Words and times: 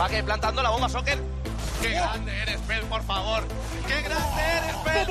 Va 0.00 0.08
que 0.08 0.22
plantando 0.22 0.62
la 0.62 0.70
bomba 0.70 0.88
soccer. 0.88 1.18
¡Qué 1.82 1.90
grande 1.90 2.32
eres, 2.42 2.60
Pel, 2.62 2.84
por 2.86 3.02
favor! 3.02 3.42
¡Qué 3.86 4.02
grande 4.02 4.42
eres, 4.56 4.76
Pel! 4.84 5.06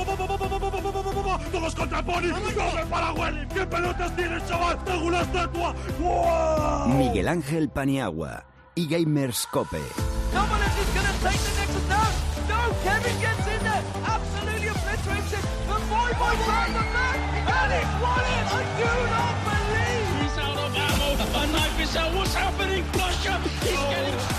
¡Todos 1.51 1.75
contra 1.75 2.03
Pony! 2.03 2.31
¡Come 2.55 2.85
para 2.89 3.12
Willy! 3.13 3.47
¡Qué 3.53 3.65
pelotas 3.65 4.15
tienes, 4.15 4.47
chaval! 4.47 4.78
¡Tengo 4.85 5.05
una 5.05 5.21
estatua! 5.21 5.76
¡Wow! 5.99 6.87
Miguel 6.89 7.28
Ángel 7.28 7.69
Paniagua 7.69 8.46
y 8.76 8.87
Gamers 8.87 9.47
Cope. 9.51 9.81
He's 20.21 20.38
out 20.38 20.57
of 20.57 20.75
ammo. 20.75 21.15
A 21.35 21.47
knife 21.47 21.79
is 21.81 21.95
out. 21.95 22.13
What's 22.13 22.33
happening? 22.33 22.83
Flusher. 22.91 23.38
He's 23.63 23.79
getting 23.89 24.36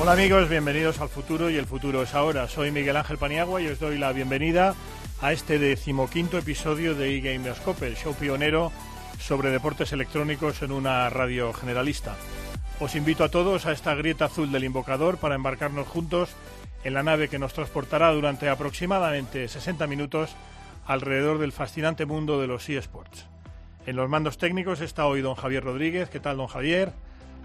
Hola 0.00 0.12
amigos, 0.12 0.48
bienvenidos 0.48 1.00
al 1.00 1.08
futuro 1.08 1.50
y 1.50 1.56
el 1.56 1.66
futuro 1.66 2.02
es 2.02 2.14
ahora. 2.14 2.46
Soy 2.46 2.70
Miguel 2.70 2.96
Ángel 2.96 3.18
Paniagua 3.18 3.60
y 3.60 3.66
os 3.66 3.80
doy 3.80 3.98
la 3.98 4.12
bienvenida 4.12 4.76
a 5.20 5.32
este 5.32 5.58
decimoquinto 5.58 6.38
episodio 6.38 6.94
de 6.94 7.16
eGamerscope, 7.16 7.88
el 7.88 7.96
show 7.96 8.14
pionero 8.14 8.70
sobre 9.18 9.50
deportes 9.50 9.92
electrónicos 9.92 10.62
en 10.62 10.70
una 10.70 11.10
radio 11.10 11.52
generalista. 11.52 12.14
Os 12.78 12.94
invito 12.94 13.24
a 13.24 13.28
todos 13.28 13.66
a 13.66 13.72
esta 13.72 13.96
grieta 13.96 14.26
azul 14.26 14.52
del 14.52 14.62
invocador 14.62 15.18
para 15.18 15.34
embarcarnos 15.34 15.88
juntos 15.88 16.30
en 16.84 16.94
la 16.94 17.02
nave 17.02 17.28
que 17.28 17.40
nos 17.40 17.52
transportará 17.52 18.12
durante 18.12 18.48
aproximadamente 18.48 19.48
60 19.48 19.88
minutos 19.88 20.30
alrededor 20.86 21.38
del 21.38 21.50
fascinante 21.50 22.06
mundo 22.06 22.40
de 22.40 22.46
los 22.46 22.68
eSports. 22.68 23.26
En 23.84 23.96
los 23.96 24.08
mandos 24.08 24.38
técnicos 24.38 24.80
está 24.80 25.06
hoy 25.06 25.22
don 25.22 25.34
Javier 25.34 25.64
Rodríguez. 25.64 26.08
¿Qué 26.08 26.20
tal, 26.20 26.36
don 26.36 26.46
Javier? 26.46 26.92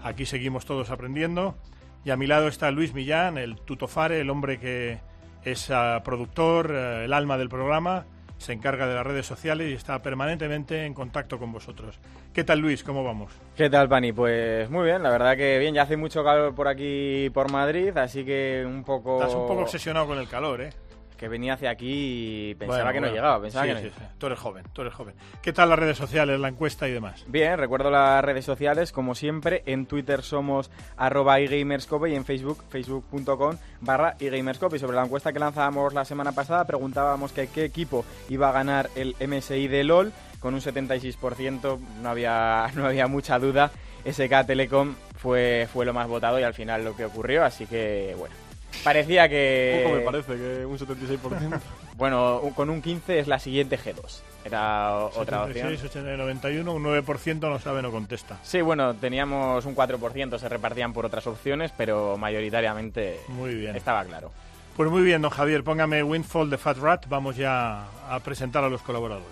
Aquí 0.04 0.24
seguimos 0.24 0.66
todos 0.66 0.90
aprendiendo. 0.90 1.56
Y 2.04 2.10
a 2.10 2.16
mi 2.16 2.26
lado 2.26 2.48
está 2.48 2.70
Luis 2.70 2.92
Millán, 2.92 3.38
el 3.38 3.56
tutofare, 3.56 4.20
el 4.20 4.28
hombre 4.28 4.58
que 4.58 4.98
es 5.42 5.70
uh, 5.70 6.02
productor, 6.04 6.70
uh, 6.70 7.04
el 7.04 7.12
alma 7.14 7.38
del 7.38 7.48
programa, 7.48 8.04
se 8.36 8.52
encarga 8.52 8.86
de 8.86 8.94
las 8.94 9.06
redes 9.06 9.24
sociales 9.24 9.70
y 9.70 9.72
está 9.72 10.02
permanentemente 10.02 10.84
en 10.84 10.92
contacto 10.92 11.38
con 11.38 11.50
vosotros. 11.50 11.98
¿Qué 12.34 12.44
tal, 12.44 12.58
Luis? 12.58 12.84
¿Cómo 12.84 13.04
vamos? 13.04 13.32
¿Qué 13.56 13.70
tal, 13.70 13.88
Pani? 13.88 14.12
Pues 14.12 14.68
muy 14.68 14.84
bien, 14.84 15.02
la 15.02 15.10
verdad 15.10 15.34
que 15.34 15.58
bien, 15.58 15.74
ya 15.74 15.82
hace 15.82 15.96
mucho 15.96 16.22
calor 16.22 16.54
por 16.54 16.68
aquí, 16.68 17.30
por 17.32 17.50
Madrid, 17.50 17.96
así 17.96 18.22
que 18.22 18.64
un 18.66 18.84
poco... 18.84 19.22
Estás 19.22 19.34
un 19.34 19.46
poco 19.46 19.62
obsesionado 19.62 20.06
con 20.06 20.18
el 20.18 20.28
calor, 20.28 20.60
¿eh? 20.60 20.70
Que 21.16 21.28
venía 21.28 21.54
hacia 21.54 21.70
aquí 21.70 22.50
y 22.50 22.54
pensaba 22.56 22.82
Bueno, 22.82 22.92
que 22.92 23.00
no 23.00 23.06
bueno. 23.06 23.14
llegaba, 23.14 23.40
pensaba 23.42 23.64
Sí, 23.64 23.68
que 23.68 23.74
no 23.74 23.80
sí, 23.80 23.90
sí. 23.96 24.04
Tú 24.18 24.26
eres 24.26 24.38
joven, 24.38 24.64
tú 24.72 24.80
eres 24.82 24.94
joven. 24.94 25.14
¿Qué 25.42 25.52
tal 25.52 25.68
las 25.70 25.78
redes 25.78 25.96
sociales, 25.96 26.40
la 26.40 26.48
encuesta 26.48 26.88
y 26.88 26.92
demás? 26.92 27.24
Bien, 27.28 27.56
recuerdo 27.58 27.90
las 27.90 28.24
redes 28.24 28.44
sociales, 28.44 28.90
como 28.92 29.14
siempre, 29.14 29.62
en 29.66 29.86
Twitter 29.86 30.22
somos 30.22 30.70
arroba 30.96 31.38
eGamerscope 31.38 32.10
y 32.10 32.14
en 32.16 32.24
Facebook, 32.24 32.64
facebook.com 32.68 33.56
barra 33.80 34.16
eGamerscope. 34.18 34.76
Y 34.76 34.78
sobre 34.80 34.96
la 34.96 35.04
encuesta 35.04 35.32
que 35.32 35.38
lanzábamos 35.38 35.94
la 35.94 36.04
semana 36.04 36.32
pasada, 36.32 36.64
preguntábamos 36.64 37.32
que 37.32 37.46
qué 37.46 37.64
equipo 37.64 38.04
iba 38.28 38.48
a 38.48 38.52
ganar 38.52 38.90
el 38.96 39.14
MSI 39.26 39.68
de 39.68 39.84
LOL, 39.84 40.12
con 40.40 40.54
un 40.54 40.60
76%, 40.60 41.78
no 42.02 42.08
había, 42.08 42.66
no 42.74 42.86
había 42.86 43.06
mucha 43.06 43.38
duda. 43.38 43.70
SK 44.04 44.46
Telecom 44.46 44.94
fue, 45.16 45.66
fue 45.72 45.86
lo 45.86 45.94
más 45.94 46.06
votado 46.08 46.38
y 46.38 46.42
al 46.42 46.52
final 46.52 46.84
lo 46.84 46.94
que 46.94 47.06
ocurrió, 47.06 47.44
así 47.44 47.66
que, 47.66 48.14
bueno. 48.18 48.34
Parecía 48.82 49.28
que... 49.28 49.82
Poco 49.84 49.96
me 49.96 50.02
parece 50.02 50.36
que 50.36 50.66
un 50.66 50.78
76%. 50.78 51.60
Bueno, 51.96 52.40
un- 52.40 52.52
con 52.54 52.70
un 52.70 52.82
15 52.82 53.20
es 53.20 53.28
la 53.28 53.38
siguiente 53.38 53.78
G2. 53.78 54.20
Era 54.44 54.96
otra 54.96 55.44
opción. 55.44 55.68
76, 55.70 55.84
80, 55.90 56.16
91, 56.16 56.72
un 56.74 56.82
9% 56.84 57.38
no 57.48 57.58
sabe, 57.60 57.82
no 57.82 57.92
contesta. 57.92 58.36
Sí, 58.42 58.60
bueno, 58.62 58.94
teníamos 58.94 59.64
un 59.64 59.76
4%, 59.76 60.38
se 60.38 60.48
repartían 60.48 60.92
por 60.92 61.06
otras 61.06 61.24
opciones, 61.28 61.72
pero 61.76 62.16
mayoritariamente 62.18 63.20
Muy 63.28 63.54
bien. 63.54 63.76
estaba 63.76 64.04
claro. 64.04 64.32
Pues 64.76 64.90
muy 64.90 65.02
bien, 65.02 65.22
don 65.22 65.30
Javier, 65.30 65.62
póngame 65.62 66.02
Windfall 66.02 66.50
de 66.50 66.58
Fat 66.58 66.78
Rat. 66.78 67.06
Vamos 67.08 67.36
ya 67.36 67.84
a 68.10 68.18
presentar 68.24 68.64
a 68.64 68.68
los 68.68 68.82
colaboradores. 68.82 69.30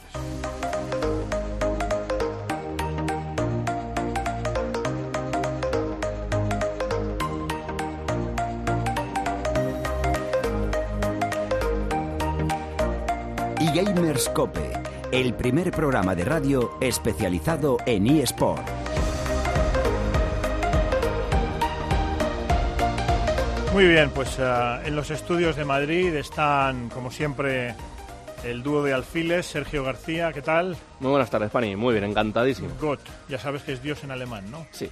Gamers 13.74 14.28
Cope, 14.28 14.70
el 15.12 15.32
primer 15.32 15.70
programa 15.70 16.14
de 16.14 16.26
radio 16.26 16.76
especializado 16.82 17.78
en 17.86 18.06
eSport. 18.06 18.62
Muy 23.72 23.86
bien, 23.86 24.10
pues 24.10 24.36
eh, 24.38 24.80
en 24.84 24.94
los 24.94 25.10
estudios 25.10 25.56
de 25.56 25.64
Madrid 25.64 26.14
están, 26.14 26.90
como 26.90 27.10
siempre, 27.10 27.74
el 28.44 28.62
dúo 28.62 28.82
de 28.82 28.92
alfiles, 28.92 29.46
Sergio 29.46 29.82
García, 29.84 30.34
¿qué 30.34 30.42
tal? 30.42 30.76
Muy 31.00 31.10
buenas 31.10 31.30
tardes, 31.30 31.50
Pani. 31.50 31.74
Muy 31.74 31.94
bien, 31.94 32.04
encantadísimo. 32.04 32.68
Gott, 32.78 33.00
ya 33.30 33.38
sabes 33.38 33.62
que 33.62 33.72
es 33.72 33.82
Dios 33.82 34.04
en 34.04 34.10
alemán, 34.10 34.50
¿no? 34.50 34.66
Sí. 34.72 34.90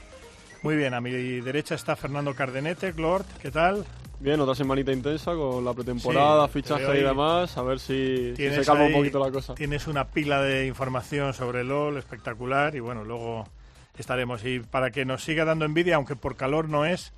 Muy 0.62 0.76
bien, 0.76 0.94
a 0.94 1.02
mi 1.02 1.10
derecha 1.40 1.74
está 1.74 1.96
Fernando 1.96 2.34
Cardenete, 2.34 2.92
Glord, 2.92 3.26
¿qué 3.42 3.50
tal? 3.50 3.84
Bien, 4.20 4.38
otra 4.38 4.54
semanita 4.54 4.92
intensa 4.92 5.32
con 5.34 5.64
la 5.64 5.72
pretemporada, 5.72 6.46
Sí, 6.46 6.52
fichaje 6.52 7.00
y 7.00 7.02
demás. 7.02 7.56
A 7.56 7.62
ver 7.62 7.80
si, 7.80 8.34
si 8.36 8.50
se 8.50 8.64
calma 8.64 8.84
ahí- 8.84 8.92
un 8.92 8.98
poquito 9.00 9.18
la 9.18 9.30
cosa. 9.32 9.54
Tienes 9.54 9.86
una 9.86 10.08
pila 10.08 10.42
de 10.42 10.66
información 10.66 11.32
sobre 11.32 11.64
LOL 11.64 11.96
espectacular 11.96 12.74
y 12.76 12.80
bueno, 12.80 13.02
luego 13.04 13.48
estaremos. 13.96 14.44
Y 14.44 14.60
para 14.60 14.90
que 14.90 15.06
nos 15.06 15.24
siga 15.24 15.46
dando 15.46 15.64
envidia, 15.64 15.96
aunque 15.96 16.16
por 16.16 16.36
calor 16.36 16.68
no 16.68 16.84
es, 16.84 17.14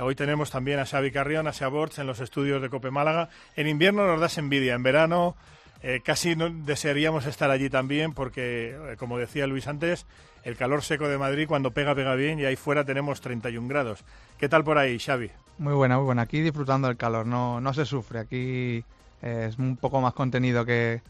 hoy 0.00 0.16
tenemos 0.16 0.50
también 0.50 0.80
a 0.80 0.86
Xavi 0.86 1.12
Carrión, 1.12 1.46
a 1.46 1.68
Borts 1.68 2.00
en 2.00 2.08
los 2.08 2.18
estudios 2.18 2.60
de 2.60 2.68
Cope 2.68 2.90
Málaga. 2.90 3.28
En 3.54 3.68
invierno 3.68 4.04
nos 4.06 4.20
das 4.20 4.36
envidia, 4.38 4.74
en 4.74 4.82
verano 4.82 5.36
eh, 5.82 6.00
casi 6.04 6.34
no, 6.34 6.50
desearíamos 6.50 7.26
estar 7.26 7.50
allí 7.50 7.70
también 7.70 8.12
porque, 8.12 8.70
eh, 8.76 8.96
como 8.98 9.18
decía 9.18 9.46
Luis 9.46 9.66
antes, 9.68 10.04
el 10.44 10.56
calor 10.56 10.82
seco 10.82 11.06
de 11.08 11.16
Madrid 11.16 11.46
cuando 11.46 11.70
pega, 11.70 11.94
pega 11.94 12.14
bien 12.16 12.40
y 12.40 12.44
ahí 12.44 12.56
fuera 12.56 12.84
tenemos 12.84 13.20
31 13.20 13.68
grados. 13.68 14.04
¿Qué 14.36 14.48
tal 14.48 14.64
por 14.64 14.76
ahí, 14.78 14.98
Xavi? 14.98 15.30
Muy 15.60 15.74
buena, 15.74 15.98
muy 15.98 16.06
buena. 16.06 16.22
Aquí 16.22 16.40
disfrutando 16.40 16.88
del 16.88 16.96
calor, 16.96 17.26
no, 17.26 17.60
no 17.60 17.74
se 17.74 17.84
sufre. 17.84 18.20
Aquí 18.20 18.82
eh, 19.20 19.46
es 19.50 19.58
un 19.58 19.76
poco 19.76 20.00
más 20.00 20.14
contenido 20.14 20.64
que, 20.64 21.02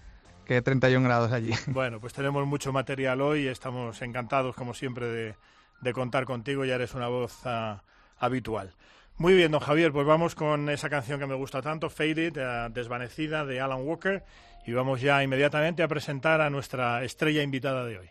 que 0.44 0.60
31 0.60 1.06
grados 1.06 1.30
allí. 1.30 1.52
Bueno, 1.68 2.00
pues 2.00 2.14
tenemos 2.14 2.44
mucho 2.48 2.72
material 2.72 3.20
hoy 3.20 3.46
estamos 3.46 4.02
encantados, 4.02 4.56
como 4.56 4.74
siempre, 4.74 5.06
de, 5.06 5.34
de 5.80 5.92
contar 5.92 6.24
contigo. 6.24 6.64
Ya 6.64 6.74
eres 6.74 6.94
una 6.94 7.06
voz 7.06 7.42
ah, 7.44 7.84
habitual. 8.18 8.74
Muy 9.18 9.34
bien, 9.34 9.52
don 9.52 9.60
Javier, 9.60 9.92
pues 9.92 10.04
vamos 10.04 10.34
con 10.34 10.68
esa 10.68 10.90
canción 10.90 11.20
que 11.20 11.26
me 11.28 11.36
gusta 11.36 11.62
tanto, 11.62 11.88
Faded, 11.88 12.36
eh, 12.36 12.68
Desvanecida, 12.72 13.46
de 13.46 13.60
Alan 13.60 13.86
Walker. 13.86 14.24
Y 14.66 14.72
vamos 14.72 15.00
ya 15.00 15.22
inmediatamente 15.22 15.84
a 15.84 15.88
presentar 15.88 16.40
a 16.40 16.50
nuestra 16.50 17.04
estrella 17.04 17.44
invitada 17.44 17.84
de 17.84 17.98
hoy. 18.00 18.10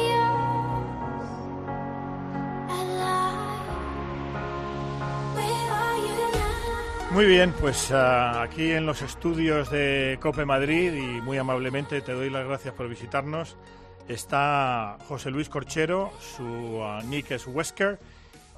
Muy 7.11 7.25
bien, 7.25 7.51
pues 7.59 7.91
ah, 7.91 8.41
aquí 8.41 8.71
en 8.71 8.85
los 8.85 9.01
estudios 9.01 9.69
de 9.69 10.17
Cope 10.21 10.45
Madrid 10.45 10.93
y 10.93 11.19
muy 11.21 11.37
amablemente 11.37 11.99
te 11.99 12.13
doy 12.13 12.29
las 12.29 12.47
gracias 12.47 12.73
por 12.73 12.87
visitarnos. 12.87 13.57
Está 14.07 14.97
José 15.09 15.29
Luis 15.29 15.49
Corchero, 15.49 16.13
su 16.21 16.81
ah, 16.81 17.01
nick 17.03 17.31
es 17.31 17.47
Wesker 17.47 17.99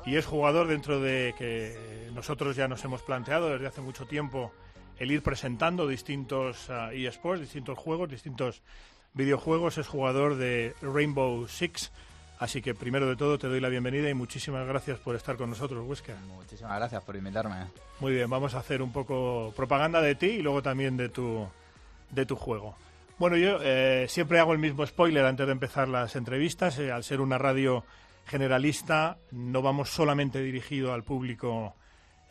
y 0.06 0.18
es 0.18 0.28
jugador 0.28 0.68
dentro 0.68 1.00
de 1.00 1.34
que 1.36 2.12
nosotros 2.14 2.56
ya 2.56 2.68
nos 2.68 2.86
hemos 2.86 3.02
planteado 3.02 3.50
desde 3.50 3.66
hace 3.66 3.82
mucho 3.82 4.06
tiempo 4.06 4.52
el 5.00 5.10
ir 5.10 5.24
presentando 5.24 5.88
distintos 5.88 6.70
ah, 6.70 6.94
eSports, 6.94 7.42
distintos 7.42 7.80
juegos, 7.80 8.08
distintos 8.12 8.62
videojuegos. 9.16 9.80
Es 9.80 9.88
jugador 9.88 10.36
de 10.36 10.76
Rainbow 10.80 11.48
Six. 11.48 11.92
Así 12.40 12.62
que 12.62 12.74
primero 12.74 13.08
de 13.08 13.16
todo 13.16 13.38
te 13.38 13.48
doy 13.48 13.60
la 13.60 13.70
bienvenida 13.70 14.10
y 14.10 14.14
muchísimas 14.14 14.68
gracias 14.68 15.00
por 15.00 15.16
estar 15.16 15.38
con 15.38 15.50
nosotros, 15.50 15.86
Wesker. 15.88 16.16
Muchísimas 16.28 16.76
gracias 16.78 17.04
por 17.04 17.16
invitarme. 17.16 17.56
Muy 18.00 18.14
bien, 18.14 18.30
vamos 18.30 18.54
a 18.56 18.60
hacer 18.60 18.82
un 18.82 18.92
poco 18.92 19.54
propaganda 19.56 20.02
de 20.02 20.16
ti 20.16 20.28
y 20.28 20.42
luego 20.42 20.62
también 20.62 20.98
de 20.98 21.10
tu, 21.10 21.48
de 22.10 22.26
tu 22.26 22.36
juego. 22.36 22.76
Bueno, 23.18 23.38
yo 23.38 23.60
eh, 23.62 24.08
siempre 24.10 24.40
hago 24.40 24.54
el 24.54 24.60
mismo 24.60 24.86
spoiler 24.86 25.26
antes 25.26 25.46
de 25.46 25.52
empezar 25.52 25.88
las 25.88 26.16
entrevistas. 26.16 26.78
eh, 26.80 26.92
al 26.92 27.04
ser 27.04 27.22
una 27.22 27.38
radio 27.38 27.86
generalista, 28.26 29.18
no 29.32 29.62
vamos 29.62 29.90
solamente 29.90 30.42
dirigido 30.42 30.94
al 30.94 31.04
público 31.04 31.76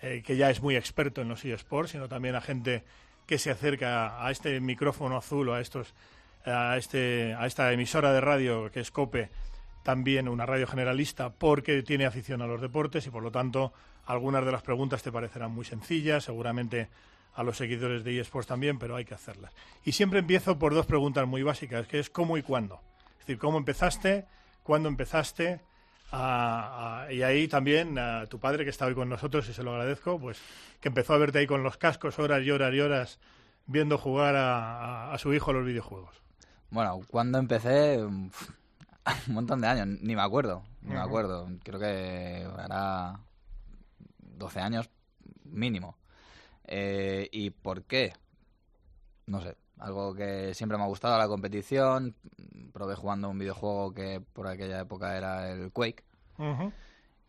eh, 0.02 0.22
que 0.26 0.36
ya 0.36 0.50
es 0.50 0.60
muy 0.60 0.76
experto 0.76 1.22
en 1.22 1.28
los 1.28 1.44
eSports, 1.44 1.92
sino 1.92 2.08
también 2.08 2.34
a 2.34 2.40
gente 2.40 2.84
que 3.26 3.38
se 3.38 3.50
acerca 3.50 4.24
a 4.24 4.30
este 4.30 4.60
micrófono 4.60 5.16
azul 5.16 5.48
o 5.48 5.54
a 5.54 5.60
estos 5.60 5.94
a 6.44 6.76
este 6.76 7.34
a 7.38 7.46
esta 7.46 7.72
emisora 7.72 8.12
de 8.12 8.20
radio 8.20 8.68
que 8.72 8.80
es 8.80 8.90
Cope, 8.90 9.30
también 9.82 10.28
una 10.28 10.46
radio 10.46 10.66
generalista 10.66 11.30
porque 11.30 11.82
tiene 11.82 12.06
afición 12.06 12.42
a 12.42 12.46
los 12.46 12.60
deportes 12.60 13.06
y 13.06 13.10
por 13.10 13.22
lo 13.22 13.30
tanto 13.30 13.72
algunas 14.06 14.44
de 14.44 14.52
las 14.52 14.62
preguntas 14.62 15.02
te 15.02 15.12
parecerán 15.12 15.50
muy 15.52 15.64
sencillas, 15.64 16.24
seguramente 16.24 16.88
a 17.34 17.42
los 17.42 17.56
seguidores 17.56 18.04
de 18.04 18.20
eSports 18.20 18.46
también, 18.48 18.78
pero 18.78 18.94
hay 18.96 19.04
que 19.04 19.14
hacerlas. 19.14 19.52
Y 19.84 19.92
siempre 19.92 20.18
empiezo 20.18 20.58
por 20.58 20.74
dos 20.74 20.86
preguntas 20.86 21.26
muy 21.26 21.42
básicas, 21.42 21.86
que 21.86 21.98
es 21.98 22.10
cómo 22.10 22.36
y 22.36 22.42
cuándo. 22.42 22.80
Es 23.14 23.26
decir, 23.26 23.38
cómo 23.38 23.58
empezaste, 23.58 24.26
cuándo 24.62 24.88
empezaste, 24.88 25.60
a- 26.10 27.04
a- 27.06 27.12
y 27.12 27.22
ahí 27.22 27.48
también 27.48 27.98
a 27.98 28.26
tu 28.26 28.38
padre 28.38 28.64
que 28.64 28.70
está 28.70 28.84
hoy 28.86 28.94
con 28.94 29.08
nosotros 29.08 29.48
y 29.48 29.54
se 29.54 29.62
lo 29.62 29.70
agradezco, 29.72 30.18
pues 30.20 30.38
que 30.80 30.88
empezó 30.88 31.14
a 31.14 31.18
verte 31.18 31.38
ahí 31.38 31.46
con 31.46 31.62
los 31.62 31.78
cascos 31.78 32.18
horas 32.18 32.42
y 32.44 32.50
horas 32.50 32.74
y 32.74 32.80
horas 32.80 33.18
viendo 33.66 33.96
jugar 33.96 34.36
a, 34.36 35.06
a- 35.08 35.14
a 35.14 35.18
su 35.18 35.32
hijo 35.32 35.52
a 35.52 35.54
los 35.54 35.64
videojuegos. 35.64 36.14
Bueno, 36.70 37.00
cuando 37.08 37.38
empecé, 37.38 37.98
un 39.28 39.34
montón 39.34 39.60
de 39.60 39.66
años, 39.68 39.86
ni 40.00 40.14
me 40.14 40.22
acuerdo, 40.22 40.62
ni 40.82 40.94
me 40.94 41.00
acuerdo. 41.00 41.48
Creo 41.64 41.80
que 41.80 42.46
hará 42.58 43.20
12 44.18 44.60
años 44.60 44.90
mínimo. 45.44 45.96
Eh, 46.64 47.28
¿Y 47.32 47.50
por 47.50 47.82
qué? 47.84 48.12
No 49.26 49.40
sé, 49.40 49.56
algo 49.78 50.14
que 50.14 50.54
siempre 50.54 50.78
me 50.78 50.84
ha 50.84 50.88
gustado, 50.88 51.18
la 51.18 51.28
competición. 51.28 52.14
Probé 52.72 52.94
jugando 52.94 53.28
un 53.28 53.38
videojuego 53.38 53.92
que 53.92 54.20
por 54.32 54.46
aquella 54.46 54.80
época 54.80 55.16
era 55.16 55.50
el 55.50 55.70
Quake 55.72 56.04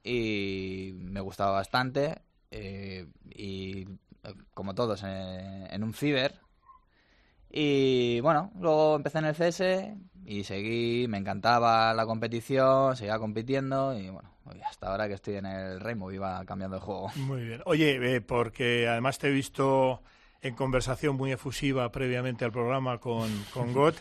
y 0.04 0.92
me 0.96 1.22
gustaba 1.22 1.52
bastante. 1.52 2.22
eh, 2.52 3.08
y 3.30 3.86
como 4.54 4.74
todos, 4.76 5.04
en 5.04 5.84
un 5.84 5.94
ciber. 5.94 6.40
Y 7.50 8.20
bueno, 8.22 8.52
luego 8.60 8.96
empecé 8.96 9.18
en 9.20 9.26
el 9.26 9.36
CS 9.36 9.62
y 10.26 10.44
seguí, 10.44 11.08
me 11.08 11.18
encantaba 11.18 11.94
la 11.94 12.06
competición, 12.06 12.96
seguía 12.96 13.20
compitiendo 13.20 13.98
y 13.98 14.10
bueno, 14.10 14.30
hasta 14.68 14.88
ahora 14.92 15.08
que 15.08 15.14
estoy 15.16 15.36
en 15.36 15.46
el 15.46 15.80
Rainbow 15.80 16.12
iba 16.12 16.44
cambiando 16.46 16.78
de 16.78 16.82
juego. 16.82 17.12
Muy 17.16 17.44
bien. 17.46 17.62
Oye, 17.66 18.16
eh, 18.16 18.22
porque 18.22 18.88
además 18.88 19.18
te 19.20 19.28
he 19.28 19.32
visto 19.32 20.02
en 20.42 20.56
conversación 20.56 21.16
muy 21.16 21.32
efusiva 21.32 21.92
previamente 21.92 22.44
al 22.46 22.52
programa 22.52 23.00
con, 23.00 23.30
con 23.54 23.72
Got. 23.74 23.96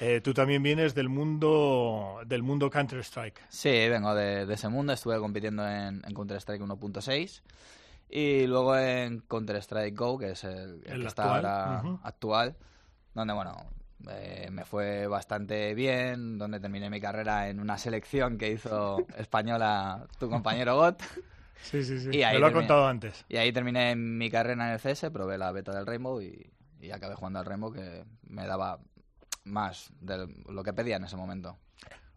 Eh, 0.00 0.20
tú 0.20 0.34
también 0.34 0.62
vienes 0.62 0.94
del 0.94 1.08
mundo 1.08 2.20
del 2.26 2.42
mundo 2.42 2.70
Counter 2.70 2.98
Strike. 3.00 3.40
Sí, 3.48 3.68
vengo 3.88 4.14
de, 4.14 4.46
de 4.46 4.54
ese 4.54 4.68
mundo, 4.68 4.92
estuve 4.92 5.18
compitiendo 5.18 5.66
en, 5.68 6.02
en 6.04 6.14
Counter-Strike 6.14 6.60
1.6 6.62 7.42
y 8.10 8.46
luego 8.46 8.76
en 8.76 9.20
Counter-Strike 9.20 9.96
Go, 9.96 10.18
que 10.18 10.30
es 10.30 10.44
el, 10.44 10.82
el 10.86 10.92
El 10.92 11.00
que 11.02 11.06
está 11.06 11.36
actual, 11.36 11.46
ahora 11.46 11.82
ujú. 11.82 12.00
actual, 12.02 12.56
donde, 13.14 13.32
bueno, 13.34 13.56
eh, 14.10 14.48
me 14.50 14.64
fue 14.64 15.06
bastante 15.06 15.74
bien, 15.74 16.38
donde 16.38 16.60
terminé 16.60 16.90
mi 16.90 17.00
carrera 17.00 17.48
en 17.48 17.60
una 17.60 17.78
selección 17.78 18.38
que 18.38 18.50
hizo 18.52 19.04
española 19.16 20.06
tu 20.18 20.28
compañero 20.30 20.76
Got. 20.76 21.02
Sí, 21.62 21.84
sí, 21.84 22.00
sí. 22.00 22.08
Y 22.12 22.24
ahí 22.24 22.34
Me 22.34 22.40
lo 22.40 22.46
ha 22.48 22.52
contado 22.52 22.88
antes. 22.88 23.24
Y 23.28 23.36
ahí 23.36 23.52
terminé 23.52 23.94
mi 23.94 24.28
carrera 24.28 24.66
en 24.66 24.72
el 24.72 24.80
CS, 24.80 25.10
probé 25.12 25.38
la 25.38 25.52
beta 25.52 25.72
del 25.72 25.86
Rainbow 25.86 26.20
y, 26.20 26.50
y 26.80 26.90
acabé 26.90 27.14
jugando 27.14 27.38
al 27.38 27.44
Rainbow 27.44 27.72
que 27.72 28.02
me 28.26 28.44
daba 28.48 28.80
más 29.44 29.92
de 30.00 30.26
lo 30.48 30.64
que 30.64 30.72
pedía 30.72 30.96
en 30.96 31.04
ese 31.04 31.16
momento. 31.16 31.56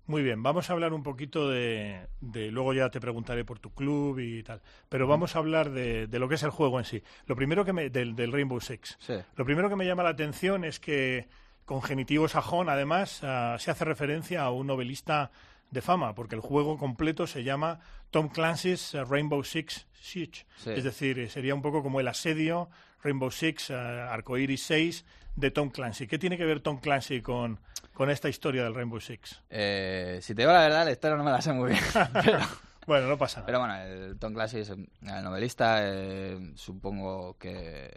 Muy 0.08 0.24
bien, 0.24 0.42
vamos 0.42 0.70
a 0.70 0.74
hablar 0.74 0.94
un 0.94 1.04
poquito 1.04 1.48
de, 1.48 2.08
de- 2.22 2.50
Luego 2.50 2.74
ya 2.74 2.90
te 2.90 3.00
preguntaré 3.00 3.46
por 3.46 3.60
tu 3.60 3.72
club 3.72 4.18
y 4.18 4.42
tal. 4.42 4.64
Pero 4.90 5.06
vamos 5.08 5.36
a 5.36 5.40
hablar 5.40 5.70
de, 5.70 6.08
de 6.08 6.18
lo 6.20 6.28
que 6.28 6.36
es 6.36 6.44
el 6.44 6.50
juego 6.52 6.80
en 6.80 6.86
sí. 6.86 7.04
Lo 7.28 7.36
primero 7.36 7.66
que 7.66 7.74
me. 7.74 7.92
del, 7.92 8.16
del 8.16 8.32
Rainbow 8.32 8.60
Six. 8.60 8.98
Sí. 9.00 9.14
Lo 9.36 9.46
primero 9.46 9.70
que 9.70 9.76
me 9.76 9.86
llama 9.86 10.02
la 10.02 10.10
atención 10.10 10.64
es 10.64 10.80
que 10.80 11.28
con 11.66 11.82
genitivo 11.82 12.28
sajón, 12.28 12.70
además, 12.70 13.20
ah, 13.24 13.58
se 13.60 13.72
hace 13.72 13.86
referencia 13.86 14.44
a 14.44 14.52
un 14.52 14.68
novelista 14.68 15.32
de 15.72 15.82
fama, 15.82 16.14
porque 16.16 16.36
el 16.36 16.42
juego 16.42 16.78
completo 16.78 17.26
se 17.28 17.44
llama 17.44 17.80
Tom 18.12 18.30
Clancy's 18.30 18.94
eh, 18.94 19.04
Rainbow 19.04 19.44
Six 19.44 19.88
Siege. 20.00 20.46
Sí. 20.58 20.72
Es 20.72 20.84
decir, 20.84 21.18
eh, 21.20 21.30
sería 21.30 21.56
un 21.56 21.62
poco 21.62 21.82
como 21.82 22.00
el 22.00 22.08
asedio 22.08 22.70
Rainbow 23.04 23.32
Six, 23.32 23.72
eh, 23.72 23.74
Arcoiris 23.76 24.64
6 24.64 25.06
de 25.36 25.52
Tom 25.52 25.70
Clancy. 25.70 26.08
¿Qué 26.08 26.18
tiene 26.20 26.38
que 26.38 26.46
ver 26.46 26.60
Tom 26.62 26.78
Clancy 26.80 27.22
con, 27.22 27.60
con 27.94 28.10
esta 28.10 28.30
historia 28.30 28.64
del 28.64 28.76
Rainbow 28.76 29.00
Six? 29.02 29.42
Eh, 29.50 30.20
si 30.22 30.34
te 30.36 30.44
digo 30.44 30.54
la 30.54 30.62
verdad, 30.62 30.86
la 30.86 30.92
historia 30.92 31.18
no 31.18 31.24
me 31.24 31.32
la 31.32 31.42
sé 31.42 31.52
muy 31.52 31.72
bien. 31.72 31.84
pero, 32.24 32.40
Bueno, 32.86 33.08
no 33.08 33.18
pasa 33.18 33.38
nada. 33.40 33.48
pero 33.48 33.60
bueno, 33.60 33.76
el 33.76 34.18
Tom 34.20 34.34
Clancy 34.34 34.60
es 34.60 34.70
el 34.70 34.88
novelista. 35.02 35.80
eh, 35.82 36.54
supongo 36.56 37.36
que, 37.40 37.92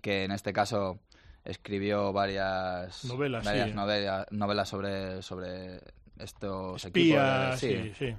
que 0.00 0.24
en 0.24 0.30
este 0.30 0.52
caso 0.52 1.00
escribió 1.44 2.12
varias 2.12 3.04
Novelas, 3.04 3.44
varias 3.44 3.68
sí. 3.70 3.74
novela- 3.74 4.26
novelas 4.30 4.68
sobre, 4.68 5.22
sobre 5.22 5.80
estos 6.18 6.84
Espías, 6.84 7.62
equipos. 7.62 7.82
de- 7.82 7.94
sí. 7.94 8.16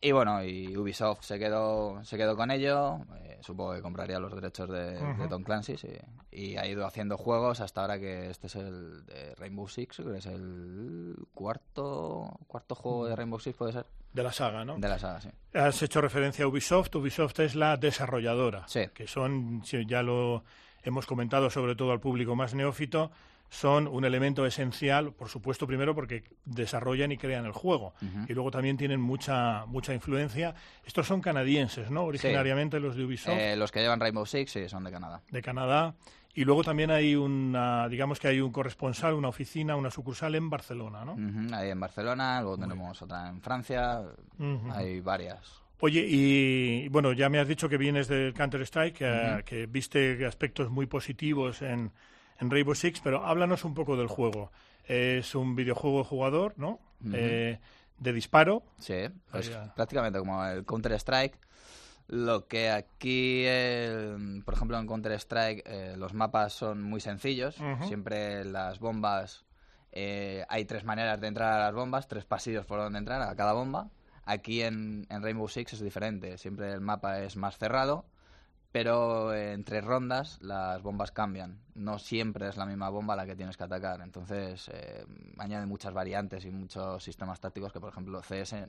Y 0.00 0.12
bueno, 0.12 0.44
y 0.44 0.76
Ubisoft 0.76 1.22
se 1.22 1.38
quedó, 1.38 2.04
se 2.04 2.16
quedó 2.18 2.36
con 2.36 2.50
ello. 2.50 2.98
eh, 3.22 3.38
supongo 3.40 3.72
que 3.74 3.80
compraría 3.80 4.18
los 4.18 4.34
derechos 4.34 4.68
de. 4.68 4.98
Tom 5.30 5.42
Clancy 5.42 5.78
sí, 5.78 5.88
y 6.30 6.56
ha 6.56 6.66
ido 6.66 6.84
haciendo 6.86 7.16
juegos 7.16 7.60
hasta 7.60 7.80
ahora 7.80 7.98
que 7.98 8.28
este 8.28 8.48
es 8.48 8.56
el 8.56 9.06
de 9.06 9.34
Rainbow 9.36 9.66
Six, 9.66 9.96
que 9.96 10.18
es 10.18 10.26
el 10.26 11.14
cuarto 11.32 12.38
cuarto 12.46 12.74
juego 12.74 13.06
de 13.06 13.16
Rainbow 13.16 13.40
Six, 13.40 13.56
puede 13.56 13.72
ser. 13.72 13.86
De 14.12 14.22
la 14.22 14.32
saga, 14.32 14.64
¿no? 14.64 14.76
De 14.78 14.88
la 14.88 14.98
saga, 14.98 15.20
sí. 15.22 15.28
Has 15.54 15.82
hecho 15.82 16.00
referencia 16.00 16.44
a 16.44 16.48
Ubisoft. 16.48 16.94
Ubisoft 16.96 17.40
es 17.40 17.54
la 17.54 17.76
desarrolladora. 17.76 18.68
Sí. 18.68 18.82
Que 18.92 19.06
son, 19.08 19.62
ya 19.62 20.02
lo 20.02 20.44
hemos 20.84 21.06
comentado 21.06 21.50
sobre 21.50 21.74
todo 21.74 21.92
al 21.92 22.00
público 22.00 22.36
más 22.36 22.54
neófito, 22.54 23.10
son 23.50 23.86
un 23.86 24.04
elemento 24.04 24.46
esencial, 24.46 25.12
por 25.12 25.28
supuesto, 25.28 25.66
primero 25.66 25.94
porque 25.94 26.24
desarrollan 26.44 27.12
y 27.12 27.18
crean 27.18 27.44
el 27.44 27.52
juego. 27.52 27.94
Y 28.28 28.32
luego 28.32 28.50
también 28.50 28.76
tienen 28.76 29.00
mucha 29.00 29.64
mucha 29.66 29.94
influencia. 29.94 30.54
Estos 30.84 31.06
son 31.06 31.20
canadienses, 31.20 31.90
¿no? 31.90 32.04
Originariamente 32.04 32.80
los 32.80 32.96
de 32.96 33.04
Ubisoft, 33.04 33.36
Eh, 33.38 33.54
los 33.56 33.70
que 33.70 33.80
llevan 33.80 34.00
Rainbow 34.00 34.26
Six 34.26 34.50
sí, 34.50 34.68
son 34.68 34.82
de 34.84 34.90
Canadá. 34.90 35.20
de 35.30 35.42
Canadá. 35.42 35.94
Y 36.36 36.44
luego 36.44 36.64
también 36.64 36.90
hay 36.90 37.14
una, 37.14 37.88
digamos 37.88 38.18
que 38.18 38.26
hay 38.26 38.40
un 38.40 38.50
corresponsal, 38.50 39.14
una 39.14 39.28
oficina, 39.28 39.76
una 39.76 39.92
sucursal 39.92 40.34
en 40.34 40.50
Barcelona, 40.50 41.04
¿no? 41.04 41.12
Ujú, 41.12 41.54
Ahí 41.54 41.70
en 41.70 41.78
Barcelona, 41.78 42.40
luego 42.40 42.58
tenemos 42.58 43.00
otra 43.02 43.28
en 43.28 43.40
Francia, 43.40 44.02
hay 44.72 45.00
varias. 45.00 45.62
Oye, 45.80 46.06
y 46.08 46.88
bueno, 46.88 47.12
ya 47.12 47.28
me 47.28 47.38
has 47.38 47.48
dicho 47.48 47.68
que 47.68 47.76
vienes 47.76 48.08
del 48.08 48.32
Counter-Strike, 48.32 48.96
eh, 49.00 49.42
que 49.44 49.66
viste 49.66 50.24
aspectos 50.24 50.70
muy 50.70 50.86
positivos 50.86 51.62
en, 51.62 51.92
en 52.38 52.50
Rainbow 52.50 52.74
Six, 52.74 53.00
pero 53.00 53.24
háblanos 53.24 53.64
un 53.64 53.74
poco 53.74 53.96
del 53.96 54.06
juego. 54.06 54.50
Es 54.86 55.34
un 55.34 55.56
videojuego 55.56 55.98
de 55.98 56.04
jugador, 56.04 56.54
¿no? 56.56 56.80
Eh, 57.12 57.58
de 57.98 58.12
disparo. 58.12 58.62
Sí, 58.78 58.94
pues 59.30 59.50
prácticamente 59.74 60.18
como 60.18 60.44
el 60.46 60.64
Counter-Strike. 60.64 61.38
Lo 62.08 62.46
que 62.46 62.70
aquí, 62.70 63.44
el- 63.46 64.42
por 64.44 64.54
ejemplo, 64.54 64.78
en 64.78 64.86
Counter-Strike, 64.86 65.62
eh, 65.66 65.94
los 65.96 66.12
mapas 66.14 66.52
son 66.52 66.82
muy 66.82 67.00
sencillos. 67.00 67.56
Siempre 67.86 68.44
las 68.44 68.78
bombas, 68.78 69.44
eh, 69.92 70.44
hay 70.48 70.64
tres 70.66 70.84
maneras 70.84 71.20
de 71.20 71.28
entrar 71.28 71.52
a 71.60 71.64
las 71.64 71.74
bombas, 71.74 72.06
tres 72.08 72.24
pasillos 72.24 72.64
por 72.66 72.78
donde 72.78 72.98
entrar 72.98 73.20
a 73.22 73.34
cada 73.36 73.52
bomba. 73.54 73.88
Aquí 74.26 74.62
en, 74.62 75.06
en 75.10 75.22
Rainbow 75.22 75.48
Six 75.48 75.74
es 75.74 75.80
diferente. 75.80 76.38
Siempre 76.38 76.72
el 76.72 76.80
mapa 76.80 77.20
es 77.20 77.36
más 77.36 77.58
cerrado, 77.58 78.06
pero 78.72 79.34
entre 79.34 79.80
rondas 79.80 80.38
las 80.40 80.82
bombas 80.82 81.12
cambian. 81.12 81.60
No 81.74 81.98
siempre 81.98 82.48
es 82.48 82.56
la 82.56 82.66
misma 82.66 82.88
bomba 82.88 83.14
la 83.16 83.26
que 83.26 83.36
tienes 83.36 83.56
que 83.56 83.64
atacar. 83.64 84.00
Entonces, 84.00 84.70
eh, 84.72 85.04
añade 85.38 85.66
muchas 85.66 85.92
variantes 85.92 86.44
y 86.44 86.50
muchos 86.50 87.02
sistemas 87.04 87.40
tácticos 87.40 87.72
que, 87.72 87.80
por 87.80 87.90
ejemplo, 87.90 88.20
CS 88.20 88.66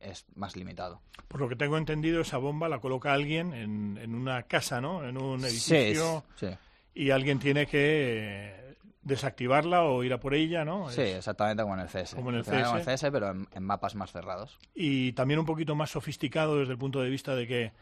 es 0.00 0.26
más 0.34 0.56
limitado. 0.56 1.00
Por 1.28 1.40
lo 1.40 1.48
que 1.48 1.56
tengo 1.56 1.76
entendido, 1.76 2.20
esa 2.20 2.38
bomba 2.38 2.68
la 2.68 2.80
coloca 2.80 3.12
alguien 3.12 3.54
en, 3.54 3.98
en 3.98 4.14
una 4.14 4.42
casa, 4.44 4.80
¿no? 4.80 5.06
En 5.06 5.16
un 5.16 5.44
edificio. 5.44 6.24
sí. 6.36 6.48
Y 6.92 7.10
alguien 7.10 7.38
tiene 7.38 7.66
que 7.66 8.69
desactivarla 9.02 9.82
o 9.84 10.04
ir 10.04 10.12
a 10.12 10.20
por 10.20 10.34
ella, 10.34 10.64
¿no? 10.64 10.90
Sí, 10.90 11.00
Es- 11.02 11.16
exactamente 11.16 11.62
como 11.62 11.74
en 11.74 11.80
el 11.80 11.88
CS. 11.88 12.14
Como 12.16 12.30
en 12.30 12.36
el 12.36 12.44
como 12.44 12.56
CS. 12.58 12.76
el 12.90 12.98
CS, 12.98 13.10
pero 13.12 13.30
en, 13.30 13.48
en 13.52 13.62
mapas 13.62 13.94
más 13.94 14.12
cerrados. 14.12 14.58
y 14.74 15.12
también 15.12 15.40
un 15.40 15.46
poquito 15.46 15.74
más 15.74 15.90
sofisticado 15.90 16.58
desde 16.58 16.72
el 16.72 16.78
punto 16.78 17.00
de 17.00 17.10
vista 17.10 17.34
de 17.34 17.46
que 17.46 17.72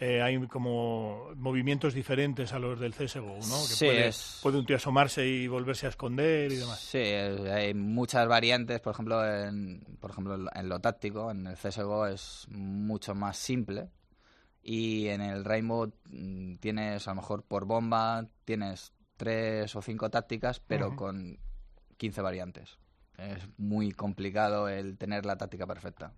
eh, 0.00 0.20
hay 0.22 0.44
como 0.48 1.30
movimientos 1.36 1.94
diferentes 1.94 2.52
a 2.52 2.58
los 2.58 2.80
del 2.80 2.94
CSGO, 2.94 3.34
¿no? 3.36 3.38
Que 3.38 3.46
Sí, 3.46 3.86
puede, 3.86 4.08
es- 4.08 4.40
puede 4.42 4.58
un 4.58 4.66
tío 4.66 4.74
asomarse 4.76 5.24
y 5.26 5.46
volverse 5.46 5.86
a 5.86 5.90
esconder 5.90 6.50
y 6.50 6.56
demás. 6.56 6.80
Sí, 6.80 6.98
hay 6.98 7.74
muchas 7.74 8.26
variantes, 8.26 8.80
por 8.80 8.92
ejemplo, 8.92 9.24
en, 9.24 9.84
por 10.00 10.10
ejemplo, 10.10 10.34
en 10.34 10.44
lo- 10.46 10.50
en 10.54 10.68
lo 10.68 10.80
táctico, 10.80 11.30
en 11.30 11.46
el 11.46 11.56
CSGO 11.56 12.08
es 12.08 12.46
mucho 12.50 13.14
más 13.14 13.36
simple 13.36 13.88
y 14.64 15.06
en 15.08 15.20
el 15.20 15.44
Rainbow 15.44 15.92
mm, 16.10 16.56
tienes 16.56 17.06
a 17.06 17.12
lo 17.12 17.16
mejor 17.16 17.44
por 17.44 17.64
bomba, 17.64 18.26
tienes 18.44 18.92
tres 19.24 19.74
o 19.76 19.82
cinco 19.82 20.10
tácticas, 20.10 20.60
pero 20.60 20.94
con 20.96 21.38
15 21.96 22.20
variantes. 22.22 22.78
Es 23.18 23.48
muy 23.58 23.92
complicado 23.92 24.68
el 24.68 24.96
tener 24.98 25.24
la 25.24 25.36
táctica 25.36 25.66
perfecta. 25.66 26.12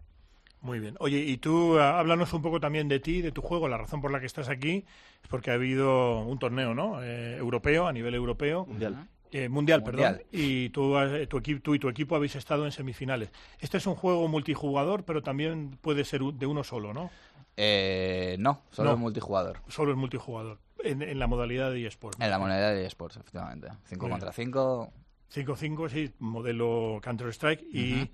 Muy 0.63 0.81
bien. 0.81 0.97
Oye, 0.99 1.19
y 1.19 1.37
tú 1.37 1.79
ah, 1.79 1.99
háblanos 1.99 2.33
un 2.33 2.43
poco 2.43 2.59
también 2.59 2.89
de 2.89 2.99
ti, 2.99 3.21
de 3.23 3.31
tu 3.31 3.43
juego. 3.43 3.69
La 3.69 3.77
razón 3.77 4.01
por 4.01 4.11
la 4.11 4.19
que 4.21 4.27
estás 4.27 4.49
aquí 4.49 4.85
es 5.23 5.29
porque 5.29 5.51
ha 5.51 5.55
habido 5.55 6.21
un 6.23 6.39
torneo, 6.39 6.75
¿no? 6.75 7.03
Eh, 7.03 7.37
europeo, 7.37 7.87
a 7.87 7.93
nivel 7.93 8.15
europeo. 8.15 8.65
Mundial. 8.67 9.07
Eh, 9.33 9.49
mundial, 9.49 9.83
Mundial. 9.83 10.15
perdón. 10.17 10.27
Y 10.33 10.71
tú, 10.71 10.97
has- 10.97 11.29
tu 11.29 11.37
equipo, 11.39 11.61
tú 11.61 11.75
y 11.75 11.79
tu 11.79 11.89
equipo 11.89 12.17
habéis 12.17 12.35
estado 12.37 12.65
en 12.65 12.73
semifinales. 12.73 13.31
Este 13.61 13.77
es 13.77 13.87
un 13.87 13.95
juego 13.97 14.27
multijugador, 14.29 15.05
pero 15.05 15.23
también 15.23 15.77
puede 15.83 16.05
ser 16.05 16.23
de 16.23 16.47
uno 16.47 16.65
solo, 16.65 16.95
¿no? 16.95 17.11
Eh, 17.57 18.37
no, 18.39 18.63
solo 18.71 18.91
No. 18.91 18.95
es 18.95 19.01
multijugador. 19.01 19.61
Solo 19.69 19.93
es 19.93 19.99
multijugador. 19.99 20.59
En, 20.91 21.03
en 21.03 21.19
la 21.19 21.27
modalidad 21.27 21.71
de 21.71 21.87
eSports. 21.87 22.21
En 22.21 22.31
la 22.31 22.39
moneda 22.39 22.71
de 22.73 22.87
eSports, 22.87 23.17
efectivamente. 23.17 23.69
5 23.85 24.03
Muy 24.03 24.11
contra 24.11 24.33
5. 24.33 24.93
5-5, 25.35 25.89
sí, 25.89 26.15
modelo 26.19 27.01
Counter-Strike. 27.03 27.63
Y 27.73 28.11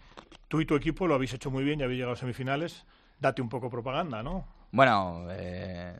tú 0.48 0.60
y 0.60 0.66
tu 0.66 0.74
equipo 0.74 1.06
lo 1.06 1.14
habéis 1.14 1.34
hecho 1.34 1.50
muy 1.50 1.64
bien 1.64 1.80
y 1.80 1.82
habéis 1.82 1.98
llegado 1.98 2.14
a 2.14 2.16
semifinales. 2.16 2.84
Date 3.20 3.42
un 3.42 3.48
poco 3.48 3.70
propaganda, 3.70 4.22
¿no? 4.22 4.46
Bueno, 4.72 5.26
eh, 5.30 5.94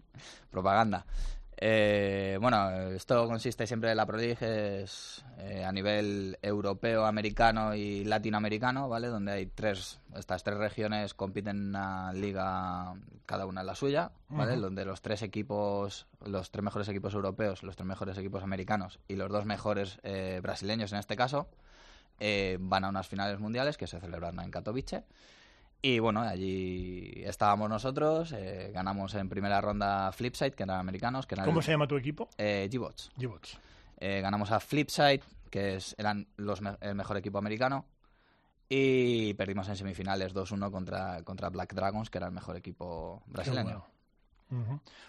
propaganda. 0.50 1.06
Eh, 1.60 2.38
bueno, 2.40 2.70
esto 2.90 3.26
consiste 3.26 3.66
siempre 3.66 3.90
en 3.90 3.96
la 3.96 4.06
Pro 4.06 4.16
League, 4.16 4.82
es 4.82 5.24
eh, 5.38 5.64
a 5.64 5.72
nivel 5.72 6.38
europeo, 6.40 7.04
americano 7.04 7.74
y 7.74 8.04
latinoamericano, 8.04 8.88
¿vale? 8.88 9.08
Donde 9.08 9.32
hay 9.32 9.46
tres, 9.46 9.98
estas 10.14 10.44
tres 10.44 10.56
regiones 10.56 11.14
compiten 11.14 11.56
en 11.56 11.68
una 11.70 12.12
liga, 12.12 12.94
cada 13.26 13.44
una 13.46 13.62
en 13.62 13.66
la 13.66 13.74
suya, 13.74 14.12
¿vale? 14.28 14.54
Donde 14.54 14.84
los 14.84 15.02
tres 15.02 15.22
equipos, 15.22 16.06
los 16.24 16.52
tres 16.52 16.62
mejores 16.62 16.88
equipos 16.88 17.14
europeos, 17.14 17.64
los 17.64 17.74
tres 17.74 17.86
mejores 17.86 18.16
equipos 18.18 18.44
americanos 18.44 19.00
y 19.08 19.16
los 19.16 19.28
dos 19.28 19.44
mejores 19.44 19.98
eh, 20.04 20.38
brasileños 20.40 20.92
en 20.92 21.00
este 21.00 21.16
caso, 21.16 21.48
eh, 22.20 22.56
van 22.60 22.84
a 22.84 22.88
unas 22.88 23.08
finales 23.08 23.40
mundiales 23.40 23.76
que 23.76 23.88
se 23.88 23.98
celebran 23.98 24.38
en 24.38 24.52
Katowice. 24.52 25.04
Y 25.80 26.00
bueno, 26.00 26.22
allí 26.22 27.12
estábamos 27.24 27.68
nosotros, 27.68 28.32
eh, 28.32 28.70
ganamos 28.74 29.14
en 29.14 29.28
primera 29.28 29.60
ronda 29.60 30.10
Flipside, 30.12 30.52
que 30.54 30.64
eran 30.64 30.80
americanos. 30.80 31.26
Que 31.26 31.36
eran 31.36 31.44
¿Cómo 31.46 31.60
el- 31.60 31.64
se 31.64 31.70
llama 31.70 31.86
tu 31.86 31.96
equipo? 31.96 32.28
Eh, 32.36 32.68
G-Bots. 32.70 33.12
G-Bots. 33.16 33.58
Eh, 33.98 34.20
ganamos 34.20 34.50
a 34.50 34.58
Flipside, 34.60 35.22
que 35.50 35.76
es, 35.76 35.94
eran 35.98 36.26
los 36.36 36.60
el 36.80 36.94
mejor 36.96 37.16
equipo 37.16 37.38
americano. 37.38 37.84
Y 38.68 39.32
perdimos 39.34 39.68
en 39.68 39.76
semifinales 39.76 40.34
2-1 40.34 40.70
contra, 40.70 41.22
contra 41.22 41.48
Black 41.48 41.72
Dragons, 41.74 42.10
que 42.10 42.18
era 42.18 42.26
el 42.26 42.32
mejor 42.34 42.56
equipo 42.56 43.22
brasileño. 43.26 43.84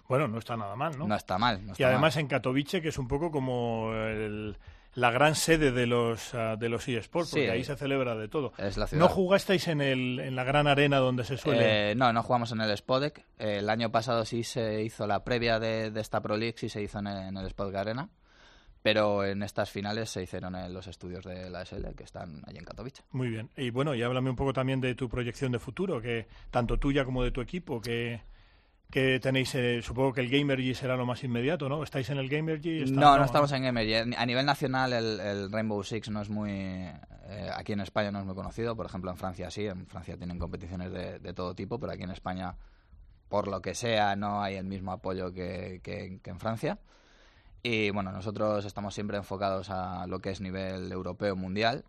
bueno. 0.07 0.27
No 0.27 0.37
está 0.37 0.55
nada 0.55 0.75
mal, 0.75 0.97
¿no? 0.97 1.07
No 1.07 1.15
está 1.15 1.37
mal. 1.37 1.61
no 1.65 1.69
y 1.69 1.71
está 1.73 1.87
además 1.87 2.15
mal. 2.15 2.21
en 2.21 2.27
Katowice, 2.27 2.81
que 2.81 2.89
es 2.89 2.97
un 2.97 3.07
poco 3.07 3.31
como 3.31 3.91
el- 3.93 4.57
la 4.95 5.11
gran 5.11 5.35
sede 5.35 5.71
de 5.71 5.85
los 5.85 6.33
ah, 6.33 6.55
de 6.57 6.69
los 6.69 6.87
eSports, 6.87 7.29
porque 7.31 7.45
Sí. 7.45 7.49
ahí 7.51 7.63
se 7.63 7.75
celebra 7.75 8.15
de 8.15 8.27
todo. 8.27 8.53
Es 8.57 8.77
la. 8.77 8.87
¿No 8.93 9.07
jugasteis 9.07 9.67
en, 9.67 9.81
el, 9.81 10.19
en 10.19 10.35
la 10.35 10.43
gran 10.43 10.67
arena 10.67 10.97
donde 10.97 11.23
se 11.23 11.37
suele...? 11.37 11.91
Eh, 11.91 11.95
no, 11.95 12.11
no 12.13 12.23
jugamos 12.23 12.51
en 12.51 12.61
el 12.61 12.75
Spodek. 12.75 13.23
El 13.37 13.69
año 13.69 13.91
pasado 13.91 14.25
sí 14.25 14.43
se 14.43 14.81
hizo 14.83 15.05
la 15.07 15.23
previa 15.23 15.59
de, 15.59 15.91
de 15.91 16.01
esta 16.01 16.21
Pro 16.21 16.37
League, 16.37 16.55
sí 16.57 16.69
se 16.69 16.81
hizo 16.81 16.99
en 16.99 17.07
el, 17.07 17.17
en 17.27 17.37
el 17.37 17.49
Spodek 17.49 17.75
Arena. 17.75 18.09
Pero 18.81 19.25
en 19.25 19.43
estas 19.43 19.69
finales 19.69 20.09
se 20.09 20.23
hicieron 20.23 20.55
en 20.55 20.73
los 20.73 20.87
estudios 20.87 21.25
de 21.25 21.49
la 21.49 21.65
SL, 21.65 21.93
que 21.97 22.03
están 22.05 22.41
allí 22.47 22.59
en 22.59 22.63
Katowice. 22.63 23.03
Muy 23.11 23.27
bien. 23.27 23.49
Y 23.57 23.71
bueno, 23.71 23.93
y 23.93 24.01
háblame 24.01 24.29
un 24.29 24.37
poco 24.37 24.53
también 24.53 24.79
de 24.79 24.95
tu 24.95 25.09
proyección 25.09 25.51
de 25.51 25.59
futuro, 25.59 26.01
que 26.01 26.27
tanto 26.49 26.77
tuya 26.79 27.03
como 27.03 27.21
de 27.21 27.31
tu 27.31 27.41
equipo, 27.41 27.81
que, 27.81 28.21
que 28.91 29.19
tenéis, 29.19 29.53
eh, 29.55 29.81
supongo 29.83 30.13
que 30.13 30.21
el 30.21 30.29
Gamergy 30.29 30.73
será 30.73 30.95
lo 30.95 31.05
más 31.05 31.23
inmediato, 31.23 31.69
¿no? 31.69 31.83
¿Estáis 31.83 32.09
en 32.09 32.17
el 32.17 32.27
Gamergy? 32.27 32.83
¿Está- 32.83 32.99
No, 32.99 33.17
no 33.17 33.25
estamos 33.25 33.51
en 33.51 33.63
Gamer. 33.63 34.15
A 34.17 34.25
nivel 34.25 34.45
nacional, 34.45 34.93
el, 34.93 35.19
el 35.19 35.51
Rainbow 35.51 35.83
Six 35.83 36.09
no 36.09 36.21
es 36.21 36.29
muy. 36.29 36.49
eh, 36.51 37.49
aquí 37.55 37.73
en 37.73 37.81
España 37.81 38.11
no 38.11 38.19
es 38.19 38.25
muy 38.25 38.33
conocido. 38.35 38.75
Por 38.75 38.87
ejemplo, 38.87 39.11
en 39.11 39.17
Francia 39.17 39.51
sí. 39.51 39.67
En 39.67 39.85
Francia 39.85 40.17
tienen 40.17 40.39
competiciones 40.39 40.91
de, 40.91 41.19
de 41.19 41.33
todo 41.33 41.53
tipo, 41.53 41.79
pero 41.79 41.93
aquí 41.93 42.01
en 42.03 42.09
España, 42.11 42.55
por 43.27 43.47
lo 43.47 43.61
que 43.61 43.75
sea, 43.75 44.15
no 44.15 44.41
hay 44.41 44.55
el 44.55 44.65
mismo 44.65 44.91
apoyo 44.91 45.31
que, 45.31 45.81
que- 45.83 46.19
que 46.23 46.29
en 46.31 46.39
Francia. 46.39 46.79
Y 47.61 47.89
bueno, 47.91 48.11
nosotros 48.11 48.63
estamos 48.65 48.93
siempre 48.93 49.17
enfocados 49.17 49.69
a 49.69 50.07
lo 50.07 50.19
que 50.19 50.29
es 50.29 50.39
nivel 50.39 50.91
europeo 50.91 51.35
mundial. 51.35 51.83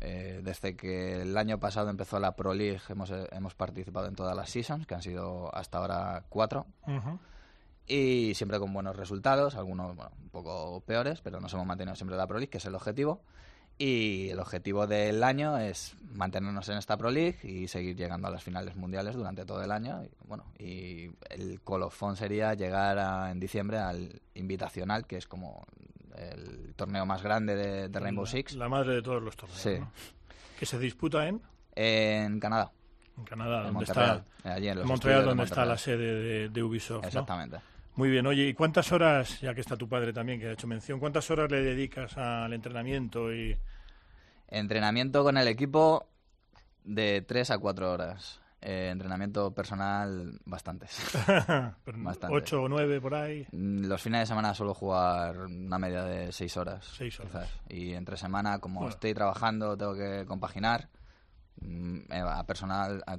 Eh, 0.00 0.40
desde 0.42 0.76
que 0.76 1.22
el 1.22 1.36
año 1.36 1.60
pasado 1.60 1.90
empezó 1.90 2.18
la 2.18 2.34
Pro 2.34 2.54
League, 2.54 2.80
hemos, 2.88 3.10
eh, 3.10 3.28
hemos 3.30 3.54
participado 3.54 4.08
en 4.08 4.16
todas 4.16 4.34
las 4.36 4.50
seasons, 4.50 4.86
que 4.86 4.94
han 4.94 5.02
sido 5.02 5.54
hasta 5.54 5.78
ahora 5.78 6.24
cuatro 6.28 6.66
y 7.86 8.34
siempre 8.34 8.58
con 8.58 8.72
buenos 8.72 8.96
resultados, 8.96 9.54
algunos 9.54 9.94
bueno, 9.94 10.10
un 10.20 10.28
poco 10.30 10.80
peores, 10.80 11.20
pero 11.20 11.40
nos 11.40 11.52
hemos 11.54 11.66
mantenido 11.66 11.94
siempre 11.94 12.14
en 12.14 12.18
la 12.18 12.26
Pro 12.26 12.38
League, 12.38 12.50
que 12.50 12.58
es 12.58 12.64
el 12.64 12.74
objetivo. 12.74 13.22
Y 13.78 14.30
el 14.30 14.38
objetivo 14.40 14.86
del 14.86 15.22
año 15.22 15.58
es 15.58 15.94
mantenernos 16.14 16.66
en 16.70 16.78
esta 16.78 16.96
Pro 16.96 17.10
League 17.10 17.38
y 17.42 17.68
seguir 17.68 17.94
llegando 17.94 18.28
a 18.28 18.30
las 18.30 18.42
finales 18.42 18.74
mundiales 18.74 19.14
durante 19.14 19.44
todo 19.44 19.62
el 19.62 19.70
año. 19.70 20.02
Y, 20.02 20.08
bueno, 20.26 20.44
y 20.58 21.10
el 21.28 21.60
colofón 21.62 22.16
sería 22.16 22.54
llegar 22.54 22.98
a- 22.98 23.30
en 23.30 23.38
diciembre 23.38 23.78
al 23.78 24.20
Invitacional, 24.34 25.06
que 25.06 25.16
es 25.18 25.26
como 25.26 25.66
el 26.16 26.72
torneo 26.74 27.04
más 27.04 27.22
grande 27.22 27.54
de, 27.54 27.88
de 27.90 28.00
Rainbow 28.00 28.24
La- 28.24 28.30
Six. 28.30 28.54
La 28.54 28.68
madre 28.70 28.94
de 28.94 29.02
todos 29.02 29.22
los 29.22 29.36
torneos. 29.36 29.60
Sí. 29.60 29.76
¿no? 29.78 29.92
Que 30.58 30.64
se 30.64 30.78
disputa 30.78 31.28
en, 31.28 31.42
En 31.74 32.40
Canadá. 32.40 32.72
en 33.18 33.24
Canadá, 33.24 33.58
En 33.58 33.74
donde 33.74 33.86
Montreal, 33.86 34.24
está, 34.36 34.54
allí 34.54 34.68
en 34.68 34.86
Montreal, 34.86 35.24
donde 35.26 35.44
está 35.44 35.66
la 35.66 35.76
sede 35.76 36.14
de, 36.14 36.48
de 36.48 36.62
Ubisoft. 36.62 37.04
¿no? 37.20 37.26
Muy 37.96 38.10
bien, 38.10 38.26
oye, 38.26 38.48
¿y 38.48 38.54
cuántas 38.54 38.92
horas, 38.92 39.40
ya 39.40 39.54
que 39.54 39.60
está 39.62 39.76
tu 39.76 39.88
padre 39.88 40.12
también, 40.12 40.38
que 40.38 40.48
ha 40.48 40.52
hecho 40.52 40.66
mención, 40.66 41.00
cuántas 41.00 41.30
horas 41.30 41.50
le 41.50 41.62
dedicas 41.62 42.16
al 42.18 42.52
entrenamiento 42.52 43.32
y 43.32 43.56
Entrenamiento 44.48 45.24
con 45.24 45.36
el 45.38 45.48
equipo 45.48 46.06
de 46.84 47.20
3 47.26 47.50
a 47.50 47.58
4 47.58 47.90
horas. 47.92 48.40
Eh, 48.60 48.90
entrenamiento 48.92 49.52
personal, 49.52 50.38
bastantes. 50.44 50.98
Bastantes. 51.86 52.30
ocho 52.42 52.62
o 52.62 52.68
nueve 52.68 53.00
por 53.00 53.14
ahí? 53.14 53.46
Mm, 53.52 53.86
Los 53.86 54.00
fines 54.02 54.20
de 54.20 54.26
semana 54.26 54.54
suelo 54.54 54.72
jugar 54.74 55.36
una 55.46 55.78
media 55.78 56.04
de 56.04 56.32
6 56.32 56.56
horas. 56.56 56.86
Seis 56.96 57.18
horas. 57.20 57.32
quizás. 57.32 57.60
Y 57.68 57.92
entre 57.94 58.16
semana, 58.16 58.58
como 58.60 58.80
Bueno. 58.80 58.94
estoy 58.94 59.14
trabajando, 59.14 59.76
tengo 59.76 59.94
que 59.94 60.24
compaginar. 60.26 60.88
Mm, 61.60 61.98
eh, 62.12 62.20
A 62.24 62.44
personal, 62.46 63.02
a- 63.06 63.18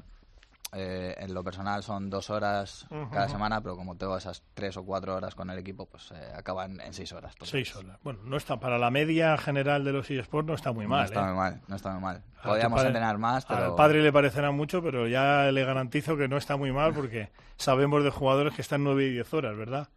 eh, 0.73 1.15
en 1.17 1.33
lo 1.33 1.43
personal 1.43 1.81
son 1.81 2.09
dos 2.09 2.29
horas 2.29 2.87
cada 3.11 3.29
semana, 3.29 3.61
pero 3.61 3.75
como 3.77 3.95
tengo 3.95 4.17
esas 4.17 4.43
tres 4.53 4.75
o 4.77 4.83
cuatro 4.83 5.15
horas 5.15 5.33
con 5.33 5.49
el 5.49 5.57
equipo, 5.59 5.85
pues 5.85 6.11
eh, 6.11 6.31
acaban 6.35 6.81
en 6.81 6.93
seis 6.93 7.11
horas. 7.13 7.33
Seis 7.43 7.73
horas. 7.75 7.97
Bueno, 8.03 8.19
no 8.23 8.35
está 8.37 8.59
para 8.59 8.77
la 8.77 8.91
media 8.91 9.37
general 9.37 9.83
de 9.85 9.93
los 9.93 10.09
eSports 10.11 10.47
no 10.47 10.53
está 10.55 10.73
muy 10.73 10.85
mal. 10.85 10.99
no 10.99 11.05
está 11.05 11.21
¿eh? 11.21 11.25
muy 11.25 11.35
mal, 11.35 11.61
no 11.67 11.75
está 11.75 11.91
muy 11.93 12.01
mal. 12.01 12.23
A 12.39 12.43
Podríamos 12.49 12.77
padre- 12.77 12.87
entrenar 12.89 13.17
más, 13.17 13.45
pero... 13.45 13.63
Al 13.65 13.75
padre 13.75 14.01
le 14.01 14.11
parecerá 14.11 14.51
mucho, 14.51 14.83
pero 14.83 15.07
ya 15.07 15.51
le 15.51 15.63
garantizo 15.63 16.17
que 16.17 16.27
no 16.27 16.37
está 16.37 16.57
muy 16.57 16.71
mal 16.71 16.93
porque 16.93 17.29
sabemos 17.57 18.03
de 18.03 18.09
jugadores 18.11 18.53
que 18.53 18.61
están 18.61 18.83
nueve 18.83 19.05
y 19.05 19.11
diez 19.11 19.33
horas, 19.33 19.55
¿verdad? 19.55 19.87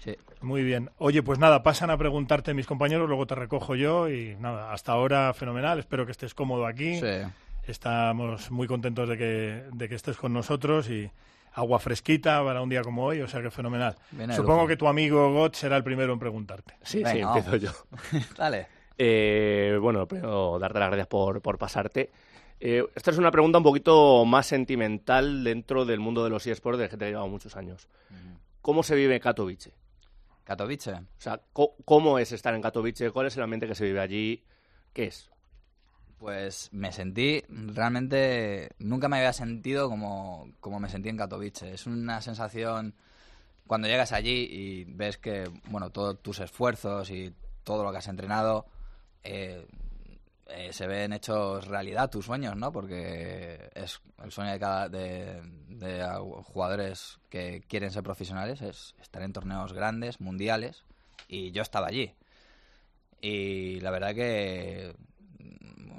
Sí. 0.00 0.14
Muy 0.42 0.62
bien. 0.62 0.90
Oye, 0.98 1.22
pues 1.24 1.38
nada, 1.40 1.62
pasan 1.64 1.90
a 1.90 1.96
preguntarte 1.96 2.54
mis 2.54 2.66
compañeros, 2.66 3.08
luego 3.08 3.26
te 3.26 3.34
recojo 3.34 3.74
yo 3.74 4.08
y 4.08 4.36
nada, 4.38 4.72
hasta 4.72 4.92
ahora 4.92 5.32
fenomenal. 5.34 5.78
Espero 5.80 6.04
que 6.06 6.12
estés 6.12 6.34
cómodo 6.34 6.66
aquí. 6.66 7.00
Sí. 7.00 7.06
Estamos 7.68 8.50
muy 8.50 8.66
contentos 8.66 9.06
de 9.10 9.18
que, 9.18 9.64
de 9.70 9.88
que 9.90 9.94
estés 9.94 10.16
con 10.16 10.32
nosotros 10.32 10.88
y 10.88 11.10
agua 11.52 11.78
fresquita 11.78 12.42
para 12.42 12.62
un 12.62 12.70
día 12.70 12.80
como 12.80 13.04
hoy, 13.04 13.20
o 13.20 13.28
sea 13.28 13.42
que 13.42 13.50
fenomenal. 13.50 13.94
De 14.10 14.32
Supongo 14.32 14.66
que 14.66 14.78
tu 14.78 14.88
amigo 14.88 15.30
Got 15.34 15.54
será 15.54 15.76
el 15.76 15.84
primero 15.84 16.14
en 16.14 16.18
preguntarte. 16.18 16.76
Sí, 16.82 17.02
sí, 17.04 17.18
empiezo 17.18 17.56
yo. 17.56 17.70
Dale. 18.38 18.68
Eh, 18.96 19.78
bueno, 19.82 20.08
primero 20.08 20.58
darte 20.58 20.78
las 20.78 20.88
gracias 20.88 21.08
por, 21.08 21.42
por 21.42 21.58
pasarte. 21.58 22.10
Eh, 22.58 22.86
esta 22.94 23.10
es 23.10 23.18
una 23.18 23.30
pregunta 23.30 23.58
un 23.58 23.64
poquito 23.64 24.24
más 24.24 24.46
sentimental 24.46 25.44
dentro 25.44 25.84
del 25.84 26.00
mundo 26.00 26.24
de 26.24 26.30
los 26.30 26.46
eSports 26.46 26.78
desde 26.78 26.90
que 26.92 26.96
te 26.96 27.04
he 27.04 27.08
llevado 27.10 27.28
muchos 27.28 27.54
años. 27.54 27.86
¿Cómo 28.62 28.82
se 28.82 28.94
vive 28.96 29.20
Katowice? 29.20 29.74
Katowice. 30.44 30.94
O 30.94 31.02
sea, 31.18 31.38
¿cómo 31.52 32.18
es 32.18 32.32
estar 32.32 32.54
en 32.54 32.62
Katowice? 32.62 33.10
¿Cuál 33.10 33.26
es 33.26 33.36
el 33.36 33.42
ambiente 33.42 33.66
que 33.66 33.74
se 33.74 33.84
vive 33.84 34.00
allí? 34.00 34.42
¿Qué 34.94 35.04
es? 35.04 35.30
Pues 36.18 36.68
me 36.72 36.90
sentí, 36.90 37.44
realmente 37.48 38.70
nunca 38.80 39.08
me 39.08 39.18
había 39.18 39.32
sentido 39.32 39.88
como, 39.88 40.50
como 40.60 40.80
me 40.80 40.88
sentí 40.88 41.08
en 41.08 41.16
Katowice. 41.16 41.72
Es 41.72 41.86
una 41.86 42.20
sensación 42.20 42.94
cuando 43.68 43.86
llegas 43.86 44.12
allí 44.12 44.48
y 44.50 44.84
ves 44.84 45.18
que, 45.18 45.48
bueno, 45.68 45.90
todos 45.90 46.20
tus 46.20 46.40
esfuerzos 46.40 47.10
y 47.10 47.32
todo 47.62 47.84
lo 47.84 47.92
que 47.92 47.98
has 47.98 48.08
entrenado 48.08 48.66
eh, 49.22 49.66
eh, 50.46 50.72
se 50.72 50.86
ven 50.86 51.12
hechos 51.12 51.68
realidad, 51.68 52.10
tus 52.10 52.24
sueños, 52.24 52.56
¿no? 52.56 52.72
Porque 52.72 53.70
es 53.74 54.00
el 54.24 54.32
sueño 54.32 54.52
de 54.52 54.58
cada 54.58 54.88
de, 54.88 55.42
de 55.68 56.04
jugadores 56.44 57.18
que 57.28 57.60
quieren 57.68 57.90
ser 57.90 58.02
profesionales 58.02 58.62
es 58.62 58.94
estar 59.00 59.22
en 59.22 59.34
torneos 59.34 59.72
grandes, 59.74 60.20
mundiales, 60.20 60.84
y 61.28 61.52
yo 61.52 61.62
estaba 61.62 61.88
allí. 61.88 62.14
Y 63.20 63.80
la 63.80 63.90
verdad 63.90 64.14
que 64.14 64.94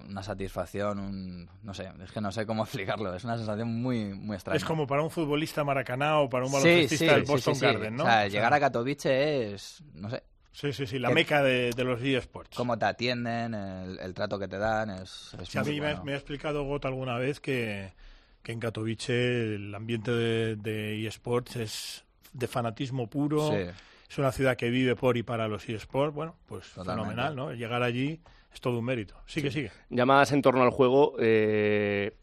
una 0.10 0.24
satisfacción, 0.24 1.00
un, 1.00 1.50
no 1.63 1.74
sé, 1.74 1.89
es 2.04 2.12
que 2.12 2.20
no 2.22 2.32
sé 2.32 2.46
cómo 2.46 2.63
explicarlo, 2.66 3.13
es 3.16 3.24
una 3.24 3.38
sensación 3.38 3.82
muy, 3.82 4.13
muy 4.13 4.36
extraña. 4.36 4.58
Es 4.58 4.66
como 4.66 4.86
para 4.88 5.01
un 5.04 5.12
futbolista 5.12 5.63
maracaná 5.63 6.20
o 6.20 6.30
para 6.30 6.46
un 6.46 6.51
baloncestista 6.51 7.06
sí, 7.06 7.12
del 7.16 7.25
sí, 7.25 7.32
Boston 7.32 7.56
sí. 7.56 7.62
Garden, 7.66 7.96
¿no? 7.96 8.04
O 8.04 8.08
sea, 8.08 8.16
O 8.16 8.20
sea, 8.22 8.28
llegar 8.28 8.54
a 8.54 8.60
Katowice 8.60 9.54
es, 9.54 9.84
no 9.94 10.10
sé, 10.10 10.24
Sí, 10.51 10.74
sí, 10.74 10.88
sí, 10.88 11.00
la 11.00 11.10
que- 11.10 11.13
meca 11.16 11.42
de, 11.44 11.70
de 11.72 11.84
los 11.84 12.01
eSports. 12.01 12.58
cómo 12.58 12.78
te 12.78 12.86
atienden, 12.86 13.54
el, 13.54 14.00
el 14.00 14.13
trato 14.13 14.38
que 14.39 14.48
te 14.48 14.58
dan, 14.58 14.89
es, 14.89 15.34
es 15.39 15.48
Sí, 15.48 15.58
a 15.58 15.63
muy 15.63 15.74
mí 15.74 15.80
me, 15.80 15.88
ha- 15.88 15.89
bueno. 15.92 16.04
me 16.06 16.13
ha 16.13 16.16
explicado 16.16 16.63
Got 16.66 16.86
alguna 16.86 17.18
vez 17.18 17.39
que 17.39 17.94
que 18.42 18.54
en 18.54 18.60
Katowice 18.62 19.56
el 19.56 19.75
ambiente 19.75 20.12
de, 20.12 20.56
de 20.56 21.06
eSports 21.06 21.58
es 21.58 22.06
de 22.34 22.48
fanatismo 22.48 23.08
puro. 23.08 23.51
Sí. 23.51 23.66
Es 24.10 24.18
una 24.18 24.32
ciudad 24.32 24.58
que 24.58 24.70
vive 24.70 24.96
por 24.96 25.18
y 25.18 25.24
para 25.24 25.48
los 25.48 25.70
eSports. 25.70 26.16
Bueno, 26.16 26.36
pues 26.48 26.68
Totalmente. 26.70 27.12
fenomenal, 27.12 27.36
¿no? 27.36 27.54
Llegar 27.54 27.84
allí 27.84 28.20
es 28.51 28.60
todo 28.60 28.80
un 28.80 28.86
mérito. 28.86 29.16
Sigue, 29.28 29.51
sigue. 29.51 29.72
Llamadas 29.89 30.32
en 30.32 30.42
torno 30.42 30.63
al 30.63 30.72
juego, 30.72 31.16
eh, 31.20 32.16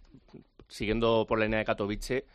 siguiendo 0.69 1.26
por 1.28 1.38
la 1.38 1.45
línea 1.45 1.61
de 1.61 1.64
Katowice, 1.64 2.26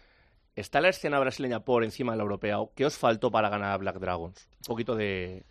¿está 0.56 0.80
la 0.80 0.90
escena 0.90 1.20
brasileña 1.20 1.60
por 1.66 1.84
encima 1.84 2.14
de 2.14 2.18
la 2.18 2.24
europea? 2.24 2.60
¿O 2.60 2.72
¿Qué 2.74 2.86
os 2.86 2.98
faltó 2.98 3.30
para 3.30 3.50
ganar 3.50 3.74
a 3.74 3.78
Black 3.78 3.98
Dragons? 4.00 4.48
Un 4.54 4.66
poquito 4.68 4.96
de, 4.96 5.44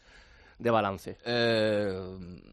de 0.61 0.71
balance. 0.71 1.17
Eh, 1.25 1.93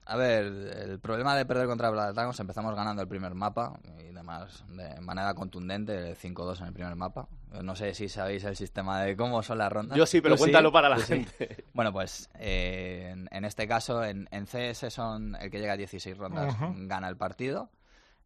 a 0.05 0.15
ver, 0.15 0.45
el 0.45 0.99
problema 0.99 1.35
de 1.35 1.45
perder 1.45 1.67
contra 1.67 1.89
Black 1.89 2.13
Dragons, 2.13 2.39
empezamos 2.39 2.73
ganando 2.73 3.01
el 3.01 3.07
primer 3.07 3.35
mapa 3.35 3.77
y 3.99 4.13
demás 4.13 4.63
de 4.69 4.99
manera 5.01 5.33
contundente, 5.33 6.15
5-2 6.15 6.61
en 6.61 6.67
el 6.67 6.73
primer 6.73 6.95
mapa. 6.95 7.27
No 7.61 7.75
sé 7.75 7.93
si 7.93 8.07
sabéis 8.07 8.43
el 8.45 8.55
sistema 8.55 9.01
de 9.01 9.17
cómo 9.17 9.43
son 9.43 9.57
las 9.57 9.71
rondas. 9.71 9.97
Yo 9.97 10.05
sí, 10.05 10.21
pero 10.21 10.35
¿Tú 10.35 10.39
cuéntalo 10.39 10.71
para 10.71 10.89
la 10.89 10.99
gente. 10.99 11.65
Bueno, 11.73 11.91
pues 11.91 12.29
eh, 12.39 13.09
en, 13.11 13.29
en 13.31 13.45
este 13.45 13.67
caso, 13.67 14.03
en, 14.03 14.27
en 14.31 14.45
CS 14.45 14.91
son 14.91 15.35
el 15.35 15.51
que 15.51 15.59
llega 15.59 15.73
a 15.73 15.77
16 15.77 16.17
rondas 16.17 16.55
gana 16.59 17.09
el 17.09 17.17
partido. 17.17 17.69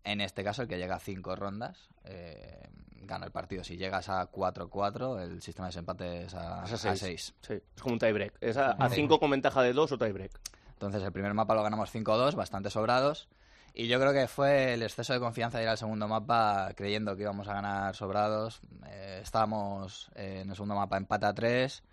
En 0.04 0.22
este 0.22 0.44
caso, 0.44 0.64
el 0.64 0.68
que 0.68 0.78
llega 0.78 0.96
a 0.96 1.00
5 1.00 1.36
rondas 1.36 1.90
eh, 2.06 2.70
gana 3.02 3.26
el 3.26 3.32
partido. 3.32 3.64
Si 3.64 3.78
llegas 3.78 4.10
a 4.10 4.30
4-4, 4.32 5.22
el 5.22 5.42
sistema 5.42 5.68
de 5.68 5.70
desempate 5.72 6.24
es 6.24 6.34
a, 6.36 6.64
Es 6.64 6.72
a 6.86 6.92
a 6.92 6.96
seis. 6.96 7.00
6. 7.00 7.36
Sí, 7.42 7.54
es 7.76 7.82
como 7.82 7.94
un 7.94 8.00
tiebreak. 8.00 8.34
Es 8.42 8.58
a 8.58 8.76
Sí. 8.90 8.96
5 8.96 9.20
con 9.20 9.30
ventaja 9.32 9.62
de 9.62 9.74
2 9.74 9.92
o 9.92 9.98
tiebreak. 9.98 10.32
Entonces 10.74 11.04
el 11.04 11.12
primer 11.12 11.34
mapa 11.34 11.54
lo 11.56 11.64
ganamos 11.64 11.94
5-2, 11.94 12.36
bastante 12.36 12.70
sobrados. 12.70 13.28
Y 13.74 13.88
yo 13.88 14.00
creo 14.00 14.12
que 14.12 14.28
fue 14.28 14.74
el 14.74 14.84
exceso 14.84 15.14
de 15.14 15.20
confianza 15.20 15.58
de 15.58 15.64
ir 15.64 15.70
al 15.70 15.78
segundo 15.78 16.08
mapa 16.08 16.72
creyendo 16.76 17.16
que 17.16 17.22
íbamos 17.22 17.48
a 17.48 17.54
ganar 17.54 17.96
sobrados. 17.96 18.60
Eh, 18.88 19.20
estábamos 19.24 20.12
eh, 20.16 20.42
en 20.44 20.50
el 20.50 20.56
segundo 20.56 20.76
mapa 20.76 20.98
empate 20.98 21.26
a 21.26 21.34
3 21.34 21.84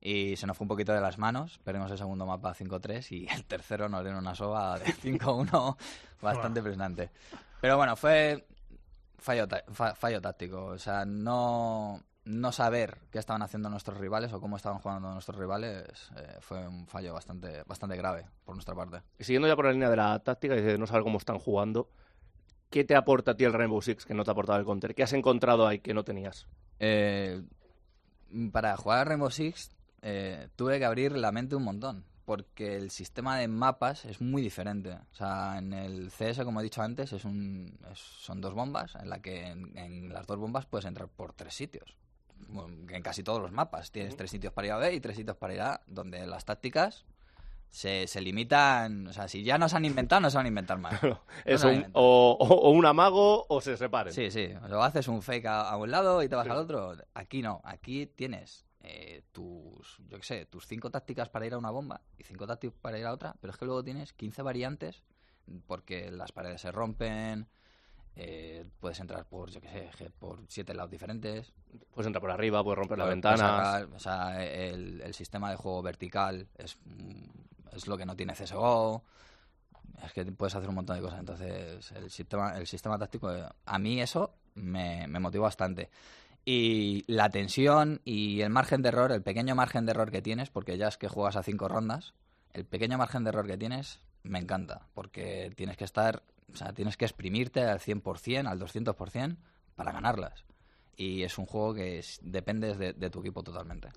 y 0.00 0.36
se 0.36 0.46
nos 0.46 0.56
fue 0.58 0.64
un 0.64 0.68
poquito 0.68 0.92
de 0.92 1.00
las 1.00 1.16
manos. 1.16 1.58
Perdimos 1.64 1.90
el 1.90 1.96
segundo 1.96 2.26
mapa 2.26 2.52
5-3 2.54 3.10
y 3.12 3.28
el 3.32 3.44
tercero 3.46 3.88
nos 3.88 4.02
dieron 4.02 4.18
una 4.20 4.34
soba 4.34 4.78
de 4.78 4.84
5-1 4.92 5.76
bastante 6.20 6.58
impresionante. 6.60 7.10
Pero 7.62 7.76
bueno, 7.78 7.94
fue 7.96 8.44
fallo, 9.22 9.46
fallo 9.94 10.20
táctico. 10.20 10.64
O 10.66 10.78
sea, 10.78 11.04
no, 11.04 12.02
no 12.24 12.52
saber 12.52 12.98
qué 13.10 13.18
estaban 13.18 13.42
haciendo 13.42 13.68
nuestros 13.68 13.98
rivales 13.98 14.32
o 14.32 14.40
cómo 14.40 14.56
estaban 14.56 14.78
jugando 14.78 15.12
nuestros 15.12 15.38
rivales 15.38 16.10
eh, 16.16 16.36
fue 16.40 16.66
un 16.66 16.86
fallo 16.86 17.14
bastante, 17.14 17.62
bastante 17.64 17.96
grave 17.96 18.26
por 18.44 18.54
nuestra 18.54 18.74
parte. 18.74 19.02
Y 19.18 19.24
siguiendo 19.24 19.48
ya 19.48 19.56
por 19.56 19.66
la 19.66 19.72
línea 19.72 19.90
de 19.90 19.96
la 19.96 20.18
táctica 20.18 20.56
y 20.56 20.60
de 20.60 20.78
no 20.78 20.86
saber 20.86 21.02
cómo 21.02 21.18
están 21.18 21.38
jugando, 21.38 21.88
¿qué 22.70 22.84
te 22.84 22.94
aporta 22.94 23.32
a 23.32 23.36
ti 23.36 23.44
el 23.44 23.52
Rainbow 23.52 23.82
Six 23.82 24.04
que 24.04 24.14
no 24.14 24.24
te 24.24 24.30
ha 24.30 24.32
aportado 24.32 24.58
el 24.58 24.64
Counter? 24.64 24.94
¿Qué 24.94 25.02
has 25.02 25.12
encontrado 25.12 25.66
ahí 25.66 25.80
que 25.80 25.94
no 25.94 26.04
tenías? 26.04 26.46
Eh, 26.78 27.42
para 28.52 28.76
jugar 28.76 28.98
a 29.00 29.04
Rainbow 29.04 29.30
Six 29.30 29.70
eh, 30.02 30.48
tuve 30.56 30.78
que 30.78 30.84
abrir 30.84 31.12
la 31.12 31.32
mente 31.32 31.56
un 31.56 31.64
montón, 31.64 32.04
porque 32.24 32.76
el 32.76 32.90
sistema 32.90 33.36
de 33.38 33.48
mapas 33.48 34.04
es 34.04 34.20
muy 34.20 34.42
diferente. 34.42 34.92
O 34.92 35.14
sea, 35.14 35.58
en 35.58 35.72
el 35.72 36.10
CS, 36.10 36.44
como 36.44 36.60
he 36.60 36.62
dicho 36.64 36.82
antes, 36.82 37.12
es 37.12 37.24
un, 37.24 37.78
es- 37.90 37.98
son 37.98 38.40
dos 38.40 38.54
bombas, 38.54 38.94
en 38.96 39.08
la 39.10 39.20
que 39.20 39.46
en, 39.48 39.76
en 39.76 40.12
las 40.12 40.26
dos 40.26 40.38
bombas 40.38 40.66
puedes 40.66 40.84
entrar 40.86 41.08
por 41.08 41.32
tres 41.32 41.54
sitios. 41.54 41.96
En 42.90 43.02
casi 43.02 43.22
todos 43.22 43.40
los 43.40 43.52
mapas. 43.52 43.90
Tienes 43.92 44.16
tres 44.16 44.30
sitios 44.30 44.52
para 44.52 44.66
ir 44.66 44.72
a 44.72 44.76
B 44.78 44.94
y 44.94 45.00
tres 45.00 45.16
sitios 45.16 45.36
para 45.36 45.54
ir 45.54 45.60
a 45.60 45.80
donde 45.86 46.26
las 46.26 46.44
tácticas 46.44 47.04
se, 47.70 48.06
se 48.06 48.20
limitan... 48.20 49.06
O 49.06 49.12
sea, 49.12 49.28
si 49.28 49.42
ya 49.44 49.56
no 49.58 49.68
se 49.68 49.76
han 49.76 49.84
inventado, 49.84 50.20
no 50.20 50.28
se 50.30 50.36
van 50.36 50.46
a 50.46 50.48
inventar 50.48 50.78
más. 50.78 50.94
Es 51.44 51.62
un- 51.64 51.86
o, 51.94 52.36
o- 52.38 52.70
un 52.70 52.84
amago 52.84 53.46
o 53.48 53.60
se 53.60 53.76
separen. 53.76 54.12
Sí, 54.12 54.30
sí. 54.30 54.48
O 54.70 54.82
haces 54.82 55.08
un 55.08 55.22
fake 55.22 55.46
a, 55.46 55.70
a 55.70 55.76
un 55.76 55.90
lado 55.90 56.22
y 56.22 56.28
te 56.28 56.34
vas 56.36 56.46
al 56.48 56.58
otro. 56.58 56.96
Aquí 57.14 57.40
no. 57.42 57.60
Aquí 57.64 58.06
tienes 58.06 58.66
eh, 58.82 59.22
tus, 59.32 59.98
yo 60.08 60.18
qué 60.18 60.24
sé, 60.24 60.46
tus 60.46 60.66
cinco 60.66 60.90
tácticas 60.90 61.28
para 61.28 61.46
ir 61.46 61.54
a 61.54 61.58
una 61.58 61.70
bomba 61.70 62.00
y 62.18 62.24
cinco 62.24 62.46
tácticas 62.46 62.76
para 62.80 62.98
ir 62.98 63.06
a 63.06 63.12
otra, 63.12 63.36
pero 63.40 63.52
es 63.52 63.58
que 63.58 63.64
luego 63.64 63.82
tienes 63.82 64.12
15 64.12 64.42
variantes 64.42 65.02
porque 65.66 66.10
las 66.10 66.32
paredes 66.32 66.60
se 66.60 66.72
rompen, 66.72 67.48
eh, 68.14 68.64
puedes 68.80 69.00
entrar 69.00 69.24
por, 69.24 69.50
yo 69.50 69.60
qué 69.60 69.90
sé, 69.96 70.10
por 70.10 70.40
siete 70.48 70.74
lados 70.74 70.90
diferentes. 70.90 71.52
Puedes 71.92 72.06
entrar 72.06 72.20
por 72.20 72.30
arriba, 72.30 72.62
puedes 72.62 72.78
romper 72.78 72.98
la 72.98 73.06
ventana. 73.06 73.86
o 73.94 73.98
sea, 73.98 74.44
el, 74.44 75.00
el 75.00 75.14
sistema 75.14 75.50
de 75.50 75.56
juego 75.56 75.82
vertical 75.82 76.48
es, 76.58 76.76
mm, 76.84 77.76
es 77.76 77.86
lo 77.86 77.96
que 77.96 78.04
no 78.04 78.16
tiene 78.16 78.34
CSGO. 78.34 79.04
Es 80.04 80.12
que 80.12 80.24
puedes 80.26 80.54
hacer 80.54 80.68
un 80.68 80.74
montón 80.74 80.96
de 80.96 81.02
cosas. 81.02 81.20
Entonces, 81.20 81.92
el 81.92 82.10
sistema, 82.10 82.56
el 82.56 82.66
sistema 82.66 82.98
táctico, 82.98 83.32
eh, 83.34 83.46
a 83.64 83.78
mí 83.78 84.00
eso 84.00 84.34
me, 84.54 85.06
me 85.06 85.20
motivó 85.20 85.44
bastante. 85.44 85.90
Y 86.44 87.04
la 87.06 87.30
tensión 87.30 88.00
y 88.04 88.40
el 88.40 88.50
margen 88.50 88.82
de 88.82 88.88
error, 88.88 89.12
el 89.12 89.22
pequeño 89.22 89.54
margen 89.54 89.86
de 89.86 89.92
error 89.92 90.10
que 90.10 90.22
tienes, 90.22 90.50
porque 90.50 90.76
ya 90.76 90.88
es 90.88 90.98
que 90.98 91.08
juegas 91.08 91.36
a 91.36 91.42
cinco 91.42 91.68
rondas, 91.68 92.14
el 92.52 92.64
pequeño 92.64 92.98
margen 92.98 93.22
de 93.24 93.28
error 93.30 93.46
que 93.46 93.56
tienes 93.56 94.00
me 94.24 94.38
encanta, 94.38 94.86
porque 94.94 95.52
tienes 95.56 95.76
que 95.76 95.84
estar, 95.84 96.22
o 96.52 96.56
sea, 96.56 96.72
tienes 96.72 96.96
que 96.96 97.04
exprimirte 97.04 97.62
al 97.62 97.78
100%, 97.78 98.46
al 98.48 98.58
200% 98.58 99.36
para 99.76 99.92
ganarlas. 99.92 100.44
Y 100.96 101.22
es 101.22 101.38
un 101.38 101.46
juego 101.46 101.74
que 101.74 101.98
es- 102.00 102.18
dependes 102.22 102.76
de, 102.78 102.92
tu 103.10 103.20
equipo 103.20 103.42
totalmente. 103.42 103.88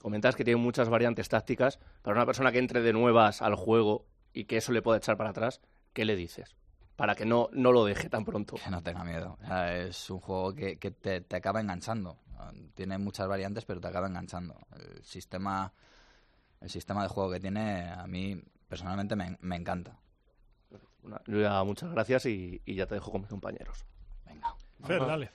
Comentas 0.00 0.36
que 0.36 0.44
tiene 0.44 0.60
muchas 0.60 0.88
variantes 0.90 1.28
tácticas. 1.28 1.78
Para 2.02 2.16
una 2.16 2.26
persona 2.26 2.52
que 2.52 2.58
entre 2.58 2.82
de 2.82 2.92
nuevas 2.92 3.40
al 3.42 3.54
juego 3.54 4.06
y 4.32 4.44
que 4.44 4.58
eso 4.58 4.72
le 4.72 4.82
puede 4.82 4.98
echar 4.98 5.16
para 5.16 5.30
atrás, 5.30 5.60
¿qué 5.94 6.04
le 6.04 6.16
dices? 6.16 6.54
Para 6.96 7.14
que 7.14 7.24
no, 7.24 7.48
no 7.52 7.72
lo 7.72 7.84
deje 7.84 8.08
tan 8.08 8.24
pronto. 8.24 8.56
Que 8.62 8.70
no 8.70 8.82
tenga 8.82 9.02
miedo. 9.04 9.36
O 9.42 9.46
sea, 9.46 9.76
es 9.76 10.08
un 10.10 10.20
juego 10.20 10.54
que, 10.54 10.76
que 10.78 10.90
te, 10.92 11.20
te 11.20 11.36
acaba 11.36 11.60
enganchando. 11.60 12.18
Tiene 12.74 12.98
muchas 12.98 13.26
variantes, 13.26 13.64
pero 13.64 13.80
te 13.80 13.88
acaba 13.88 14.06
enganchando. 14.06 14.54
El 14.76 15.02
sistema, 15.04 15.72
el 16.60 16.70
sistema 16.70 17.02
de 17.02 17.08
juego 17.08 17.30
que 17.32 17.40
tiene, 17.40 17.88
a 17.90 18.06
mí 18.06 18.40
personalmente 18.68 19.16
me, 19.16 19.36
me 19.40 19.56
encanta. 19.56 19.98
Una- 21.02 21.20
Luis, 21.26 21.48
muchas 21.64 21.90
gracias 21.90 22.26
y, 22.26 22.60
y 22.64 22.74
ya 22.74 22.86
te 22.86 22.94
dejo 22.94 23.10
con 23.10 23.22
mis 23.22 23.30
compañeros. 23.30 23.84
Venga. 24.26 24.54
Fer, 24.84 24.98
Ajá. 25.00 25.06
dale. 25.06 25.30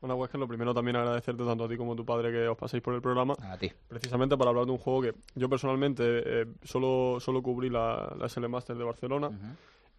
Bueno, 0.00 0.16
pues 0.16 0.30
que 0.30 0.38
lo 0.38 0.48
primero 0.48 0.72
también 0.72 0.96
agradecerte 0.96 1.44
tanto 1.44 1.64
a 1.64 1.68
ti 1.68 1.76
como 1.76 1.92
a 1.92 1.96
tu 1.96 2.06
padre 2.06 2.30
que 2.32 2.48
os 2.48 2.56
paséis 2.56 2.82
por 2.82 2.94
el 2.94 3.02
programa. 3.02 3.34
A 3.42 3.56
ti. 3.58 3.70
Precisamente 3.88 4.36
para 4.36 4.50
hablar 4.50 4.64
de 4.64 4.72
un 4.72 4.78
juego 4.78 5.02
que 5.02 5.14
yo 5.34 5.48
personalmente 5.48 6.02
eh, 6.42 6.46
solo, 6.62 7.18
solo 7.20 7.42
cubrí 7.42 7.68
la, 7.68 8.14
la 8.18 8.26
SL 8.28 8.48
Master 8.48 8.76
de 8.76 8.84
Barcelona. 8.84 9.26
Ujú. 9.28 9.46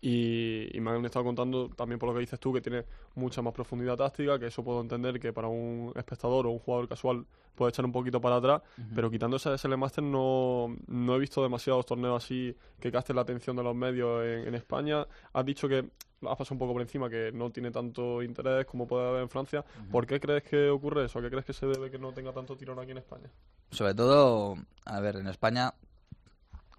Y, 0.02 0.76
y 0.76 0.82
me 0.82 0.92
han 0.92 1.06
estado 1.06 1.26
contando 1.26 1.70
también 1.70 2.00
por 2.00 2.10
lo 2.10 2.16
que 2.16 2.22
dices 2.22 2.40
tú 2.40 2.52
que 2.52 2.62
tiene 2.62 2.86
mucha 3.16 3.42
más 3.42 3.54
profundidad 3.54 3.96
táctica, 3.98 4.40
que 4.40 4.48
eso 4.48 4.64
puedo 4.64 4.82
entender 4.82 5.20
que 5.20 5.32
para 5.32 5.48
un 5.48 5.94
espectador 5.96 6.48
o 6.48 6.52
un 6.52 6.60
jugador 6.60 6.90
casual 6.90 7.26
puede 7.54 7.70
echar 7.70 7.86
un 7.86 7.92
poquito 7.92 8.20
para 8.20 8.38
atrás, 8.38 8.62
pero 8.96 9.12
quitando 9.12 9.38
esa 9.38 9.56
SL 9.56 9.76
Master 9.78 10.04
no, 10.04 10.76
no 10.88 11.16
he 11.16 11.20
visto 11.20 11.44
demasiados 11.44 11.86
torneos 11.86 12.24
así 12.24 12.56
que 12.80 12.92
capten 12.92 13.16
la 13.16 13.22
atención 13.22 13.56
de 13.56 13.64
los 13.64 13.76
medios 13.76 14.24
en, 14.26 14.48
en 14.48 14.56
España. 14.56 15.06
Has 15.34 15.46
dicho 15.46 15.68
que 15.68 15.90
has 16.28 16.38
pasado 16.38 16.56
un 16.56 16.60
poco 16.60 16.74
por 16.74 16.82
encima, 16.82 17.10
que 17.10 17.32
no 17.32 17.50
tiene 17.50 17.72
tanto 17.72 18.22
interés 18.22 18.66
como 18.66 18.88
puede 18.88 19.08
haber 19.08 19.22
en 19.24 19.30
Francia. 19.30 19.64
¿Por 19.92 20.06
qué 20.06 20.20
crees 20.20 20.44
que 20.44 20.70
ocurre 20.70 21.06
eso? 21.06 21.20
¿A 21.20 21.22
qué 21.22 21.30
crees 21.30 21.46
que 21.46 21.54
se 21.54 21.66
debe 21.66 21.90
que 21.90 21.98
no 21.98 22.12
tenga 22.12 22.32
tanto 22.32 22.56
tirón 22.56 22.80
aquí 22.80 22.92
en 22.92 22.98
España? 22.98 23.30
Sobre 23.72 23.94
todo, 23.94 24.56
a 24.86 25.00
ver, 25.00 25.18
en 25.18 25.28
España 25.28 25.74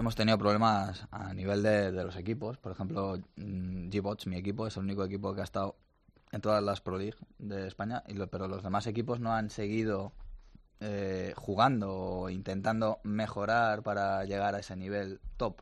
hemos 0.02 0.16
tenido 0.16 0.36
problemas 0.36 1.06
a 1.12 1.32
nivel 1.32 1.62
de, 1.62 1.92
de 1.92 2.02
los 2.04 2.16
equipos. 2.16 2.58
Por 2.58 2.72
ejemplo, 2.72 3.18
mm, 3.36 3.88
G-Bots, 3.88 4.26
mi 4.26 4.36
equipo, 4.36 4.66
es 4.66 4.76
el 4.76 4.82
único 4.82 5.04
equipo 5.04 5.32
que 5.32 5.42
ha 5.42 5.44
estado 5.44 5.76
en 6.32 6.40
todas 6.40 6.60
las 6.60 6.80
Pro 6.80 6.98
League 6.98 7.16
de 7.38 7.68
España, 7.68 8.02
y 8.08 8.14
lo- 8.14 8.26
pero 8.26 8.48
los 8.48 8.64
demás 8.64 8.88
equipos 8.88 9.20
no 9.20 9.32
han 9.32 9.48
seguido 9.50 10.12
eh, 10.80 11.34
jugando 11.36 11.94
o 11.94 12.30
intentando 12.30 12.98
mejorar 13.04 13.84
para 13.84 14.24
llegar 14.24 14.56
a 14.56 14.58
ese 14.58 14.74
nivel 14.74 15.20
top. 15.36 15.60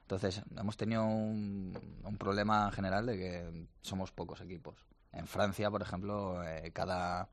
Entonces, 0.00 0.42
hemos 0.56 0.78
tenido 0.78 1.04
un, 1.04 1.78
un 2.02 2.16
problema 2.16 2.70
general 2.72 3.04
de 3.04 3.18
que 3.18 3.66
somos 3.82 4.10
pocos 4.10 4.40
equipos. 4.40 4.74
En 5.12 5.26
Francia, 5.26 5.70
por 5.70 5.82
ejemplo, 5.82 6.42
eh, 6.42 6.70
cada, 6.72 7.28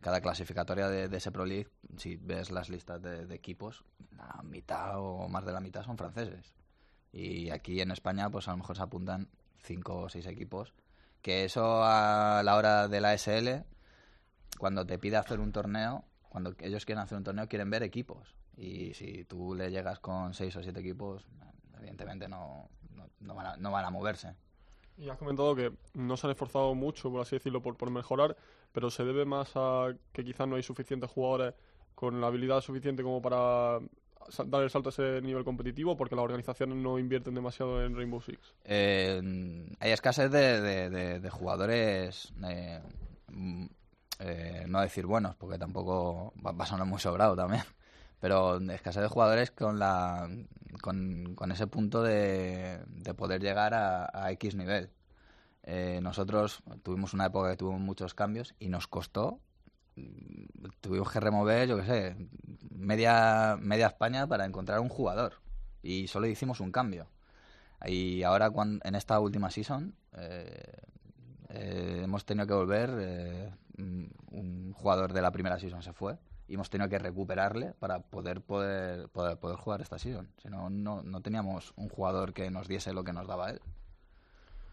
cada 0.00 0.20
clasificatoria 0.20 0.88
de, 0.88 1.16
ese 1.16 1.30
Pro 1.30 1.44
League, 1.44 1.68
si 1.96 2.16
ves 2.16 2.50
las 2.50 2.70
listas 2.70 3.00
de, 3.02 3.34
equipos, 3.34 3.84
la 4.16 4.42
mitad 4.42 4.98
o 4.98 5.28
más 5.28 5.44
de 5.44 5.52
la 5.52 5.60
mitad 5.60 5.84
son 5.84 5.98
franceses. 5.98 6.54
Y 7.12 7.50
aquí 7.50 7.80
en 7.80 7.90
España, 7.90 8.30
pues 8.30 8.48
a 8.48 8.52
lo 8.52 8.58
mejor 8.58 8.76
se 8.76 8.82
apuntan 8.82 9.28
cinco 9.58 9.98
o 9.98 10.08
seis 10.08 10.26
equipos. 10.26 10.72
Que 11.20 11.44
eso 11.44 11.82
a 11.84 12.42
la 12.42 12.56
hora 12.56 12.88
de 12.88 13.00
la 13.00 13.16
SL, 13.16 13.64
cuando 14.58 14.86
te 14.86 14.98
pide 14.98 15.16
hacer 15.16 15.38
un 15.38 15.52
torneo, 15.52 16.04
cuando 16.28 16.54
ellos 16.60 16.86
quieren 16.86 17.02
hacer 17.02 17.18
un 17.18 17.24
torneo, 17.24 17.48
quieren 17.48 17.68
ver 17.68 17.82
equipos. 17.82 18.34
Y 18.56 18.94
si 18.94 19.24
tú 19.24 19.54
le 19.54 19.70
llegas 19.70 19.98
con 19.98 20.32
seis 20.32 20.56
o 20.56 20.62
siete 20.62 20.80
equipos, 20.80 21.26
evidentemente 21.76 22.26
no 22.28 22.70
van, 23.20 23.46
a, 23.46 23.56
no 23.56 23.70
van 23.70 23.84
a 23.84 23.90
moverse. 23.90 24.34
Y 24.96 25.08
has 25.08 25.16
comentado 25.16 25.54
que 25.54 25.72
no 25.94 26.16
se 26.16 26.26
han 26.26 26.32
esforzado 26.32 26.74
mucho, 26.74 27.10
por 27.10 27.22
así 27.22 27.36
decirlo, 27.36 27.62
por, 27.62 27.76
por 27.76 27.90
mejorar, 27.90 28.36
pero 28.72 28.90
se 28.90 29.04
debe 29.04 29.24
más 29.24 29.52
a 29.54 29.94
que 30.12 30.24
quizás 30.24 30.46
no 30.48 30.56
hay 30.56 30.62
suficientes 30.62 31.10
jugadores 31.10 31.54
con 31.94 32.20
la 32.20 32.28
habilidad 32.28 32.60
suficiente 32.60 33.02
como 33.02 33.20
para 33.20 33.80
dar 34.46 34.62
el 34.62 34.70
salto 34.70 34.88
a 34.88 34.92
ese 34.92 35.20
nivel 35.22 35.44
competitivo, 35.44 35.96
porque 35.96 36.14
las 36.14 36.24
organizaciones 36.24 36.76
no 36.76 36.98
invierten 36.98 37.34
demasiado 37.34 37.84
en 37.84 37.96
Rainbow 37.96 38.20
Six. 38.20 38.38
Eh, 38.64 39.20
hay 39.80 39.90
escasez 39.90 40.30
de, 40.30 40.90
de- 40.90 41.30
jugadores 41.30 42.32
eh, 42.44 42.80
mm, 43.28 43.66
eh, 44.20 44.64
no 44.68 44.80
decir 44.80 45.06
buenos, 45.06 45.34
porque 45.36 45.58
tampoco 45.58 46.32
va, 46.44 46.52
va 46.52 46.64
a 46.64 46.66
sonar 46.66 46.86
muy 46.86 47.00
sobrado 47.00 47.34
también, 47.34 47.62
pero 48.20 48.58
escasez 48.60 49.02
de 49.02 49.08
jugadores 49.08 49.50
con, 49.50 49.78
la, 49.78 50.28
con, 50.82 51.34
con 51.34 51.50
ese 51.52 51.66
punto 51.66 52.02
de, 52.02 52.80
de 52.86 53.14
poder 53.14 53.40
llegar 53.40 53.74
a, 53.74 54.10
a 54.12 54.30
X 54.32 54.54
nivel. 54.54 54.90
Eh, 55.64 56.00
nosotros 56.02 56.62
tuvimos 56.82 57.14
una 57.14 57.26
época 57.26 57.50
que 57.50 57.56
tuvimos 57.56 57.80
muchos 57.80 58.14
cambios 58.14 58.54
y 58.58 58.68
nos 58.70 58.86
costó 58.88 59.40
mm, 59.96 60.46
tuvimos 60.80 61.10
que 61.12 61.20
remover, 61.20 61.68
yo 61.68 61.78
qué 61.78 61.84
sé, 61.86 62.16
media, 62.70 63.56
media 63.60 63.88
España 63.88 64.26
para 64.26 64.44
encontrar 64.46 64.80
un 64.80 64.88
jugador. 64.88 65.34
Y 65.82 66.08
solo 66.08 66.26
hicimos 66.26 66.60
un 66.60 66.72
cambio. 66.72 67.08
Y 67.86 68.22
ahora, 68.24 68.50
cuan- 68.50 68.80
en 68.84 68.94
esta 68.94 69.20
última 69.20 69.50
season, 69.50 69.94
eh, 70.14 70.82
eh, 71.50 72.00
hemos 72.04 72.24
tenido 72.24 72.46
que 72.46 72.54
volver. 72.54 72.90
eh, 73.00 73.54
mm, 73.78 74.04
un 74.32 74.72
jugador 74.74 75.12
de 75.12 75.22
la 75.22 75.32
primera 75.32 75.58
season 75.58 75.82
se 75.82 75.92
fue. 75.92 76.18
Y 76.48 76.54
hemos 76.54 76.70
tenido 76.70 76.88
que 76.90 76.98
recuperarle 76.98 77.74
para 77.78 78.00
poder 78.00 78.40
poder, 78.42 79.08
poder, 79.10 79.38
poder 79.38 79.56
jugar 79.56 79.80
esta 79.82 79.98
season. 79.98 80.28
Si 80.42 80.48
no, 80.48 80.68
no, 80.70 81.02
no 81.02 81.20
teníamos 81.22 81.72
un 81.76 81.88
jugador 81.88 82.32
que 82.34 82.50
nos 82.50 82.68
diese 82.68 82.92
lo 82.92 83.04
que 83.04 83.12
nos 83.12 83.26
daba 83.28 83.50
él. 83.50 83.60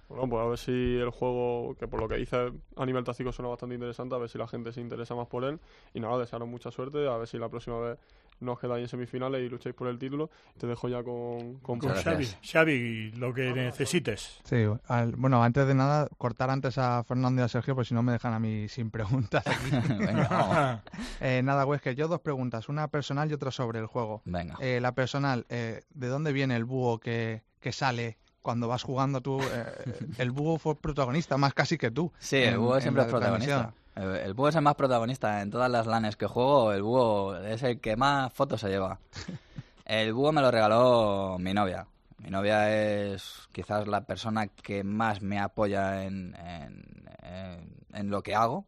Bueno, 0.10 0.30
pues 0.30 0.42
a 0.42 0.46
ver 0.48 0.58
si 0.58 0.72
el 0.98 1.10
juego, 1.10 1.76
que 1.78 1.88
por 1.88 2.00
lo 2.00 2.08
que 2.08 2.16
dice 2.16 2.52
a 2.78 2.86
nivel 2.86 3.04
táctico 3.04 3.32
suena 3.32 3.50
bastante 3.50 3.76
interesante, 3.76 4.16
a 4.16 4.18
ver 4.18 4.30
si 4.30 4.38
la 4.38 4.48
gente 4.48 4.72
se 4.72 4.80
interesa 4.82 5.16
más 5.16 5.28
por 5.28 5.44
él. 5.44 5.60
Y 5.94 6.00
nada, 6.00 6.18
desearos 6.18 6.48
mucha 6.48 6.72
suerte, 6.72 7.08
a 7.08 7.18
ver 7.18 7.28
si 7.28 7.38
la 7.38 7.50
próxima 7.50 7.78
vez 7.80 7.98
no 8.40 8.54
os 8.54 8.60
quedáis 8.60 8.84
en 8.84 8.88
semifinales 8.90 9.42
y 9.42 9.50
lucháis 9.50 9.76
por 9.76 9.88
el 9.88 9.98
título. 9.98 10.30
Te 10.60 10.68
dejo 10.68 10.88
ya 10.88 11.04
con, 11.04 11.56
con, 11.60 11.80
Con 11.80 11.90
Xavi, 11.96 12.26
Xavi, 12.44 13.12
lo 13.18 13.34
que 13.34 13.52
necesites. 13.52 14.40
Sí, 14.44 14.64
al- 14.88 15.16
bueno, 15.16 15.44
antes 15.44 15.68
de 15.68 15.74
nada, 15.74 16.08
cortar 16.18 16.52
antes 16.52 16.78
a 16.78 17.04
Fernando 17.04 17.42
y 17.42 17.46
a 17.46 17.48
Sergio, 17.48 17.76
porque 17.76 17.90
si 17.90 17.94
no 17.96 18.04
me 18.04 18.12
dejan 18.14 18.34
a 18.34 18.40
mí 18.40 18.68
sin 18.70 18.92
preguntas 18.92 19.46
aquí. 19.46 19.72
Venga, 20.00 20.28
vamos. 20.30 20.82
Eh, 21.20 21.42
nada, 21.44 21.66
Wesker, 21.66 21.96
yo 21.96 22.08
dos 22.08 22.22
preguntas, 22.22 22.70
una 22.70 22.88
personal 22.88 23.30
y 23.30 23.34
otra 23.34 23.52
sobre 23.52 23.80
el 23.80 23.88
juego. 23.88 24.22
Venga. 24.26 24.56
Eh, 24.62 24.80
la 24.82 24.94
personal, 24.94 25.46
eh, 25.50 25.82
¿de 25.90 26.08
dónde 26.08 26.32
viene 26.32 26.56
el 26.56 26.64
búho 26.66 27.00
que, 27.00 27.42
que 27.60 27.72
sale 27.72 28.18
cuando 28.48 28.70
vas 28.70 28.82
jugando 28.84 29.20
tú? 29.20 29.42
Eh, 29.42 29.66
el 30.20 30.32
búho 30.32 30.58
fue 30.58 30.74
protagonista 30.80 31.36
más 31.36 31.54
casi 31.54 31.78
que 31.78 31.92
tú. 31.92 32.14
Sí, 32.18 32.38
el 32.38 32.54
en- 32.54 32.60
búho 32.62 32.76
en 32.78 32.82
siempre 32.82 33.04
es 33.04 33.10
protagonista. 33.10 33.74
El, 33.94 34.16
el 34.16 34.34
búho 34.34 34.48
es 34.48 34.56
el 34.56 34.62
más 34.62 34.76
protagonista. 34.76 35.42
En 35.42 35.52
todas 35.52 35.70
las 35.70 35.86
lanes 35.86 36.16
que 36.16 36.28
juego, 36.28 36.72
el 36.72 36.82
búho 36.82 37.36
es 37.36 37.62
el 37.64 37.82
que 37.82 37.98
más 37.98 38.32
fotos 38.32 38.62
se 38.62 38.70
lleva. 38.70 39.00
El 39.84 40.14
búho 40.14 40.32
me 40.32 40.42
lo 40.42 40.50
regaló 40.50 41.36
mi 41.40 41.54
novia. 41.54 41.88
Mi 42.20 42.30
novia 42.30 42.72
es 42.72 43.48
quizás 43.52 43.86
la 43.88 44.06
persona 44.06 44.48
que 44.48 44.84
más 44.86 45.22
me 45.22 45.40
apoya 45.40 46.04
en, 46.06 46.36
en- 46.36 47.06
en- 47.22 47.70
en 47.94 48.10
lo 48.10 48.22
que 48.24 48.34
hago. 48.34 48.66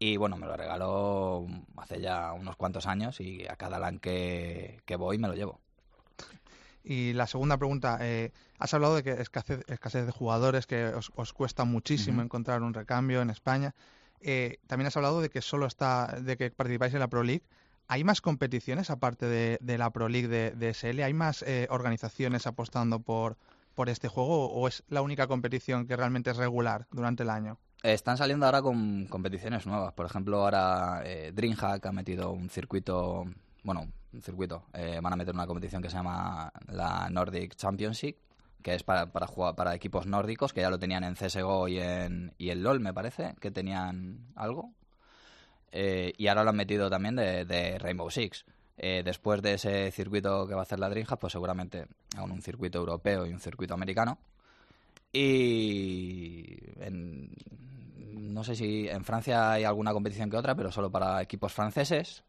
Y 0.00 0.16
bueno, 0.16 0.36
me 0.36 0.46
lo 0.46 0.56
regaló 0.56 1.46
hace 1.76 2.00
ya 2.00 2.32
unos 2.32 2.56
cuantos 2.56 2.86
años 2.86 3.20
y 3.20 3.46
a 3.48 3.54
cada 3.56 3.78
LAN 3.78 4.00
que, 4.00 4.80
que 4.84 4.96
voy 4.96 5.18
me 5.18 5.28
lo 5.28 5.34
llevo. 5.34 5.60
Y 6.84 7.14
la 7.14 7.26
segunda 7.26 7.56
pregunta, 7.56 7.98
eh, 8.02 8.30
has 8.58 8.74
hablado 8.74 8.94
de 8.94 9.02
que 9.02 9.12
escasez, 9.12 9.62
escasez 9.68 10.04
de 10.04 10.12
jugadores, 10.12 10.66
que 10.66 10.86
os, 10.88 11.10
os 11.16 11.32
cuesta 11.32 11.64
muchísimo 11.64 12.20
encontrar 12.20 12.62
un 12.62 12.74
recambio 12.74 13.22
en 13.22 13.30
España. 13.30 13.74
Eh, 14.20 14.58
también 14.66 14.86
has 14.86 14.96
hablado 14.96 15.22
de 15.22 15.30
que 15.30 15.40
solo 15.40 15.66
está, 15.66 16.18
de 16.20 16.36
que 16.36 16.50
participáis 16.50 16.92
en 16.92 17.00
la 17.00 17.08
Pro 17.08 17.22
League. 17.22 17.42
¿Hay 17.88 18.04
más 18.04 18.20
competiciones 18.20 18.90
aparte 18.90 19.26
de, 19.26 19.58
de 19.60 19.78
la 19.78 19.90
Pro 19.90 20.08
League 20.08 20.28
de, 20.28 20.50
de 20.52 20.74
SL? 20.74 21.02
¿Hay 21.02 21.14
más 21.14 21.42
eh, 21.42 21.66
organizaciones 21.70 22.46
apostando 22.46 23.00
por, 23.00 23.36
por 23.74 23.88
este 23.88 24.08
juego 24.08 24.46
o 24.46 24.68
es 24.68 24.82
la 24.88 25.02
única 25.02 25.26
competición 25.26 25.86
que 25.86 25.96
realmente 25.96 26.30
es 26.30 26.36
regular 26.36 26.86
durante 26.90 27.22
el 27.22 27.30
año? 27.30 27.58
Están 27.82 28.16
saliendo 28.16 28.46
ahora 28.46 28.62
con 28.62 29.06
competiciones 29.06 29.66
nuevas. 29.66 29.92
Por 29.92 30.06
ejemplo, 30.06 30.42
ahora 30.42 31.02
eh, 31.04 31.32
DreamHack 31.34 31.84
ha 31.84 31.92
metido 31.92 32.30
un 32.30 32.48
circuito, 32.48 33.26
bueno, 33.62 33.88
circuito. 34.22 34.64
eh, 34.72 34.98
van 35.02 35.12
a 35.12 35.16
meter 35.16 35.34
una 35.34 35.46
competición 35.46 35.82
que 35.82 35.90
se 35.90 35.96
llama 35.96 36.52
la 36.68 37.08
Nordic 37.10 37.54
Championship, 37.56 38.16
que 38.62 38.74
es 38.74 38.82
para, 38.82 39.12
para 39.12 39.26
jugar 39.26 39.54
para 39.54 39.74
equipos 39.74 40.06
nórdicos, 40.06 40.52
que 40.52 40.60
ya 40.62 40.70
lo 40.70 40.78
tenían 40.78 41.04
en 41.04 41.14
CSGO 41.16 41.68
y 41.68 41.78
en, 41.78 42.32
y 42.38 42.50
en 42.50 42.62
LOL, 42.62 42.80
me 42.80 42.94
parece, 42.94 43.34
que 43.40 43.50
tenían 43.50 44.18
algo. 44.36 44.72
Eh, 45.72 46.12
y 46.16 46.28
ahora 46.28 46.44
lo 46.44 46.50
han 46.50 46.56
metido 46.56 46.88
también 46.88 47.16
de, 47.16 47.78
Rainbow 47.78 48.10
Six. 48.10 48.44
Eh, 48.76 49.02
después 49.04 49.42
de 49.42 49.54
ese 49.54 49.90
circuito 49.90 50.46
que 50.46 50.54
va 50.54 50.60
a 50.60 50.62
hacer 50.62 50.78
la 50.80 50.88
DreamHack, 50.88 51.18
pues 51.18 51.32
seguramente 51.32 51.86
hagan 52.16 52.30
un 52.32 52.42
circuito 52.42 52.78
europeo 52.78 53.26
y 53.26 53.32
un 53.32 53.40
circuito 53.40 53.74
americano. 53.74 54.18
Y 55.12 56.56
en- 56.80 57.30
no 58.16 58.42
sé 58.44 58.56
si 58.56 58.88
en 58.88 59.04
Francia 59.04 59.52
hay 59.52 59.64
alguna 59.64 59.92
competición 59.92 60.28
que 60.28 60.36
otra, 60.36 60.54
pero 60.54 60.72
solo 60.72 60.90
para 60.90 61.22
equipos 61.22 61.52
franceses. 61.52 62.24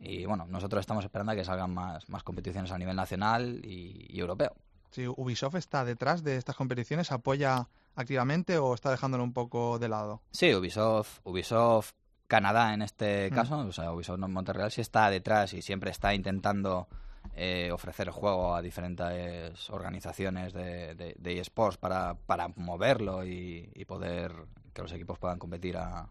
Y 0.00 0.24
bueno, 0.24 0.46
nosotros 0.48 0.80
estamos 0.80 1.04
esperando 1.04 1.32
a 1.32 1.36
que 1.36 1.44
salgan 1.44 1.72
más, 1.74 2.08
más 2.08 2.22
competiciones 2.22 2.72
a 2.72 2.78
nivel 2.78 2.96
nacional 2.96 3.60
y, 3.64 4.06
y 4.08 4.18
europeo. 4.20 4.54
Si 4.90 5.06
Ubisoft 5.06 5.54
está 5.56 5.84
detrás 5.84 6.24
de 6.24 6.36
estas 6.36 6.56
competiciones, 6.56 7.12
¿apoya 7.12 7.68
activamente 7.94 8.58
o 8.58 8.74
está 8.74 8.90
dejándolo 8.90 9.22
un 9.24 9.32
poco 9.32 9.78
de 9.78 9.88
lado? 9.88 10.20
Sí, 10.32 10.54
Ubisoft, 10.54 11.20
Ubisoft 11.24 11.92
Canadá 12.26 12.72
en 12.74 12.82
este 12.82 13.28
Mm. 13.30 13.34
caso, 13.34 13.58
o 13.58 13.72
sea, 13.72 13.92
Ubisoft 13.92 14.18
Montreal 14.18 14.70
sí 14.70 14.80
está 14.80 15.10
detrás 15.10 15.52
y 15.52 15.62
siempre 15.62 15.90
está 15.90 16.14
intentando 16.14 16.88
eh, 17.34 17.70
ofrecer 17.72 18.10
juego 18.10 18.54
a 18.54 18.62
diferentes 18.62 19.68
organizaciones 19.70 20.52
de, 20.52 20.94
de, 20.94 21.14
de 21.18 21.38
eSports 21.40 21.76
para, 21.76 22.14
para 22.14 22.48
moverlo 22.56 23.24
y, 23.24 23.70
y 23.74 23.84
poder 23.84 24.32
que 24.72 24.82
los 24.82 24.92
equipos 24.92 25.18
puedan 25.18 25.38
competir 25.38 25.76
a, 25.76 26.08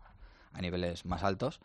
a 0.53 0.61
niveles 0.61 1.05
más 1.05 1.23
altos. 1.23 1.59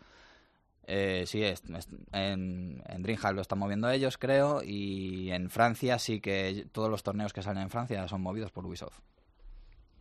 Eh, 0.87 1.25
sí, 1.27 1.43
es- 1.43 1.63
es- 1.77 1.89
en, 2.13 2.83
en 2.87 3.03
DreamHack 3.03 3.35
lo 3.35 3.41
están 3.43 3.59
moviendo 3.59 3.89
ellos, 3.91 4.19
creo, 4.19 4.63
y 4.63 5.31
en 5.31 5.49
Francia 5.51 5.99
sí 5.99 6.21
que 6.21 6.67
todos 6.73 6.91
los 6.91 7.03
torneos 7.03 7.33
que 7.33 7.43
salen 7.43 7.63
en 7.65 7.71
Francia 7.71 8.07
son 8.09 8.21
movidos 8.21 8.51
por 8.51 8.67
Ubisoft. 8.67 8.99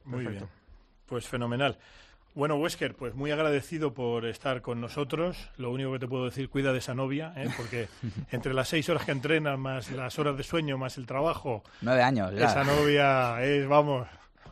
Muy 0.06 0.24
Perfecto. 0.26 0.46
bien. 0.48 0.60
Pues 1.06 1.28
fenomenal. 1.28 1.78
Bueno, 2.36 2.56
Wesker, 2.56 2.96
pues 2.96 3.13
muy 3.13 3.30
agradecido 3.30 3.93
por 3.93 4.26
estar 4.26 4.62
con 4.63 4.82
nosotros. 4.82 5.52
Lo 5.58 5.69
único 5.72 5.91
que 5.93 6.00
te 6.00 6.08
puedo 6.08 6.26
decir, 6.26 6.50
cuida 6.50 6.74
de 6.74 6.80
esa 6.80 6.96
novia, 6.96 7.32
¿eh? 7.38 7.48
porque 7.56 7.88
entre 8.32 8.54
las 8.56 8.67
seis 8.69 8.89
horas 8.89 9.06
que 9.06 9.12
entrenas, 9.12 9.58
más 9.60 9.91
las 9.91 10.17
horas 10.17 10.36
de 10.36 10.43
sueño, 10.43 10.78
más 10.78 10.98
el 10.98 11.06
trabajo, 11.06 11.63
Nueve 11.82 12.02
años, 12.02 12.34
ya. 12.34 12.48
esa 12.48 12.63
novia 12.63 13.43
es, 13.43 13.67
vamos, 13.67 14.08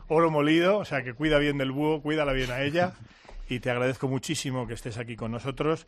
oro 0.08 0.30
molido. 0.30 0.78
O 0.78 0.84
sea, 0.84 1.02
que 1.02 1.12
cuida 1.12 1.38
bien 1.38 1.58
del 1.58 1.72
búho, 1.72 2.00
cuídala 2.00 2.32
bien 2.32 2.50
a 2.50 2.62
ella. 2.62 2.92
Y 3.48 3.60
te 3.60 3.70
agradezco 3.70 4.08
muchísimo 4.08 4.66
que 4.66 4.72
estés 4.72 4.96
aquí 4.96 5.14
con 5.14 5.30
nosotros. 5.32 5.86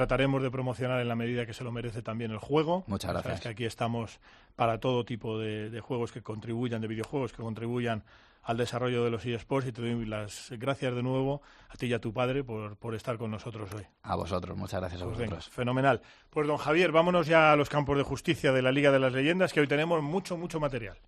Trataremos 0.00 0.42
de 0.42 0.50
promocionar 0.50 1.00
en 1.00 1.08
la 1.08 1.14
medida 1.16 1.46
que 1.46 1.54
se 1.54 1.64
lo 1.64 1.72
merece 1.72 2.02
también 2.02 2.30
el 2.30 2.36
juego. 2.36 2.84
Muchas 2.86 3.08
Ya 3.08 3.12
sabes 3.14 3.24
gracias. 3.24 3.40
que 3.40 3.48
aquí 3.48 3.64
estamos 3.64 4.20
para 4.54 4.78
todo 4.78 5.06
tipo 5.06 5.38
de, 5.38 5.70
de 5.70 5.80
juegos 5.80 6.12
que 6.12 6.20
contribuyan, 6.20 6.82
de 6.82 6.86
videojuegos 6.86 7.32
que 7.32 7.40
contribuyan 7.42 8.04
al 8.42 8.58
desarrollo 8.58 9.04
de 9.04 9.10
los 9.10 9.24
eSports 9.24 9.68
y 9.68 9.72
te 9.72 9.80
doy 9.80 10.04
las 10.04 10.48
gracias 10.58 10.94
de 10.94 11.02
nuevo 11.02 11.40
a 11.70 11.76
ti 11.78 11.86
y 11.86 11.94
a 11.94 11.98
tu 11.98 12.12
padre 12.12 12.44
por, 12.44 12.76
por 12.76 12.94
estar 12.94 13.16
con 13.16 13.30
nosotros 13.30 13.70
hoy. 13.74 13.84
A 14.02 14.16
vosotros, 14.16 14.54
muchas 14.54 14.80
gracias 14.80 15.00
a 15.00 15.06
Pues 15.06 15.16
venga, 15.16 15.36
vosotros. 15.36 15.54
fenomenal. 15.54 16.02
Pues 16.28 16.46
don 16.46 16.58
Javier, 16.58 16.92
vámonos 16.92 17.26
ya 17.26 17.52
a 17.52 17.56
los 17.56 17.70
campos 17.70 17.96
de 17.96 18.02
justicia 18.02 18.52
de 18.52 18.60
la 18.60 18.72
Liga 18.72 18.92
de 18.92 18.98
las 18.98 19.14
Leyendas, 19.14 19.54
que 19.54 19.60
hoy 19.60 19.66
tenemos 19.66 20.02
mucho, 20.02 20.36
mucho 20.36 20.60
material. 20.60 20.98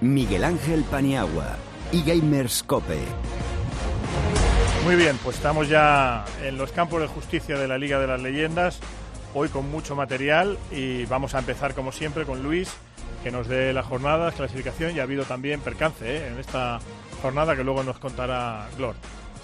Miguel 0.00 0.44
Ángel 0.44 0.84
Paniagua 0.84 1.56
y. 2.02 2.98
Muy 4.84 4.96
bien, 4.96 5.18
pues 5.22 5.36
estamos 5.36 5.68
ya 5.68 6.24
en 6.42 6.58
los 6.58 6.70
campos 6.72 7.00
de 7.00 7.06
justicia 7.06 7.56
de 7.58 7.66
la 7.66 7.78
Liga 7.78 7.98
de 7.98 8.06
las 8.06 8.20
Leyendas, 8.20 8.80
hoy 9.34 9.48
con 9.48 9.70
mucho 9.70 9.96
material 9.96 10.58
y 10.70 11.06
vamos 11.06 11.34
a 11.34 11.38
empezar 11.38 11.74
como 11.74 11.92
siempre 11.92 12.24
con 12.24 12.42
Luis, 12.42 12.70
que 13.22 13.30
nos 13.30 13.48
dé 13.48 13.72
las 13.72 13.86
jornadas, 13.86 14.34
clasificación 14.34 14.94
y 14.94 15.00
ha 15.00 15.04
habido 15.04 15.24
también 15.24 15.60
percance 15.60 16.04
¿eh? 16.04 16.28
en 16.28 16.38
esta 16.38 16.80
jornada 17.22 17.56
que 17.56 17.64
luego 17.64 17.82
nos 17.82 17.98
contará 17.98 18.68
Glor. 18.76 18.94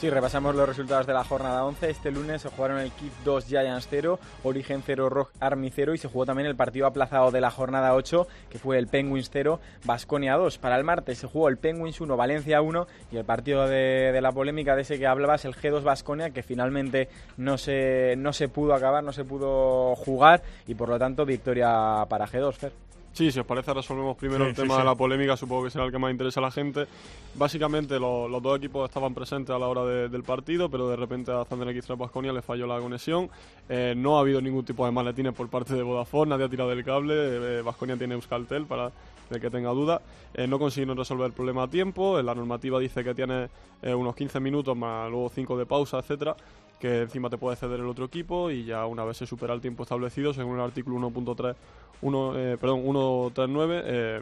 Sí, 0.02 0.10
repasamos 0.10 0.56
los 0.56 0.68
resultados 0.68 1.06
de 1.06 1.12
la 1.12 1.22
jornada 1.22 1.64
11. 1.64 1.88
Este 1.88 2.10
lunes 2.10 2.42
se 2.42 2.48
jugaron 2.48 2.80
el 2.80 2.90
Kip 2.90 3.12
2 3.24 3.46
Giants 3.46 3.86
0, 3.88 4.18
Origen 4.42 4.82
0, 4.84 5.08
Rock 5.08 5.30
Army 5.38 5.70
0 5.70 5.94
y 5.94 5.98
se 5.98 6.08
jugó 6.08 6.26
también 6.26 6.48
el 6.48 6.56
partido 6.56 6.88
aplazado 6.88 7.30
de 7.30 7.40
la 7.40 7.52
jornada 7.52 7.94
8, 7.94 8.26
que 8.50 8.58
fue 8.58 8.78
el 8.78 8.88
Penguins 8.88 9.30
0, 9.32 9.60
Basconia 9.84 10.34
2. 10.34 10.58
Para 10.58 10.76
el 10.76 10.82
martes 10.82 11.18
se 11.18 11.28
jugó 11.28 11.48
el 11.48 11.56
Penguins 11.56 12.00
1, 12.00 12.16
Valencia 12.16 12.62
1 12.62 12.88
y 13.12 13.16
el 13.16 13.24
partido 13.24 13.68
de, 13.68 14.10
de 14.12 14.20
la 14.20 14.32
polémica 14.32 14.74
de 14.74 14.82
ese 14.82 14.98
que 14.98 15.06
hablabas, 15.06 15.44
el 15.44 15.54
G2 15.54 15.84
Basconia, 15.84 16.30
que 16.30 16.42
finalmente 16.42 17.08
no 17.36 17.56
se, 17.56 18.16
no 18.18 18.32
se 18.32 18.48
pudo 18.48 18.74
acabar, 18.74 19.04
no 19.04 19.12
se 19.12 19.24
pudo 19.24 19.94
jugar 19.94 20.42
y 20.66 20.74
por 20.74 20.88
lo 20.88 20.98
tanto 20.98 21.24
victoria 21.24 22.06
para 22.08 22.26
G2, 22.26 22.54
Fer. 22.54 22.91
Sí, 23.12 23.30
si 23.30 23.40
os 23.40 23.44
parece, 23.46 23.74
resolvemos 23.74 24.16
primero 24.16 24.44
Sí, 24.44 24.50
el 24.50 24.56
tema 24.56 24.74
sí. 24.74 24.80
de 24.80 24.84
la 24.86 24.94
polémica, 24.94 25.36
supongo 25.36 25.64
que 25.64 25.70
será 25.70 25.84
el 25.84 25.92
que 25.92 25.98
más 25.98 26.10
interesa 26.10 26.40
a 26.40 26.44
la 26.44 26.50
gente. 26.50 26.86
Básicamente, 27.34 27.98
lo- 27.98 28.26
los 28.26 28.42
dos 28.42 28.56
equipos 28.56 28.88
estaban 28.88 29.12
presentes 29.12 29.54
a 29.54 29.58
la 29.58 29.68
hora 29.68 29.84
de- 29.84 30.08
del 30.08 30.22
partido, 30.22 30.70
pero 30.70 30.88
de 30.88 30.96
repente 30.96 31.30
a 31.30 31.44
Thunder 31.44 31.68
X3 31.68 31.98
Basconia 31.98 32.32
le 32.32 32.40
falló 32.40 32.66
la 32.66 32.78
conexión. 32.80 33.28
Eh, 33.68 33.92
no 33.96 34.16
ha 34.16 34.20
habido 34.20 34.40
ningún 34.40 34.64
tipo 34.64 34.86
de 34.86 34.92
maletines 34.92 35.34
por 35.34 35.48
parte 35.48 35.74
de 35.74 35.82
Vodafone, 35.82 36.30
nadie 36.30 36.46
ha 36.46 36.48
tirado 36.48 36.72
el 36.72 36.82
cable. 36.84 37.60
Basconia 37.60 37.96
tiene 37.98 38.14
Euskaltel 38.14 38.64
para 38.64 38.90
el 39.30 39.40
que 39.40 39.50
tenga 39.50 39.70
duda. 39.70 40.00
Eh, 40.34 40.46
no 40.46 40.58
consiguieron 40.58 40.96
resolver 40.96 41.26
el 41.26 41.32
problema 41.32 41.64
a 41.64 41.68
tiempo. 41.68 42.18
eh, 42.18 42.22
La 42.22 42.34
normativa 42.34 42.78
dice 42.78 43.04
que 43.04 43.14
tiene 43.14 43.48
eh, 43.82 43.92
unos 43.94 44.14
15 44.16 44.40
minutos 44.40 44.74
más 44.76 45.10
luego 45.10 45.28
5 45.34 45.58
de 45.58 45.66
pausa, 45.66 45.98
etcétera 45.98 46.34
que 46.82 47.02
encima 47.02 47.30
te 47.30 47.38
puede 47.38 47.54
ceder 47.54 47.78
el 47.78 47.86
otro 47.86 48.06
equipo 48.06 48.50
y 48.50 48.64
ya 48.64 48.86
una 48.86 49.04
vez 49.04 49.16
se 49.16 49.24
supera 49.24 49.54
el 49.54 49.60
tiempo 49.60 49.84
establecido, 49.84 50.34
según 50.34 50.56
el 50.56 50.62
artículo 50.62 50.96
1.3, 50.96 51.54
uno, 52.00 52.36
eh, 52.36 52.58
perdón, 52.60 52.84
1.39, 52.84 53.82
eh, 53.84 54.20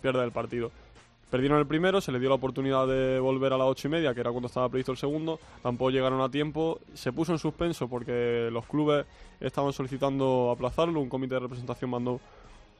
pierde 0.00 0.24
el 0.24 0.32
partido. 0.32 0.70
Perdieron 1.28 1.58
el 1.58 1.66
primero, 1.66 2.00
se 2.00 2.10
le 2.10 2.18
dio 2.18 2.30
la 2.30 2.36
oportunidad 2.36 2.86
de 2.86 3.20
volver 3.20 3.52
a 3.52 3.58
las 3.58 3.66
ocho 3.66 3.88
y 3.88 3.90
media, 3.90 4.14
que 4.14 4.20
era 4.20 4.30
cuando 4.30 4.46
estaba 4.46 4.70
previsto 4.70 4.92
el 4.92 4.96
segundo, 4.96 5.40
tampoco 5.62 5.90
llegaron 5.90 6.22
a 6.22 6.30
tiempo, 6.30 6.80
se 6.94 7.12
puso 7.12 7.32
en 7.32 7.38
suspenso 7.38 7.86
porque 7.86 8.48
los 8.50 8.64
clubes 8.64 9.04
estaban 9.38 9.74
solicitando 9.74 10.50
aplazarlo, 10.50 11.00
un 11.00 11.10
comité 11.10 11.34
de 11.34 11.40
representación 11.40 11.90
mandó 11.90 12.18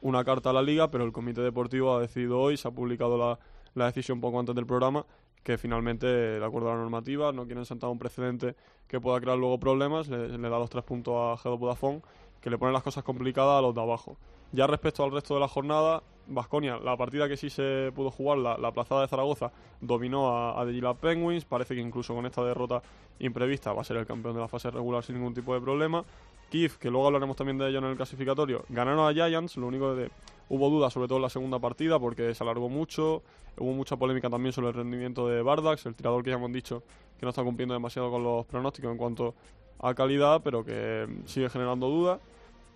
una 0.01 0.25
carta 0.25 0.49
a 0.49 0.53
la 0.53 0.63
liga, 0.63 0.89
pero 0.89 1.03
el 1.03 1.11
comité 1.11 1.41
deportivo 1.41 1.95
ha 1.95 2.01
decidido 2.01 2.39
hoy, 2.39 2.57
se 2.57 2.67
ha 2.67 2.71
publicado 2.71 3.19
la, 3.19 3.37
la 3.75 3.85
decisión 3.85 4.19
poco 4.19 4.39
antes 4.39 4.55
del 4.55 4.65
programa, 4.65 5.05
que 5.43 5.57
finalmente, 5.57 6.05
de 6.07 6.45
acuerdo 6.45 6.69
a 6.69 6.73
la 6.73 6.81
normativa, 6.81 7.31
no 7.31 7.45
quieren 7.45 7.65
sentar 7.65 7.89
un 7.89 7.97
precedente 7.97 8.55
que 8.87 8.99
pueda 8.99 9.19
crear 9.19 9.37
luego 9.37 9.59
problemas, 9.59 10.07
le, 10.07 10.37
da 10.37 10.59
los 10.59 10.69
tres 10.69 10.83
puntos 10.83 11.15
a 11.17 11.41
Gedo 11.41 11.57
Vodafone, 11.57 12.01
que 12.41 12.49
le 12.49 12.57
ponen 12.57 12.73
las 12.73 12.83
cosas 12.83 13.03
complicadas 13.03 13.59
a 13.59 13.61
los 13.61 13.73
de 13.73 13.81
abajo. 13.81 14.17
Ya 14.51 14.67
respecto 14.67 15.03
al 15.03 15.11
resto 15.11 15.33
de 15.33 15.39
la 15.39 15.47
jornada, 15.47 16.03
Vasconia, 16.27 16.77
la 16.77 16.97
partida 16.97 17.27
que 17.27 17.37
sí 17.37 17.49
se 17.49 17.91
pudo 17.95 18.11
jugar, 18.11 18.37
la, 18.37 18.57
la 18.57 18.71
plazada 18.71 19.01
de 19.01 19.07
Zaragoza, 19.07 19.51
dominó 19.79 20.29
a, 20.29 20.61
a 20.61 20.65
Gila 20.65 20.93
Penguins, 20.93 21.45
parece 21.45 21.73
que 21.73 21.81
incluso 21.81 22.13
con 22.13 22.25
esta 22.25 22.43
derrota 22.43 22.81
imprevista 23.19 23.73
va 23.73 23.81
a 23.81 23.85
ser 23.85 23.97
el 23.97 24.05
campeón 24.05 24.35
de 24.35 24.41
la 24.41 24.47
fase 24.47 24.69
regular 24.69 25.03
sin 25.03 25.15
ningún 25.15 25.33
tipo 25.33 25.53
de 25.53 25.61
problema. 25.61 26.03
Kiev, 26.49 26.77
que 26.77 26.89
luego 26.89 27.07
hablaremos 27.07 27.37
también 27.37 27.57
de 27.57 27.69
ello 27.69 27.79
en 27.79 27.85
el 27.85 27.95
clasificatorio, 27.95 28.65
ganaron 28.69 29.07
a 29.07 29.13
Giants, 29.13 29.55
lo 29.55 29.67
único 29.67 29.95
de 29.95 30.11
hubo 30.51 30.69
dudas 30.69 30.91
sobre 30.91 31.07
todo 31.07 31.17
en 31.17 31.21
la 31.21 31.29
segunda 31.29 31.59
partida 31.59 31.97
porque 31.97 32.35
se 32.35 32.43
alargó 32.43 32.67
mucho, 32.67 33.23
hubo 33.57 33.71
mucha 33.71 33.95
polémica 33.95 34.29
también 34.29 34.51
sobre 34.51 34.67
el 34.67 34.73
rendimiento 34.73 35.25
de 35.29 35.41
Bardax, 35.41 35.85
el 35.85 35.95
tirador 35.95 36.23
que 36.23 36.29
ya 36.29 36.35
hemos 36.35 36.51
dicho 36.51 36.83
que 37.17 37.25
no 37.25 37.29
está 37.29 37.41
cumpliendo 37.41 37.73
demasiado 37.73 38.11
con 38.11 38.21
los 38.21 38.45
pronósticos 38.47 38.91
en 38.91 38.97
cuanto 38.97 39.33
a 39.79 39.93
calidad, 39.93 40.41
pero 40.43 40.65
que 40.65 41.07
sigue 41.25 41.49
generando 41.49 41.87
dudas. 41.87 42.19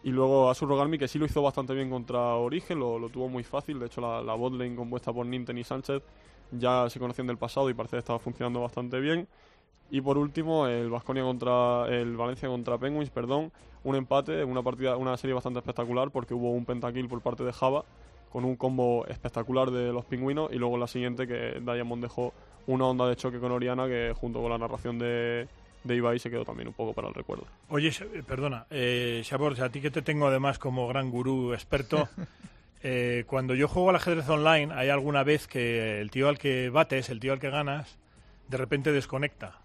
Y 0.04 0.12
luego 0.12 0.50
Asus 0.50 0.70
Rogarmi, 0.70 0.98
que 0.98 1.08
sí 1.08 1.20
lo 1.20 1.26
hizo 1.26 1.42
bastante 1.42 1.74
bien 1.74 1.90
contra 1.90 2.36
Origen, 2.36 2.80
lo, 2.80 2.98
lo 2.98 3.10
tuvo 3.10 3.28
muy 3.28 3.44
fácil. 3.44 3.80
De 3.80 3.88
hecho, 3.88 4.02
la, 4.02 4.22
la 4.22 4.36
botlane 4.36 4.76
compuesta 4.76 5.12
por 5.12 5.26
Ninten 5.26 5.58
y 5.58 5.64
Sánchez 5.64 6.04
ya 6.52 6.88
se 6.90 7.00
conocían 7.00 7.28
del 7.28 7.38
pasado 7.38 7.70
y 7.70 7.74
parece 7.74 7.96
que 7.96 8.00
estaba 8.00 8.20
funcionando 8.20 8.62
bastante 8.62 9.00
bien. 9.00 9.28
Y 9.90 10.02
por 10.02 10.18
último, 10.18 10.68
el 10.68 10.90
Vasconia 10.90 11.24
contra 11.24 11.88
el 11.88 12.16
Valencia 12.16 12.48
contra 12.48 12.78
Penguins, 12.78 13.10
perdón, 13.10 13.52
un 13.86 13.96
empate, 13.96 14.44
una 14.44 14.62
partida, 14.62 14.98
una 14.98 15.16
serie 15.16 15.34
bastante 15.34 15.60
espectacular 15.60 16.12
porque 16.12 16.34
hubo 16.34 16.52
un 16.52 16.66
pentakill 16.66 17.08
por 17.08 17.22
parte 17.22 17.44
de 17.44 17.54
Java 17.54 17.86
con 18.32 18.44
un 18.44 18.58
combo 18.58 19.06
espectacular 19.08 19.72
de 19.72 19.94
los 19.94 20.04
pingüinos 20.04 20.52
y 20.52 20.56
luego 20.56 20.74
en 20.74 20.82
la 20.82 20.88
siguiente 20.88 21.26
que 21.26 21.62
Diamond 21.62 22.04
dejó 22.04 22.34
una 22.68 22.86
onda 22.86 23.08
de 23.08 23.16
choque 23.16 23.40
con 23.40 23.52
Oriana 23.52 23.88
que 23.88 24.14
junto 24.20 24.42
con 24.42 24.50
la 24.50 24.58
narración 24.58 25.00
de, 25.00 25.48
de 25.84 25.96
Ibai 25.96 26.20
se 26.20 26.30
quedó 26.30 26.44
también 26.44 26.68
un 26.68 26.74
poco 26.74 26.94
para 26.94 27.08
el 27.08 27.14
recuerdo. 27.14 27.46
Oye, 27.70 27.90
eh, 27.90 28.24
perdona, 28.28 28.66
eh, 28.72 29.22
Shabor, 29.24 29.62
a 29.62 29.70
ti 29.70 29.80
que 29.80 29.92
te 29.92 30.02
tengo 30.02 30.28
además 30.28 30.60
como 30.60 30.88
gran 30.88 31.12
gurú 31.12 31.54
experto, 31.54 32.10
eh, 32.84 33.24
cuando 33.28 33.54
yo 33.54 33.68
juego 33.68 33.92
al 33.92 33.98
ajedrez 33.98 34.28
online, 34.28 34.74
hay 34.74 34.90
alguna 34.90 35.24
vez 35.24 35.48
que 35.48 36.02
el 36.02 36.10
tío 36.12 36.28
al 36.28 36.40
que 36.40 36.70
bates, 36.70 37.10
el 37.10 37.20
tío 37.20 37.34
al 37.34 37.40
que 37.40 37.52
ganas, 37.52 37.98
de 38.50 38.58
repente 38.58 38.92
desconecta. 38.92 39.60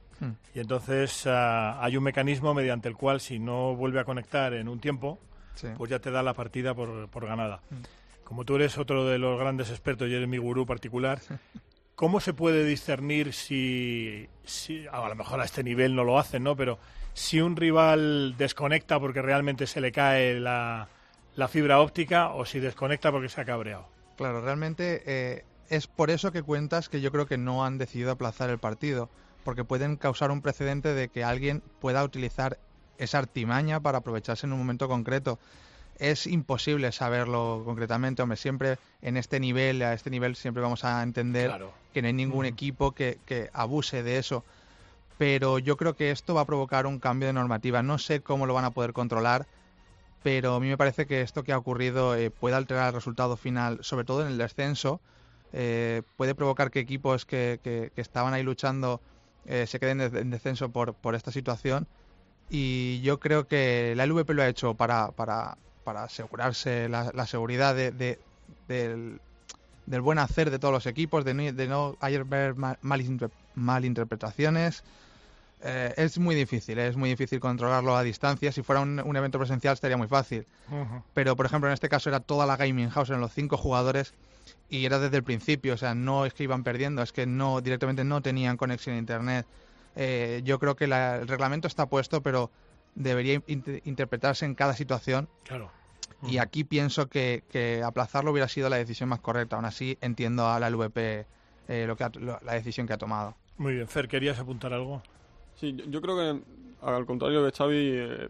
Y 0.54 0.60
entonces 0.60 1.26
ah, 1.26 1.82
hay 1.82 1.96
un 1.96 2.04
mecanismo 2.04 2.52
mediante 2.54 2.88
el 2.88 2.96
cual 2.96 3.20
si 3.20 3.38
no 3.38 3.74
vuelve 3.74 4.00
a 4.00 4.04
conectar 4.04 4.52
en 4.54 4.68
un 4.68 4.80
tiempo, 4.80 5.18
Sí. 5.54 5.66
pues 5.76 5.90
ya 5.90 5.98
te 5.98 6.10
da 6.10 6.22
la 6.22 6.32
partida 6.34 6.74
por, 6.74 7.08
por 7.08 7.26
ganada. 7.26 7.60
Mm. 7.70 7.76
Como 8.24 8.44
tú 8.44 8.56
eres 8.56 8.78
otro 8.78 9.04
de 9.06 9.18
los 9.18 9.38
grandes 9.38 9.68
expertos 9.70 10.08
y 10.08 10.14
eres 10.14 10.28
mi 10.28 10.38
gurú 10.38 10.64
particular, 10.64 11.20
¿cómo 11.96 12.20
se 12.20 12.32
puede 12.32 12.64
discernir 12.64 13.32
si, 13.32 14.28
si- 14.44 14.86
a 14.90 15.06
lo 15.08 15.14
mejor 15.14 15.40
a 15.40 15.44
este 15.44 15.62
nivel 15.62 15.94
no 15.94 16.04
lo 16.04 16.18
hacen, 16.18 16.44
¿no? 16.44 16.56
Pero 16.56 16.78
si 17.12 17.40
un 17.40 17.56
rival 17.56 18.36
desconecta 18.38 18.98
porque 19.00 19.20
realmente 19.20 19.66
se 19.66 19.80
le 19.80 19.90
cae 19.92 20.38
la, 20.40 20.88
la 21.36 21.48
fibra 21.48 21.80
óptica 21.80 22.28
o 22.30 22.44
si 22.46 22.60
desconecta 22.60 23.10
porque 23.10 23.28
se 23.28 23.40
ha 23.40 23.44
cabreado? 23.44 23.86
Claro, 24.16 24.40
realmente 24.42 25.02
eh, 25.06 25.44
es 25.68 25.86
por 25.88 26.10
eso 26.10 26.30
que 26.32 26.42
cuentas 26.42 26.88
que 26.88 27.00
yo 27.00 27.10
creo 27.10 27.26
que 27.26 27.36
no 27.38 27.64
han 27.64 27.76
decidido 27.78 28.12
aplazar 28.12 28.48
el 28.50 28.58
partido, 28.58 29.10
porque 29.44 29.64
pueden 29.64 29.96
causar 29.96 30.30
un 30.30 30.42
precedente 30.42 30.94
de 30.94 31.08
que 31.08 31.24
alguien 31.24 31.62
pueda 31.80 32.04
utilizar 32.04 32.58
esa 32.98 33.18
artimaña 33.18 33.80
para 33.80 33.98
aprovecharse 33.98 34.46
en 34.46 34.52
un 34.52 34.58
momento 34.58 34.88
concreto. 34.88 35.38
Es 35.98 36.26
imposible 36.26 36.92
saberlo 36.92 37.62
concretamente, 37.64 38.22
hombre, 38.22 38.36
siempre 38.36 38.78
en 39.02 39.16
este 39.16 39.40
nivel, 39.40 39.82
a 39.82 39.92
este 39.94 40.10
nivel 40.10 40.36
siempre 40.36 40.62
vamos 40.62 40.84
a 40.84 41.02
entender 41.02 41.48
Claro. 41.48 41.72
que 41.92 42.02
no 42.02 42.08
hay 42.08 42.14
ningún 42.14 42.44
Mm. 42.44 42.48
equipo 42.48 42.92
que, 42.92 43.18
que 43.26 43.50
abuse 43.52 44.02
de 44.02 44.18
eso. 44.18 44.44
Pero 45.18 45.58
yo 45.58 45.76
creo 45.76 45.94
que 45.94 46.10
esto 46.10 46.34
va 46.34 46.42
a 46.42 46.46
provocar 46.46 46.86
un 46.86 46.98
cambio 46.98 47.26
de 47.26 47.34
normativa. 47.34 47.82
No 47.82 47.98
sé 47.98 48.20
cómo 48.22 48.46
lo 48.46 48.54
van 48.54 48.64
a 48.64 48.70
poder 48.70 48.94
controlar, 48.94 49.46
pero 50.22 50.54
a 50.54 50.60
mí 50.60 50.68
me 50.68 50.78
parece 50.78 51.06
que 51.06 51.20
esto 51.20 51.42
que 51.42 51.52
ha 51.52 51.58
ocurrido 51.58 52.14
eh, 52.14 52.30
puede 52.30 52.56
alterar 52.56 52.88
el 52.88 52.94
resultado 52.94 53.36
final, 53.36 53.78
sobre 53.82 54.04
todo 54.04 54.22
en 54.22 54.28
el 54.28 54.38
descenso. 54.38 55.00
Eh, 55.52 56.02
puede 56.16 56.34
provocar 56.34 56.70
que 56.70 56.80
equipos 56.80 57.26
que, 57.26 57.60
que- 57.62 57.90
que 57.94 58.00
estaban 58.00 58.32
ahí 58.32 58.42
luchando 58.42 59.00
eh, 59.46 59.66
se 59.66 59.78
queden 59.80 59.98
de- 59.98 60.20
en 60.20 60.30
descenso 60.30 60.68
por, 60.70 60.94
por 60.94 61.14
esta 61.14 61.30
situación. 61.32 61.86
Y 62.48 63.00
yo 63.02 63.20
creo 63.20 63.46
que 63.46 63.94
la 63.96 64.04
LVP 64.06 64.34
lo 64.34 64.42
ha 64.42 64.48
hecho 64.48 64.74
para, 64.74 65.12
para, 65.12 65.56
para 65.84 66.04
asegurarse 66.04 66.88
la, 66.88 67.10
la 67.14 67.26
seguridad 67.26 67.74
de- 67.74 67.92
de- 67.92 68.18
del, 68.68 69.20
del 69.86 70.00
buen 70.00 70.18
hacer 70.18 70.50
de 70.50 70.58
todos 70.58 70.72
los 70.74 70.86
equipos, 70.86 71.24
de 71.24 71.34
no, 71.34 71.52
de 71.52 71.68
no 71.68 71.96
haber 72.00 72.24
mal- 72.56 72.78
malinter- 72.82 73.30
malinterpretaciones. 73.54 74.82
Eh, 75.62 75.92
es 75.98 76.18
muy 76.18 76.34
difícil, 76.34 76.78
es 76.78 76.96
muy 76.96 77.10
difícil 77.10 77.38
controlarlo 77.38 77.94
a 77.96 78.02
distancia. 78.02 78.50
Si 78.50 78.62
fuera 78.62 78.80
un, 78.80 78.98
un 79.04 79.16
evento 79.16 79.38
presencial 79.38 79.74
estaría 79.74 79.96
muy 79.96 80.08
fácil. 80.08 80.46
Pero, 81.14 81.36
por 81.36 81.44
ejemplo, 81.46 81.68
en 81.68 81.74
este 81.74 81.88
caso 81.88 82.08
era 82.08 82.20
toda 82.20 82.46
la 82.46 82.56
gaming 82.56 82.88
house, 82.88 83.10
eran 83.10 83.20
los 83.20 83.32
cinco 83.32 83.56
jugadores 83.58 84.14
y 84.70 84.84
era 84.86 84.98
desde 84.98 85.16
el 85.18 85.24
principio. 85.24 85.74
O 85.74 85.76
sea, 85.76 85.94
no 85.94 86.24
es 86.24 86.32
que 86.32 86.44
iban 86.44 86.62
perdiendo, 86.64 87.02
es 87.02 87.12
que 87.12 87.26
no 87.26 87.60
directamente 87.60 88.04
no 88.04 88.22
tenían 88.22 88.56
conexión 88.56 88.96
a 88.96 88.98
internet. 88.98 89.46
Eh, 89.96 90.40
yo 90.44 90.58
creo 90.58 90.76
que 90.76 90.86
la- 90.86 91.16
el 91.16 91.28
reglamento 91.28 91.66
está 91.68 91.86
puesto, 91.86 92.22
pero 92.22 92.50
debería 92.94 93.34
in- 93.46 93.80
interpretarse 93.84 94.44
en 94.46 94.54
cada 94.54 94.74
situación. 94.74 95.28
Claro. 95.44 95.70
Y 96.28 96.38
aquí 96.38 96.64
pienso 96.64 97.08
que, 97.08 97.44
que 97.50 97.82
aplazarlo 97.82 98.30
hubiera 98.30 98.46
sido 98.48 98.68
la 98.68 98.76
decisión 98.76 99.08
más 99.08 99.20
correcta. 99.20 99.56
Aún 99.56 99.64
así, 99.64 99.96
entiendo 100.00 100.46
a 100.48 100.60
la 100.60 100.68
LVP 100.70 101.26
eh, 101.68 101.84
lo 101.86 101.96
que 101.96 102.04
ha- 102.04 102.10
lo- 102.14 102.38
la 102.42 102.52
decisión 102.54 102.86
que 102.86 102.92
ha 102.92 102.98
tomado. 102.98 103.36
Muy 103.58 103.74
bien, 103.74 103.88
Fer, 103.88 104.06
¿querías 104.08 104.38
apuntar 104.38 104.72
algo? 104.72 105.02
Sí, 105.54 105.74
yo, 105.74 105.84
yo 105.86 106.00
creo 106.00 106.16
que 106.16 106.42
al 106.86 107.06
contrario 107.06 107.42
de 107.42 107.52
Xavi, 107.52 107.76
eh, 107.76 108.28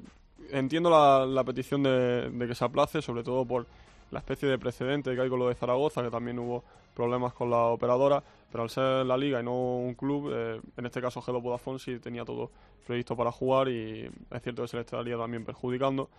entiendo 0.50 0.90
la, 0.90 1.24
la 1.26 1.42
petición 1.44 1.82
de, 1.82 2.30
de 2.30 2.46
que 2.48 2.54
se 2.54 2.64
aplace, 2.64 3.00
sobre 3.02 3.22
todo 3.24 3.44
por 3.44 3.66
la 4.10 4.18
especie 4.18 4.48
de 4.48 4.58
precedente 4.58 5.14
que 5.14 5.20
hay 5.20 5.28
con 5.28 5.38
lo 5.38 5.48
de 5.48 5.54
Zaragoza, 5.54 6.02
que 6.02 6.10
también 6.10 6.38
hubo 6.38 6.64
problemas 6.94 7.32
con 7.32 7.50
la 7.50 7.66
operadora, 7.66 8.22
pero 8.50 8.64
al 8.64 8.70
ser 8.70 9.06
la 9.06 9.16
liga 9.16 9.40
y 9.40 9.44
no 9.44 9.76
un 9.76 9.94
club, 9.94 10.30
eh, 10.32 10.60
en 10.76 10.86
este 10.86 11.00
caso 11.00 11.22
G2 11.22 11.42
Vodafone 11.42 11.78
sí 11.78 11.98
tenía 11.98 12.24
todo 12.24 12.50
previsto 12.86 13.16
para 13.16 13.30
jugar 13.30 13.68
y 13.68 14.10
es 14.30 14.42
cierto 14.42 14.62
que 14.62 14.68
se 14.68 14.76
le 14.76 14.82
estaría 14.82 15.16
también 15.16 15.44
perjudicando, 15.44 16.10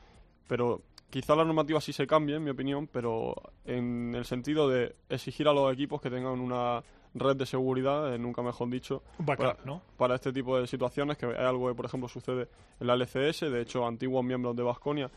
pero 0.47 0.81
quizá 1.09 1.35
la 1.35 1.43
normativa 1.43 1.81
sí 1.81 1.93
se 1.93 2.07
cambie, 2.07 2.37
en 2.37 2.43
mi 2.43 2.49
opinión, 2.49 2.87
pero 2.87 3.35
en 3.65 4.13
el 4.15 4.25
sentido 4.25 4.69
de 4.69 4.95
exigir 5.09 5.47
a 5.47 5.53
los 5.53 5.71
equipos 5.73 6.01
que 6.01 6.09
tengan 6.09 6.39
una 6.39 6.81
red 7.13 7.35
de 7.35 7.45
seguridad, 7.45 8.13
eh, 8.13 8.17
nunca 8.17 8.41
mejor 8.41 8.69
dicho, 8.69 9.03
backup, 9.19 9.45
para, 9.45 9.57
¿no? 9.65 9.81
para 9.97 10.15
este 10.15 10.31
tipo 10.31 10.57
de 10.57 10.67
situaciones, 10.67 11.17
que 11.17 11.29
es 11.29 11.37
algo 11.37 11.67
que, 11.67 11.75
por 11.75 11.85
ejemplo, 11.85 12.07
sucede 12.07 12.47
en 12.79 12.87
la 12.87 12.93
LCS. 12.93 13.41
De 13.51 13.61
hecho, 13.61 13.85
antiguos 13.85 14.23
miembros 14.23 14.55
de 14.55 14.63
Vasconia 14.63 15.11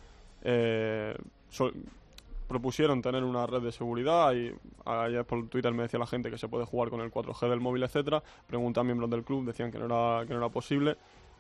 propusieron 2.55 3.03
tener 3.03 3.25
una 3.25 3.47
red 3.49 3.63
de 3.63 3.73
seguridad. 3.73 4.33
Y 4.33 4.55
ayer 4.85 5.25
por 5.25 5.49
Twitter 5.49 5.73
me 5.75 5.83
decía 5.83 5.99
la 5.99 6.07
gente 6.07 6.31
que 6.31 6.39
se 6.39 6.47
puede 6.47 6.65
jugar 6.65 6.89
con 6.89 7.01
el 7.01 7.11
4G 7.11 7.49
del 7.49 7.61
móvil, 7.61 7.83
etcétera. 7.83 8.23
Pregunté 8.47 8.79
a 8.79 8.85
miembros 8.85 9.11
del 9.11 9.25
club, 9.25 9.45
decían 9.45 9.73
que 9.73 9.79
no 9.79 9.87
era, 9.87 10.25
que 10.25 10.33
no 10.33 10.39
era 10.39 10.49
posible. 10.49 10.97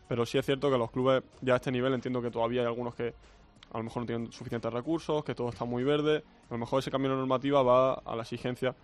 Pero 0.08 0.26
sí 0.26 0.38
es 0.38 0.44
cierto 0.44 0.70
que 0.70 0.76
los 0.76 0.90
clubes, 0.90 1.22
ya 1.40 1.52
a 1.52 1.56
este 1.56 1.70
nivel, 1.70 1.94
entiendo 1.94 2.20
que 2.20 2.32
todavía 2.32 2.62
hay 2.62 2.66
algunos 2.66 2.96
que 2.96 3.14
a 3.72 3.78
lo 3.78 3.84
mejor 3.84 4.02
no 4.02 4.06
tienen 4.06 4.32
suficientes 4.32 4.72
recursos, 4.72 5.24
que 5.24 5.36
todo 5.36 5.50
está 5.50 5.64
muy 5.64 5.84
verde. 5.84 6.24
A 6.50 6.54
lo 6.54 6.58
mejor 6.58 6.80
ese 6.80 6.90
cambio 6.90 7.12
de 7.12 7.16
normativa 7.16 7.62
va 7.62 7.94
a 7.94 8.16
la 8.16 8.22
exigencia 8.22 8.74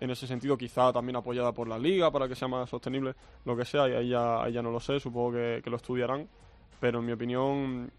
en 0.00 0.10
ese 0.10 0.26
sentido, 0.26 0.58
quizá 0.58 0.92
también 0.92 1.16
apoyada 1.16 1.52
por 1.52 1.68
la 1.68 1.78
liga 1.78 2.10
para 2.10 2.28
que 2.28 2.34
sea 2.34 2.48
más 2.48 2.68
sostenible, 2.68 3.14
lo 3.44 3.56
que 3.56 3.64
sea, 3.64 3.88
y 3.88 3.92
ahí 3.92 4.08
ya, 4.08 4.42
ahí 4.42 4.52
ya 4.52 4.60
no 4.60 4.70
lo 4.72 4.80
sé, 4.80 4.98
supongo 4.98 5.32
que, 5.32 5.60
que 5.62 5.70
lo 5.70 5.76
estudiarán. 5.76 6.28
Pero 6.80 6.98
en 6.98 7.06
mi 7.06 7.12
opinión, 7.12 7.90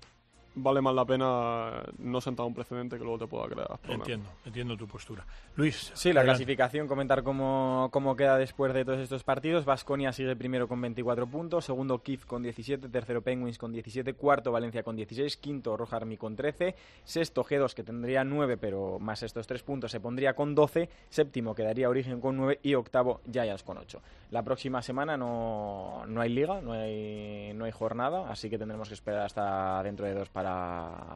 vale 0.57 0.81
más 0.81 0.93
la 0.93 1.05
pena 1.05 1.83
no 1.99 2.21
sentar 2.21 2.45
un 2.45 2.53
precedente 2.53 2.97
que 2.97 3.03
luego 3.03 3.19
te 3.19 3.27
pueda 3.27 3.47
crear 3.47 3.67
problemas. 3.79 4.07
Entiendo, 4.07 4.29
entiendo 4.45 4.77
tu 4.77 4.87
postura. 4.87 5.25
Luis. 5.55 5.91
Sí, 5.93 6.09
la 6.09 6.21
adelante. 6.21 6.43
clasificación, 6.43 6.87
comentar 6.87 7.23
cómo, 7.23 7.89
cómo 7.91 8.15
queda 8.15 8.37
después 8.37 8.73
de 8.73 8.83
todos 8.83 8.99
estos 8.99 9.23
partidos. 9.23 9.65
Vasconia 9.65 10.11
sigue 10.11 10.35
primero 10.35 10.67
con 10.67 10.81
24 10.81 11.27
puntos, 11.27 11.65
segundo 11.65 12.01
Kif 12.01 12.25
con 12.25 12.43
17, 12.43 12.89
tercero 12.89 13.21
Penguins 13.21 13.57
con 13.57 13.71
17, 13.71 14.13
cuarto 14.13 14.51
Valencia 14.51 14.83
con 14.83 14.95
16, 14.95 15.37
quinto 15.37 15.77
Roja 15.77 15.97
Army 15.97 16.17
con 16.17 16.35
13, 16.35 16.75
sexto 17.03 17.43
G2 17.43 17.73
que 17.73 17.83
tendría 17.83 18.23
9, 18.23 18.57
pero 18.57 18.99
más 18.99 19.23
estos 19.23 19.47
tres 19.47 19.63
puntos 19.63 19.91
se 19.91 19.99
pondría 19.99 20.33
con 20.33 20.55
12, 20.55 20.89
séptimo 21.09 21.55
quedaría 21.55 21.89
Origen 21.89 22.19
con 22.19 22.37
9 22.37 22.59
y 22.63 22.73
octavo 22.73 23.21
Giants 23.31 23.63
con 23.63 23.77
8. 23.77 24.01
La 24.31 24.43
próxima 24.43 24.81
semana 24.81 25.15
no, 25.17 26.03
no 26.07 26.21
hay 26.21 26.29
liga, 26.29 26.61
no 26.61 26.73
hay, 26.73 27.53
no 27.53 27.65
hay 27.65 27.71
jornada, 27.71 28.29
así 28.29 28.49
que 28.49 28.57
tendremos 28.57 28.87
que 28.87 28.93
esperar 28.93 29.21
hasta 29.21 29.81
dentro 29.83 30.05
de 30.05 30.13
dos 30.13 30.29
para 30.29 30.46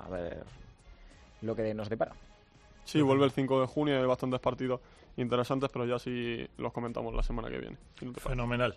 ver 0.09 0.43
lo 1.41 1.55
que 1.55 1.73
nos 1.73 1.89
depara. 1.89 2.13
Sí, 2.85 3.01
vuelve 3.01 3.25
el 3.25 3.31
5 3.31 3.61
de 3.61 3.67
junio 3.67 3.95
y 3.95 3.97
hay 3.97 4.05
bastantes 4.05 4.39
partidos 4.39 4.81
interesantes, 5.17 5.69
pero 5.71 5.85
ya 5.85 5.99
sí 5.99 6.47
los 6.57 6.73
comentamos 6.73 7.13
la 7.13 7.23
semana 7.23 7.49
que 7.49 7.59
viene. 7.59 7.77
si 7.99 8.05
no. 8.05 8.13
Fenomenal. 8.13 8.75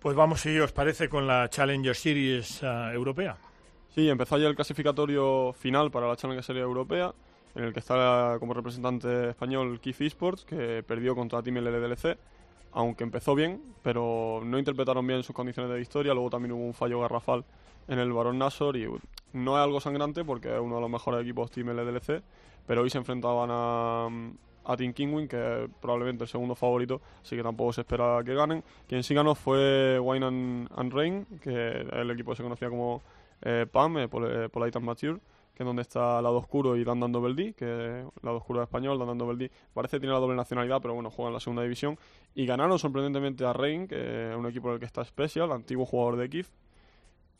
Pues 0.00 0.16
vamos, 0.16 0.40
si 0.40 0.58
os 0.58 0.72
parece, 0.72 1.08
con 1.08 1.26
la 1.26 1.48
Challenger 1.50 1.94
Series 1.94 2.62
ah, 2.62 2.90
europea. 2.92 3.36
Sí, 3.94 4.08
empezó 4.08 4.36
ayer 4.36 4.48
el 4.48 4.54
clasificatorio 4.54 5.52
final 5.52 5.90
para 5.90 6.08
la 6.08 6.16
Challenger 6.16 6.44
Serie 6.44 6.62
Europea, 6.62 7.12
en 7.54 7.64
el 7.64 7.72
que 7.72 7.80
está 7.80 8.36
como 8.38 8.54
representante 8.54 9.30
español 9.30 9.80
Keith 9.80 10.00
Esports, 10.00 10.44
que 10.44 10.82
perdió 10.86 11.14
contra 11.14 11.42
Team 11.42 11.56
LLDLC, 11.56 12.16
aunque 12.72 13.04
empezó 13.04 13.34
bien, 13.34 13.60
pero 13.82 14.40
no 14.44 14.58
interpretaron 14.58 15.06
bien 15.06 15.22
sus 15.22 15.34
condiciones 15.34 15.70
de 15.72 15.78
victoria, 15.78 16.14
luego 16.14 16.30
también 16.30 16.52
hubo 16.52 16.64
un 16.64 16.74
fallo 16.74 17.00
garrafal 17.00 17.44
en 17.88 17.98
el 17.98 18.12
Barón 18.12 18.38
Nasor 18.38 18.76
y 18.76 18.86
no 19.32 19.56
es 19.56 19.62
algo 19.64 19.80
sangrante 19.80 20.24
porque 20.24 20.52
es 20.54 20.60
uno 20.60 20.76
de 20.76 20.80
los 20.80 20.90
mejores 20.90 21.22
equipos 21.22 21.50
Team 21.50 21.70
LDLC, 21.70 22.22
pero 22.66 22.82
hoy 22.82 22.90
se 22.90 22.98
enfrentaban 22.98 23.48
a, 23.52 24.08
Team 24.76 24.92
Kingwin, 24.92 25.26
que 25.26 25.64
es 25.64 25.70
probablemente 25.80 26.24
el 26.24 26.28
segundo 26.28 26.54
favorito, 26.54 27.00
así 27.22 27.34
que 27.36 27.42
tampoco 27.42 27.72
se 27.72 27.80
espera 27.80 28.22
que 28.24 28.34
ganen. 28.34 28.62
Quien 28.86 29.02
sí 29.02 29.14
ganó 29.14 29.34
fue 29.34 29.98
Wine 29.98 30.68
and, 30.76 30.92
Rain, 30.92 31.26
que 31.42 31.80
el 31.92 32.10
equipo 32.12 32.34
se 32.36 32.42
conocía 32.44 32.68
como 32.68 33.02
eh, 33.42 33.66
PAM, 33.70 33.98
eh, 33.98 34.08
Pol- 34.08 34.44
eh, 34.44 34.48
Polite 34.48 34.78
and 34.78 34.86
Mature, 34.86 35.18
que 35.54 35.62
es 35.64 35.66
donde 35.66 35.82
está 35.82 36.22
Lado 36.22 36.36
Oscuro 36.36 36.76
y 36.76 36.84
Dan 36.84 37.00
Dando 37.00 37.20
Beldi, 37.20 37.52
que 37.54 38.04
Lado 38.22 38.36
Oscuro 38.36 38.60
es 38.62 38.68
español, 38.68 38.98
Dan 38.98 39.08
Dando 39.08 39.26
Beldi 39.26 39.50
parece 39.74 39.96
que 39.96 40.00
tiene 40.00 40.14
la 40.14 40.20
doble 40.20 40.36
nacionalidad, 40.36 40.80
pero 40.80 40.94
bueno, 40.94 41.10
juega 41.10 41.30
en 41.30 41.34
la 41.34 41.40
segunda 41.40 41.62
división. 41.62 41.98
Y 42.34 42.46
ganaron 42.46 42.78
sorprendentemente 42.78 43.44
a 43.44 43.52
Rain, 43.52 43.88
que 43.88 44.30
es 44.30 44.36
un 44.36 44.46
equipo 44.46 44.68
en 44.68 44.74
el 44.74 44.80
que 44.80 44.86
está 44.86 45.04
Special, 45.04 45.50
antiguo 45.52 45.84
jugador 45.84 46.16
de 46.16 46.30
KIF. 46.30 46.48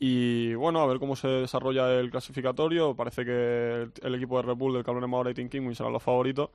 Y 0.03 0.55
bueno, 0.55 0.79
a 0.81 0.87
ver 0.87 0.97
cómo 0.97 1.15
se 1.15 1.27
desarrolla 1.27 1.93
el 1.99 2.09
clasificatorio. 2.09 2.95
Parece 2.95 3.23
que 3.23 3.81
el, 3.83 3.93
el 4.01 4.15
equipo 4.15 4.37
de 4.37 4.47
Red 4.47 4.55
Bull 4.55 4.73
del 4.73 4.83
Cabrón 4.83 5.07
Maura 5.07 5.29
y 5.29 5.35
Team 5.35 5.47
Kingwin 5.47 5.75
serán 5.75 5.93
los 5.93 6.01
favoritos. 6.01 6.49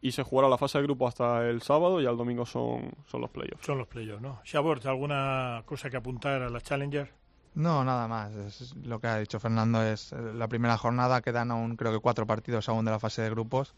Y 0.00 0.10
se 0.10 0.24
jugará 0.24 0.48
la 0.48 0.58
fase 0.58 0.78
de 0.78 0.84
grupo 0.84 1.06
hasta 1.06 1.48
el 1.48 1.62
sábado 1.62 2.00
y 2.00 2.06
al 2.06 2.16
domingo 2.16 2.44
son, 2.44 2.90
son 3.06 3.20
los 3.20 3.30
playoffs. 3.30 3.64
Son 3.64 3.78
los 3.78 3.86
playoffs, 3.86 4.20
¿no? 4.20 4.40
Shabort, 4.44 4.84
¿alguna 4.86 5.62
cosa 5.64 5.90
que 5.90 5.96
apuntar 5.96 6.42
a 6.42 6.50
la 6.50 6.60
Challenger? 6.60 7.08
No, 7.54 7.84
nada 7.84 8.08
más. 8.08 8.34
Es 8.34 8.74
lo 8.84 8.98
que 8.98 9.06
ha 9.06 9.18
dicho 9.18 9.38
Fernando 9.38 9.80
es 9.84 10.12
eh, 10.12 10.16
la 10.34 10.48
primera 10.48 10.76
jornada. 10.76 11.20
Quedan 11.22 11.52
aún, 11.52 11.76
creo 11.76 11.92
que 11.92 12.00
cuatro 12.00 12.26
partidos 12.26 12.68
aún 12.68 12.84
de 12.84 12.90
la 12.90 12.98
fase 12.98 13.22
de 13.22 13.30
grupos. 13.30 13.74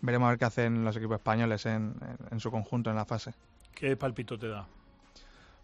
Veremos 0.00 0.26
a 0.26 0.30
ver 0.30 0.38
qué 0.40 0.46
hacen 0.46 0.84
los 0.84 0.96
equipos 0.96 1.18
españoles 1.18 1.64
en, 1.66 1.94
en- 2.02 2.18
en 2.32 2.40
su 2.40 2.50
conjunto 2.50 2.90
en 2.90 2.96
la 2.96 3.04
fase. 3.04 3.34
¿Qué 3.72 3.96
palpito 3.96 4.36
te 4.36 4.48
da? 4.48 4.66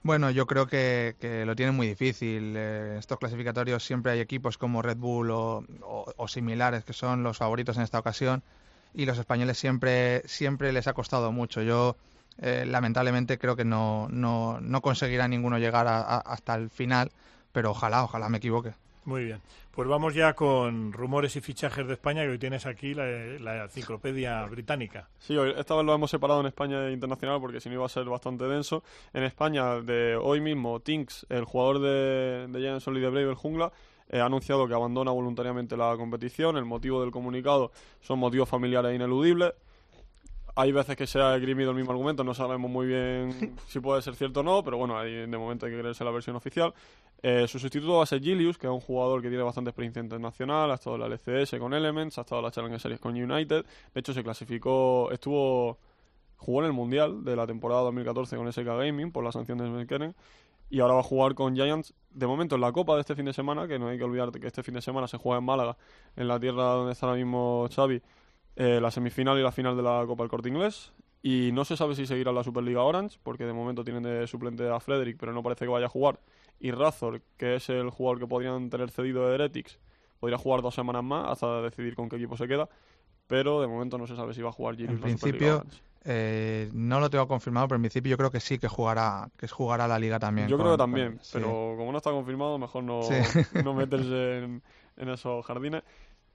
Bueno, 0.04 0.30
yo 0.30 0.46
creo 0.46 0.66
que, 0.66 1.16
que 1.18 1.44
lo 1.46 1.56
tienen 1.56 1.74
muy 1.74 1.86
difícil. 1.88 2.54
Eh, 2.56 2.96
estos 2.98 3.18
clasificatorios 3.18 3.82
siempre 3.84 4.12
hay 4.12 4.20
equipos 4.20 4.58
como 4.58 4.82
Red 4.82 4.98
Bull 4.98 5.30
o, 5.30 5.64
o- 5.82 6.12
o 6.16 6.28
similares 6.28 6.84
que 6.84 6.92
son 6.92 7.22
los 7.22 7.38
favoritos 7.38 7.76
en 7.78 7.82
esta 7.84 7.98
ocasión 8.00 8.42
y 8.94 9.06
los 9.06 9.18
españoles 9.18 9.58
siempre, 9.58 10.22
siempre 10.28 10.72
les 10.72 10.86
ha 10.88 10.92
costado 10.94 11.32
mucho. 11.32 11.62
Yo 11.62 11.96
eh, 12.38 12.64
lamentablemente 12.66 13.38
creo 13.38 13.56
que 13.56 13.64
no, 13.64 14.08
no, 14.10 14.60
no 14.60 14.82
conseguirá 14.82 15.26
ninguno 15.28 15.58
llegar 15.58 15.86
a- 15.88 16.18
hasta 16.18 16.54
el 16.54 16.68
final, 16.70 17.10
pero 17.52 17.70
ojalá, 17.70 18.04
ojalá 18.04 18.28
me 18.28 18.38
equivoque. 18.38 18.74
Muy 19.06 19.24
bien. 19.24 19.40
Pues 19.70 19.86
vamos 19.86 20.14
ya 20.14 20.32
con 20.34 20.92
rumores 20.92 21.36
y 21.36 21.40
fichajes 21.42 21.86
de 21.86 21.92
España, 21.92 22.22
que 22.22 22.28
hoy 22.30 22.38
tienes 22.38 22.64
aquí 22.64 22.94
la, 22.94 23.04
la 23.38 23.64
enciclopedia 23.64 24.42
británica. 24.50 25.08
Sí, 25.18 25.36
hoy- 25.36 25.52
esta 25.56 25.74
vez 25.74 25.84
lo 25.84 25.94
hemos 25.94 26.10
separado 26.10 26.40
en 26.40 26.46
España 26.46 26.86
e 26.88 26.92
internacional 26.92 27.38
porque 27.40 27.60
si 27.60 27.68
no 27.68 27.74
iba 27.74 27.84
a 27.84 27.88
ser 27.90 28.04
bastante 28.06 28.44
denso. 28.44 28.82
En 29.12 29.24
España, 29.24 29.80
de 29.82 30.16
hoy 30.16 30.40
mismo, 30.40 30.80
Tinks, 30.80 31.26
el 31.28 31.44
jugador 31.44 31.80
de, 31.80 32.46
de 32.48 32.58
Giants 32.60 32.84
Solid 32.84 33.02
de 33.02 33.10
Brave, 33.10 33.28
el 33.28 33.34
jungla, 33.34 33.72
eh, 34.08 34.20
ha 34.20 34.26
anunciado 34.26 34.66
que 34.66 34.74
abandona 34.74 35.10
voluntariamente 35.10 35.76
la 35.76 35.94
competición. 35.98 36.56
El 36.56 36.64
motivo 36.64 37.02
del 37.02 37.10
comunicado 37.10 37.72
son 38.00 38.18
motivos 38.20 38.48
familiares 38.48 38.94
ineludibles. 38.94 39.52
Hay 40.56 40.70
veces 40.70 40.94
que 40.96 41.08
se 41.08 41.18
ha 41.20 41.34
esgrimido 41.34 41.72
el 41.72 41.76
mismo 41.76 41.90
argumento, 41.90 42.22
no 42.22 42.32
sabemos 42.32 42.70
muy 42.70 42.86
bien 42.86 43.56
si 43.66 43.80
puede 43.80 44.00
ser 44.02 44.14
cierto 44.14 44.40
o 44.40 44.42
no, 44.44 44.62
pero 44.62 44.76
bueno, 44.78 44.96
ahí 44.96 45.12
de 45.12 45.26
momento 45.36 45.66
hay 45.66 45.72
que 45.72 45.80
creerse 45.80 46.04
la 46.04 46.12
versión 46.12 46.36
oficial. 46.36 46.72
Eh, 47.26 47.48
su 47.48 47.58
sustituto 47.58 47.96
va 47.96 48.02
a 48.02 48.06
ser 48.06 48.20
Gilius, 48.20 48.58
que 48.58 48.66
es 48.66 48.70
un 48.70 48.80
jugador 48.80 49.22
que 49.22 49.30
tiene 49.30 49.42
bastante 49.42 49.70
experiencia 49.70 50.02
internacional, 50.02 50.70
ha 50.70 50.74
estado 50.74 50.96
en 50.96 51.00
la 51.00 51.06
LCS 51.06 51.58
con 51.58 51.72
Elements, 51.72 52.18
ha 52.18 52.20
estado 52.20 52.40
en 52.40 52.44
la 52.44 52.50
Challenger 52.50 52.78
Series 52.78 53.00
con 53.00 53.14
United, 53.14 53.64
de 53.94 54.00
hecho 54.00 54.12
se 54.12 54.22
clasificó, 54.22 55.10
estuvo, 55.10 55.78
jugó 56.36 56.60
en 56.60 56.66
el 56.66 56.74
Mundial 56.74 57.24
de 57.24 57.34
la 57.34 57.46
temporada 57.46 57.80
2014 57.84 58.36
con 58.36 58.52
SK 58.52 58.66
Gaming 58.66 59.10
por 59.10 59.24
la 59.24 59.32
sanción 59.32 59.56
de 59.56 59.66
Smekeren, 59.66 60.14
y 60.68 60.80
ahora 60.80 60.92
va 60.92 61.00
a 61.00 61.02
jugar 61.02 61.34
con 61.34 61.54
Giants, 61.54 61.94
de 62.10 62.26
momento 62.26 62.56
en 62.56 62.60
la 62.60 62.72
Copa 62.72 62.94
de 62.94 63.00
este 63.00 63.14
fin 63.14 63.24
de 63.24 63.32
semana, 63.32 63.66
que 63.66 63.78
no 63.78 63.88
hay 63.88 63.96
que 63.96 64.04
olvidar 64.04 64.30
que 64.30 64.46
este 64.46 64.62
fin 64.62 64.74
de 64.74 64.82
semana 64.82 65.08
se 65.08 65.16
juega 65.16 65.38
en 65.38 65.46
Málaga, 65.46 65.78
en 66.16 66.28
la 66.28 66.38
tierra 66.38 66.64
donde 66.74 66.92
está 66.92 67.06
ahora 67.06 67.16
mismo 67.16 67.66
Xavi, 67.74 68.02
eh, 68.56 68.80
la 68.82 68.90
semifinal 68.90 69.38
y 69.38 69.42
la 69.42 69.50
final 69.50 69.78
de 69.78 69.82
la 69.82 70.04
Copa 70.06 70.24
del 70.24 70.30
Corte 70.30 70.50
Inglés. 70.50 70.92
Y 71.22 71.52
no 71.54 71.64
se 71.64 71.74
sabe 71.74 71.94
si 71.94 72.04
seguirá 72.04 72.32
la 72.32 72.44
Superliga 72.44 72.82
Orange, 72.82 73.18
porque 73.22 73.46
de 73.46 73.54
momento 73.54 73.82
tienen 73.82 74.02
de 74.02 74.26
suplente 74.26 74.68
a 74.68 74.78
Frederick, 74.78 75.16
pero 75.18 75.32
no 75.32 75.42
parece 75.42 75.64
que 75.64 75.70
vaya 75.70 75.86
a 75.86 75.88
jugar. 75.88 76.18
Y 76.64 76.70
Razor, 76.70 77.20
que 77.36 77.56
es 77.56 77.68
el 77.68 77.90
jugador 77.90 78.18
que 78.20 78.26
podrían 78.26 78.70
tener 78.70 78.90
cedido 78.90 79.28
de 79.28 79.34
Heretics, 79.34 79.78
podría 80.18 80.38
jugar 80.38 80.62
dos 80.62 80.74
semanas 80.74 81.04
más 81.04 81.30
hasta 81.30 81.60
decidir 81.60 81.94
con 81.94 82.08
qué 82.08 82.16
equipo 82.16 82.38
se 82.38 82.48
queda. 82.48 82.70
Pero 83.26 83.60
de 83.60 83.66
momento 83.66 83.98
no 83.98 84.06
se 84.06 84.16
sabe 84.16 84.32
si 84.32 84.40
va 84.40 84.48
a 84.48 84.52
jugar 84.52 84.74
Girius 84.74 84.94
En 84.96 85.00
principio, 85.02 85.62
eh, 86.04 86.70
no 86.72 87.00
lo 87.00 87.10
tengo 87.10 87.28
confirmado, 87.28 87.68
pero 87.68 87.76
en 87.76 87.82
principio 87.82 88.10
yo 88.10 88.16
creo 88.16 88.30
que 88.30 88.40
sí 88.40 88.58
que 88.58 88.68
jugará, 88.68 89.28
que 89.36 89.46
jugará 89.46 89.86
la 89.86 89.98
liga 89.98 90.18
también. 90.18 90.48
Yo 90.48 90.56
con- 90.56 90.64
creo 90.64 90.76
que 90.76 90.82
con- 90.82 90.90
también, 90.90 91.18
sí. 91.20 91.30
pero 91.34 91.74
como 91.76 91.92
no 91.92 91.98
está 91.98 92.10
confirmado, 92.12 92.58
mejor 92.58 92.82
no, 92.82 93.02
Sí. 93.02 93.12
no 93.62 93.74
meterse 93.74 94.38
en, 94.38 94.62
en 94.96 95.08
esos 95.10 95.44
jardines. 95.44 95.82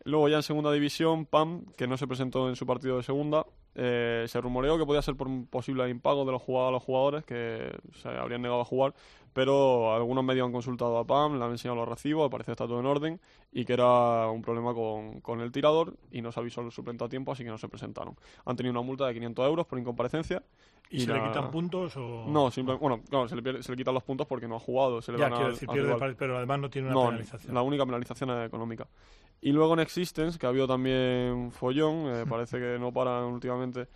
Luego 0.05 0.29
ya 0.29 0.37
en 0.37 0.43
segunda 0.43 0.71
división, 0.71 1.25
Pam, 1.25 1.65
que 1.77 1.87
no 1.87 1.97
se 1.97 2.07
presentó 2.07 2.47
en 2.49 2.55
su 2.55 2.65
partido 2.65 2.97
de 2.97 3.03
segunda, 3.03 3.45
eh, 3.75 4.25
se 4.27 4.39
rumoreó 4.41 4.77
que 4.77 4.85
podía 4.85 5.01
ser 5.01 5.15
por 5.15 5.27
un 5.27 5.45
posible 5.45 5.87
impago 5.89 6.25
de 6.25 6.31
los 6.31 6.41
jugadores 6.41 6.69
a 6.69 6.73
los 6.73 6.83
jugadores 6.83 7.25
que 7.25 7.71
se 7.93 8.07
habrían 8.09 8.41
negado 8.41 8.61
a 8.61 8.65
jugar, 8.65 8.93
pero 9.33 9.93
algunos 9.93 10.23
medios 10.23 10.45
han 10.45 10.51
consultado 10.53 10.97
a 10.97 11.05
Pam, 11.05 11.37
le 11.37 11.43
han 11.45 11.51
enseñado 11.51 11.75
los 11.75 11.87
recibos, 11.87 12.29
parece 12.31 12.47
que 12.47 12.51
está 12.53 12.65
todo 12.67 12.79
en 12.79 12.85
orden, 12.85 13.19
y 13.51 13.65
que 13.65 13.73
era 13.73 14.27
un 14.29 14.41
problema 14.41 14.73
con, 14.73 15.19
con 15.21 15.41
el 15.41 15.51
tirador 15.51 15.95
y 16.11 16.21
no 16.21 16.31
se 16.31 16.39
avisó 16.39 16.61
el 16.61 16.71
suplente 16.71 17.03
a 17.03 17.09
tiempo, 17.09 17.31
así 17.33 17.43
que 17.43 17.49
no 17.49 17.57
se 17.57 17.67
presentaron. 17.67 18.15
Han 18.45 18.55
tenido 18.55 18.71
una 18.71 18.81
multa 18.81 19.05
de 19.05 19.13
500 19.13 19.45
euros 19.47 19.67
por 19.67 19.77
incomparecencia. 19.79 20.41
¿Y, 20.91 21.01
se 21.01 21.13
le 21.13 21.21
quitan 21.21 21.51
puntos 21.51 21.95
o...? 21.97 22.25
no, 22.27 22.49
simplemente, 22.49 22.81
bueno, 22.87 23.03
claro, 23.07 23.27
se 23.27 23.35
le, 23.35 23.43
pierde- 23.43 23.61
se 23.61 23.71
le 23.71 23.77
quitan 23.77 23.93
los 23.93 24.01
puntos 24.01 24.25
porque 24.25 24.47
no 24.47 24.55
ha 24.55 24.59
jugado. 24.59 25.03
Se 25.03 25.11
le 25.11 25.19
Ya, 25.19 25.27
quiero 25.29 25.45
al- 25.45 25.51
decir, 25.51 25.69
pierde, 25.69 26.15
pero 26.17 26.37
además 26.37 26.59
no 26.59 26.69
tiene 26.71 26.87
una 26.87 26.95
No, 26.95 27.05
penalización. 27.07 27.53
La 27.53 27.61
única 27.61 27.85
penalización 27.85 28.31
es 28.31 28.47
económica. 28.47 28.87
Y 29.41 29.51
luego 29.51 29.73
en 29.73 29.79
Existence, 29.79 30.37
que 30.37 30.45
ha 30.45 30.49
habido 30.49 30.67
también 30.67 31.51
follón, 31.51 32.07
eh, 32.07 32.25
parece 32.29 32.59
que 32.59 32.77
no 32.79 32.91
paran 32.91 33.25
últimamente 33.25 33.87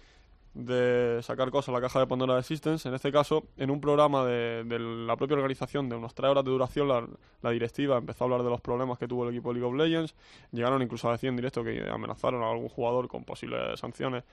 de 0.53 1.19
sacar 1.23 1.49
cosas 1.49 1.69
a 1.69 1.71
la 1.71 1.81
caja 1.81 1.99
de 1.99 2.07
Pandora 2.07 2.35
de 2.35 2.41
Existence. 2.41 2.87
En 2.87 2.93
este 2.93 3.11
caso, 3.11 3.43
en 3.57 3.71
un 3.71 3.81
programa 3.81 4.23
de, 4.23 4.63
de 4.63 4.79
la 4.79 5.15
propia 5.15 5.35
organización 5.35 5.89
de 5.89 5.95
unas 5.95 6.13
tres 6.13 6.29
horas 6.29 6.45
de 6.45 6.51
duración, 6.51 6.87
la, 6.87 7.07
la 7.41 7.49
directiva 7.49 7.97
empezó 7.97 8.23
a 8.23 8.25
hablar 8.25 8.43
de 8.43 8.49
los 8.51 8.61
problemas 8.61 8.99
que 8.99 9.07
tuvo 9.07 9.23
el 9.23 9.31
equipo 9.31 9.49
de 9.49 9.59
League 9.59 9.67
of 9.67 9.75
Legends. 9.75 10.15
Llegaron 10.51 10.81
incluso 10.81 11.09
a 11.09 11.13
decir 11.13 11.29
en 11.29 11.35
directo 11.35 11.63
que 11.63 11.83
amenazaron 11.89 12.43
a 12.43 12.51
algún 12.51 12.69
jugador 12.69 13.07
con 13.07 13.23
posibles 13.23 13.79
sanciones 13.79 14.23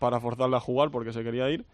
para 0.00 0.20
forzarle 0.20 0.56
a 0.56 0.60
jugar 0.60 0.90
porque 0.90 1.12
se 1.12 1.22
quería 1.22 1.48
ir. 1.48 1.64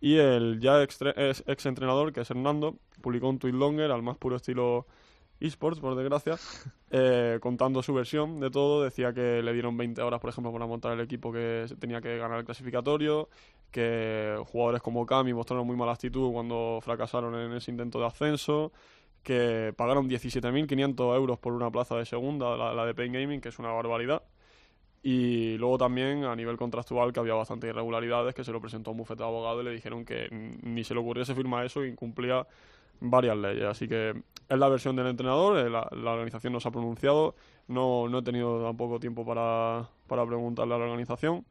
Y 0.00 0.16
el 0.16 0.60
ya 0.60 0.80
ex, 0.82 1.00
ex 1.46 1.66
entrenador, 1.66 2.12
que 2.12 2.20
es 2.20 2.30
Hernando, 2.30 2.76
publicó 3.00 3.28
un 3.28 3.40
tweet 3.40 3.52
longer 3.52 3.90
al 3.90 4.02
más 4.02 4.16
puro 4.16 4.36
estilo 4.36 4.86
esports, 5.40 5.80
por 5.80 5.94
desgracia, 5.94 6.36
eh, 6.90 7.38
contando 7.40 7.82
su 7.82 7.94
versión 7.94 8.40
de 8.40 8.50
todo. 8.50 8.82
Decía 8.82 9.12
que 9.12 9.42
le 9.42 9.52
dieron 9.52 9.76
20 9.76 10.00
horas, 10.02 10.20
por 10.20 10.30
ejemplo, 10.30 10.52
para 10.52 10.66
montar 10.66 10.92
el 10.92 11.00
equipo 11.00 11.32
que 11.32 11.66
tenía 11.78 12.00
que 12.00 12.18
ganar 12.18 12.38
el 12.38 12.44
clasificatorio, 12.44 13.28
que 13.70 14.36
jugadores 14.46 14.82
como 14.82 15.06
Kami 15.06 15.32
mostraron 15.32 15.66
muy 15.66 15.76
mala 15.76 15.92
actitud 15.92 16.32
cuando 16.32 16.80
fracasaron 16.82 17.34
en 17.34 17.52
ese 17.56 17.70
intento 17.70 18.00
de 18.00 18.06
ascenso, 18.06 18.72
que 19.22 19.74
pagaron 19.76 20.08
17.500 20.08 21.16
euros 21.16 21.38
por 21.38 21.52
una 21.52 21.70
plaza 21.70 21.96
de 21.96 22.06
segunda, 22.06 22.56
la, 22.56 22.72
la 22.72 22.86
de 22.86 22.94
Pain 22.94 23.12
Gaming, 23.12 23.40
que 23.40 23.50
es 23.50 23.58
una 23.58 23.70
barbaridad. 23.70 24.22
Y 25.02 25.56
luego 25.58 25.78
también 25.78 26.24
a 26.24 26.34
nivel 26.34 26.56
contractual 26.56 27.12
que 27.12 27.20
había 27.20 27.34
bastantes 27.34 27.70
irregularidades, 27.70 28.34
que 28.34 28.42
se 28.44 28.52
lo 28.52 28.60
presentó 28.60 28.90
a 28.90 28.92
un 28.92 28.98
bufete 28.98 29.22
de 29.22 29.28
abogado 29.28 29.60
y 29.62 29.64
le 29.64 29.70
dijeron 29.70 30.04
que 30.04 30.28
ni 30.62 30.82
se 30.82 30.94
le 30.94 31.00
ocurriese 31.00 31.34
firmar 31.34 31.64
eso 31.64 31.84
y 31.84 31.88
incumplía 31.88 32.46
varias 33.00 33.36
leyes. 33.36 33.64
Así 33.64 33.86
que 33.88 34.22
es 34.48 34.58
la 34.58 34.68
versión 34.68 34.96
del 34.96 35.08
entrenador, 35.08 35.58
eh, 35.58 35.70
la, 35.70 35.88
la 35.92 36.12
organización 36.12 36.52
no 36.52 36.60
se 36.60 36.68
ha 36.68 36.70
pronunciado, 36.70 37.34
no, 37.66 38.08
no 38.08 38.18
he 38.18 38.22
tenido 38.22 38.62
tampoco 38.64 38.98
tiempo 38.98 39.24
para, 39.24 39.88
para 40.06 40.26
preguntarle 40.26 40.74
a 40.74 40.78
la 40.78 40.84
organización, 40.84 41.44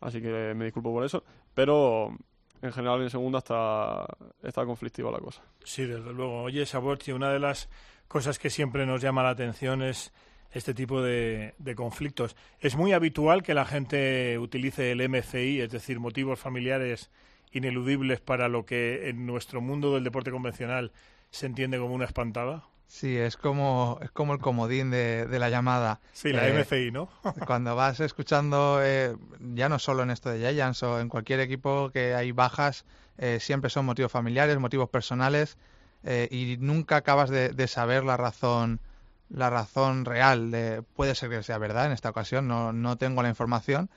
así 0.00 0.20
que 0.20 0.52
me 0.54 0.66
disculpo 0.66 0.92
por 0.92 1.04
eso, 1.04 1.24
pero 1.54 2.14
en 2.62 2.72
general 2.72 3.02
en 3.02 3.10
segunda 3.10 3.38
está, 3.38 4.06
está 4.42 4.64
conflictiva 4.64 5.10
la 5.10 5.18
cosa. 5.18 5.42
Sí, 5.64 5.84
desde 5.84 6.12
luego. 6.12 6.42
Oye, 6.42 6.66
Saborti, 6.66 7.12
una 7.12 7.30
de 7.30 7.38
las 7.38 7.68
cosas 8.08 8.38
que 8.38 8.50
siempre 8.50 8.86
nos 8.86 9.00
llama 9.00 9.22
la 9.22 9.30
atención 9.30 9.82
es 9.82 10.12
este 10.52 10.74
tipo 10.74 11.02
de, 11.02 11.54
de 11.58 11.74
conflictos. 11.74 12.36
Es 12.60 12.76
muy 12.76 12.92
habitual 12.92 13.42
que 13.42 13.54
la 13.54 13.64
gente 13.64 14.38
utilice 14.38 14.92
el 14.92 15.06
MCI, 15.08 15.60
es 15.60 15.70
decir, 15.70 16.00
motivos 16.00 16.38
familiares 16.38 17.10
ineludibles 17.52 18.20
para 18.20 18.48
lo 18.48 18.64
que 18.64 19.08
en 19.08 19.26
nuestro 19.26 19.60
mundo 19.60 19.94
del 19.94 20.04
deporte 20.04 20.30
convencional 20.30 20.92
se 21.30 21.46
entiende 21.46 21.78
como 21.78 21.94
una 21.94 22.04
espantada. 22.04 22.64
Sí, 22.88 23.16
es 23.16 23.36
como, 23.36 23.98
es 24.00 24.10
como 24.12 24.32
el 24.32 24.38
comodín 24.38 24.90
de, 24.90 25.26
de 25.26 25.38
la 25.40 25.50
llamada. 25.50 26.00
Sí, 26.12 26.32
la 26.32 26.46
Eh, 26.48 26.52
MCI, 26.52 26.92
¿no? 26.92 27.08
Cuando 27.46 27.74
vas 27.74 27.98
escuchando, 28.00 28.78
eh, 28.82 29.16
ya 29.40 29.68
no 29.68 29.78
solo 29.80 30.04
en 30.04 30.10
esto 30.10 30.30
de 30.30 30.38
Giants 30.38 30.82
o 30.84 31.00
en 31.00 31.08
cualquier 31.08 31.40
equipo 31.40 31.90
que 31.92 32.14
hay 32.14 32.30
bajas, 32.32 32.84
eh, 33.18 33.38
siempre 33.40 33.70
son 33.70 33.86
motivos 33.86 34.12
familiares, 34.12 34.56
motivos 34.60 34.88
personales 34.88 35.58
eh, 36.04 36.28
y 36.30 36.58
nunca 36.60 36.96
acabas 36.96 37.28
de, 37.28 37.48
de 37.48 37.66
saber 37.66 38.04
la 38.04 38.16
razón 38.16 38.80
la 39.28 39.50
razón 39.50 40.04
real. 40.04 40.52
De, 40.52 40.82
puede 40.94 41.16
ser 41.16 41.28
que 41.28 41.42
sea 41.42 41.58
verdad 41.58 41.86
en 41.86 41.92
esta 41.92 42.10
ocasión, 42.10 42.46
no, 42.46 42.72
no 42.72 42.96
tengo 42.96 43.20
la 43.24 43.28
información, 43.28 43.90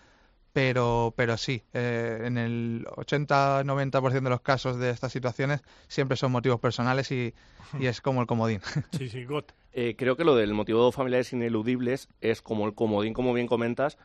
pero, 0.54 1.14
pero 1.16 1.38
sí, 1.38 1.64
eh, 1.74 2.22
en 2.24 2.38
el 2.38 2.86
80-90% 2.96 4.22
de 4.22 4.30
los 4.30 4.42
casos 4.42 4.78
de 4.80 4.90
estas 4.90 5.12
situaciones 5.12 5.62
siempre 5.88 6.18
son 6.18 6.32
motivos 6.32 6.60
personales 6.60 7.12
y, 7.12 7.34
y 7.80 7.86
es 7.86 8.02
como 8.02 8.22
el 8.22 8.28
comodín. 8.28 8.62
Sí, 8.98 9.10
sí, 9.10 9.26
Got. 9.26 9.54
Eh, 9.72 9.96
creo 9.98 10.16
que 10.16 10.24
lo 10.24 10.36
del 10.36 10.54
motivo 10.54 10.86
de 10.86 10.92
familiares 10.92 11.32
ineludibles 11.32 12.10
es 12.22 12.42
como 12.42 12.66
el 12.66 12.74
comodín, 12.74 13.14
como 13.14 13.34
bien 13.34 13.48
comentas, 13.48 13.98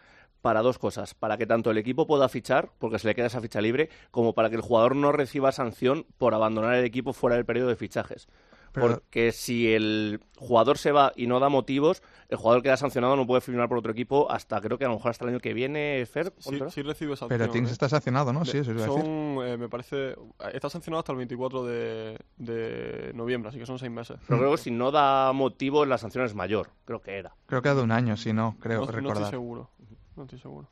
para 0.42 0.60
dos 0.60 0.78
cosas. 0.78 1.14
Para 1.14 1.38
que 1.38 1.46
tanto 1.46 1.70
el 1.70 1.78
equipo 1.78 2.06
pueda 2.06 2.28
fichar, 2.28 2.70
porque 2.78 2.98
se 2.98 3.08
le 3.08 3.14
queda 3.14 3.26
esa 3.26 3.40
ficha 3.40 3.62
libre, 3.62 3.88
como 4.10 4.34
para 4.34 4.50
que 4.50 4.56
el 4.56 4.62
jugador 4.62 4.94
no 4.94 5.10
reciba 5.10 5.52
sanción 5.52 6.06
por 6.18 6.34
abandonar 6.34 6.74
el 6.74 6.84
equipo 6.84 7.14
fuera 7.14 7.36
del 7.36 7.46
periodo 7.46 7.68
de 7.68 7.76
fichajes. 7.76 8.28
Pero- 8.74 8.88
Porque 8.88 9.30
si 9.30 9.72
el 9.72 10.20
jugador 10.36 10.78
se 10.78 10.90
va 10.90 11.12
y 11.14 11.28
no 11.28 11.38
da 11.38 11.48
motivos, 11.48 12.02
el 12.28 12.36
jugador 12.36 12.60
queda 12.62 12.76
sancionado, 12.76 13.14
no 13.14 13.24
puede 13.24 13.40
firmar 13.40 13.68
por 13.68 13.78
otro 13.78 13.92
equipo 13.92 14.28
hasta 14.32 14.60
creo 14.60 14.76
que 14.78 14.84
a 14.84 14.88
lo 14.88 14.94
mejor 14.94 15.12
hasta 15.12 15.24
el 15.24 15.30
año 15.30 15.38
que 15.38 15.54
viene, 15.54 16.04
Fer. 16.10 16.32
Sí, 16.38 16.58
sí 16.70 16.82
recibe 16.82 17.16
sanción. 17.16 17.28
Pero 17.38 17.50
Tings 17.52 17.70
¿eh? 17.70 17.72
está 17.72 17.88
sancionado, 17.88 18.32
¿no? 18.32 18.40
De- 18.40 18.46
Sí, 18.50 18.58
eso 18.58 18.72
iba 18.72 18.82
a 18.82 18.86
decir. 18.88 19.00
son, 19.00 19.46
eh, 19.46 19.56
me 19.56 19.68
parece, 19.68 20.16
está 20.52 20.68
sancionado 20.68 20.98
hasta 20.98 21.12
el 21.12 21.18
24 21.18 21.64
de, 21.64 22.18
de 22.36 23.12
noviembre, 23.14 23.50
así 23.50 23.58
que 23.60 23.66
son 23.66 23.78
seis 23.78 23.92
meses. 23.92 24.18
Pero 24.26 24.40
creo 24.40 24.50
que 24.50 24.58
si 24.58 24.72
no 24.72 24.90
da 24.90 25.32
motivo, 25.32 25.86
la 25.86 25.96
sanción 25.96 26.24
es 26.24 26.34
mayor, 26.34 26.70
creo 26.84 27.00
que 27.00 27.16
era. 27.16 27.32
Creo 27.46 27.62
que 27.62 27.68
de 27.68 27.80
un 27.80 27.92
año, 27.92 28.16
si 28.16 28.32
no, 28.32 28.56
creo 28.60 28.80
no, 28.80 28.86
no 28.86 28.90
recordar. 28.92 29.16
estoy 29.18 29.30
seguro. 29.30 29.70
No 30.16 30.24
estoy 30.24 30.38
seguro. 30.40 30.68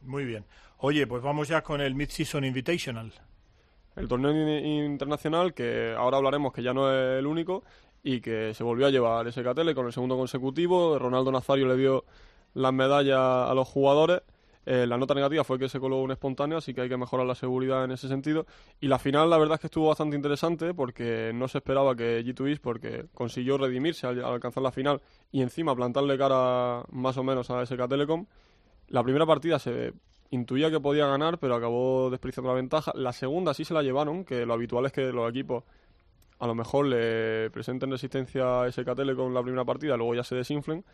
Muy 0.00 0.24
bien. 0.24 0.44
Oye, 0.78 1.06
pues 1.06 1.22
vamos 1.22 1.48
ya 1.48 1.62
con 1.62 1.80
el 1.80 1.94
Mid-Season 1.94 2.44
Invitational. 2.44 3.12
El 3.96 4.08
torneo 4.08 4.32
in- 4.32 4.84
internacional, 4.92 5.54
que 5.54 5.94
ahora 5.96 6.16
hablaremos 6.18 6.52
que 6.52 6.62
ya 6.62 6.72
no 6.74 6.90
es 6.92 7.18
el 7.18 7.26
único, 7.26 7.62
y 8.02 8.20
que 8.20 8.52
se 8.54 8.62
volvió 8.64 8.86
a 8.86 8.90
llevar 8.90 9.30
SKTL 9.32 9.72
con 9.74 9.86
el 9.86 9.92
segundo 9.92 10.16
consecutivo. 10.16 10.98
Ronaldo 10.98 11.32
Nazario 11.32 11.66
le 11.66 11.76
dio 11.76 12.04
las 12.54 12.72
medallas 12.72 13.18
a 13.18 13.52
los 13.54 13.66
jugadores. 13.66 14.22
Eh, 14.66 14.86
la 14.86 14.96
nota 14.96 15.14
negativa 15.14 15.44
fue 15.44 15.58
que 15.58 15.68
se 15.68 15.78
coló 15.78 15.98
un 15.98 16.10
espontáneo, 16.10 16.56
así 16.58 16.72
que 16.72 16.80
hay 16.82 16.88
que 16.88 16.96
mejorar 16.96 17.26
la 17.26 17.34
seguridad 17.34 17.84
en 17.84 17.92
ese 17.92 18.08
sentido. 18.08 18.46
Y 18.80 18.88
la 18.88 18.98
final, 18.98 19.28
la 19.30 19.36
verdad 19.38 19.54
es 19.54 19.60
que 19.60 19.66
estuvo 19.66 19.88
bastante 19.88 20.16
interesante 20.16 20.72
porque 20.74 21.32
no 21.34 21.48
se 21.48 21.58
esperaba 21.58 21.94
que 21.94 22.22
G2 22.24 22.60
porque 22.60 23.06
consiguió 23.14 23.58
redimirse 23.58 24.06
al 24.06 24.24
alcanzar 24.24 24.62
la 24.62 24.70
final 24.72 25.00
y 25.32 25.42
encima 25.42 25.74
plantarle 25.76 26.16
cara 26.18 26.82
más 26.90 27.16
o 27.18 27.22
menos 27.22 27.50
a 27.50 27.64
SK 27.64 27.88
Telecom. 27.88 28.26
La 28.88 29.02
primera 29.02 29.26
partida 29.26 29.58
se 29.58 29.92
intuía 30.34 30.70
que 30.70 30.80
podía 30.80 31.06
ganar, 31.06 31.38
pero 31.38 31.54
acabó 31.54 32.10
desperdiciando 32.10 32.50
la 32.50 32.56
ventaja. 32.56 32.92
La 32.94 33.12
segunda 33.12 33.54
sí 33.54 33.64
se 33.64 33.74
la 33.74 33.82
llevaron, 33.82 34.24
que 34.24 34.44
lo 34.44 34.54
habitual 34.54 34.86
es 34.86 34.92
que 34.92 35.12
los 35.12 35.28
equipos 35.30 35.64
a 36.38 36.46
lo 36.46 36.54
mejor 36.54 36.86
le 36.86 37.50
presenten 37.50 37.90
resistencia 37.90 38.62
a 38.62 38.70
SK 38.70 38.94
Telecom 38.96 39.32
la 39.32 39.42
primera 39.42 39.64
partida, 39.64 39.96
luego 39.96 40.14
ya 40.14 40.24
se 40.24 40.34
desinflen, 40.34 40.84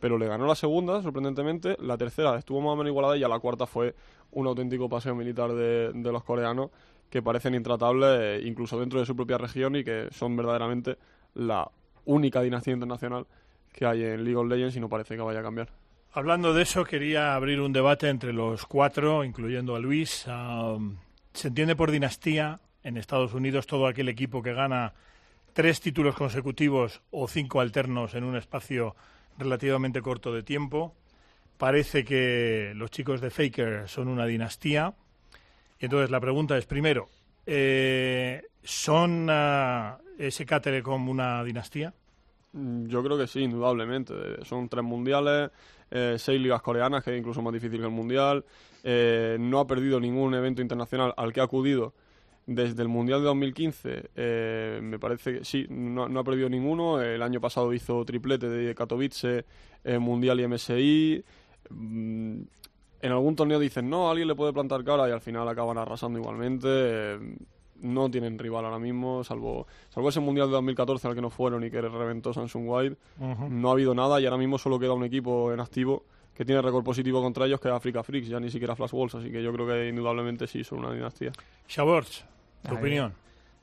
pero 0.00 0.18
le 0.18 0.26
ganó 0.26 0.46
la 0.46 0.54
segunda, 0.54 1.02
sorprendentemente. 1.02 1.76
La 1.80 1.96
tercera 1.96 2.36
estuvo 2.36 2.60
más 2.60 2.72
o 2.72 2.76
menos 2.76 2.90
igualada 2.90 3.16
y 3.16 3.20
ya 3.20 3.28
la 3.28 3.38
cuarta 3.38 3.66
fue 3.66 3.94
un 4.32 4.46
auténtico 4.46 4.88
paseo 4.88 5.14
militar 5.14 5.52
de, 5.52 5.92
de 5.92 6.12
los 6.12 6.24
coreanos 6.24 6.70
que 7.10 7.22
parecen 7.22 7.54
intratables 7.54 8.08
eh, 8.20 8.40
incluso 8.44 8.80
dentro 8.80 8.98
de 8.98 9.06
su 9.06 9.14
propia 9.14 9.38
región 9.38 9.76
y 9.76 9.84
que 9.84 10.08
son 10.10 10.36
verdaderamente 10.36 10.98
la 11.34 11.70
única 12.04 12.42
dinastía 12.42 12.74
internacional 12.74 13.26
que 13.72 13.86
hay 13.86 14.02
en 14.02 14.24
League 14.24 14.36
of 14.36 14.48
Legends 14.48 14.76
y 14.76 14.80
no 14.80 14.88
parece 14.88 15.16
que 15.16 15.22
vaya 15.22 15.40
a 15.40 15.42
cambiar. 15.42 15.68
Hablando 16.16 16.54
de 16.54 16.62
eso, 16.62 16.86
quería 16.86 17.34
abrir 17.34 17.60
un 17.60 17.74
debate 17.74 18.08
entre 18.08 18.32
los 18.32 18.64
cuatro, 18.64 19.22
incluyendo 19.22 19.76
a 19.76 19.78
Luis. 19.78 20.26
Se 21.34 21.48
entiende 21.48 21.76
por 21.76 21.90
dinastía 21.90 22.58
en 22.82 22.96
Estados 22.96 23.34
Unidos 23.34 23.66
todo 23.66 23.86
aquel 23.86 24.08
equipo 24.08 24.42
que 24.42 24.54
gana 24.54 24.94
tres 25.52 25.82
títulos 25.82 26.14
consecutivos 26.14 27.02
o 27.10 27.28
cinco 27.28 27.60
alternos 27.60 28.14
en 28.14 28.24
un 28.24 28.34
espacio 28.34 28.96
relativamente 29.36 30.00
corto 30.00 30.32
de 30.32 30.42
tiempo. 30.42 30.94
Parece 31.58 32.02
que 32.02 32.72
los 32.74 32.90
chicos 32.90 33.20
de 33.20 33.28
Faker 33.28 33.86
son 33.86 34.08
una 34.08 34.24
dinastía. 34.24 34.94
Y 35.78 35.84
entonces 35.84 36.08
la 36.08 36.18
pregunta 36.18 36.56
es, 36.56 36.64
primero, 36.64 37.10
eh, 37.44 38.42
¿son 38.62 39.26
ah, 39.28 39.98
SK 40.18 40.62
Telecom 40.62 41.10
una 41.10 41.44
dinastía? 41.44 41.92
Mm, 42.56 42.86
Yo 42.86 43.02
creo 43.04 43.18
que 43.18 43.26
sí, 43.26 43.40
indudablemente. 43.40 44.14
Son 44.46 44.66
tres 44.70 44.82
mundiales, 44.82 45.50
eh, 45.90 46.16
seis 46.18 46.40
ligas 46.40 46.62
coreanas, 46.62 47.04
que 47.04 47.12
es 47.12 47.18
incluso 47.18 47.42
más 47.42 47.52
difícil 47.52 47.78
que 47.78 47.86
el 47.86 47.92
mundial. 47.92 48.44
Eh, 48.82 49.36
no 49.40 49.60
ha 49.60 49.66
perdido 49.66 50.00
ningún 50.00 50.34
evento 50.34 50.62
internacional 50.62 51.14
al 51.16 51.32
que 51.32 51.40
ha 51.40 51.44
acudido 51.44 51.94
desde 52.46 52.82
el 52.82 52.88
mundial 52.88 53.20
de 53.20 53.26
2015. 53.26 54.10
eh, 54.14 54.80
me 54.82 54.98
parece 54.98 55.38
que 55.38 55.44
sí, 55.44 55.66
no, 55.68 56.04
ha 56.04 56.24
perdido 56.24 56.48
ninguno. 56.48 57.00
El 57.00 57.22
año 57.22 57.40
pasado 57.40 57.72
hizo 57.72 58.04
triplete 58.04 58.48
de 58.48 58.74
Katowice, 58.74 59.44
mundial 59.98 60.40
y 60.40 60.48
MSI. 60.48 61.24
Mm, 61.70 62.40
en 63.02 63.12
algún 63.12 63.36
torneo 63.36 63.58
dicen, 63.58 63.90
no, 63.90 64.10
alguien 64.10 64.28
le 64.28 64.34
puede 64.34 64.52
plantar 64.52 64.84
cara 64.84 65.08
y 65.08 65.12
al 65.12 65.20
final 65.20 65.48
acaban 65.48 65.78
arrasando 65.78 66.18
igualmente. 66.18 67.18
No 67.82 68.10
tienen 68.10 68.38
rival 68.38 68.64
ahora 68.64 68.78
mismo, 68.78 69.22
salvo, 69.24 69.66
salvo 69.90 70.08
ese 70.08 70.20
mundial 70.20 70.48
de 70.48 70.52
2014 70.54 71.08
al 71.08 71.14
que 71.14 71.20
no 71.20 71.30
fueron 71.30 71.62
y 71.64 71.70
que 71.70 71.80
reventó 71.80 72.32
Samsung 72.32 72.64
White. 72.66 72.96
Ujú. 73.20 73.48
No 73.50 73.68
ha 73.68 73.72
habido 73.72 73.94
nada 73.94 74.20
y 74.20 74.24
ahora 74.24 74.38
mismo 74.38 74.58
solo 74.58 74.78
queda 74.78 74.92
un 74.94 75.04
equipo 75.04 75.52
en 75.52 75.60
activo 75.60 76.04
que 76.34 76.44
tiene 76.44 76.60
récord 76.62 76.84
positivo 76.84 77.22
contra 77.22 77.46
ellos, 77.46 77.60
que 77.60 77.68
es 77.68 77.74
Africa 77.74 78.02
Freaks, 78.02 78.28
ya 78.28 78.38
ni 78.40 78.50
siquiera 78.50 78.76
Flash 78.76 78.90
Wolves, 78.92 79.14
así 79.14 79.30
que 79.30 79.42
yo 79.42 79.52
creo 79.52 79.66
que 79.66 79.88
indudablemente 79.88 80.46
sí 80.46 80.64
son 80.64 80.80
una 80.80 80.92
dinastía. 80.92 81.32
Shaborts, 81.68 82.24
tu 82.62 82.72
Ahí. 82.72 82.76
opinión. 82.78 83.14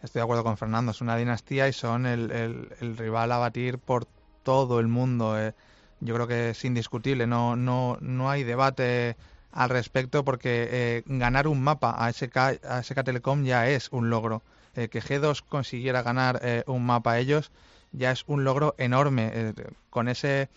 Estoy 0.02 0.20
de 0.20 0.24
acuerdo 0.24 0.44
con 0.44 0.58
Fernando, 0.58 0.92
es 0.92 1.00
una 1.02 1.16
dinastía 1.16 1.68
y 1.68 1.74
son 1.74 2.06
el, 2.06 2.30
el- 2.32 2.68
el 2.82 2.98
rival 2.98 3.32
a 3.32 3.38
batir 3.38 3.78
por 3.78 4.06
todo 4.44 4.80
el 4.80 4.88
mundo. 4.88 5.40
eh. 5.40 5.54
Yo 6.02 6.14
creo 6.16 6.28
que 6.28 6.50
es 6.50 6.66
indiscutible, 6.66 7.26
no, 7.28 7.56
no, 7.56 7.98
no 8.02 8.30
hay 8.30 8.44
debate 8.44 9.16
al 9.54 9.70
respecto 9.70 10.26
porque 10.26 10.68
eh, 10.72 11.04
ganar 11.06 11.48
un 11.48 11.62
mapa 11.64 11.96
a 11.98 12.10
SK, 12.10 12.38
a 12.64 12.82
Telecom 13.04 13.44
ya 13.44 13.70
es 13.70 13.90
un 13.92 14.10
logro. 14.10 14.42
Eh, 14.76 14.90
que 14.90 15.02
G2 15.02 15.44
consiguiera 15.48 16.02
ganar 16.02 16.40
eh, 16.44 16.64
un 16.66 16.84
mapa 16.86 17.12
a 17.14 17.20
ellos 17.20 17.52
ya 17.92 18.12
es 18.12 18.24
un 18.28 18.44
logro 18.44 18.74
enorme. 18.80 19.30
eh, 19.34 19.54
con 19.92 20.08
ese 20.10 20.50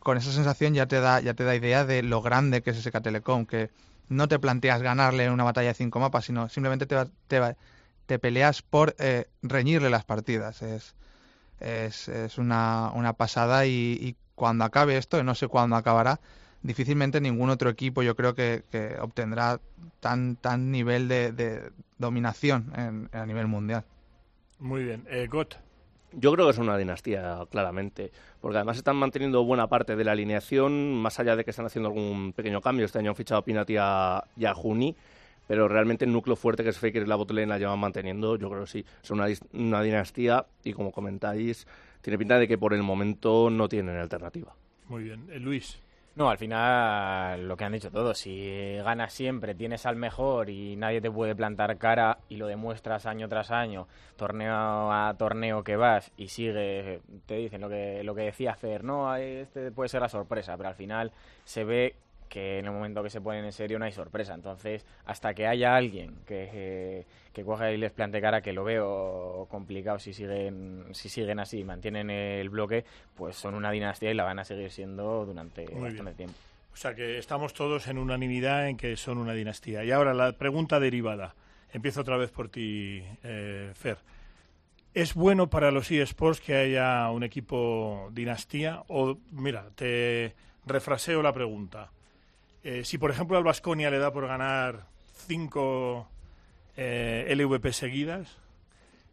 con 0.00 0.16
esa 0.18 0.32
sensación 0.32 0.74
ya 0.74 0.86
te 0.86 1.00
da 1.00 1.20
ya 1.20 1.34
te 1.34 1.44
da 1.44 1.54
idea 1.54 1.84
de 1.84 2.02
lo 2.02 2.22
grande 2.22 2.62
que 2.62 2.70
es 2.70 2.78
SK 2.78 3.00
Telecom, 3.02 3.46
que 3.46 3.70
no 4.08 4.28
te 4.28 4.38
planteas 4.38 4.82
ganarle 4.82 5.30
una 5.30 5.44
batalla 5.44 5.68
de 5.68 5.74
cinco 5.74 6.00
mapas, 6.00 6.24
sino 6.26 6.48
simplemente 6.48 6.86
te, 6.86 6.96
te, 7.28 7.56
te 8.06 8.18
peleas 8.18 8.62
por 8.62 8.96
reñirle 9.42 9.90
las 9.90 10.04
partidas. 10.04 10.62
Es, 10.62 10.94
es, 11.60 12.08
es 12.08 12.38
una, 12.38 12.90
una 12.94 13.14
pasada 13.14 13.66
y, 13.66 13.98
y 14.00 14.16
cuando 14.34 14.64
acabe 14.64 14.96
esto, 14.96 15.22
no 15.22 15.34
sé 15.34 15.48
cuándo 15.48 15.76
acabará, 15.76 16.20
difícilmente 16.62 17.20
ningún 17.20 17.50
otro 17.50 17.70
equipo 17.70 18.02
yo 18.02 18.14
creo 18.14 18.34
que, 18.34 18.62
que 18.70 18.96
obtendrá 19.00 19.60
tan, 20.00 20.36
tan 20.36 20.70
nivel 20.70 21.08
de, 21.08 21.32
de 21.32 21.70
dominación 21.98 22.72
en- 22.76 23.08
a 23.12 23.26
nivel 23.26 23.46
mundial. 23.46 23.84
Muy 24.58 24.84
bien. 24.84 25.04
Eh, 25.10 25.26
Got. 25.30 25.56
Yo 26.14 26.30
creo 26.32 26.44
que 26.46 26.52
es 26.52 26.58
una 26.58 26.76
dinastía, 26.76 27.38
claramente, 27.50 28.12
porque 28.40 28.58
además 28.58 28.76
están 28.76 28.96
manteniendo 28.96 29.42
buena 29.44 29.66
parte 29.68 29.96
de 29.96 30.04
la 30.04 30.12
alineación, 30.12 30.94
más 31.00 31.18
allá 31.18 31.36
de 31.36 31.44
que 31.44 31.50
están 31.50 31.64
haciendo 31.64 31.88
algún 31.88 32.34
pequeño 32.34 32.60
cambio. 32.60 32.84
Este 32.84 32.98
año 32.98 33.10
han 33.10 33.16
fichado 33.16 33.40
a 33.40 33.44
Pinati 33.44 33.72
y 33.72 33.76
a, 33.80 34.22
y 34.36 34.44
a 34.44 34.52
Juni, 34.52 34.94
pero 35.48 35.68
realmente 35.68 36.04
el 36.04 36.12
núcleo 36.12 36.36
fuerte 36.36 36.62
que 36.62 36.68
es 36.68 36.78
Faker 36.78 37.02
y 37.02 37.06
la 37.06 37.16
botlane 37.16 37.46
la 37.46 37.58
llevan 37.58 37.78
manteniendo. 37.78 38.36
Yo 38.36 38.50
creo 38.50 38.60
que 38.64 38.70
sí, 38.70 38.84
son 39.00 39.20
una, 39.20 39.28
una 39.54 39.82
dinastía 39.82 40.44
y, 40.62 40.74
como 40.74 40.92
comentáis, 40.92 41.66
tiene 42.02 42.18
pinta 42.18 42.38
de 42.38 42.46
que 42.46 42.58
por 42.58 42.74
el 42.74 42.82
momento 42.82 43.48
no 43.48 43.66
tienen 43.70 43.96
alternativa. 43.96 44.54
Muy 44.88 45.04
bien. 45.04 45.26
Eh, 45.30 45.38
Luis. 45.40 45.78
No, 46.14 46.28
al 46.28 46.36
final 46.36 47.48
lo 47.48 47.56
que 47.56 47.64
han 47.64 47.72
dicho 47.72 47.90
todos, 47.90 48.18
si 48.18 48.76
ganas 48.84 49.14
siempre, 49.14 49.54
tienes 49.54 49.86
al 49.86 49.96
mejor 49.96 50.50
y 50.50 50.76
nadie 50.76 51.00
te 51.00 51.10
puede 51.10 51.34
plantar 51.34 51.78
cara 51.78 52.18
y 52.28 52.36
lo 52.36 52.46
demuestras 52.48 53.06
año 53.06 53.30
tras 53.30 53.50
año, 53.50 53.88
torneo 54.16 54.92
a 54.92 55.14
torneo 55.16 55.64
que 55.64 55.76
vas 55.76 56.12
y 56.18 56.28
sigue, 56.28 57.00
te 57.24 57.36
dicen 57.36 57.62
lo 57.62 57.70
que, 57.70 58.04
lo 58.04 58.14
que 58.14 58.22
decía 58.22 58.54
Fer, 58.54 58.84
no, 58.84 59.16
este 59.16 59.72
puede 59.72 59.88
ser 59.88 60.02
la 60.02 60.10
sorpresa, 60.10 60.54
pero 60.58 60.68
al 60.68 60.74
final 60.74 61.12
se 61.44 61.64
ve 61.64 61.94
que 62.32 62.60
en 62.60 62.64
el 62.64 62.72
momento 62.72 63.02
que 63.02 63.10
se 63.10 63.20
ponen 63.20 63.44
en 63.44 63.52
serio 63.52 63.78
no 63.78 63.84
hay 63.84 63.92
sorpresa. 63.92 64.32
Entonces, 64.32 64.86
hasta 65.04 65.34
que 65.34 65.46
haya 65.46 65.76
alguien 65.76 66.14
que, 66.26 66.48
eh, 66.50 67.06
que 67.34 67.44
coja 67.44 67.70
y 67.70 67.76
les 67.76 67.92
plante 67.92 68.22
cara, 68.22 68.40
que 68.40 68.54
lo 68.54 68.64
veo 68.64 69.46
complicado 69.50 69.98
si 69.98 70.14
siguen, 70.14 70.86
si 70.92 71.10
siguen 71.10 71.40
así 71.40 71.58
y 71.58 71.64
mantienen 71.64 72.08
el 72.08 72.48
bloque, 72.48 72.86
pues 73.14 73.36
son 73.36 73.54
una 73.54 73.70
dinastía 73.70 74.10
y 74.10 74.14
la 74.14 74.24
van 74.24 74.38
a 74.38 74.44
seguir 74.44 74.70
siendo 74.70 75.26
durante 75.26 75.66
Muy 75.68 75.82
bastante 75.82 76.02
bien. 76.04 76.16
tiempo. 76.16 76.34
O 76.72 76.76
sea 76.76 76.94
que 76.94 77.18
estamos 77.18 77.52
todos 77.52 77.86
en 77.88 77.98
unanimidad 77.98 78.66
en 78.66 78.78
que 78.78 78.96
son 78.96 79.18
una 79.18 79.34
dinastía. 79.34 79.84
Y 79.84 79.90
ahora 79.90 80.14
la 80.14 80.32
pregunta 80.32 80.80
derivada. 80.80 81.34
Empiezo 81.70 82.00
otra 82.00 82.16
vez 82.16 82.30
por 82.30 82.48
ti, 82.48 83.04
eh, 83.22 83.72
Fer. 83.74 83.98
¿Es 84.94 85.12
bueno 85.12 85.50
para 85.50 85.70
los 85.70 85.90
eSports 85.90 86.40
que 86.40 86.54
haya 86.54 87.10
un 87.10 87.24
equipo 87.24 88.08
dinastía? 88.12 88.84
O, 88.88 89.18
mira, 89.32 89.68
te 89.74 90.34
refraseo 90.64 91.22
la 91.22 91.34
pregunta. 91.34 91.90
Eh, 92.64 92.84
si, 92.84 92.98
por 92.98 93.10
ejemplo, 93.10 93.36
al 93.36 93.44
Vasconia 93.44 93.90
le 93.90 93.98
da 93.98 94.12
por 94.12 94.26
ganar 94.26 94.86
cinco 95.26 96.08
eh, 96.76 97.32
LVP 97.36 97.72
seguidas, 97.72 98.38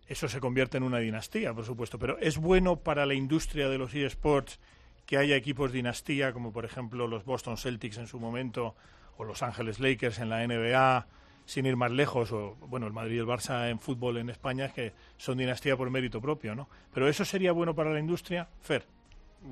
eso 0.07 0.27
se 0.27 0.39
convierte 0.39 0.77
en 0.77 0.83
una 0.83 0.99
dinastía, 0.99 1.53
por 1.53 1.65
supuesto. 1.65 1.99
Pero 1.99 2.17
¿es 2.19 2.37
bueno 2.37 2.77
para 2.77 3.05
la 3.05 3.13
industria 3.13 3.69
de 3.69 3.77
los 3.77 3.93
eSports 3.93 4.59
que 5.05 5.17
haya 5.17 5.35
equipos 5.35 5.71
dinastía, 5.71 6.33
como 6.33 6.51
por 6.51 6.65
ejemplo 6.65 7.07
los 7.07 7.25
Boston 7.25 7.57
Celtics 7.57 7.97
en 7.97 8.07
su 8.07 8.19
momento, 8.19 8.75
o 9.17 9.23
Los 9.23 9.43
Ángeles 9.43 9.79
Lakers 9.79 10.19
en 10.19 10.29
la 10.29 10.45
NBA, 10.45 11.07
sin 11.45 11.65
ir 11.65 11.75
más 11.75 11.91
lejos, 11.91 12.31
o 12.31 12.55
bueno, 12.67 12.85
el 12.85 12.93
Madrid 12.93 13.15
y 13.15 13.19
el 13.19 13.25
Barça 13.25 13.69
en 13.69 13.79
fútbol 13.79 14.17
en 14.17 14.29
España, 14.29 14.71
que 14.71 14.93
son 15.17 15.37
dinastía 15.37 15.75
por 15.75 15.89
mérito 15.89 16.21
propio, 16.21 16.55
¿no? 16.55 16.69
Pero 16.93 17.07
¿eso 17.07 17.25
sería 17.25 17.51
bueno 17.51 17.73
para 17.73 17.91
la 17.91 17.99
industria? 17.99 18.47
Fer. 18.61 18.85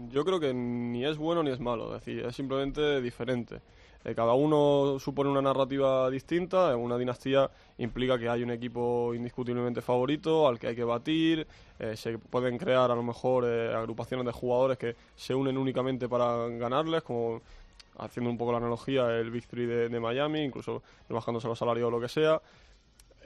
Yo 0.09 0.25
creo 0.25 0.39
que 0.39 0.53
ni 0.53 1.05
es 1.05 1.17
bueno 1.17 1.43
ni 1.43 1.51
es 1.51 1.59
malo, 1.59 1.95
es 1.95 2.05
decir, 2.05 2.25
es 2.25 2.35
simplemente 2.35 3.01
diferente. 3.01 3.61
Eh, 4.03 4.13
cada 4.13 4.33
uno 4.33 4.99
supone 4.99 5.29
una 5.29 5.41
narrativa 5.41 6.09
distinta, 6.09 6.71
en 6.71 6.79
una 6.79 6.97
dinastía 6.97 7.49
implica 7.77 8.17
que 8.19 8.27
hay 8.27 8.43
un 8.43 8.51
equipo 8.51 9.13
indiscutiblemente 9.13 9.81
favorito 9.81 10.47
al 10.47 10.59
que 10.59 10.67
hay 10.67 10.75
que 10.75 10.83
batir, 10.83 11.47
eh, 11.79 11.95
se 11.95 12.17
pueden 12.17 12.57
crear 12.57 12.91
a 12.91 12.95
lo 12.95 13.03
mejor 13.03 13.45
eh, 13.47 13.73
agrupaciones 13.73 14.25
de 14.25 14.31
jugadores 14.33 14.77
que 14.77 14.95
se 15.15 15.33
unen 15.33 15.57
únicamente 15.57 16.09
para 16.09 16.47
ganarles, 16.49 17.03
como 17.03 17.41
haciendo 17.97 18.29
un 18.29 18.37
poco 18.37 18.51
la 18.51 18.57
analogía 18.59 19.17
el 19.17 19.31
Big 19.31 19.47
Three 19.47 19.65
de, 19.65 19.89
de 19.89 19.99
Miami, 19.99 20.41
incluso 20.41 20.83
bajándose 21.09 21.47
los 21.47 21.57
salarios 21.57 21.87
o 21.87 21.91
lo 21.91 22.01
que 22.01 22.09
sea. 22.09 22.41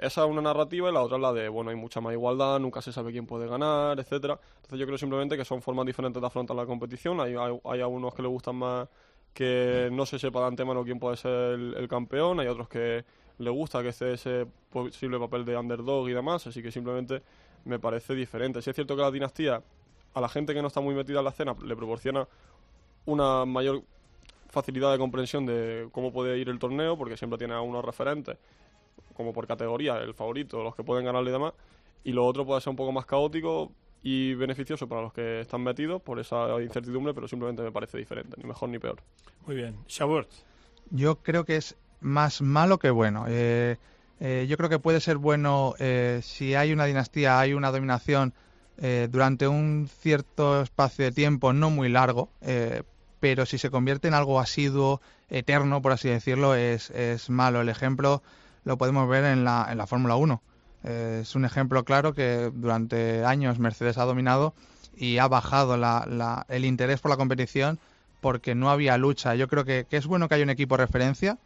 Esa 0.01 0.23
es 0.23 0.29
una 0.29 0.41
narrativa 0.41 0.89
y 0.89 0.93
la 0.93 1.01
otra 1.01 1.17
es 1.17 1.21
la 1.21 1.31
de, 1.31 1.47
bueno, 1.47 1.69
hay 1.69 1.75
mucha 1.75 2.01
más 2.01 2.11
igualdad, 2.11 2.59
nunca 2.59 2.81
se 2.81 2.91
sabe 2.91 3.11
quién 3.11 3.27
puede 3.27 3.47
ganar, 3.47 3.99
etcétera. 3.99 4.39
Entonces 4.55 4.79
yo 4.79 4.85
creo 4.87 4.97
simplemente 4.97 5.37
que 5.37 5.45
son 5.45 5.61
formas 5.61 5.85
diferentes 5.85 6.19
de 6.19 6.27
afrontar 6.27 6.55
la 6.57 6.65
competición. 6.65 7.21
Hay, 7.21 7.35
hay, 7.35 7.59
hay 7.63 7.81
algunos 7.81 8.13
que 8.15 8.23
les 8.23 8.31
gustan 8.31 8.55
más 8.55 8.89
que 9.33 9.89
no 9.91 10.05
se 10.05 10.19
sepa 10.19 10.41
de 10.41 10.47
antemano 10.47 10.83
quién 10.83 10.99
puede 10.99 11.17
ser 11.17 11.53
el, 11.53 11.75
el 11.75 11.87
campeón, 11.87 12.39
hay 12.39 12.47
otros 12.47 12.67
que 12.67 13.05
le 13.37 13.49
gusta 13.49 13.81
que 13.81 13.89
esté 13.89 14.13
ese 14.13 14.45
posible 14.71 15.19
papel 15.19 15.45
de 15.45 15.55
underdog 15.55 16.09
y 16.09 16.13
demás, 16.13 16.45
así 16.47 16.61
que 16.61 16.71
simplemente 16.71 17.21
me 17.65 17.79
parece 17.79 18.15
diferente. 18.15 18.61
Si 18.61 18.69
es 18.69 18.75
cierto 18.75 18.95
que 18.95 19.01
la 19.03 19.11
dinastía 19.11 19.61
a 20.13 20.21
la 20.21 20.27
gente 20.27 20.53
que 20.53 20.61
no 20.61 20.67
está 20.67 20.81
muy 20.81 20.95
metida 20.95 21.19
en 21.19 21.25
la 21.25 21.29
escena 21.29 21.55
le 21.63 21.75
proporciona 21.75 22.27
una 23.05 23.45
mayor 23.45 23.83
facilidad 24.49 24.91
de 24.91 24.97
comprensión 24.97 25.45
de 25.45 25.87
cómo 25.91 26.11
puede 26.11 26.37
ir 26.37 26.49
el 26.49 26.59
torneo, 26.59 26.97
porque 26.97 27.15
siempre 27.15 27.37
tiene 27.37 27.53
a 27.53 27.61
unos 27.61 27.85
referentes, 27.85 28.37
como 29.13 29.33
por 29.33 29.47
categoría, 29.47 29.97
el 29.97 30.13
favorito, 30.13 30.63
los 30.63 30.75
que 30.75 30.83
pueden 30.83 31.05
ganarle 31.05 31.29
y 31.29 31.33
demás, 31.33 31.53
y 32.03 32.11
lo 32.11 32.25
otro 32.25 32.45
puede 32.45 32.61
ser 32.61 32.71
un 32.71 32.75
poco 32.75 32.91
más 32.91 33.05
caótico 33.05 33.71
y 34.03 34.33
beneficioso 34.33 34.87
para 34.87 35.01
los 35.01 35.13
que 35.13 35.41
están 35.41 35.61
metidos 35.61 36.01
por 36.01 36.19
esa 36.19 36.61
incertidumbre, 36.61 37.13
pero 37.13 37.27
simplemente 37.27 37.61
me 37.61 37.71
parece 37.71 37.97
diferente, 37.97 38.35
ni 38.37 38.47
mejor 38.47 38.69
ni 38.69 38.79
peor. 38.79 38.99
Muy 39.45 39.55
bien. 39.55 39.75
Shabort. 39.87 40.29
Yo 40.89 41.17
creo 41.17 41.45
que 41.45 41.57
es 41.57 41.77
más 41.99 42.41
malo 42.41 42.79
que 42.79 42.89
bueno. 42.89 43.25
Eh, 43.27 43.77
eh, 44.19 44.45
yo 44.49 44.57
creo 44.57 44.69
que 44.69 44.79
puede 44.79 44.99
ser 44.99 45.17
bueno 45.17 45.75
eh, 45.79 46.19
si 46.23 46.55
hay 46.55 46.73
una 46.73 46.85
dinastía, 46.85 47.39
hay 47.39 47.53
una 47.53 47.71
dominación 47.71 48.33
eh, 48.77 49.07
durante 49.11 49.47
un 49.47 49.87
cierto 49.87 50.61
espacio 50.63 51.05
de 51.05 51.11
tiempo 51.11 51.53
no 51.53 51.69
muy 51.69 51.89
largo, 51.89 52.29
eh, 52.41 52.81
pero 53.19 53.45
si 53.45 53.59
se 53.59 53.69
convierte 53.69 54.07
en 54.07 54.15
algo 54.15 54.39
asiduo, 54.39 55.01
eterno, 55.29 55.81
por 55.81 55.91
así 55.91 56.09
decirlo, 56.09 56.55
es, 56.55 56.89
es 56.89 57.29
malo. 57.29 57.61
El 57.61 57.69
ejemplo 57.69 58.23
lo 58.63 58.77
podemos 58.77 59.07
ver 59.09 59.25
en 59.25 59.43
la, 59.43 59.67
en 59.71 59.77
la 59.77 59.87
Fórmula 59.87 60.15
1. 60.15 60.41
Eh, 60.83 61.19
es 61.21 61.35
un 61.35 61.45
ejemplo 61.45 61.83
claro 61.85 62.13
que 62.13 62.51
durante 62.53 63.23
años 63.25 63.59
Mercedes 63.59 63.97
ha 63.97 64.05
dominado 64.05 64.53
y 64.95 65.17
ha 65.19 65.27
bajado 65.27 65.77
la- 65.77 66.05
la- 66.09 66.45
el 66.49 66.65
interés 66.65 66.99
por 67.01 67.11
la 67.11 67.17
competición 67.17 67.79
porque 68.19 68.55
no 68.55 68.69
había 68.69 68.97
lucha. 68.97 69.35
Yo 69.35 69.47
creo 69.47 69.65
que, 69.65 69.85
que 69.89 69.97
es 69.97 70.05
bueno 70.07 70.27
que 70.27 70.35
haya 70.35 70.43
un 70.43 70.49
equipo 70.49 70.77
referencia, 70.77 71.37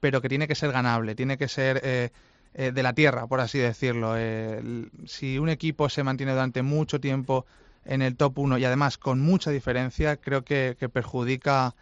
pero 0.00 0.20
que 0.22 0.28
tiene 0.28 0.48
que 0.48 0.54
ser 0.54 0.72
ganable, 0.72 1.14
tiene 1.14 1.38
que 1.38 1.48
ser 1.48 1.80
eh, 1.84 2.10
eh, 2.54 2.72
de 2.72 2.82
la 2.82 2.92
tierra, 2.92 3.26
por 3.26 3.40
así 3.40 3.58
decirlo. 3.58 4.14
Eh, 4.16 4.88
si 5.06 5.38
un 5.38 5.48
equipo 5.48 5.88
se 5.88 6.04
mantiene 6.04 6.32
durante 6.32 6.62
mucho 6.62 7.00
tiempo 7.00 7.46
en 7.84 8.02
el 8.02 8.16
top 8.16 8.38
1 8.38 8.58
y 8.58 8.64
además 8.64 8.98
con 8.98 9.20
mucha 9.20 9.50
diferencia, 9.50 10.16
creo 10.16 10.44
que, 10.44 10.76
que 10.78 10.88
perjudica 10.88 11.74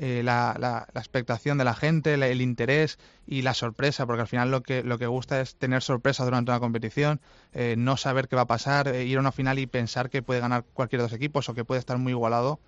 eh, 0.00 0.22
la, 0.24 0.56
la- 0.58 0.86
la 0.92 1.00
expectación 1.00 1.58
de 1.58 1.64
la 1.64 1.74
gente, 1.74 2.14
el 2.14 2.40
interés 2.40 2.98
y 3.26 3.42
la 3.42 3.52
sorpresa, 3.52 4.06
porque 4.06 4.22
al 4.22 4.28
final 4.28 4.50
lo 4.50 4.62
que, 4.62 4.82
lo 4.82 4.96
que 4.98 5.06
gusta 5.06 5.40
es 5.40 5.56
tener 5.56 5.82
sorpresa 5.82 6.24
durante 6.24 6.50
una 6.52 6.60
competición, 6.60 7.20
eh, 7.52 7.74
no 7.76 7.96
saber 7.96 8.28
qué 8.28 8.36
va 8.36 8.42
a 8.42 8.46
pasar, 8.46 8.88
eh, 8.88 9.04
ir 9.04 9.16
a 9.16 9.20
una 9.20 9.32
final 9.32 9.58
y 9.58 9.66
pensar 9.66 10.08
que 10.08 10.22
puede 10.22 10.40
ganar 10.40 10.64
cualquiera 10.72 11.02
de 11.02 11.10
los 11.10 11.16
equipos 11.16 11.48
o 11.48 11.54
que 11.54 11.64
puede 11.64 11.80
estar 11.80 11.98
muy 11.98 12.12
igualado. 12.12 12.60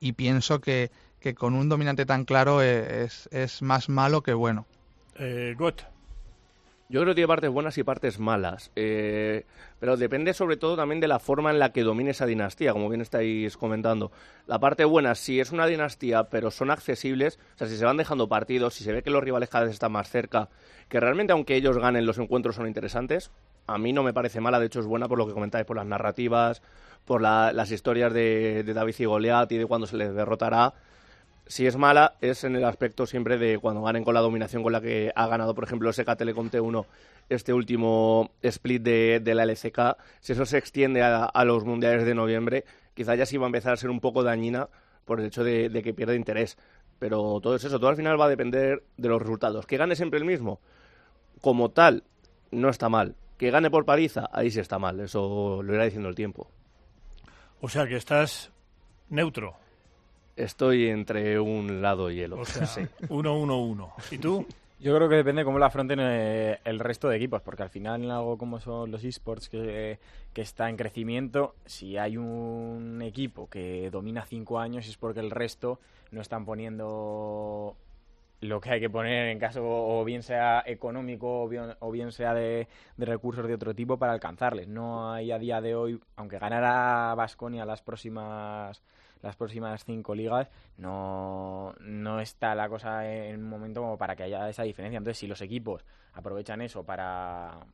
Y 0.00 0.12
pienso 0.12 0.60
que, 0.60 0.90
que 1.20 1.34
con 1.34 1.54
un 1.54 1.68
dominante 1.68 2.06
tan 2.06 2.24
claro 2.24 2.62
eh, 2.62 3.04
es, 3.04 3.28
es 3.32 3.62
más 3.62 3.88
malo 3.88 4.22
que 4.22 4.32
bueno. 4.34 4.66
Yo 6.90 7.00
creo 7.02 7.10
que 7.10 7.16
tiene 7.16 7.28
partes 7.28 7.50
buenas 7.50 7.76
y 7.76 7.82
partes 7.82 8.18
malas, 8.18 8.70
eh, 8.74 9.44
pero 9.78 9.98
depende 9.98 10.32
sobre 10.32 10.56
todo 10.56 10.74
también 10.74 11.00
de 11.00 11.08
la 11.08 11.18
forma 11.18 11.50
en 11.50 11.58
la 11.58 11.70
que 11.70 11.82
domine 11.82 12.12
esa 12.12 12.24
dinastía, 12.24 12.72
como 12.72 12.88
bien 12.88 13.02
estáis 13.02 13.58
comentando. 13.58 14.10
La 14.46 14.58
parte 14.58 14.86
buena, 14.86 15.14
si 15.14 15.38
es 15.38 15.52
una 15.52 15.66
dinastía, 15.66 16.24
pero 16.30 16.50
son 16.50 16.70
accesibles, 16.70 17.38
o 17.56 17.58
sea, 17.58 17.66
si 17.66 17.76
se 17.76 17.84
van 17.84 17.98
dejando 17.98 18.26
partidos, 18.26 18.72
si 18.72 18.84
se 18.84 18.92
ve 18.92 19.02
que 19.02 19.10
los 19.10 19.22
rivales 19.22 19.50
cada 19.50 19.64
vez 19.64 19.74
están 19.74 19.92
más 19.92 20.08
cerca, 20.08 20.48
que 20.88 20.98
realmente 20.98 21.34
aunque 21.34 21.56
ellos 21.56 21.76
ganen 21.76 22.06
los 22.06 22.16
encuentros 22.16 22.56
son 22.56 22.66
interesantes, 22.66 23.30
a 23.66 23.76
mí 23.76 23.92
no 23.92 24.02
me 24.02 24.14
parece 24.14 24.40
mala, 24.40 24.58
de 24.58 24.66
hecho 24.66 24.80
es 24.80 24.86
buena 24.86 25.08
por 25.08 25.18
lo 25.18 25.26
que 25.26 25.34
comentáis, 25.34 25.66
por 25.66 25.76
las 25.76 25.84
narrativas, 25.84 26.62
por 27.04 27.20
la- 27.20 27.52
las 27.52 27.70
historias 27.70 28.14
de, 28.14 28.62
de 28.64 28.72
David 28.72 28.94
y 28.98 29.04
Goliat 29.04 29.52
y 29.52 29.58
de 29.58 29.66
cuando 29.66 29.86
se 29.86 29.96
les 29.98 30.14
derrotará. 30.14 30.72
Si 31.48 31.66
es 31.66 31.78
mala, 31.78 32.16
es 32.20 32.44
en 32.44 32.56
el 32.56 32.64
aspecto 32.64 33.06
siempre 33.06 33.38
de 33.38 33.58
cuando 33.58 33.82
ganen 33.82 34.04
con 34.04 34.12
la 34.12 34.20
dominación 34.20 34.62
con 34.62 34.70
la 34.70 34.82
que 34.82 35.10
ha 35.16 35.26
ganado, 35.26 35.54
por 35.54 35.64
ejemplo, 35.64 35.90
SK 35.90 36.14
Telecom 36.16 36.50
T1 36.50 36.84
este 37.30 37.54
último 37.54 38.32
split 38.42 38.82
de, 38.82 39.34
la 39.34 39.44
LCK. 39.44 39.96
Si 40.20 40.32
eso 40.32 40.44
se 40.44 40.58
extiende 40.58 41.02
a, 41.02 41.44
los 41.44 41.64
mundiales 41.64 42.04
de 42.04 42.14
noviembre, 42.14 42.66
quizá 42.92 43.14
ya 43.14 43.24
sí 43.24 43.38
va 43.38 43.46
a 43.46 43.48
empezar 43.48 43.72
a 43.72 43.76
ser 43.78 43.88
un 43.88 44.00
poco 44.00 44.22
dañina 44.22 44.68
por 45.06 45.20
el 45.20 45.26
hecho 45.26 45.42
de, 45.42 45.70
de 45.70 45.82
que 45.82 45.94
pierde 45.94 46.16
interés. 46.16 46.58
Pero 46.98 47.40
todo 47.40 47.56
es 47.56 47.64
eso, 47.64 47.78
todo 47.78 47.88
al 47.88 47.96
final 47.96 48.20
va 48.20 48.26
a 48.26 48.30
depender 48.30 48.82
de 48.98 49.08
los 49.08 49.20
resultados. 49.20 49.66
Que 49.66 49.78
gane 49.78 49.96
siempre 49.96 50.18
el 50.18 50.26
mismo, 50.26 50.60
como 51.40 51.70
tal, 51.70 52.04
no 52.50 52.68
está 52.68 52.90
mal. 52.90 53.16
Que 53.38 53.50
gane 53.50 53.70
por 53.70 53.86
paliza, 53.86 54.28
ahí 54.32 54.50
sí 54.50 54.60
está 54.60 54.78
mal. 54.78 55.00
Eso 55.00 55.62
lo 55.62 55.74
irá 55.74 55.84
diciendo 55.84 56.10
el 56.10 56.14
tiempo. 56.14 56.50
O 57.60 57.70
sea 57.70 57.86
que 57.86 57.96
estás 57.96 58.52
neutro. 59.08 59.56
Estoy 60.38 60.88
entre 60.88 61.40
un 61.40 61.82
lado 61.82 62.10
y 62.10 62.20
el 62.20 62.32
otro. 62.32 62.42
O 62.42 62.46
sea, 62.46 62.66
sí. 62.66 62.82
uno, 63.08 63.36
uno, 63.36 63.60
uno. 63.60 63.92
¿Y 64.10 64.18
tú? 64.18 64.46
Yo 64.80 64.94
creo 64.94 65.08
que 65.08 65.16
depende 65.16 65.44
cómo 65.44 65.58
lo 65.58 65.64
afronten 65.64 65.98
eh, 66.00 66.60
el 66.64 66.78
resto 66.78 67.08
de 67.08 67.16
equipos, 67.16 67.42
porque 67.42 67.64
al 67.64 67.68
final 67.68 68.04
en 68.04 68.12
algo 68.12 68.38
como 68.38 68.60
son 68.60 68.92
los 68.92 69.02
esports 69.02 69.48
que, 69.48 69.98
que 70.32 70.40
está 70.40 70.70
en 70.70 70.76
crecimiento, 70.76 71.56
si 71.66 71.96
hay 71.96 72.16
un 72.16 73.02
equipo 73.02 73.50
que 73.50 73.90
domina 73.90 74.24
cinco 74.24 74.60
años 74.60 74.86
es 74.86 74.96
porque 74.96 75.18
el 75.18 75.32
resto 75.32 75.80
no 76.12 76.20
están 76.20 76.44
poniendo 76.44 77.76
lo 78.40 78.60
que 78.60 78.70
hay 78.70 78.78
que 78.78 78.88
poner 78.88 79.30
en 79.30 79.40
caso 79.40 79.64
o 79.64 80.04
bien 80.04 80.22
sea 80.22 80.62
económico 80.64 81.42
o 81.42 81.48
bien, 81.48 81.74
o 81.80 81.90
bien 81.90 82.12
sea 82.12 82.32
de, 82.34 82.68
de 82.96 83.04
recursos 83.04 83.48
de 83.48 83.54
otro 83.54 83.74
tipo 83.74 83.98
para 83.98 84.12
alcanzarles. 84.12 84.68
No 84.68 85.12
hay 85.12 85.32
a 85.32 85.40
día 85.40 85.60
de 85.60 85.74
hoy, 85.74 86.00
aunque 86.14 86.38
ganara 86.38 87.16
Vasconia 87.16 87.64
las 87.64 87.82
próximas 87.82 88.80
las 89.22 89.36
próximas 89.36 89.84
cinco 89.84 90.14
ligas, 90.14 90.48
no, 90.76 91.74
no 91.80 92.20
está 92.20 92.54
la 92.54 92.68
cosa 92.68 93.08
en 93.10 93.42
un 93.42 93.48
momento 93.48 93.80
como 93.80 93.98
para 93.98 94.16
que 94.16 94.24
haya 94.24 94.48
esa 94.48 94.62
diferencia. 94.62 94.98
Entonces, 94.98 95.18
si 95.18 95.26
los 95.26 95.40
equipos 95.40 95.84
aprovechan 96.12 96.60
eso 96.60 96.84
para 96.84 97.66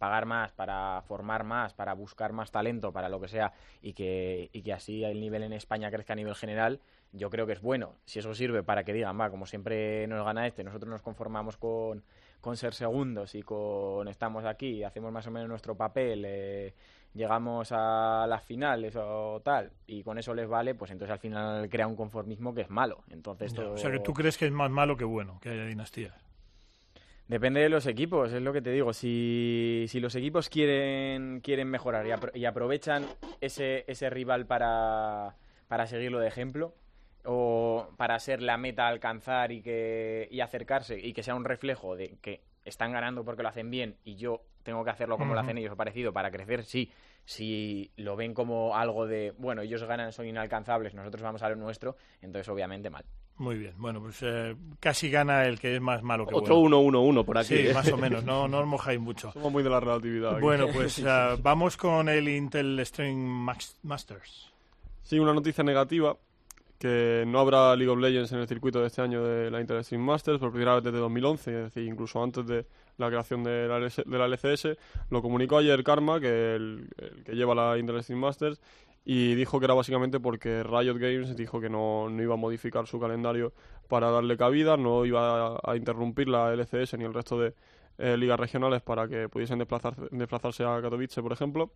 pagar 0.00 0.24
más, 0.24 0.50
para 0.52 1.02
formar 1.02 1.44
más, 1.44 1.74
para 1.74 1.92
buscar 1.92 2.32
más 2.32 2.50
talento, 2.50 2.90
para 2.90 3.10
lo 3.10 3.20
que 3.20 3.28
sea, 3.28 3.52
y 3.82 3.92
que, 3.92 4.48
y 4.50 4.62
que 4.62 4.72
así 4.72 5.04
el 5.04 5.20
nivel 5.20 5.42
en 5.42 5.52
España 5.52 5.90
crezca 5.90 6.14
a 6.14 6.16
nivel 6.16 6.34
general, 6.34 6.80
yo 7.12 7.28
creo 7.28 7.46
que 7.46 7.52
es 7.52 7.60
bueno. 7.60 7.96
Si 8.06 8.18
eso 8.18 8.34
sirve 8.34 8.62
para 8.62 8.82
que 8.82 8.94
digan, 8.94 9.20
va, 9.20 9.28
como 9.28 9.44
siempre 9.44 10.06
nos 10.06 10.24
gana 10.24 10.46
este, 10.46 10.64
nosotros 10.64 10.90
nos 10.90 11.02
conformamos 11.02 11.58
con, 11.58 12.02
con 12.40 12.56
ser 12.56 12.72
segundos 12.72 13.34
y 13.34 13.42
con 13.42 14.08
estamos 14.08 14.46
aquí, 14.46 14.82
hacemos 14.84 15.12
más 15.12 15.26
o 15.26 15.30
menos 15.30 15.50
nuestro 15.50 15.76
papel, 15.76 16.24
eh, 16.26 16.74
llegamos 17.14 17.70
a 17.72 18.26
las 18.28 18.42
finales 18.44 18.94
o 18.96 19.40
tal, 19.44 19.70
y 19.86 20.02
con 20.02 20.18
eso 20.18 20.34
les 20.34 20.48
vale, 20.48 20.74
pues 20.74 20.90
entonces 20.90 21.12
al 21.12 21.18
final 21.18 21.68
crea 21.68 21.86
un 21.86 21.96
conformismo 21.96 22.54
que 22.54 22.62
es 22.62 22.70
malo. 22.70 23.02
Entonces, 23.10 23.52
todo- 23.54 23.72
O 23.74 23.76
sea 23.78 23.90
que 23.90 23.98
tú 24.00 24.12
crees 24.12 24.38
que 24.38 24.46
es 24.46 24.52
más 24.52 24.70
malo 24.70 24.96
que 24.96 25.04
bueno 25.04 25.38
que 25.40 25.50
haya 25.50 25.64
dinastías. 25.64 26.14
Depende 27.28 27.60
de 27.60 27.68
los 27.68 27.86
equipos, 27.86 28.32
es 28.32 28.42
lo 28.42 28.52
que 28.52 28.60
te 28.60 28.72
digo. 28.72 28.92
Si, 28.92 29.86
si 29.88 30.00
los 30.00 30.14
equipos 30.16 30.48
quieren, 30.48 31.40
quieren 31.40 31.68
mejorar 31.68 32.04
y, 32.06 32.10
apro- 32.10 32.32
y 32.34 32.44
aprovechan 32.44 33.06
ese, 33.40 33.84
ese 33.86 34.10
rival 34.10 34.46
para, 34.46 35.36
para 35.68 35.86
seguirlo 35.86 36.18
de 36.18 36.26
ejemplo 36.26 36.74
o 37.24 37.88
para 37.96 38.18
ser 38.18 38.42
la 38.42 38.56
meta 38.56 38.86
a 38.86 38.88
alcanzar 38.88 39.52
y, 39.52 39.62
que, 39.62 40.26
y 40.30 40.40
acercarse 40.40 40.98
y 40.98 41.12
que 41.12 41.22
sea 41.22 41.36
un 41.36 41.44
reflejo 41.44 41.94
de 41.94 42.16
que 42.20 42.40
están 42.64 42.92
ganando 42.92 43.24
porque 43.24 43.42
lo 43.42 43.48
hacen 43.48 43.70
bien 43.70 43.96
y 44.04 44.16
yo 44.16 44.42
tengo 44.62 44.84
que 44.84 44.90
hacerlo 44.90 45.16
como 45.16 45.34
lo 45.34 45.40
Ujú. 45.40 45.46
hacen 45.48 45.58
ellos 45.58 45.72
o 45.72 45.76
parecido 45.76 46.12
para 46.12 46.30
crecer, 46.30 46.64
sí. 46.64 46.90
Si 47.24 47.90
lo 47.96 48.16
ven 48.16 48.34
como 48.34 48.76
algo 48.76 49.06
de, 49.06 49.32
bueno, 49.38 49.62
ellos 49.62 49.84
ganan, 49.84 50.12
son 50.12 50.26
inalcanzables, 50.26 50.94
nosotros 50.94 51.22
vamos 51.22 51.42
a 51.42 51.48
lo 51.48 51.56
nuestro, 51.56 51.96
entonces 52.22 52.48
obviamente 52.48 52.90
mal. 52.90 53.04
Muy 53.36 53.56
bien. 53.56 53.72
Bueno, 53.78 54.00
pues 54.00 54.18
eh, 54.22 54.54
casi 54.80 55.10
gana 55.10 55.46
el 55.46 55.58
que 55.58 55.74
es 55.76 55.80
más 55.80 56.02
malo 56.02 56.26
que 56.26 56.34
Otro 56.34 56.56
bueno. 56.60 56.78
1-1-1 56.82 57.24
por 57.24 57.38
aquí. 57.38 57.56
Sí, 57.56 57.68
¿eh? 57.68 57.72
más 57.72 57.90
o 57.90 57.96
menos. 57.96 58.22
No, 58.24 58.46
no 58.48 58.58
os 58.58 58.66
mojáis 58.66 59.00
mucho. 59.00 59.32
Somos 59.32 59.50
muy 59.50 59.62
de 59.62 59.70
la 59.70 59.80
relatividad. 59.80 60.32
aquí. 60.34 60.42
Bueno, 60.42 60.66
pues 60.74 61.02
ah, 61.06 61.36
vamos 61.40 61.76
con 61.78 62.08
el 62.10 62.28
Intel 62.28 62.78
String 62.84 63.16
Max- 63.18 63.78
Masters. 63.82 64.52
Sí, 65.02 65.18
una 65.18 65.32
noticia 65.32 65.64
negativa, 65.64 66.14
que 66.80 67.24
no 67.26 67.40
habrá 67.40 67.76
League 67.76 67.92
of 67.92 67.98
Legends 67.98 68.32
en 68.32 68.38
el 68.38 68.48
circuito 68.48 68.80
de 68.80 68.86
este 68.86 69.02
año 69.02 69.22
de 69.22 69.50
la 69.50 69.60
Intel 69.60 69.76
Extreme 69.76 70.02
Masters 70.02 70.38
por 70.38 70.50
primera 70.50 70.76
vez 70.76 70.82
desde 70.82 70.96
2011, 70.96 71.50
es 71.50 71.64
decir, 71.64 71.86
incluso 71.86 72.22
antes 72.22 72.46
de 72.46 72.64
la 72.96 73.08
creación 73.08 73.44
de 73.44 73.68
la, 73.68 73.80
de 73.80 74.18
la 74.18 74.24
LCS. 74.24 74.78
Lo 75.10 75.20
comunicó 75.20 75.58
ayer 75.58 75.84
Karma, 75.84 76.18
que 76.18 76.54
el, 76.54 76.88
que 77.26 77.34
lleva 77.34 77.54
la 77.54 77.76
Intel 77.76 77.98
Extreme 77.98 78.22
Masters, 78.22 78.62
y 79.04 79.34
dijo 79.34 79.58
que 79.58 79.66
era 79.66 79.74
básicamente 79.74 80.20
porque 80.20 80.62
Riot 80.62 80.96
Games 80.96 81.36
dijo 81.36 81.60
que 81.60 81.68
no, 81.68 82.08
no 82.08 82.22
iba 82.22 82.32
a 82.32 82.38
modificar 82.38 82.86
su 82.86 82.98
calendario 82.98 83.52
para 83.86 84.10
darle 84.10 84.38
cabida, 84.38 84.78
no 84.78 85.04
iba 85.04 85.60
a 85.62 85.76
interrumpir 85.76 86.30
la 86.30 86.54
LCS 86.54 86.96
ni 86.96 87.04
el 87.04 87.12
resto 87.12 87.38
de 87.38 87.52
eh, 88.02 88.16
ligas 88.16 88.40
regionales 88.40 88.80
para 88.80 89.06
que 89.06 89.28
pudiesen 89.28 89.58
desplazar, 89.58 89.94
desplazarse 90.10 90.64
a 90.64 90.80
Katowice, 90.80 91.20
por 91.20 91.32
ejemplo, 91.32 91.70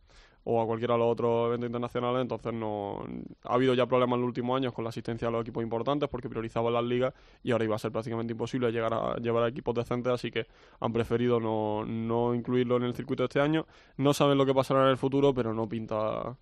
o 0.44 0.62
a 0.62 0.66
cualquiera 0.66 0.94
de 0.94 1.00
los 1.00 1.12
otros 1.12 1.48
eventos 1.48 1.66
internacionales. 1.66 2.22
Entonces 2.22 2.54
no 2.54 3.04
ha 3.42 3.54
habido 3.54 3.74
ya 3.74 3.84
problemas 3.84 4.16
en 4.16 4.22
los 4.22 4.28
últimos 4.28 4.56
años 4.56 4.72
con 4.72 4.84
la 4.84 4.88
asistencia 4.88 5.28
a 5.28 5.30
los 5.30 5.42
equipos 5.42 5.62
importantes 5.62 6.08
porque 6.08 6.30
priorizaban 6.30 6.72
las 6.72 6.82
ligas 6.82 7.12
y 7.42 7.52
ahora 7.52 7.64
iba 7.64 7.76
a 7.76 7.78
ser 7.78 7.92
prácticamente 7.92 8.32
imposible 8.32 8.72
llegar 8.72 8.94
a 8.94 9.16
llevar 9.16 9.44
a 9.44 9.48
equipos 9.48 9.74
decentes, 9.74 10.10
así 10.10 10.30
que 10.30 10.46
han 10.80 10.92
preferido 10.94 11.38
no, 11.40 11.84
no 11.84 12.34
incluirlo 12.34 12.78
en 12.78 12.84
el 12.84 12.94
circuito 12.94 13.24
este 13.24 13.40
año. 13.40 13.66
No 13.98 14.14
saben 14.14 14.38
lo 14.38 14.46
que 14.46 14.54
pasará 14.54 14.84
en 14.84 14.88
el 14.88 14.96
futuro, 14.96 15.34
pero 15.34 15.52
no 15.52 15.68
pinta 15.68 16.36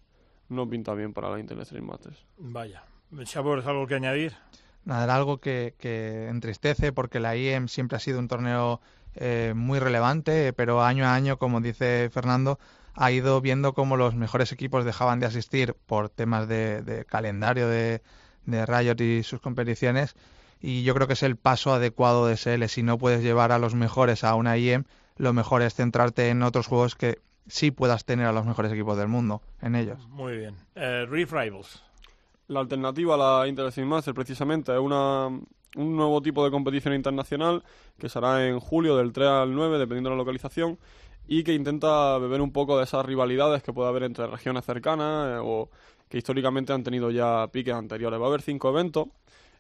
no 0.49 0.69
pinta 0.69 0.95
bien 0.95 1.13
para 1.13 1.29
la 1.29 1.41
Intel 1.41 1.59
Extreme 1.59 1.89
Masters. 1.89 2.25
Vaya. 2.39 2.85
Chabor, 3.25 3.63
¿algo 3.67 3.87
que 3.87 3.97
añadir? 3.97 4.33
Nada, 4.85 5.05
era 5.05 5.17
algo 5.17 5.39
que, 5.39 5.75
que 5.79 6.29
entristece 6.29 6.93
porque 6.93 7.21
la 7.21 7.37
IEM 7.37 7.69
siempre 7.69 7.97
ha 7.97 8.01
sido 8.01 8.19
un 8.19 8.29
torneo 8.29 8.81
eh, 9.15 9.53
muy 9.55 9.79
relevante, 9.79 10.53
pero 10.53 10.83
año 10.83 11.05
a 11.05 11.15
año, 11.15 11.39
como 11.39 11.61
dice 11.61 12.09
Fernando, 12.11 12.59
ha 12.95 13.11
ido 13.11 13.41
viendo 13.41 13.73
cómo 13.73 13.97
los 13.97 14.15
mejores 14.15 14.53
equipos 14.53 14.85
dejaban 14.85 15.21
de 15.21 15.27
asistir 15.27 15.75
por 15.87 16.09
temas 16.09 16.49
de, 16.49 16.83
de 16.83 17.05
calendario 17.05 17.69
de, 17.69 18.03
de 18.47 18.67
Riot 18.67 19.01
y 19.01 19.23
sus 19.23 19.41
competiciones. 19.41 20.15
Y 20.61 20.85
yo 20.85 20.95
creo 20.95 21.07
que 21.07 21.15
es 21.15 21.23
el 21.23 21.37
paso 21.37 21.73
adecuado 21.73 22.27
de 22.27 22.37
SL. 22.37 22.65
Si 22.67 22.83
no 22.83 22.99
puedes 22.99 23.23
llevar 23.23 23.53
a 23.53 23.59
los 23.59 23.75
mejores 23.75 24.25
a 24.25 24.35
una 24.35 24.57
IEM, 24.57 24.85
lo 25.17 25.33
mejor 25.33 25.63
es 25.63 25.75
centrarte 25.75 26.29
en 26.29 26.43
otros 26.43 26.67
juegos 26.67 26.95
que 26.95 27.19
sí 27.49 27.71
puedas 27.71 28.05
tener 28.05 28.27
a 28.27 28.33
los 28.33 28.47
mejores 28.47 28.73
equipos 28.73 28.97
del 28.97 29.09
mundo 29.09 29.43
en 29.61 29.75
ellos. 29.75 30.07
Muy 30.09 30.37
bien. 30.37 30.57
Eh, 30.75 31.07
Reef 31.09 31.33
Rivals. 31.33 31.83
La 32.49 32.61
alternativa 32.61 33.15
a 33.15 33.41
la 33.41 33.49
Intel 33.49 33.67
Extreme 33.67 33.91
Masters 33.91 34.15
precisamente 34.15 34.73
es 34.73 34.79
una, 34.79 35.31
un 35.77 35.97
nuevo 35.97 36.21
tipo 36.23 36.45
de 36.45 36.51
competición 36.51 36.95
internacional 36.95 37.63
que 37.99 38.09
se 38.09 38.19
hará 38.19 38.47
en 38.47 38.61
julio 38.61 38.97
del 38.97 39.13
3 39.13 39.29
al 39.29 39.55
9, 39.55 39.79
dependiendo 39.79 40.11
de 40.11 40.17
la 40.17 40.21
localización, 40.23 40.79
y 41.27 41.45
que 41.45 41.55
intenta 41.55 42.19
beber 42.19 42.41
un 42.41 42.53
poco 42.53 42.77
de 42.79 42.85
esas 42.85 43.05
rivalidades 43.07 43.63
que 43.63 43.73
puede 43.73 43.89
haber 43.89 44.03
entre 44.03 44.27
regiones 44.27 44.65
cercanas 44.65 45.39
eh, 45.39 45.41
o 45.43 45.71
que 46.09 46.19
históricamente 46.19 46.73
han 46.73 46.83
tenido 46.83 47.11
ya 47.11 47.47
piques 47.51 47.75
anteriores. 47.75 48.21
Va 48.21 48.25
a 48.25 48.29
haber 48.29 48.43
cinco 48.43 48.69
eventos. 48.69 49.07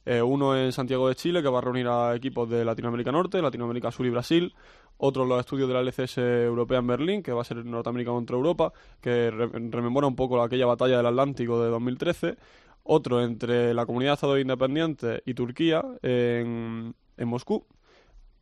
eh, 0.04 0.20
uno 0.20 0.56
en 0.56 0.72
Santiago 0.72 1.08
de 1.08 1.14
Chile, 1.14 1.42
que 1.42 1.48
va 1.48 1.58
a 1.58 1.60
reunir 1.62 1.86
a 1.86 2.14
equipos 2.16 2.48
de 2.50 2.64
Latinoamérica 2.64 3.12
Norte, 3.12 3.40
Latinoamérica 3.40 3.90
Sur 3.92 4.04
y 4.06 4.10
Brasil. 4.10 4.52
Otro 4.98 5.22
en 5.22 5.28
los 5.28 5.40
estudios 5.40 5.68
de 5.68 5.74
la 5.74 5.80
LCS 5.80 6.18
Europea 6.18 6.78
en 6.80 6.86
Berlín, 6.88 7.22
que 7.22 7.32
va 7.32 7.42
a 7.42 7.44
ser 7.44 7.64
Norteamérica 7.64 8.10
contra 8.10 8.36
Europa, 8.36 8.72
que 9.00 9.30
re- 9.30 9.48
rememora 9.70 10.06
un 10.08 10.16
poco 10.16 10.42
aquella 10.42 10.66
batalla 10.66 10.96
del 10.96 11.06
Atlántico 11.06 11.62
de 11.62 11.70
2013 11.70 12.36
otro 12.84 13.22
entre 13.22 13.74
la 13.74 13.86
Comunidad 13.86 14.12
de 14.12 14.14
Estados 14.14 14.40
Independientes 14.40 15.22
y 15.24 15.34
Turquía 15.34 15.84
en, 16.02 16.94
en 17.16 17.28
Moscú, 17.28 17.66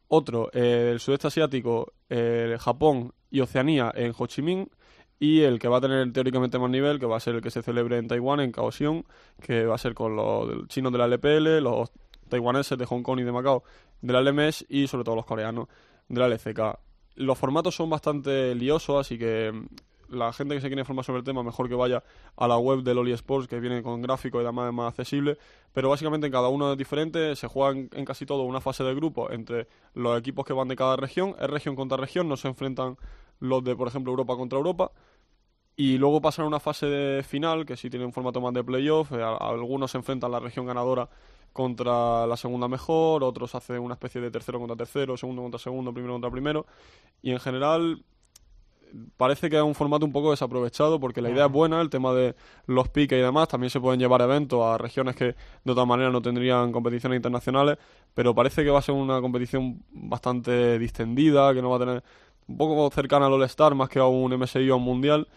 otro 0.09 0.51
eh, 0.53 0.91
el 0.93 1.01
sudeste 1.01 1.29
asiático, 1.29 1.93
eh, 2.09 2.57
Japón 2.59 3.13
y 3.31 3.41
Oceanía 3.41 3.93
en 3.95 4.13
Ho 4.17 4.27
Chi 4.27 4.43
Minh, 4.43 4.69
y 5.21 5.43
el 5.43 5.59
que 5.59 5.69
va 5.69 5.77
a 5.77 5.81
tener 5.81 6.13
teóricamente 6.13 6.59
más 6.59 6.71
nivel, 6.71 6.99
que 6.99 7.07
va 7.07 7.19
a 7.19 7.21
ser 7.21 7.37
el 7.37 7.43
que 7.43 7.51
se 7.51 7.63
celebre 7.63 7.99
en 7.99 8.09
Taiwán, 8.09 8.41
en 8.41 8.53
Kaohsiung, 8.53 9.05
que 9.41 9.67
va 9.67 9.75
a 9.75 9.79
ser 9.79 9.95
con 9.95 10.17
los 10.17 10.67
chinos 10.69 10.91
de 10.93 10.99
la 10.99 11.07
LPL, 11.07 11.63
los 11.63 11.93
taiwaneses 12.29 12.79
de 12.79 12.87
Hong 12.87 13.03
Kong 13.03 13.21
y 13.21 13.25
de 13.25 13.33
Macao 13.33 13.63
de 14.01 14.13
la 14.13 14.23
LMS 14.23 14.65
y 14.69 14.87
sobre 14.87 15.05
todo 15.05 15.17
los 15.17 15.27
coreanos 15.27 15.69
de 16.09 16.21
la 16.21 16.27
LCK. 16.27 16.79
Los 17.17 17.39
formatos 17.39 17.75
son 17.75 17.91
bastante 17.91 18.55
liosos, 18.55 18.99
así 18.99 19.19
que 19.19 19.53
la 20.11 20.33
gente 20.33 20.55
que 20.55 20.61
se 20.61 20.67
quiere 20.69 20.81
informar 20.83 21.05
sobre 21.05 21.19
el 21.19 21.25
tema, 21.25 21.43
mejor 21.43 21.69
que 21.69 21.75
vaya 21.75 22.03
a 22.37 22.49
la 22.49 22.59
web 22.59 22.83
del 22.83 22.99
Oli 22.99 23.13
Sports, 23.13 23.49
que 23.49 23.59
viene 23.61 23.83
con 23.83 24.03
gráficos 24.03 24.41
y 24.41 24.45
además 24.45 24.73
más 24.73 24.89
accesible. 24.91 25.39
Pero 25.73 25.89
básicamente 25.89 26.27
en 26.27 26.33
cada 26.33 26.49
uno 26.49 26.73
es 26.73 26.79
diferente, 26.79 27.35
se 27.37 27.47
juega 27.47 27.79
en, 27.93 28.05
casi 28.05 28.27
todo 28.27 28.43
una 28.43 28.61
fase 28.61 28.85
de 28.85 28.95
grupo 28.95 29.31
entre 29.31 29.69
los 29.95 30.19
equipos 30.19 30.45
que 30.45 30.53
van 30.53 30.69
de 30.69 30.77
cada 30.77 30.97
región, 30.97 31.35
es 31.41 31.49
región 31.49 31.77
contra 31.77 31.97
región, 31.97 32.29
no 32.29 32.37
se 32.37 32.49
enfrentan 32.49 32.97
los 33.39 33.63
de, 33.65 33.75
por 33.77 33.89
ejemplo, 33.89 34.11
Europa 34.13 34.37
contra 34.37 34.59
Europa. 34.59 34.93
Y 35.77 35.97
luego 35.97 36.21
pasan 36.21 36.45
a 36.45 36.49
una 36.49 36.61
fase 36.61 36.87
de 36.87 37.23
final, 37.23 37.65
que 37.65 37.77
sí 37.77 37.89
tiene 37.89 38.05
un 38.05 38.13
formato 38.13 38.41
más 38.41 38.53
de 38.53 38.63
playoff. 38.63 39.13
eh, 39.13 39.23
a- 39.23 39.37
algunos 39.37 39.91
se 39.93 39.99
enfrentan 39.99 40.31
la 40.31 40.39
región 40.41 40.67
ganadora 40.67 41.09
contra 41.53 42.27
la 42.27 42.37
segunda 42.37 42.69
mejor, 42.69 43.25
otros 43.25 43.55
hacen 43.55 43.79
una 43.81 43.95
especie 43.95 44.21
de 44.21 44.31
tercero 44.31 44.59
contra 44.59 44.77
tercero, 44.77 45.17
segundo 45.17 45.43
contra 45.43 45.59
segundo, 45.59 45.93
primero 45.93 46.15
contra 46.15 46.31
primero. 46.31 46.67
Y 47.23 47.31
en 47.33 47.41
general 47.41 48.05
parece 49.17 49.51
que 49.51 49.57
es 49.57 49.63
un 49.63 49.75
formato 49.75 50.05
un 50.05 50.13
poco 50.13 50.31
desaprovechado 50.31 51.01
porque 51.01 51.21
la 51.21 51.31
idea 51.31 51.47
es 51.47 51.53
buena, 51.53 51.81
el 51.81 51.91
tema 51.91 52.13
de 52.13 52.35
los 52.67 52.89
piques 52.89 53.19
y 53.19 53.23
demás, 53.23 53.49
también 53.49 53.71
se 53.71 53.81
pueden 53.81 54.01
llevar 54.01 54.23
eventos 54.23 54.63
a 54.65 54.79
regiones 54.79 55.17
que 55.17 55.35
de 55.65 55.73
otra 55.73 55.85
manera 55.85 56.11
no 56.11 56.23
tendrían 56.23 56.73
competiciones 56.73 57.17
internacionales, 57.17 57.79
pero 58.15 58.35
parece 58.35 58.65
que 58.65 58.71
va 58.71 58.79
a 58.79 58.83
ser 58.83 58.95
una 58.95 59.21
competición 59.21 59.83
bastante 59.91 60.79
distendida, 60.79 61.53
que 61.55 61.63
no 61.63 61.71
va 61.71 61.77
a 61.77 61.81
tener 61.81 62.05
un 62.49 62.57
poco 62.57 62.91
cercana 62.91 63.27
al 63.27 63.33
All-Star 63.33 63.75
más 63.75 63.89
que 63.89 63.99
a 63.99 64.07
un 64.07 64.37
MSI 64.37 64.69
o 64.71 64.75
a 64.75 64.77
un 64.77 64.83
Mundial 64.83 65.29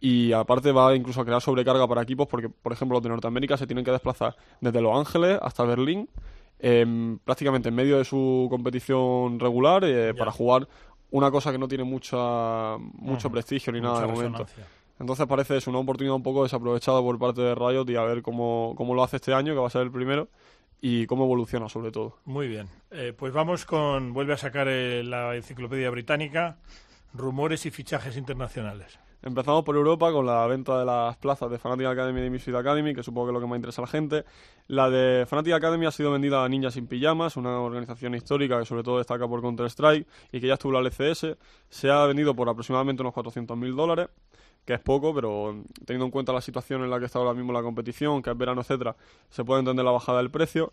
y 0.00 0.32
aparte 0.32 0.72
va 0.72 0.94
incluso 0.94 1.20
a 1.20 1.24
crear 1.24 1.40
sobrecarga 1.40 1.86
para 1.86 2.02
equipos 2.02 2.26
porque, 2.28 2.48
por 2.48 2.72
ejemplo, 2.72 2.96
los 2.96 3.02
de 3.02 3.08
Norteamérica 3.08 3.56
se 3.56 3.66
tienen 3.66 3.84
que 3.84 3.90
desplazar 3.90 4.36
desde 4.60 4.80
Los 4.80 4.96
Ángeles 4.96 5.38
hasta 5.40 5.64
Berlín 5.64 6.08
em, 6.58 7.18
prácticamente 7.18 7.68
en 7.68 7.74
medio 7.74 7.98
de 7.98 8.04
su 8.04 8.46
competición 8.50 9.40
regular 9.40 9.84
eh, 9.84 10.12
para 10.14 10.32
jugar 10.32 10.68
una 11.10 11.30
cosa 11.30 11.52
que 11.52 11.58
no 11.58 11.68
tiene 11.68 11.84
mucha, 11.84 12.76
mucho 12.78 13.30
prestigio 13.30 13.72
ni 13.72 13.80
nada 13.80 14.00
de 14.02 14.06
momento. 14.06 14.46
Entonces 14.98 15.26
parece 15.26 15.56
es 15.58 15.66
una 15.66 15.78
oportunidad 15.78 16.16
un 16.16 16.22
poco 16.22 16.42
desaprovechada 16.42 17.00
por 17.00 17.18
parte 17.18 17.42
de 17.42 17.54
Riot 17.54 17.84
y 17.88 17.96
a 17.96 18.02
ver 18.02 18.22
cómo, 18.22 18.74
cómo 18.76 18.94
lo 18.94 19.02
hace 19.02 19.16
este 19.16 19.34
año, 19.34 19.52
que 19.52 19.60
va 19.60 19.66
a 19.66 19.70
ser 19.70 19.82
el 19.82 19.90
primero, 19.90 20.28
y 20.80 21.06
cómo 21.06 21.24
evoluciona 21.24 21.68
sobre 21.68 21.90
todo. 21.90 22.16
Muy 22.24 22.48
bien. 22.48 22.68
Eh, 22.90 23.12
pues 23.16 23.32
vamos 23.32 23.66
con. 23.66 24.12
Vuelve 24.12 24.32
a 24.32 24.38
sacar 24.38 24.68
eh, 24.68 25.02
la 25.04 25.36
enciclopedia 25.36 25.90
británica. 25.90 26.56
Rumores 27.12 27.66
y 27.66 27.70
fichajes 27.70 28.16
internacionales. 28.16 28.98
Empezamos 29.26 29.64
por 29.64 29.74
Europa 29.74 30.12
con 30.12 30.24
la 30.24 30.46
venta 30.46 30.78
de 30.78 30.84
las 30.84 31.16
plazas 31.16 31.50
de 31.50 31.58
Fnatic 31.58 31.84
Academy 31.84 32.20
y 32.20 32.22
de 32.22 32.30
Misfit 32.30 32.54
Academy, 32.54 32.94
que 32.94 33.02
supongo 33.02 33.26
que 33.26 33.30
es 33.30 33.34
lo 33.34 33.40
que 33.40 33.46
más 33.48 33.56
interesa 33.56 33.82
a 33.82 33.86
la 33.86 33.90
gente. 33.90 34.24
La 34.68 34.88
de 34.88 35.26
Fnatic 35.26 35.52
Academy 35.52 35.84
ha 35.84 35.90
sido 35.90 36.12
vendida 36.12 36.44
a 36.44 36.48
Ninjas 36.48 36.74
sin 36.74 36.86
Pijamas, 36.86 37.36
una 37.36 37.58
organización 37.58 38.14
histórica 38.14 38.56
que 38.60 38.64
sobre 38.64 38.84
todo 38.84 38.98
destaca 38.98 39.26
por 39.26 39.40
Counter-Strike 39.40 40.06
y 40.30 40.40
que 40.40 40.46
ya 40.46 40.54
estuvo 40.54 40.78
en 40.78 40.84
la 40.84 40.88
LCS. 40.88 41.36
Se 41.68 41.90
ha 41.90 42.06
vendido 42.06 42.36
por 42.36 42.48
aproximadamente 42.48 43.02
unos 43.02 43.14
400.000 43.14 43.74
dólares, 43.74 44.10
que 44.64 44.74
es 44.74 44.80
poco, 44.80 45.12
pero 45.12 45.60
teniendo 45.84 46.04
en 46.04 46.12
cuenta 46.12 46.32
la 46.32 46.40
situación 46.40 46.84
en 46.84 46.90
la 46.90 47.00
que 47.00 47.06
está 47.06 47.18
ahora 47.18 47.34
mismo 47.34 47.52
la 47.52 47.62
competición, 47.62 48.22
que 48.22 48.30
es 48.30 48.38
verano, 48.38 48.60
etcétera, 48.60 48.94
se 49.28 49.44
puede 49.44 49.58
entender 49.58 49.84
la 49.84 49.90
bajada 49.90 50.18
del 50.18 50.30
precio. 50.30 50.72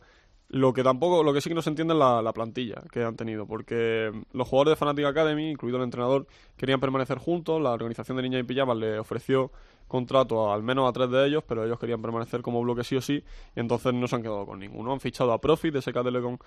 Lo 0.53 0.71
que 0.71 0.83
tampoco, 0.83 1.23
lo 1.23 1.33
que 1.33 1.41
sí 1.41 1.49
que 1.49 1.55
no 1.55 1.63
se 1.63 1.71
entiende 1.71 1.95
es 1.95 1.99
la, 1.99 2.21
la 2.21 2.31
plantilla 2.31 2.83
que 2.91 3.03
han 3.03 3.15
tenido, 3.15 3.47
porque 3.47 4.11
los 4.33 4.47
jugadores 4.47 4.73
de 4.73 4.85
Fnatic 4.85 5.03
Academy, 5.03 5.49
incluido 5.49 5.79
el 5.79 5.83
entrenador, 5.83 6.27
querían 6.57 6.79
permanecer 6.79 7.17
juntos. 7.17 7.59
La 7.59 7.71
organización 7.71 8.17
de 8.17 8.21
Niña 8.21 8.37
y 8.37 8.43
Pijamas 8.43 8.77
le 8.77 8.99
ofreció 8.99 9.49
contrato 9.87 10.49
a- 10.49 10.55
al 10.55 10.63
menos 10.63 10.89
a 10.89 10.93
tres 10.93 11.09
de 11.09 11.27
ellos, 11.27 11.43
pero 11.47 11.65
ellos 11.65 11.79
querían 11.79 12.01
permanecer 12.01 12.41
como 12.41 12.61
bloque 12.61 12.83
sí 12.83 12.95
o 12.95 13.01
sí, 13.01 13.23
y 13.55 13.59
entonces 13.59 13.93
no 13.93 14.07
se 14.07 14.15
han 14.15 14.21
quedado 14.21 14.45
con 14.45 14.59
ninguno. 14.59 14.91
Han 14.91 14.99
fichado 14.99 15.31
a 15.33 15.39
Profit 15.41 15.73
de 15.73 15.81
SK 15.81 16.03
Telecom 16.03 16.37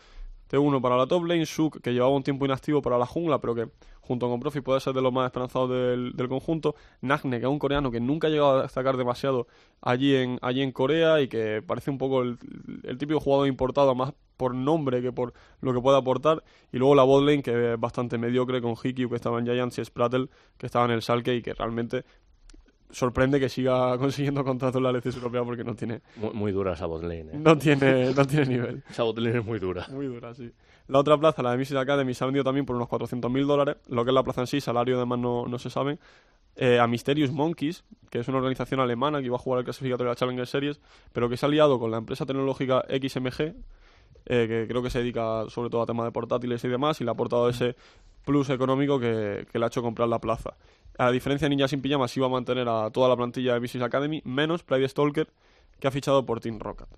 T1 0.49 0.81
para 0.81 0.97
la 0.97 1.07
top 1.07 1.25
lane, 1.25 1.47
Suk, 1.47 1.81
que 1.81 1.93
llevaba 1.93 2.15
un 2.15 2.23
tiempo 2.23 2.45
inactivo 2.45 2.81
para 2.83 2.99
la 2.99 3.07
jungla, 3.07 3.41
pero 3.41 3.55
que 3.55 3.69
junto 4.01 4.29
con 4.29 4.39
Profit 4.39 4.63
puede 4.63 4.81
ser 4.81 4.93
de 4.95 5.03
los 5.03 5.13
más 5.13 5.27
esperanzados 5.27 5.71
del, 5.71 6.29
conjunto. 6.29 6.77
Nagne, 7.01 7.39
que 7.41 7.47
es 7.47 7.51
un 7.51 7.59
coreano 7.59 7.91
que 7.91 8.01
nunca 8.01 8.29
ha 8.29 8.31
llegado 8.31 8.59
a 8.59 8.63
destacar 8.63 8.97
demasiado 8.97 9.49
allí 9.81 10.15
en, 10.15 10.39
allí 10.43 10.63
en 10.63 10.71
Corea 10.73 11.21
y 11.21 11.29
que 11.29 11.63
parece 11.67 11.91
un 11.91 11.99
poco 11.99 12.23
el, 12.23 12.39
el 12.85 12.99
típico 12.99 13.19
jugador 13.21 13.49
importado 13.49 13.95
más 13.95 14.13
por 14.37 14.55
nombre 14.55 15.03
que 15.03 15.13
por 15.13 15.33
lo 15.61 15.73
que 15.73 15.81
puede 15.81 15.99
aportar. 15.99 16.45
Y 16.73 16.79
luego 16.79 16.95
la 16.95 17.03
botlane, 17.03 17.43
que 17.43 17.73
es 17.73 17.81
bastante 17.81 18.19
mediocre, 18.19 18.61
con 18.61 18.75
Hikyu, 18.77 19.09
que 19.09 19.17
estaba 19.17 19.39
en 19.39 19.47
Giants, 19.47 19.79
y 19.79 19.85
Sprattle, 19.85 20.29
que 20.57 20.67
estaba 20.67 20.85
en 20.85 20.93
el 20.93 21.03
Salke 21.03 21.35
y 21.35 21.43
que 21.43 21.55
realmente 21.55 22.05
sorprende 22.91 23.39
que 23.41 23.49
siga 23.49 23.97
consiguiendo 23.99 24.45
contratos 24.45 24.77
en 24.79 24.83
la 24.85 24.91
LCS 24.91 25.17
europea 25.17 25.43
porque 25.45 25.65
no 25.65 25.75
tiene 25.75 26.01
Muy, 26.17 26.33
muy 26.33 26.53
dura 26.53 26.73
esa 26.75 26.87
botlane, 26.87 27.33
¿eh? 27.33 27.39
no 27.39 27.57
tiene 27.59 28.13
no 28.15 28.25
tiene 28.27 28.47
nivel 28.47 28.83
Esa 28.89 29.03
botlane 29.03 29.39
es 29.39 29.45
muy 29.45 29.59
dura. 29.59 29.87
muy 29.91 30.07
dura 30.07 30.35
sí 30.35 30.51
la 30.89 30.99
otra 31.01 31.19
plaza 31.19 31.43
la 31.43 31.51
de 31.51 31.57
Missile 31.59 31.81
Academy 31.81 32.15
se 32.15 32.23
ha 32.25 32.27
vendido 32.27 32.45
también 32.45 32.65
por 32.65 32.77
unos 32.77 32.89
400.000 32.89 33.47
dólares 33.47 33.77
lo 33.89 34.05
que 34.05 34.11
es 34.11 34.15
la 34.15 34.23
plaza 34.23 34.43
en 34.43 34.47
sí 34.47 34.61
salario 34.61 34.97
además 34.97 35.19
no, 35.19 35.47
no 35.47 35.59
se 35.59 35.69
sabe 35.71 35.99
eh, 36.57 36.79
a 36.79 36.87
Mysterious 36.87 37.33
Monkeys 37.33 37.85
que 38.11 38.21
es 38.21 38.29
una 38.29 38.39
organización 38.39 38.81
alemana 38.81 39.19
que 39.21 39.27
iba 39.27 39.37
a 39.37 39.39
jugar 39.39 39.59
el 39.59 39.65
clasificatorio 39.65 40.11
de 40.11 40.13
la 40.13 40.17
Challenger 40.17 40.47
Series 40.47 40.81
pero 41.13 41.29
que 41.29 41.37
se 41.37 41.45
ha 41.45 41.49
aliado 41.49 41.79
con 41.79 41.91
la 41.91 41.99
empresa 41.99 42.25
tecnológica 42.25 42.85
XMG 42.89 43.55
eh, 44.29 44.47
que 44.49 44.67
creo 44.69 44.83
que 44.83 44.91
se 44.91 44.99
dedica 45.01 45.45
sobre 45.49 45.71
todo 45.71 45.83
a 45.83 45.87
temas 45.87 46.05
de 46.05 46.11
portátiles 46.11 46.65
y 46.65 46.69
demás, 46.69 47.01
y 47.01 47.05
le 47.05 47.11
ha 47.11 47.13
aportado 47.13 47.49
ese 47.49 47.77
plus 48.25 48.51
económico 48.51 48.99
que, 48.99 49.47
que 49.53 49.59
le 49.59 49.65
ha 49.65 49.69
hecho 49.69 49.83
comprar 49.83 50.09
la 50.09 50.19
plaza. 50.21 50.57
A 50.99 51.11
diferencia 51.11 51.47
de 51.47 51.51
Ninja 51.51 51.69
sin 51.69 51.83
Pijamas, 51.83 52.17
iba 52.17 52.27
a 52.27 52.31
mantener 52.31 52.69
a 52.69 52.91
toda 52.91 53.09
la 53.09 53.17
plantilla 53.17 53.55
de 53.55 53.61
Missile 53.61 53.85
Academy, 53.85 54.23
menos 54.25 54.63
Pride 54.63 54.89
Stalker, 54.89 55.29
que 55.79 55.89
ha 55.89 55.91
fichado 55.91 56.25
por 56.25 56.41
Team 56.41 56.59
Rocket. 56.59 56.89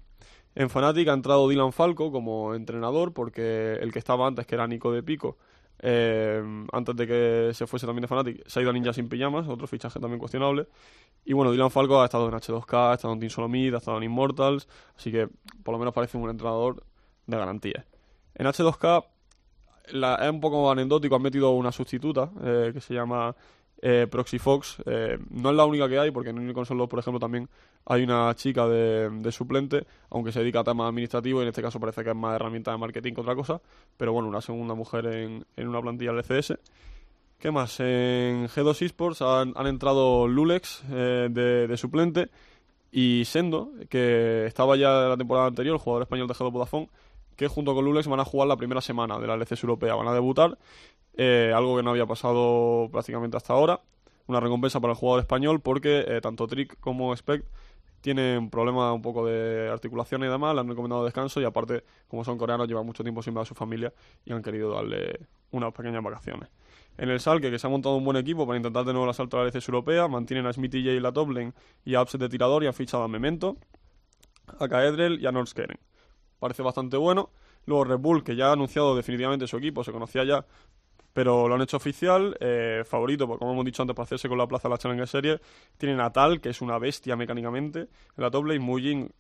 En 0.55 0.71
Fnatic 0.71 1.09
ha 1.09 1.13
entrado 1.13 1.49
Dylan 1.49 1.73
Falco 1.73 2.11
como 2.13 2.55
entrenador, 2.55 3.13
porque 3.13 3.75
el 3.81 3.93
que 3.93 3.99
estaba 3.99 4.27
antes, 4.27 4.47
que 4.47 4.55
era 4.55 4.67
Nico 4.67 4.93
de 4.93 5.03
Pico, 5.03 5.37
eh, 5.81 6.43
antes 6.73 6.97
de 6.97 7.07
que 7.07 7.51
se 7.55 7.67
fuese 7.67 7.87
también 7.87 8.03
de 8.03 8.09
Fnatic, 8.09 8.47
se 8.49 8.59
ha 8.59 8.63
ido 8.63 8.71
a 8.71 8.73
Ninja 8.73 8.93
sin 8.93 9.09
Pijamas, 9.09 9.47
otro 9.49 9.67
fichaje 9.67 9.99
también 10.01 10.19
cuestionable. 10.19 10.67
Y 11.25 11.33
bueno, 11.33 11.51
Dylan 11.53 11.71
Falco 11.71 12.01
ha 12.01 12.05
estado 12.05 12.29
en 12.29 12.35
H2K, 12.35 12.91
ha 12.91 12.95
estado 12.95 13.15
en 13.15 13.21
Team 13.21 13.31
Solomid, 13.31 13.75
ha 13.75 13.79
estado 13.79 13.99
en 13.99 14.05
Immortals, 14.05 14.69
así 14.97 15.11
que 15.13 15.29
por 15.63 15.73
lo 15.73 15.79
menos 15.79 15.93
parece 15.93 16.17
un 16.17 16.31
entrenador 16.31 16.83
de 17.27 17.37
garantía. 17.37 17.85
En 18.35 18.47
H2K 18.47 19.05
la- 19.93 20.17
es 20.17 20.31
un 20.31 20.41
poco 20.41 20.71
anecdótico, 20.71 21.17
han 21.17 21.23
metido 21.23 21.51
una 21.51 21.73
sustituta 21.73 22.31
eh, 22.43 22.71
que 22.73 22.81
se 22.81 22.95
llama 22.95 23.35
eh, 23.83 24.07
Proxy 24.11 24.39
Fox. 24.39 24.77
Eh, 24.87 25.19
no 25.31 25.51
es 25.51 25.57
la 25.57 25.65
única 25.65 25.89
que 25.89 25.99
hay, 25.99 26.11
porque 26.11 26.31
en 26.31 26.39
Unicorn 26.39 26.67
Solo, 26.67 26.89
por 26.89 26.99
ejemplo, 26.99 27.21
también 27.21 27.49
hay 27.87 28.03
una 28.03 28.35
chica 28.35 28.67
de, 28.67 29.33
suplente, 29.33 29.87
aunque 30.11 30.33
se 30.33 30.41
dedica 30.41 30.61
a 30.61 30.65
temas 30.65 30.89
administrativos 30.89 31.41
y 31.41 31.43
en 31.43 31.49
este 31.49 31.63
caso 31.63 31.81
parece 31.81 32.05
que 32.05 32.11
es 32.11 32.17
más 32.17 32.37
herramienta 32.37 32.73
de 32.73 32.79
marketing 32.79 33.15
que 33.15 33.21
otra 33.21 33.35
cosa. 33.35 33.61
Pero 33.97 34.13
bueno, 34.13 34.29
una 34.29 34.41
segunda 34.41 34.75
mujer 34.75 35.07
en, 35.07 35.45
en 35.57 35.69
una 35.69 35.81
plantilla 35.81 36.13
LCS. 36.13 36.55
¿Qué 37.39 37.53
más? 37.53 37.79
En 37.79 38.49
G2 38.49 38.83
Esports 38.83 39.23
han, 39.23 39.55
entrado 39.67 40.27
Lulex 40.27 40.83
eh, 40.91 41.29
de, 41.31 41.77
suplente 41.77 42.31
y 42.91 43.25
Sendo, 43.27 43.71
que 43.89 44.45
estaba 44.47 44.77
ya 44.77 44.91
la 45.09 45.17
temporada 45.17 45.47
anterior, 45.47 45.77
el 45.77 45.81
jugador 45.81 46.03
español 46.03 46.27
de 46.27 46.35
G2 46.35 46.51
Vodafone, 46.51 46.89
que 47.39 47.47
junto 47.47 47.73
con 47.73 47.85
Lulex 47.85 48.09
van 48.09 48.19
a 48.19 48.25
jugar 48.25 48.49
la 48.49 48.57
primera 48.57 48.81
semana 48.81 49.19
de 49.19 49.29
la 49.29 49.37
LCS 49.37 49.63
europea. 49.63 49.95
Van 49.95 50.09
a 50.09 50.13
debutar, 50.13 50.59
eh, 51.17 51.53
algo 51.55 51.77
que 51.77 51.85
no 51.85 51.91
había 51.91 52.05
pasado 52.05 52.89
prácticamente 52.91 53.37
hasta 53.37 53.53
ahora. 53.53 53.81
Una 54.27 54.41
recompensa 54.41 54.81
para 54.81 54.93
el 54.93 54.99
jugador 54.99 55.21
español 55.21 55.61
porque 55.61 56.05
eh, 56.09 56.21
tanto 56.21 56.49
Trick 56.49 56.79
como 56.81 57.15
Spect 57.15 57.47
tienen 58.01 58.51
problemas 58.51 58.93
un 58.93 59.03
poco 59.03 59.25
de 59.25 59.71
articulación 59.71 60.25
y 60.25 60.27
demás, 60.27 60.53
le 60.55 60.61
han 60.61 60.69
recomendado 60.69 61.05
descanso 61.05 61.41
y 61.41 61.45
aparte, 61.45 61.85
como 62.09 62.25
son 62.25 62.39
coreanos, 62.39 62.67
llevan 62.67 62.85
mucho 62.85 63.05
tiempo 63.05 63.23
sin 63.23 63.35
ver 63.35 63.43
a 63.43 63.45
su 63.45 63.55
familia 63.55 63.93
y 64.25 64.33
han 64.33 64.43
querido 64.43 64.73
darle 64.73 65.21
unas 65.53 65.73
pequeñas 65.73 66.03
vacaciones. 66.03 66.49
En 66.97 67.09
el 67.09 67.21
Salque, 67.21 67.53
que 67.53 67.59
se 67.61 67.69
ha 67.69 67.71
montado 67.71 67.95
un 67.95 68.05
buen 68.05 68.17
equipo 68.17 68.47
para 68.49 68.57
intentar 68.57 68.85
de 68.85 68.93
nuevo 68.93 69.05
el 69.05 69.11
asalto 69.11 69.39
a 69.39 69.45
la 69.45 69.51
LCS 69.51 69.69
europea, 69.69 70.09
mantienen 70.09 70.45
a 70.47 70.53
Smithy 70.53 70.83
J 70.83 70.97
en 70.97 71.03
la 71.05 71.13
top 71.13 71.31
y 71.85 71.95
a 71.95 72.03
Upset 72.03 72.21
de 72.21 72.29
tirador 72.29 72.65
y 72.65 72.67
han 72.67 72.75
fichado 72.75 73.05
a 73.05 73.09
Memento, 73.09 73.57
a 74.59 74.67
Kaedrel 74.67 75.21
y 75.21 75.27
a 75.27 75.31
Norskeren. 75.31 75.79
Parece 76.39 76.63
bastante 76.63 76.97
bueno. 76.97 77.31
Luego 77.67 77.85
Red 77.85 77.99
Bull, 77.99 78.25
que 78.25 78.37
ya 78.37 78.49
ha 78.49 78.53
anunciado 78.53 78.97
definitivamente 78.97 79.47
su 79.47 79.57
equipo, 79.57 79.85
se 79.85 79.93
conocía 79.93 80.25
ya, 80.25 80.45
pero 81.13 81.49
lo 81.49 81.55
han 81.55 81.63
hecho 81.63 81.77
oficial. 81.77 82.37
eh, 82.41 82.83
favorito, 82.87 83.27
pues, 83.27 83.39
como 83.39 83.53
hemos 83.53 83.65
dicho 83.65 83.83
antes, 83.83 83.95
para 83.95 84.05
hacerse 84.05 84.29
con 84.29 84.39
la 84.39 84.47
plaza 84.47 84.69
de 84.69 84.75
la 84.75 84.79
Challenger 84.79 85.09
Series. 85.09 85.41
Tienen 85.77 86.01
a 86.01 86.13
Tal, 86.13 86.41
que 86.41 86.51
es 86.51 86.61
una 86.61 86.79
bestia 86.79 87.17
mecánicamente, 87.17 87.81
en 87.81 87.89
la 88.17 88.31
top 88.31 88.47
lane. 88.47 88.61
Mujin, 88.61 89.11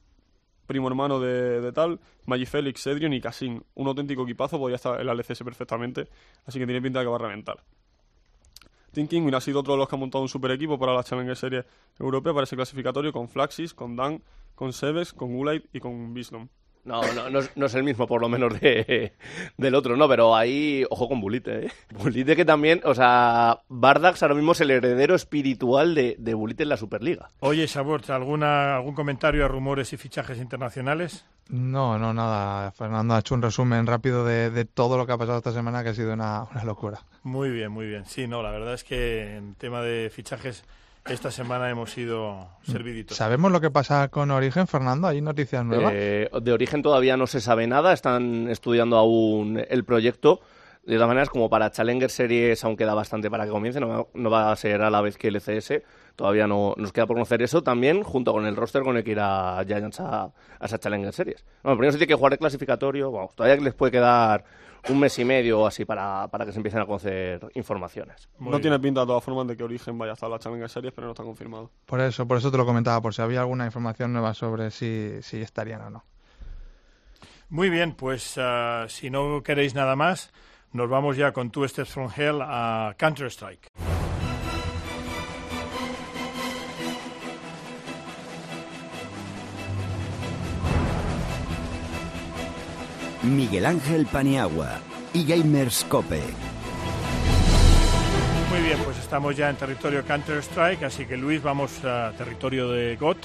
primo 0.66 0.88
hermano 0.88 1.20
de, 1.20 1.72
Tal. 1.72 1.98
Magifélix, 2.26 2.82
Cedrion 2.82 3.12
y 3.12 3.20
Cassin. 3.20 3.62
Un 3.74 3.88
auténtico 3.88 4.22
equipazo, 4.22 4.58
podía 4.58 4.76
estar 4.76 5.00
en 5.00 5.06
la 5.06 5.12
LCS 5.12 5.42
perfectamente, 5.42 6.08
así 6.46 6.58
que 6.58 6.66
tiene 6.66 6.80
pinta 6.80 7.00
de 7.00 7.06
que 7.06 7.10
va 7.10 7.16
a 7.16 7.20
reventar. 7.20 7.58
Kingwin 8.92 9.34
ha 9.34 9.40
sido 9.40 9.60
otro 9.60 9.74
de 9.74 9.78
los 9.78 9.88
que 9.88 9.94
ha 9.94 9.98
montado 9.98 10.22
un 10.22 10.28
super 10.28 10.50
equipo 10.50 10.78
para 10.78 10.94
la 10.94 11.04
Challenger 11.04 11.36
Series 11.36 11.64
europea 11.98 12.32
para 12.32 12.44
ese 12.44 12.56
clasificatorio 12.56 13.12
con 13.12 13.28
Flaxis, 13.28 13.74
con 13.74 13.94
Dan, 13.94 14.22
con 14.54 14.72
Sevex, 14.72 15.12
con 15.12 15.36
Gulait 15.36 15.64
y 15.72 15.80
con 15.80 16.14
Bisnom. 16.14 16.48
No, 16.88 17.02
no, 17.12 17.28
no, 17.28 17.40
es, 17.40 17.50
no 17.54 17.66
es 17.66 17.74
el 17.74 17.84
mismo, 17.84 18.06
por 18.06 18.22
lo 18.22 18.30
menos, 18.30 18.58
de, 18.58 19.12
del 19.58 19.74
otro, 19.74 19.94
no, 19.94 20.08
pero 20.08 20.34
ahí, 20.34 20.84
ojo 20.88 21.06
con 21.06 21.20
Bulite, 21.20 21.66
¿eh? 21.66 21.72
Bulite 21.90 22.34
que 22.34 22.46
también, 22.46 22.80
o 22.84 22.94
sea, 22.94 23.60
Bardax 23.68 24.22
ahora 24.22 24.34
mismo 24.34 24.52
es 24.52 24.62
el 24.62 24.70
heredero 24.70 25.14
espiritual 25.14 25.94
de, 25.94 26.16
de 26.18 26.32
Bulite 26.32 26.62
en 26.62 26.70
la 26.70 26.78
Superliga. 26.78 27.28
Oye, 27.40 27.68
Sabor, 27.68 28.00
¿alguna, 28.10 28.76
¿algún 28.76 28.94
comentario 28.94 29.44
a 29.44 29.48
rumores 29.48 29.92
y 29.92 29.98
fichajes 29.98 30.38
internacionales? 30.38 31.26
No, 31.50 31.98
no, 31.98 32.14
nada. 32.14 32.70
Fernando 32.72 33.14
ha 33.14 33.18
hecho 33.18 33.34
un 33.34 33.42
resumen 33.42 33.86
rápido 33.86 34.24
de, 34.24 34.50
de 34.50 34.64
todo 34.64 34.96
lo 34.96 35.06
que 35.06 35.12
ha 35.12 35.18
pasado 35.18 35.38
esta 35.38 35.52
semana, 35.52 35.82
que 35.82 35.90
ha 35.90 35.94
sido 35.94 36.14
una, 36.14 36.44
una 36.44 36.64
locura. 36.64 37.00
Muy 37.22 37.50
bien, 37.50 37.70
muy 37.70 37.86
bien. 37.86 38.06
Sí, 38.06 38.26
no, 38.26 38.42
la 38.42 38.50
verdad 38.50 38.72
es 38.72 38.84
que 38.84 39.36
en 39.36 39.54
tema 39.56 39.82
de 39.82 40.10
fichajes 40.10 40.64
esta 41.08 41.30
semana 41.30 41.70
hemos 41.70 41.90
sido 41.90 42.48
serviditos. 42.62 43.16
¿Sabemos 43.16 43.50
lo 43.52 43.60
que 43.60 43.70
pasa 43.70 44.08
con 44.08 44.30
Origen, 44.30 44.66
Fernando? 44.66 45.08
¿Hay 45.08 45.20
noticias 45.20 45.64
nuevas? 45.64 45.92
Eh, 45.94 46.28
de 46.42 46.52
origen 46.52 46.82
todavía 46.82 47.16
no 47.16 47.26
se 47.26 47.40
sabe 47.40 47.66
nada, 47.66 47.92
están 47.92 48.48
estudiando 48.50 48.96
aún 48.96 49.62
el 49.68 49.84
proyecto. 49.84 50.40
De 50.84 50.94
todas 50.94 51.08
maneras, 51.08 51.28
como 51.28 51.50
para 51.50 51.70
Challenger 51.70 52.08
Series 52.10 52.64
aún 52.64 52.76
queda 52.76 52.94
bastante 52.94 53.30
para 53.30 53.44
que 53.44 53.50
comience, 53.50 53.78
no, 53.78 53.88
va- 53.88 54.06
no 54.14 54.30
va 54.30 54.50
a 54.52 54.56
ser 54.56 54.80
a 54.80 54.88
la 54.90 55.02
vez 55.02 55.18
que 55.18 55.28
el 55.28 55.36
LCS, 55.36 55.82
todavía 56.16 56.46
no 56.46 56.72
nos 56.78 56.92
queda 56.92 57.06
por 57.06 57.16
conocer 57.16 57.42
eso 57.42 57.62
también, 57.62 58.02
junto 58.02 58.32
con 58.32 58.46
el 58.46 58.56
roster 58.56 58.82
con 58.82 58.96
el 58.96 59.04
que 59.04 59.10
irá 59.10 59.62
Giants 59.66 60.00
a, 60.00 60.22
a 60.24 60.64
esa 60.64 60.78
Challenger 60.78 61.12
Series. 61.12 61.44
Bueno, 61.62 61.76
primero 61.76 61.92
se 61.92 61.98
tiene 61.98 62.08
que 62.08 62.14
jugar 62.14 62.32
el 62.32 62.38
clasificatorio, 62.38 63.12
vamos, 63.12 63.34
todavía 63.34 63.62
les 63.62 63.74
puede 63.74 63.92
quedar 63.92 64.44
un 64.88 64.98
mes 64.98 65.18
y 65.18 65.24
medio 65.24 65.60
o 65.60 65.66
así 65.66 65.84
para, 65.84 66.28
para 66.28 66.46
que 66.46 66.52
se 66.52 66.58
empiecen 66.58 66.80
a 66.80 66.86
conocer 66.86 67.40
informaciones. 67.54 68.28
no 68.38 68.60
tiene 68.60 68.78
pinta 68.78 69.00
de 69.00 69.06
todas 69.06 69.24
formas 69.24 69.46
de 69.46 69.56
que 69.56 69.64
Origen 69.64 69.98
vaya 69.98 70.12
a 70.12 70.14
estar 70.14 70.28
en 70.28 70.32
la 70.32 70.38
Challenger 70.38 70.68
Series, 70.68 70.92
pero 70.94 71.06
no 71.06 71.12
está 71.12 71.24
confirmado. 71.24 71.70
Por 71.86 72.00
eso, 72.00 72.26
por 72.26 72.38
eso 72.38 72.50
te 72.50 72.56
lo 72.56 72.64
comentaba, 72.64 73.00
por 73.00 73.14
si 73.14 73.22
había 73.22 73.40
alguna 73.40 73.64
información 73.66 74.12
nueva 74.12 74.34
sobre 74.34 74.70
si, 74.70 75.18
si 75.22 75.40
estarían 75.40 75.82
o 75.82 75.90
no. 75.90 76.04
Muy 77.50 77.70
bien, 77.70 77.94
pues 77.94 78.34
ah, 78.36 78.86
si 78.88 79.10
no 79.10 79.42
queréis 79.42 79.74
nada 79.74 79.96
más, 79.96 80.30
nos 80.72 80.88
vamos 80.88 81.16
ya 81.16 81.32
con 81.32 81.50
Two 81.50 81.66
Steps 81.66 81.90
from 81.90 82.10
Hell 82.14 82.40
a 82.42 82.94
Counter-Strike. 82.98 83.68
Miguel 93.22 93.66
Ángel 93.66 94.06
Paniagua 94.06 94.80
y 95.12 95.24
Gamers 95.24 95.84
Cope. 95.88 96.22
Muy 98.50 98.60
bien, 98.60 98.78
pues 98.84 98.98
estamos 98.98 99.36
ya 99.36 99.50
en 99.50 99.56
territorio 99.56 100.04
Counter-Strike, 100.04 100.84
así 100.84 101.04
que 101.04 101.16
Luis, 101.16 101.42
vamos 101.42 101.84
a 101.84 102.12
territorio 102.16 102.70
de 102.70 102.96
GOT. 102.96 103.18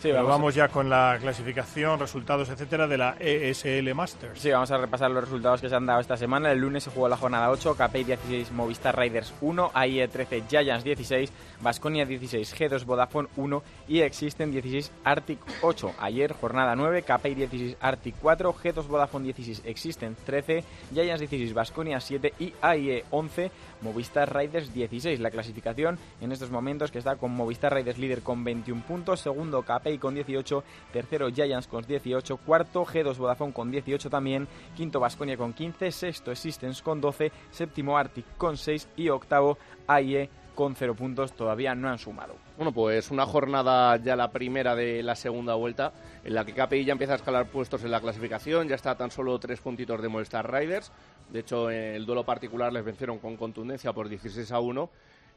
Sí, 0.00 0.08
Pero 0.08 0.14
vamos 0.16 0.30
a- 0.30 0.32
vamos 0.38 0.54
ya 0.54 0.68
con 0.68 0.88
la 0.88 1.18
clasificación, 1.20 2.00
resultados, 2.00 2.48
etcétera, 2.48 2.86
de 2.86 2.96
la 2.96 3.16
ESL 3.20 3.92
Masters. 3.94 4.40
Sí, 4.40 4.50
vamos 4.50 4.70
a 4.70 4.78
repasar 4.78 5.10
los 5.10 5.24
resultados 5.24 5.60
que 5.60 5.68
se 5.68 5.74
han 5.74 5.84
dado 5.84 6.00
esta 6.00 6.16
semana. 6.16 6.50
El 6.50 6.58
lunes 6.60 6.84
se 6.84 6.90
jugó 6.90 7.06
la 7.06 7.18
jornada 7.18 7.50
8, 7.50 7.74
KPI 7.76 8.04
16, 8.04 8.50
Movistar 8.52 8.98
Riders 8.98 9.34
1, 9.42 9.70
AIE 9.74 10.08
13, 10.08 10.44
Giants 10.48 10.84
16, 10.84 11.30
Vasconia 11.60 12.06
16, 12.06 12.54
G2 12.58 12.84
Vodafone 12.86 13.28
1 13.36 13.62
y 13.88 14.00
Existen 14.00 14.50
16, 14.50 14.90
Arctic 15.04 15.38
8. 15.60 15.92
Ayer 16.00 16.32
jornada 16.32 16.74
9, 16.74 17.02
KPI 17.02 17.34
16, 17.34 17.76
Arctic 17.80 18.14
4, 18.22 18.54
G2 18.54 18.86
Vodafone 18.86 19.24
16, 19.26 19.62
Existen 19.66 20.16
13, 20.24 20.64
Giants 20.94 21.20
16, 21.20 21.52
Vasconia 21.52 22.00
7 22.00 22.32
y 22.38 22.54
AIE 22.62 23.04
11, 23.10 23.50
Movistar 23.82 24.34
Riders 24.34 24.72
16. 24.72 25.20
La 25.20 25.30
clasificación 25.30 25.98
en 26.22 26.32
estos 26.32 26.50
momentos 26.50 26.90
que 26.90 26.98
está 26.98 27.16
con 27.16 27.32
Movistar 27.32 27.74
Riders 27.74 27.98
líder 27.98 28.22
con 28.22 28.42
21 28.44 28.82
puntos, 28.82 29.20
segundo 29.20 29.62
KPI 29.62 29.89
con 29.98 30.14
18, 30.14 30.64
tercero 30.92 31.30
Giants 31.30 31.66
con 31.66 31.84
18, 31.84 32.36
cuarto 32.38 32.84
G2 32.84 33.16
Vodafone 33.16 33.52
con 33.52 33.70
18 33.70 34.10
también, 34.10 34.48
quinto 34.76 35.00
Vasconia 35.00 35.36
con 35.36 35.52
15, 35.52 35.90
sexto 35.90 36.30
Existence 36.30 36.82
con 36.82 37.00
12, 37.00 37.32
séptimo 37.50 37.96
Arctic 37.96 38.36
con 38.36 38.56
6 38.56 38.88
y 38.96 39.08
octavo 39.08 39.58
AIE 39.86 40.30
con 40.54 40.74
cero 40.74 40.94
puntos, 40.94 41.32
todavía 41.32 41.74
no 41.74 41.88
han 41.88 41.98
sumado. 41.98 42.34
Bueno, 42.56 42.70
pues 42.72 43.10
una 43.10 43.24
jornada 43.24 43.96
ya 43.96 44.14
la 44.14 44.30
primera 44.30 44.74
de 44.74 45.02
la 45.02 45.14
segunda 45.14 45.54
vuelta, 45.54 45.92
en 46.22 46.34
la 46.34 46.44
que 46.44 46.52
KPI 46.52 46.84
ya 46.84 46.92
empieza 46.92 47.14
a 47.14 47.16
escalar 47.16 47.46
puestos 47.46 47.82
en 47.84 47.90
la 47.90 48.00
clasificación, 48.00 48.68
ya 48.68 48.74
está 48.74 48.94
tan 48.94 49.10
solo 49.10 49.38
tres 49.38 49.60
puntitos 49.60 50.02
de 50.02 50.08
Movistar 50.08 50.52
Riders. 50.52 50.92
De 51.30 51.40
hecho, 51.40 51.70
en 51.70 51.94
el 51.94 52.04
duelo 52.04 52.24
particular 52.24 52.72
les 52.72 52.84
vencieron 52.84 53.18
con 53.18 53.38
contundencia 53.38 53.94
por 53.94 54.10
16 54.10 54.52
a 54.52 54.60
1. 54.60 54.90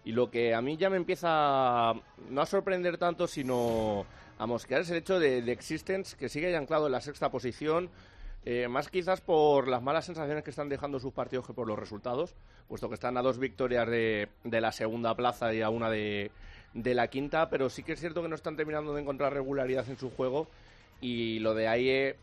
Y 0.05 0.11
lo 0.11 0.29
que 0.29 0.53
a 0.53 0.61
mí 0.61 0.75
ya 0.75 0.89
me 0.89 0.97
empieza 0.97 1.93
no 2.29 2.41
a 2.41 2.45
sorprender 2.45 2.97
tanto, 2.97 3.25
sino 3.25 4.05
a 4.43 4.45
mosquear 4.45 4.81
es 4.81 4.89
el 4.89 4.97
hecho 4.97 5.21
de, 5.21 5.41
de 5.41 5.51
Existence, 5.53 6.17
que 6.17 6.27
sigue 6.27 6.53
anclado 6.57 6.87
en 6.87 6.91
la 6.91 6.99
sexta 6.99 7.31
posición. 7.31 7.89
Eh, 8.43 8.67
más 8.67 8.89
quizás 8.89 9.21
por 9.21 9.69
las 9.69 9.81
malas 9.81 10.03
sensaciones 10.03 10.43
que 10.43 10.49
están 10.49 10.67
dejando 10.67 10.99
sus 10.99 11.13
partidos 11.13 11.47
que 11.47 11.53
por 11.53 11.65
los 11.65 11.79
resultados, 11.79 12.35
puesto 12.67 12.89
que 12.89 12.95
están 12.95 13.15
a 13.15 13.21
dos 13.21 13.39
victorias 13.39 13.87
de, 13.87 14.27
la 14.43 14.73
segunda 14.73 15.15
plaza 15.15 15.53
y 15.53 15.61
a 15.61 15.69
una 15.69 15.89
de, 15.89 16.29
la 16.73 17.07
quinta, 17.07 17.49
pero 17.49 17.69
sí 17.69 17.83
que 17.83 17.93
es 17.93 18.01
cierto 18.01 18.21
que 18.21 18.27
no 18.27 18.35
están 18.35 18.57
terminando 18.57 18.93
de 18.93 19.01
encontrar 19.01 19.31
regularidad 19.33 19.87
en 19.87 19.97
su 19.97 20.09
juego 20.09 20.49
y 20.99 21.39
lo 21.39 21.53
de 21.53 21.69
AIE 21.69 22.17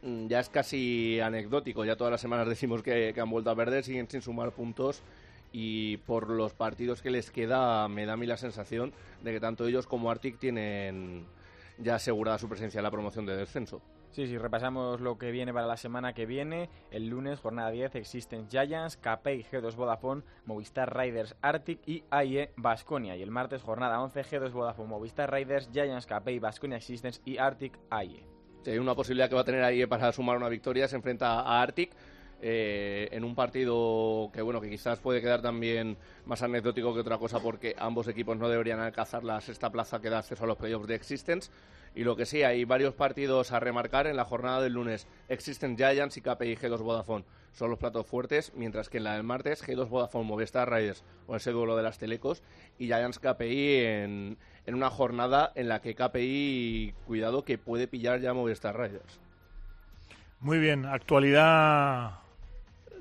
mm, 0.00 0.28
ya 0.28 0.40
es 0.40 0.48
casi 0.48 1.20
anecdótico, 1.20 1.84
ya 1.84 1.96
todas 1.96 2.12
las 2.12 2.22
semanas 2.22 2.48
decimos 2.48 2.82
que, 2.82 3.12
que 3.12 3.20
han 3.20 3.28
vuelto 3.28 3.50
a 3.50 3.56
perder, 3.56 3.84
siguen 3.84 4.08
sin 4.08 4.22
sumar 4.22 4.52
puntos 4.52 5.02
y 5.52 5.98
por 5.98 6.30
los 6.30 6.54
partidos 6.54 7.02
que 7.02 7.10
les 7.10 7.30
queda 7.30 7.86
me 7.88 8.06
da 8.06 8.14
a 8.14 8.16
mí 8.16 8.24
la 8.24 8.38
sensación 8.38 8.94
de 9.22 9.32
que 9.32 9.40
tanto 9.40 9.66
ellos 9.66 9.86
como 9.86 10.10
Arctic 10.10 10.38
tienen 10.38 11.26
ya 11.78 11.96
asegurada 11.96 12.38
su 12.38 12.48
presencia 12.48 12.78
en 12.78 12.84
la 12.84 12.90
promoción 12.90 13.26
de 13.26 13.36
descenso. 13.36 13.82
Sí, 14.10 14.26
sí, 14.26 14.38
repasamos 14.38 15.00
lo 15.00 15.18
que 15.18 15.30
viene 15.30 15.52
para 15.52 15.66
la 15.66 15.76
semana 15.76 16.14
que 16.14 16.26
viene. 16.26 16.70
El 16.90 17.08
lunes, 17.08 17.40
jornada 17.40 17.70
10, 17.70 17.94
Existence 17.96 18.48
Giants, 18.50 18.96
KPI, 18.96 19.44
G2 19.44 19.74
Vodafone, 19.76 20.22
Movistar 20.46 20.96
Riders 20.96 21.36
Arctic 21.42 21.80
y 21.86 22.04
AIE 22.10 22.52
Basconia. 22.56 23.16
Y 23.16 23.22
el 23.22 23.30
martes, 23.30 23.62
jornada 23.62 24.00
11, 24.00 24.22
G2 24.24 24.52
Vodafone, 24.52 24.88
Movistar 24.88 25.32
Riders, 25.32 25.70
Giants, 25.72 26.06
KPI, 26.06 26.38
Basconia 26.38 26.78
Existence 26.78 27.20
y 27.24 27.36
Arctic 27.38 27.78
AIE. 27.90 28.26
Sí, 28.62 28.70
hay 28.70 28.78
una 28.78 28.94
posibilidad 28.94 29.28
que 29.28 29.34
va 29.34 29.42
a 29.42 29.44
tener 29.44 29.62
AIE 29.62 29.86
para 29.86 30.10
sumar 30.10 30.36
una 30.36 30.48
victoria. 30.48 30.88
Se 30.88 30.96
enfrenta 30.96 31.40
a 31.40 31.62
Arctic. 31.62 31.94
Eh, 32.40 33.08
en 33.10 33.24
un 33.24 33.34
partido 33.34 34.30
que 34.32 34.42
bueno 34.42 34.60
que 34.60 34.70
quizás 34.70 35.00
puede 35.00 35.20
quedar 35.20 35.42
también 35.42 35.96
más 36.24 36.40
anecdótico 36.42 36.94
que 36.94 37.00
otra 37.00 37.18
cosa 37.18 37.40
porque 37.40 37.74
ambos 37.78 38.06
equipos 38.06 38.36
no 38.36 38.48
deberían 38.48 38.78
alcanzar 38.78 39.24
la 39.24 39.40
sexta 39.40 39.70
plaza 39.70 40.00
que 40.00 40.08
da 40.08 40.18
acceso 40.18 40.44
a 40.44 40.46
los 40.46 40.56
playoffs 40.56 40.86
de 40.86 40.94
Existence. 40.94 41.50
Y 41.96 42.04
lo 42.04 42.14
que 42.14 42.26
sí 42.26 42.44
hay 42.44 42.64
varios 42.64 42.94
partidos 42.94 43.50
a 43.50 43.58
remarcar 43.58 44.06
en 44.06 44.14
la 44.14 44.24
jornada 44.24 44.60
del 44.60 44.74
lunes. 44.74 45.08
Existence 45.28 45.76
Giants 45.76 46.16
y 46.16 46.20
KPI 46.20 46.56
G2 46.56 46.78
Vodafone. 46.78 47.24
Son 47.52 47.70
los 47.70 47.78
platos 47.78 48.06
fuertes 48.06 48.52
mientras 48.54 48.88
que 48.88 48.98
en 48.98 49.04
la 49.04 49.14
del 49.14 49.24
martes 49.24 49.66
G2 49.66 49.88
Vodafone 49.88 50.24
Movistar 50.24 50.70
Riders 50.70 51.02
o 51.26 51.34
ese 51.34 51.50
duelo 51.50 51.76
de 51.76 51.82
las 51.82 51.98
telecos 51.98 52.42
y 52.78 52.86
Giants 52.86 53.18
KPI 53.18 53.76
en, 53.84 54.38
en 54.64 54.74
una 54.76 54.90
jornada 54.90 55.50
en 55.56 55.68
la 55.68 55.80
que 55.80 55.96
KPI 55.96 56.94
cuidado 57.04 57.44
que 57.44 57.58
puede 57.58 57.88
pillar 57.88 58.20
ya 58.20 58.32
Movistar 58.32 58.78
Riders. 58.78 59.18
Muy 60.40 60.60
bien, 60.60 60.84
actualidad 60.84 62.27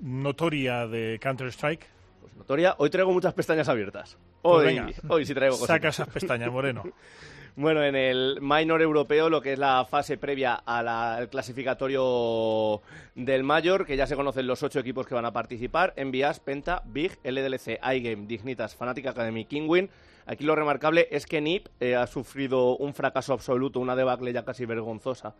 notoria 0.01 0.87
de 0.87 1.19
Counter-Strike. 1.21 1.85
Pues 2.21 2.35
notoria, 2.35 2.75
hoy 2.77 2.89
traigo 2.89 3.11
muchas 3.11 3.33
pestañas 3.33 3.69
abiertas. 3.69 4.17
Pues 4.41 4.55
Hoy, 4.55 4.65
venga, 4.65 4.89
hoy 5.07 5.25
sí 5.25 5.33
traigo 5.33 5.55
cosas. 5.55 5.67
Saca 5.67 5.89
esas 5.89 6.09
pestañas, 6.09 6.51
Moreno. 6.51 6.83
Bueno, 7.59 7.83
en 7.83 7.95
el 7.95 8.37
minor 8.39 8.83
europeo, 8.83 9.31
lo 9.31 9.41
que 9.41 9.53
es 9.53 9.57
la 9.57 9.83
fase 9.85 10.19
previa 10.19 10.53
al 10.53 11.27
clasificatorio 11.27 12.83
del 13.15 13.43
mayor, 13.43 13.83
que 13.83 13.97
ya 13.97 14.05
se 14.05 14.15
conocen 14.15 14.45
los 14.45 14.61
ocho 14.61 14.79
equipos 14.79 15.07
que 15.07 15.15
van 15.15 15.25
a 15.25 15.33
participar, 15.33 15.91
Envias, 15.95 16.39
Penta, 16.39 16.83
Big, 16.85 17.17
LDLC, 17.23 17.79
iGame, 17.81 18.27
Dignitas, 18.27 18.75
Fnatic 18.75 19.07
Academy, 19.07 19.45
Kingwin. 19.45 19.89
Aquí 20.27 20.43
lo 20.43 20.55
remarcable 20.55 21.07
es 21.09 21.25
que 21.25 21.41
NIP 21.41 21.65
eh, 21.79 21.95
ha 21.95 22.05
sufrido 22.05 22.77
un 22.77 22.93
fracaso 22.93 23.33
absoluto, 23.33 23.79
una 23.79 23.95
debacle 23.95 24.31
ya 24.33 24.45
casi 24.45 24.67
vergonzosa, 24.67 25.33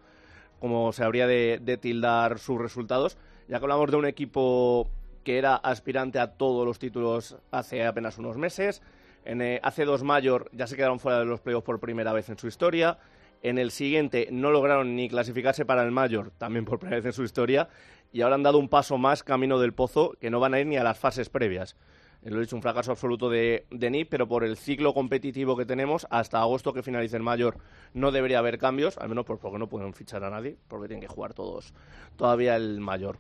como 0.60 0.92
se 0.94 1.04
habría 1.04 1.28
de, 1.28 1.60
de 1.62 1.78
tildar 1.78 2.40
sus 2.40 2.60
resultados, 2.60 3.16
ya 3.48 3.60
que 3.60 3.66
hablamos 3.66 3.90
de 3.92 3.98
un 3.98 4.06
equipo 4.06 4.90
que 5.24 5.38
era 5.38 5.56
aspirante 5.56 6.20
a 6.20 6.38
todos 6.38 6.66
los 6.66 6.80
títulos 6.80 7.38
hace 7.52 7.86
apenas 7.86 8.18
unos 8.18 8.38
meses. 8.38 8.82
En 9.26 9.42
eh, 9.42 9.60
hace 9.64 9.84
dos 9.84 10.04
mayor 10.04 10.50
ya 10.54 10.68
se 10.68 10.76
quedaron 10.78 11.00
fuera 11.00 11.20
de 11.20 11.26
los 11.26 11.42
playoffs 11.42 11.66
por 11.66 11.80
primera 11.80 12.14
vez 12.14 12.30
en 12.30 12.38
su 12.38 12.48
historia. 12.48 12.98
En 13.44 13.58
el 13.58 13.72
siguiente 13.72 14.30
no 14.32 14.52
lograron 14.52 14.96
ni 14.96 15.10
clasificarse 15.10 15.66
para 15.66 15.84
el 15.84 15.92
mayor, 15.92 16.32
también 16.38 16.66
por 16.66 16.80
primera 16.80 16.98
vez 16.98 17.06
en 17.06 17.14
su 17.14 17.24
historia. 17.24 17.68
Y 18.14 18.22
ahora 18.22 18.36
han 18.36 18.44
dado 18.44 18.58
un 18.58 18.70
paso 18.70 18.98
más 18.98 19.22
camino 19.24 19.60
del 19.60 19.74
pozo, 19.74 20.14
que 20.20 20.30
no 20.30 20.40
van 20.40 20.54
a 20.54 20.60
ir 20.62 20.66
ni 20.68 20.78
a 20.78 20.84
las 20.84 20.98
fases 20.98 21.30
previas. 21.30 21.76
Eh, 22.24 22.30
Lo 22.32 22.38
he 22.38 22.42
dicho, 22.42 22.56
un 22.56 22.62
fracaso 22.62 22.92
absoluto 22.92 23.30
de, 23.30 23.68
de 23.70 24.08
pero 24.10 24.28
por 24.28 24.44
el 24.46 24.56
ciclo 24.58 24.94
competitivo 24.94 25.58
que 25.58 25.66
tenemos, 25.66 26.08
hasta 26.10 26.40
agosto 26.40 26.72
que 26.74 26.82
finalice 26.82 27.18
el 27.18 27.24
mayor, 27.24 27.58
no 27.94 28.12
debería 28.12 28.40
haber 28.40 28.58
cambios, 28.58 28.98
al 28.98 29.10
menos 29.10 29.26
por- 29.26 29.40
porque 29.40 29.60
no 29.60 29.68
pueden 29.68 29.94
fichar 29.94 30.24
a 30.24 30.30
nadie, 30.30 30.58
porque 30.70 30.88
tienen 30.88 31.02
que 31.06 31.14
jugar 31.14 31.34
todos 31.34 31.74
todavía 32.16 32.56
el 32.56 32.80
mayor. 32.80 33.20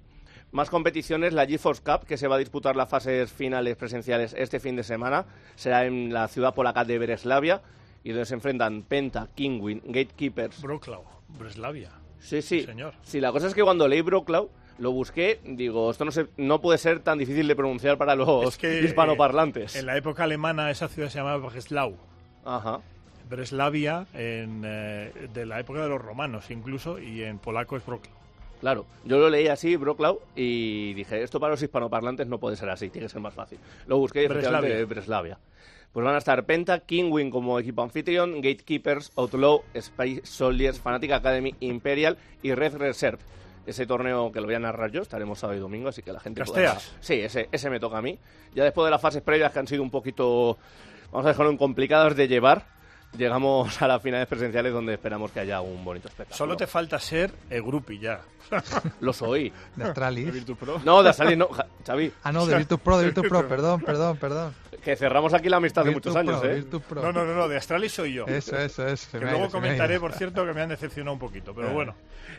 Más 0.51 0.69
competiciones, 0.69 1.33
la 1.33 1.45
GeForce 1.45 1.83
Cup, 1.83 2.05
que 2.05 2.17
se 2.17 2.27
va 2.27 2.35
a 2.35 2.39
disputar 2.39 2.75
las 2.75 2.89
fases 2.89 3.31
finales 3.31 3.75
presenciales 3.75 4.33
este 4.37 4.59
fin 4.59 4.75
de 4.75 4.83
semana, 4.83 5.25
será 5.55 5.85
en 5.85 6.13
la 6.13 6.27
ciudad 6.29 6.53
polaca 6.53 6.85
de 6.85 6.97
Breslavia, 6.97 7.61
y 8.03 8.11
donde 8.11 8.25
se 8.25 8.35
enfrentan 8.35 8.83
Penta, 8.83 9.27
Kingwin, 9.35 9.81
Gatekeepers. 9.85 10.61
Broclaw, 10.61 11.03
Breslavia. 11.37 11.91
Sí, 12.19 12.41
sí. 12.41 12.63
Señor. 12.63 12.93
Sí, 13.01 13.19
la 13.19 13.31
cosa 13.31 13.47
es 13.47 13.53
que 13.53 13.61
cuando 13.61 13.87
leí 13.87 14.01
Broclaw, 14.01 14.49
lo 14.79 14.91
busqué, 14.91 15.39
digo, 15.43 15.91
esto 15.91 16.05
no, 16.05 16.11
se, 16.11 16.27
no 16.37 16.61
puede 16.61 16.77
ser 16.77 17.01
tan 17.01 17.17
difícil 17.17 17.47
de 17.47 17.55
pronunciar 17.55 17.97
para 17.97 18.15
los 18.15 18.47
Es 18.47 18.57
que, 18.57 18.81
hispanoparlantes. 18.81 19.75
En 19.75 19.85
la 19.85 19.97
época 19.97 20.23
alemana 20.23 20.71
esa 20.71 20.87
ciudad 20.87 21.09
se 21.09 21.17
llamaba 21.17 21.37
Breslau. 21.49 21.97
Ajá. 22.45 22.79
Breslavia 23.29 24.07
en, 24.13 24.61
eh, 24.65 25.11
de 25.33 25.45
la 25.45 25.59
época 25.59 25.81
de 25.81 25.89
los 25.89 26.01
romanos 26.01 26.49
incluso 26.49 26.99
y 26.99 27.23
en 27.23 27.39
polaco 27.39 27.75
es 27.75 27.85
Broclaw. 27.85 28.16
Claro, 28.59 28.85
yo 29.05 29.19
lo 29.19 29.29
leí 29.29 29.47
así, 29.47 29.75
Broclaw, 29.75 30.19
y 30.35 30.93
dije, 30.95 31.21
esto 31.21 31.39
para 31.39 31.51
los 31.51 31.61
hispanoparlantes 31.61 32.27
no 32.27 32.39
puede 32.39 32.55
ser 32.55 32.69
así, 32.69 32.89
tiene 32.89 33.05
que 33.07 33.11
ser 33.13 33.21
más 33.21 33.33
fácil. 33.33 33.59
Lo 33.85 33.97
busqué 33.99 34.23
y 34.23 34.27
Breslavia. 34.27 34.83
Breslavia. 34.85 35.37
Pues 35.93 36.03
van 36.05 36.15
a 36.15 36.17
estar 36.17 36.43
Penta, 36.45 36.79
Kingwin 36.79 37.29
como 37.31 37.59
equipo 37.59 37.81
anfitrión, 37.81 38.35
Gatekeepers, 38.41 39.11
Outlaw, 39.15 39.61
Space 39.73 40.21
Soldiers, 40.25 40.79
Fnatic 40.79 41.11
Academy, 41.11 41.55
Imperial 41.59 42.17
y 42.43 42.53
Red 42.53 42.75
Reserve. 42.77 43.19
Ese 43.65 43.85
torneo 43.85 44.31
que 44.31 44.39
lo 44.39 44.45
voy 44.47 44.55
a 44.55 44.59
narrar 44.59 44.91
yo, 44.91 45.01
estaremos 45.01 45.39
sábado 45.39 45.57
y 45.57 45.61
domingo, 45.61 45.89
así 45.89 46.01
que 46.01 46.11
la 46.13 46.19
gente 46.19 46.41
podrá- 46.43 46.73
¿Casteas? 46.73 46.95
Sí, 46.99 47.15
ese, 47.15 47.49
ese 47.51 47.69
me 47.69 47.79
toca 47.79 47.97
a 47.97 48.01
mí. 48.01 48.17
Ya 48.55 48.63
después 48.63 48.85
de 48.85 48.91
las 48.91 49.01
fases 49.01 49.21
previas 49.21 49.51
que 49.51 49.59
han 49.59 49.67
sido 49.67 49.83
un 49.83 49.91
poquito, 49.91 50.57
vamos 51.11 51.25
a 51.25 51.29
dejarlo 51.29 51.51
en 51.51 51.57
complicadas 51.57 52.15
de 52.15 52.27
llevar, 52.27 52.65
llegamos 53.15 53.81
a 53.81 53.87
las 53.87 54.01
finales 54.01 54.27
presenciales 54.27 54.73
donde 54.73 54.93
esperamos 54.93 55.31
que 55.31 55.39
haya 55.39 55.61
un 55.61 55.83
bonito 55.83 56.07
espectáculo. 56.07 56.37
Solo 56.37 56.57
te 56.57 56.67
falta 56.67 56.99
ser 56.99 57.33
el 57.49 57.61
grupi 57.61 57.99
ya. 57.99 58.21
Lo 59.01 59.13
soy. 59.13 59.51
De 59.75 59.83
Astralis. 59.85 60.45
No, 60.83 61.03
de 61.03 61.09
Astralis 61.09 61.37
no, 61.37 61.49
Xavi. 61.85 62.11
Ah, 62.23 62.31
no, 62.31 62.45
de 62.45 62.57
Virtus 62.57 62.79
Pro, 62.79 62.97
de 62.97 63.05
Virtus 63.05 63.27
Pro, 63.27 63.47
perdón, 63.47 63.81
perdón, 63.81 64.17
perdón. 64.17 64.53
Que 64.83 64.95
cerramos 64.95 65.33
aquí 65.33 65.49
la 65.49 65.57
amistad 65.57 65.83
de 65.83 65.91
muchos 65.91 66.15
años, 66.15 66.39
Pro, 66.39 66.49
¿eh? 66.49 66.55
Virtus 66.55 66.81
Pro. 66.83 67.01
No, 67.01 67.11
no, 67.11 67.25
no, 67.25 67.33
no, 67.33 67.47
de 67.47 67.57
Astralis 67.57 67.91
soy 67.91 68.13
yo. 68.13 68.25
Eso, 68.25 68.57
eso, 68.57 68.87
eso. 68.87 69.19
Que 69.19 69.25
luego 69.25 69.49
comentaré, 69.49 69.99
por 69.99 70.13
cierto, 70.13 70.45
que 70.45 70.53
me 70.53 70.61
han 70.61 70.69
decepcionado 70.69 71.13
un 71.13 71.19
poquito, 71.19 71.53
pero 71.53 71.69
bueno. 71.71 71.95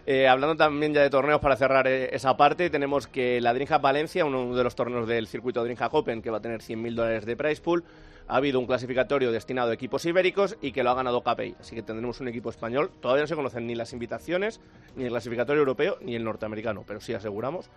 Eh, 0.06 0.26
hablando 0.26 0.56
también 0.56 0.94
ya 0.94 1.02
de 1.02 1.10
torneos 1.10 1.40
para 1.40 1.56
cerrar 1.56 1.86
eh, 1.86 2.14
esa 2.14 2.36
parte, 2.36 2.70
tenemos 2.70 3.06
que 3.06 3.40
la 3.40 3.52
Dreamhack 3.52 3.82
Valencia, 3.82 4.24
uno 4.24 4.54
de 4.54 4.64
los 4.64 4.74
torneos 4.74 5.06
del 5.06 5.26
circuito 5.26 5.62
Dreamhack 5.62 5.92
Open, 5.92 6.22
que 6.22 6.30
va 6.30 6.38
a 6.38 6.40
tener 6.40 6.60
100.000 6.60 6.94
dólares 6.94 7.26
de 7.26 7.36
prize 7.36 7.60
pool, 7.60 7.84
ha 8.28 8.36
habido 8.36 8.60
un 8.60 8.66
clasificatorio 8.66 9.32
destinado 9.32 9.70
a 9.70 9.74
equipos 9.74 10.04
ibéricos 10.04 10.56
y 10.60 10.72
que 10.72 10.82
lo 10.82 10.90
ha 10.90 10.94
ganado 10.94 11.22
KPI. 11.22 11.56
Así 11.60 11.74
que 11.74 11.82
tendremos 11.82 12.20
un 12.20 12.28
equipo 12.28 12.50
español. 12.50 12.90
Todavía 13.00 13.22
no 13.22 13.26
se 13.26 13.36
conocen 13.36 13.66
ni 13.66 13.74
las 13.74 13.92
invitaciones, 13.92 14.60
ni 14.96 15.04
el 15.04 15.10
clasificatorio 15.10 15.60
europeo, 15.60 15.98
ni 16.02 16.14
el 16.14 16.24
norteamericano, 16.24 16.84
pero 16.86 17.00
sí 17.00 17.14
aseguramos 17.14 17.70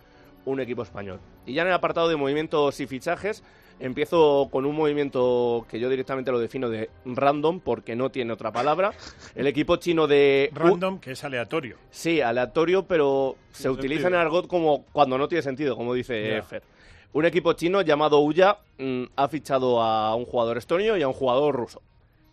un 0.44 0.60
equipo 0.60 0.82
español. 0.82 1.20
Y 1.46 1.54
ya 1.54 1.62
en 1.62 1.68
el 1.68 1.74
apartado 1.74 2.08
de 2.08 2.16
movimientos 2.16 2.78
y 2.80 2.86
fichajes, 2.86 3.42
empiezo 3.80 4.48
con 4.50 4.64
un 4.66 4.74
movimiento 4.76 5.66
que 5.68 5.80
yo 5.80 5.88
directamente 5.88 6.30
lo 6.30 6.38
defino 6.38 6.68
de 6.68 6.90
random, 7.04 7.60
porque 7.60 7.96
no 7.96 8.10
tiene 8.10 8.32
otra 8.32 8.52
palabra. 8.52 8.92
El 9.34 9.46
equipo 9.46 9.76
chino 9.76 10.06
de... 10.06 10.50
Random, 10.54 10.98
que 11.00 11.12
es 11.12 11.24
aleatorio. 11.24 11.76
Sí, 11.90 12.20
aleatorio, 12.20 12.84
pero 12.86 13.36
se 13.50 13.62
Sin 13.64 13.72
utiliza 13.72 14.02
sentido. 14.02 14.20
en 14.20 14.26
argot 14.26 14.46
como 14.46 14.84
cuando 14.92 15.18
no 15.18 15.28
tiene 15.28 15.42
sentido, 15.42 15.76
como 15.76 15.94
dice 15.94 16.36
Ya. 16.36 16.42
Fer. 16.42 16.62
Un 17.14 17.26
equipo 17.26 17.52
chino 17.52 17.82
llamado 17.82 18.20
Uya 18.20 18.56
mm, 18.78 19.02
ha 19.16 19.28
fichado 19.28 19.82
a 19.82 20.14
un 20.14 20.24
jugador 20.24 20.56
estonio 20.58 20.96
y 20.96 21.02
a 21.02 21.08
un 21.08 21.12
jugador 21.14 21.54
ruso. 21.54 21.82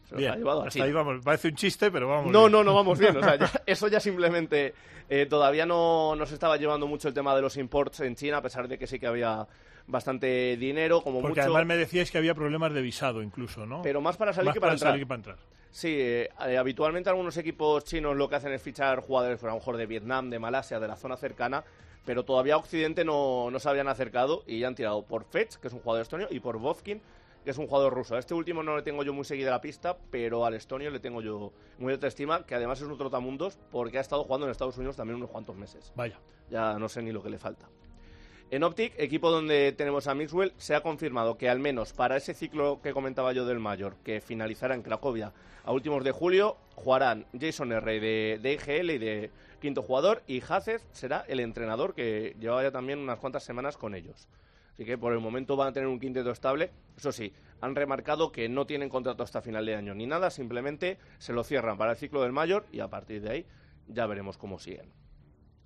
Se 0.06 0.16
Bien, 0.16 0.32
ha 0.32 0.36
llevado 0.38 0.64
a 0.64 0.68
hasta 0.68 0.84
ahí 0.84 0.92
vamos. 0.92 1.22
Parece 1.24 1.50
un 1.50 1.56
chiste, 1.56 1.92
pero 1.92 2.08
vamos. 2.08 2.32
No, 2.32 2.42
bien. 2.44 2.52
no, 2.54 2.64
no 2.64 2.74
vamos 2.74 2.98
bien. 2.98 3.16
O 3.18 3.22
sea, 3.22 3.36
ya- 3.38 3.52
eso 3.66 3.88
ya 3.90 4.00
simplemente 4.00 4.74
eh, 5.10 5.26
todavía 5.26 5.66
no, 5.66 6.16
no 6.16 6.26
se 6.26 6.36
estaba 6.36 6.58
llevando 6.58 6.88
mucho 6.88 7.08
el 7.08 7.14
tema 7.14 7.36
de 7.36 7.42
los 7.42 7.58
imports 7.58 8.00
en 8.02 8.16
China, 8.16 8.38
a 8.38 8.42
pesar 8.42 8.68
de 8.68 8.78
que 8.78 8.88
sí 8.88 9.00
que 9.00 9.08
había 9.08 9.48
bastante 9.88 10.56
dinero, 10.58 11.02
como 11.02 11.20
Porque 11.22 11.42
mucho. 11.42 11.52
además 11.52 11.66
me 11.66 11.76
decíais 11.78 12.12
que 12.12 12.18
había 12.20 12.36
problemas 12.36 12.74
de 12.74 12.82
visado 12.82 13.22
incluso, 13.24 13.66
¿no? 13.66 13.82
Pero 13.82 14.02
más 14.02 14.18
para 14.18 14.34
salir 14.34 14.46
Más 14.48 14.54
que 14.54 14.62
para 14.62 14.74
entrar. 14.74 14.92
salir 14.92 15.04
que 15.04 15.08
para 15.08 15.18
entrar. 15.18 15.38
Sí, 15.72 15.96
eh, 16.00 16.30
eh, 16.48 16.58
habitualmente 16.58 17.10
algunos 17.10 17.36
equipos 17.38 17.84
chinos 17.84 18.16
lo 18.16 18.30
que 18.30 18.36
hacen 18.36 18.52
es 18.54 18.62
fichar 18.62 19.00
jugadores, 19.02 19.44
a 19.44 19.48
lo 19.48 19.56
mejor 19.56 19.78
de 19.78 19.86
Vietnam, 19.86 20.30
de 20.30 20.40
Malasia, 20.40 20.80
de 20.80 20.88
la 20.88 20.96
zona 20.96 21.18
cercana, 21.18 21.64
pero 22.06 22.24
todavía 22.24 22.56
a 22.56 22.58
Occidente 22.58 23.04
no, 23.06 23.50
no 23.52 23.60
se 23.60 23.70
habían 23.70 23.88
acercado 23.88 24.44
y 24.48 24.60
ya 24.60 24.68
han 24.68 24.76
tirado 24.76 25.04
por 25.04 25.26
Fetch, 25.26 25.56
que 25.56 25.68
es 25.68 25.74
un 25.74 25.80
jugador 25.80 26.02
estonio, 26.04 26.28
y 26.32 26.40
por 26.40 26.58
Vovkin, 26.58 27.02
que 27.50 27.54
es 27.54 27.58
un 27.58 27.66
jugador 27.66 27.96
ruso. 27.96 28.16
A 28.16 28.20
este 28.20 28.36
último 28.36 28.62
no 28.62 28.76
le 28.76 28.84
tengo 28.84 29.04
yo 29.04 29.12
muy 29.12 29.26
seguida 29.26 29.50
la 29.50 29.60
pista, 29.60 29.98
pero 30.12 30.46
al 30.46 30.54
estonio 30.54 30.92
le 30.92 31.00
tengo 31.00 31.20
yo 31.20 31.52
muy 31.80 31.92
alta 31.92 32.06
estima, 32.06 32.46
que 32.46 32.54
además 32.54 32.80
es 32.80 32.86
un 32.86 32.96
trotamundos 32.96 33.58
porque 33.72 33.98
ha 33.98 34.02
estado 34.02 34.24
jugando 34.24 34.46
en 34.46 34.52
Estados 34.52 34.78
Unidos 34.78 34.96
también 34.96 35.16
unos 35.16 35.32
cuantos 35.32 35.56
meses. 35.56 35.92
Vaya. 35.96 36.20
Ya 36.52 36.78
no 36.78 36.88
sé 36.88 37.02
ni 37.02 37.12
lo 37.12 37.24
que 37.24 37.32
le 37.32 37.40
falta. 37.40 37.68
En 38.52 38.64
Optic, 38.64 38.94
equipo 38.98 39.32
donde 39.32 39.72
tenemos 39.72 40.06
a 40.06 40.14
Mixwell, 40.14 40.54
se 40.58 40.76
ha 40.76 40.84
confirmado 40.84 41.40
que 41.40 41.50
al 41.50 41.58
menos 41.58 41.92
para 41.92 42.18
ese 42.18 42.36
ciclo 42.36 42.82
que 42.84 42.94
comentaba 42.94 43.34
yo 43.34 43.48
del 43.48 43.58
Mayor, 43.58 43.96
que 44.04 44.22
finalizará 44.22 44.76
en 44.76 44.84
Cracovia 44.84 45.34
a 45.64 45.72
últimos 45.72 46.04
de 46.04 46.12
julio, 46.12 46.56
jugarán 46.76 47.26
Jason 47.34 47.72
R. 47.72 48.00
de, 48.00 48.40
de 48.40 48.54
IGL 48.54 48.92
y 48.92 48.98
de 49.00 49.32
quinto 49.60 49.82
jugador, 49.82 50.22
y 50.28 50.44
Haces 50.48 50.86
será 50.92 51.26
el 51.28 51.40
entrenador 51.40 51.96
que 51.96 52.36
llevaba 52.40 52.62
ya 52.62 52.72
también 52.72 53.00
unas 53.00 53.18
cuantas 53.18 53.44
semanas 53.44 53.76
con 53.76 53.96
ellos. 53.96 54.28
Así 54.80 54.86
que 54.86 54.98
por 54.98 55.12
el 55.12 55.20
momento 55.20 55.58
van 55.58 55.68
a 55.68 55.74
tener 55.74 55.90
un 55.90 56.00
quinteto 56.00 56.32
estable. 56.32 56.72
Eso 56.96 57.12
sí, 57.12 57.34
han 57.60 57.76
remarcado 57.76 58.32
que 58.32 58.48
no 58.48 58.66
tienen 58.66 58.88
contrato 58.88 59.24
hasta 59.24 59.42
final 59.42 59.66
de 59.66 59.76
año 59.76 59.94
ni 59.94 60.08
nada, 60.08 60.30
simplemente 60.30 60.98
se 61.18 61.34
lo 61.34 61.44
cierran 61.44 61.78
para 61.78 61.92
el 61.92 61.98
ciclo 61.98 62.22
del 62.22 62.32
Mayor 62.32 62.66
y 62.72 62.80
a 62.80 62.88
partir 62.88 63.22
de 63.22 63.30
ahí 63.30 63.46
ya 63.90 64.08
veremos 64.08 64.38
cómo 64.38 64.58
siguen. 64.58 64.90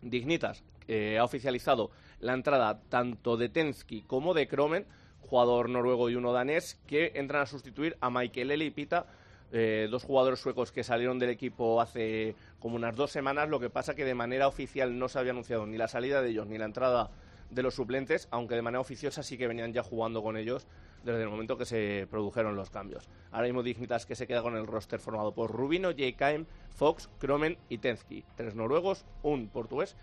Dignitas 0.01 0.63
eh, 0.87 1.19
ha 1.19 1.23
oficializado 1.23 1.91
la 2.21 2.33
entrada 2.33 2.81
tanto 2.89 3.37
de 3.37 3.49
Tensky 3.49 4.01
como 4.01 4.33
de 4.33 4.47
Kromen, 4.47 4.87
jugador 5.19 5.69
noruego 5.69 6.09
y 6.09 6.15
uno 6.15 6.33
danés, 6.33 6.81
que 6.87 7.11
entran 7.13 7.43
a 7.43 7.45
sustituir 7.45 7.95
a 8.01 8.09
Michael 8.09 8.49
Eli 8.49 8.71
Pita, 8.71 9.05
eh, 9.51 9.89
dos 9.91 10.05
jugadores 10.05 10.39
suecos 10.39 10.71
que 10.71 10.83
salieron 10.83 11.19
del 11.19 11.29
equipo 11.29 11.79
hace 11.79 12.33
como 12.57 12.77
unas 12.77 12.95
dos 12.95 13.11
semanas. 13.11 13.47
Lo 13.47 13.59
que 13.59 13.69
pasa 13.69 13.93
que 13.93 14.05
de 14.05 14.15
manera 14.15 14.47
oficial 14.47 14.97
no 14.97 15.07
se 15.07 15.19
había 15.19 15.33
anunciado 15.33 15.67
ni 15.67 15.77
la 15.77 15.87
salida 15.87 16.23
de 16.23 16.31
ellos 16.31 16.47
ni 16.47 16.57
la 16.57 16.65
entrada 16.65 17.11
de 17.53 17.63
los 17.63 17.75
suplentes, 17.75 18.27
aunque 18.31 18.55
de 18.55 18.61
manera 18.61 18.81
oficiosa 18.81 19.23
sí 19.23 19.37
que 19.37 19.47
venían 19.47 19.73
ya 19.73 19.83
jugando 19.83 20.23
con 20.23 20.37
ellos 20.37 20.67
desde 21.03 21.23
el 21.23 21.29
momento 21.29 21.57
que 21.57 21.65
se 21.65 22.07
produjeron 22.09 22.55
los 22.55 22.69
cambios. 22.69 23.09
Ahora 23.31 23.47
mismo 23.47 23.63
Dignitas 23.63 24.05
que 24.05 24.15
se 24.15 24.27
queda 24.27 24.41
con 24.41 24.55
el 24.55 24.67
roster 24.67 24.99
formado 24.99 25.33
por 25.33 25.51
Rubino, 25.51 25.91
JKM, 25.91 26.45
Fox, 26.69 27.09
Kromen 27.19 27.57
y 27.69 27.77
Tensky. 27.77 28.23
Tres 28.35 28.55
noruegos, 28.55 29.05
un 29.21 29.47
portugués 29.47 29.95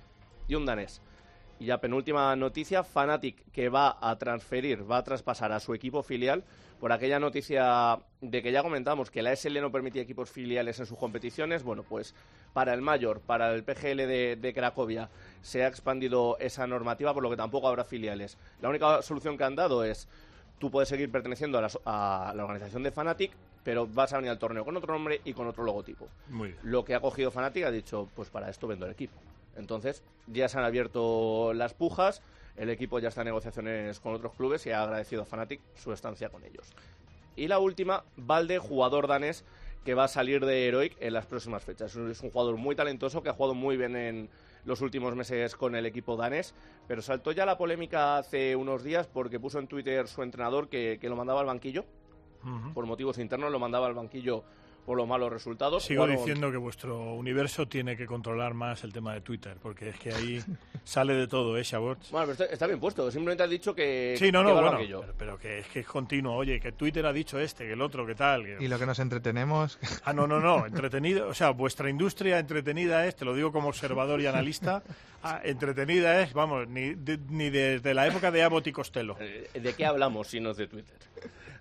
y 0.46 0.54
un 0.54 0.66
danés. 0.66 1.00
Y 1.60 1.66
ya 1.66 1.78
penúltima 1.78 2.34
noticia, 2.36 2.82
Fnatic 2.82 3.52
que 3.52 3.68
va 3.68 3.98
a 4.00 4.16
transferir, 4.16 4.90
va 4.90 4.96
a 4.96 5.04
traspasar 5.04 5.52
a 5.52 5.60
su 5.60 5.74
equipo 5.74 6.02
filial 6.02 6.42
por 6.80 6.90
aquella 6.90 7.20
noticia 7.20 7.98
de 8.22 8.42
que 8.42 8.50
ya 8.50 8.62
comentamos 8.62 9.10
que 9.10 9.20
la 9.20 9.36
SL 9.36 9.60
no 9.60 9.70
permitía 9.70 10.00
equipos 10.00 10.30
filiales 10.30 10.80
en 10.80 10.86
sus 10.86 10.96
competiciones. 10.96 11.62
Bueno, 11.62 11.82
pues 11.82 12.14
para 12.54 12.72
el 12.72 12.80
mayor, 12.80 13.20
para 13.20 13.52
el 13.54 13.62
PGL 13.62 13.98
de, 13.98 14.38
de 14.40 14.54
Cracovia, 14.54 15.10
se 15.42 15.62
ha 15.62 15.68
expandido 15.68 16.38
esa 16.40 16.66
normativa, 16.66 17.12
por 17.12 17.22
lo 17.22 17.28
que 17.28 17.36
tampoco 17.36 17.68
habrá 17.68 17.84
filiales. 17.84 18.38
La 18.62 18.70
única 18.70 19.02
solución 19.02 19.36
que 19.36 19.44
han 19.44 19.54
dado 19.54 19.84
es 19.84 20.08
tú 20.58 20.70
puedes 20.70 20.88
seguir 20.88 21.12
perteneciendo 21.12 21.58
a 21.58 21.60
la, 21.60 21.70
a 21.84 22.32
la 22.34 22.44
organización 22.44 22.82
de 22.82 22.90
Fnatic, 22.90 23.32
pero 23.62 23.86
vas 23.86 24.14
a 24.14 24.16
venir 24.16 24.30
al 24.30 24.38
torneo 24.38 24.64
con 24.64 24.74
otro 24.78 24.94
nombre 24.94 25.20
y 25.26 25.34
con 25.34 25.46
otro 25.46 25.62
logotipo. 25.62 26.08
Muy 26.30 26.48
bien. 26.48 26.60
Lo 26.62 26.86
que 26.86 26.94
ha 26.94 27.00
cogido 27.00 27.30
Fnatic 27.30 27.64
ha 27.64 27.70
dicho, 27.70 28.08
pues 28.16 28.30
para 28.30 28.48
esto 28.48 28.66
vendo 28.66 28.86
el 28.86 28.92
equipo. 28.92 29.20
Entonces, 29.60 30.02
ya 30.26 30.48
se 30.48 30.58
han 30.58 30.64
abierto 30.64 31.52
las 31.54 31.74
pujas, 31.74 32.22
el 32.56 32.70
equipo 32.70 32.98
ya 32.98 33.08
está 33.08 33.20
en 33.20 33.26
negociaciones 33.26 34.00
con 34.00 34.14
otros 34.14 34.34
clubes 34.34 34.66
y 34.66 34.70
ha 34.70 34.82
agradecido 34.82 35.22
a 35.22 35.24
Fnatic 35.24 35.60
su 35.76 35.92
estancia 35.92 36.28
con 36.28 36.44
ellos. 36.44 36.72
Y 37.36 37.46
la 37.48 37.58
última, 37.58 38.04
Valde, 38.16 38.58
jugador 38.58 39.06
danés 39.06 39.44
que 39.84 39.94
va 39.94 40.04
a 40.04 40.08
salir 40.08 40.44
de 40.44 40.68
Heroic 40.68 40.96
en 41.00 41.14
las 41.14 41.26
próximas 41.26 41.64
fechas. 41.64 41.96
Es 41.96 42.20
un 42.20 42.30
jugador 42.30 42.56
muy 42.56 42.74
talentoso 42.76 43.22
que 43.22 43.30
ha 43.30 43.32
jugado 43.32 43.54
muy 43.54 43.76
bien 43.76 43.96
en 43.96 44.28
los 44.64 44.82
últimos 44.82 45.14
meses 45.16 45.56
con 45.56 45.74
el 45.74 45.86
equipo 45.86 46.16
danés, 46.16 46.54
pero 46.86 47.00
saltó 47.00 47.32
ya 47.32 47.46
la 47.46 47.56
polémica 47.56 48.18
hace 48.18 48.56
unos 48.56 48.82
días 48.82 49.06
porque 49.06 49.40
puso 49.40 49.58
en 49.58 49.68
Twitter 49.68 50.06
su 50.06 50.22
entrenador 50.22 50.68
que, 50.68 50.98
que 51.00 51.08
lo 51.08 51.16
mandaba 51.16 51.40
al 51.40 51.46
banquillo. 51.46 51.84
Por 52.72 52.86
motivos 52.86 53.18
internos 53.18 53.52
lo 53.52 53.58
mandaba 53.58 53.86
al 53.86 53.92
banquillo 53.92 54.44
por 54.84 54.96
los 54.96 55.06
malos 55.06 55.32
resultados. 55.32 55.84
Sigo 55.84 56.06
diciendo 56.06 56.50
que 56.50 56.56
vuestro 56.56 57.14
universo 57.14 57.66
tiene 57.68 57.96
que 57.96 58.06
controlar 58.06 58.54
más 58.54 58.82
el 58.84 58.92
tema 58.92 59.14
de 59.14 59.20
Twitter, 59.20 59.56
porque 59.62 59.90
es 59.90 59.98
que 59.98 60.12
ahí 60.12 60.42
sale 60.84 61.14
de 61.14 61.28
todo, 61.28 61.56
¿eh, 61.58 61.62
Shabots? 61.62 62.10
Bueno, 62.10 62.32
pero 62.36 62.50
está, 62.50 62.66
bien 62.66 62.80
puesto. 62.80 63.10
Simplemente 63.10 63.42
has 63.42 63.50
dicho 63.50 63.74
que. 63.74 64.14
Sí, 64.18 64.32
no, 64.32 64.42
no, 64.42 64.54
bueno, 64.54 65.04
pero 65.18 65.38
que 65.38 65.60
es 65.60 65.66
que 65.68 65.80
es 65.80 65.86
continuo. 65.86 66.34
Oye, 66.36 66.58
que 66.60 66.72
Twitter 66.72 67.04
ha 67.06 67.12
dicho 67.12 67.38
este, 67.38 67.66
que 67.66 67.72
el 67.74 67.80
otro, 67.82 68.06
que 68.06 68.14
tal. 68.14 68.44
que- 68.44 68.56
Y 68.60 68.68
lo 68.68 68.78
que 68.78 68.86
nos 68.86 68.98
entretenemos. 68.98 69.78
Ah, 70.04 70.12
no, 70.12 70.26
no, 70.26 70.40
no, 70.40 70.66
entretenido. 70.66 71.28
O 71.28 71.34
sea, 71.34 71.50
vuestra 71.50 71.88
industria 71.90 72.38
entretenida 72.38 73.06
es, 73.06 73.14
te 73.16 73.24
lo 73.24 73.34
digo 73.34 73.52
como 73.52 73.68
observador 73.68 74.20
y 74.20 74.26
analista, 74.26 74.82
ah, 75.22 75.40
entretenida 75.44 76.22
es, 76.22 76.32
vamos, 76.32 76.66
ni, 76.68 76.94
de- 76.94 77.18
ni 77.28 77.50
desde 77.50 77.92
la 77.94 78.06
época 78.06 78.30
de 78.30 78.42
Abbott 78.42 78.66
y 78.68 78.72
Costello. 78.72 79.16
Eh, 79.20 79.48
¿De 79.60 79.74
qué 79.74 79.84
hablamos 79.86 80.28
si 80.28 80.40
no 80.40 80.50
es 80.50 80.56
de 80.56 80.66
Twitter? 80.66 80.96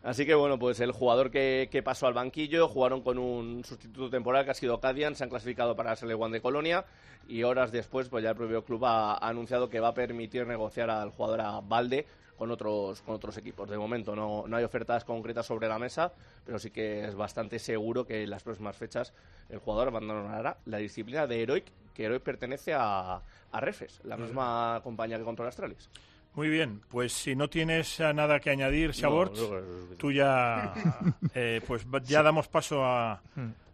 Así 0.01 0.25
que 0.25 0.33
bueno, 0.33 0.57
pues 0.57 0.79
el 0.79 0.91
jugador 0.91 1.29
que, 1.29 1.67
que 1.69 1.83
pasó 1.83 2.07
al 2.07 2.13
banquillo, 2.13 2.69
jugaron 2.69 3.01
con 3.01 3.17
un 3.17 3.65
sustituto 3.65 4.09
temporal 4.09 4.45
que 4.45 4.51
ha 4.51 4.53
sido 4.53 4.79
Cadian, 4.79 5.15
se 5.15 5.25
han 5.25 5.29
clasificado 5.29 5.75
para 5.75 5.93
la 5.93 6.15
One 6.15 6.33
de 6.37 6.41
Colonia 6.41 6.85
y 7.27 7.43
horas 7.43 7.71
después 7.71 8.07
pues 8.07 8.23
ya 8.23 8.29
el 8.29 8.35
propio 8.35 8.63
club 8.63 8.85
ha, 8.85 9.13
ha 9.13 9.27
anunciado 9.27 9.69
que 9.69 9.79
va 9.79 9.89
a 9.89 9.93
permitir 9.93 10.47
negociar 10.47 10.89
al 10.89 11.09
jugador 11.09 11.41
a 11.41 11.59
Valde 11.59 12.05
con 12.37 12.49
otros, 12.51 13.01
con 13.01 13.15
otros 13.15 13.35
equipos. 13.35 13.69
De 13.69 13.77
momento 13.77 14.15
no, 14.15 14.45
no 14.47 14.55
hay 14.55 14.63
ofertas 14.63 15.03
concretas 15.03 15.45
sobre 15.45 15.67
la 15.67 15.77
mesa, 15.77 16.13
pero 16.45 16.57
sí 16.57 16.71
que 16.71 17.03
es 17.03 17.13
bastante 17.13 17.59
seguro 17.59 18.05
que 18.05 18.23
en 18.23 18.29
las 18.29 18.43
próximas 18.43 18.77
fechas 18.77 19.13
el 19.49 19.59
jugador 19.59 19.89
abandonará 19.89 20.57
la 20.65 20.77
disciplina 20.77 21.27
de 21.27 21.43
Heroic, 21.43 21.65
que 21.93 22.05
Heroic 22.05 22.23
pertenece 22.23 22.73
a, 22.73 23.21
a 23.51 23.59
Refes, 23.59 23.99
la 24.05 24.15
misma 24.15 24.79
compañía 24.81 25.17
que 25.17 25.25
controla 25.25 25.49
Astralis. 25.49 25.89
Muy 26.35 26.49
bien, 26.49 26.81
pues 26.89 27.11
si 27.11 27.35
no 27.35 27.49
tienes 27.49 27.99
nada 27.99 28.39
que 28.39 28.49
añadir, 28.49 28.91
No, 29.01 29.25
no, 29.25 29.95
tú 29.97 30.11
ya, 30.11 30.73
eh, 31.33 31.61
pues 31.67 31.85
ya 32.05 32.23
damos 32.23 32.47
paso 32.47 32.85
a, 32.85 33.21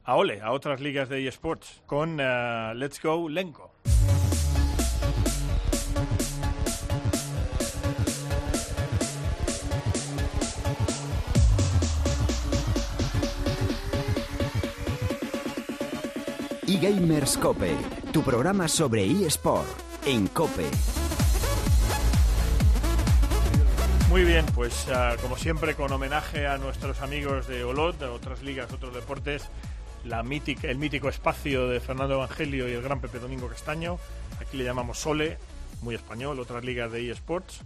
a 0.03 0.15
Ole, 0.15 0.41
a 0.41 0.51
otras 0.51 0.81
ligas 0.81 1.09
de 1.09 1.27
eSports, 1.27 1.83
con 1.85 2.17
eh, 2.19 2.73
Let's 2.75 3.01
Go 3.01 3.29
Lenko. 3.29 3.71
eGamers 16.67 17.37
Cope, 17.37 17.75
tu 18.11 18.21
programa 18.21 18.67
sobre 18.67 19.05
eSport 19.05 19.67
en 20.05 20.27
Cope. 20.27 21.04
Muy 24.15 24.23
bien, 24.23 24.45
pues 24.55 24.87
ah, 24.93 25.17
como 25.21 25.35
siempre 25.35 25.75
con 25.75 25.91
homenaje 25.91 26.47
a 26.47 26.57
nuestros 26.57 27.01
amigos 27.01 27.49
de 27.49 27.65
Olot, 27.65 27.99
de 27.99 28.05
otras 28.05 28.43
ligas, 28.43 28.71
otros 28.71 28.93
deportes, 28.95 29.49
la 30.05 30.23
mítica, 30.23 30.69
el 30.69 30.77
mítico 30.77 31.09
espacio 31.09 31.67
de 31.67 31.81
Fernando 31.81 32.13
Evangelio 32.13 32.69
y 32.69 32.71
el 32.71 32.81
gran 32.81 33.01
Pepe 33.01 33.19
Domingo 33.19 33.49
Castaño, 33.49 33.99
aquí 34.39 34.55
le 34.55 34.63
llamamos 34.63 34.99
Sole, 34.99 35.37
muy 35.81 35.95
español, 35.95 36.39
otras 36.39 36.63
ligas 36.63 36.93
de 36.93 37.11
eSports. 37.11 37.59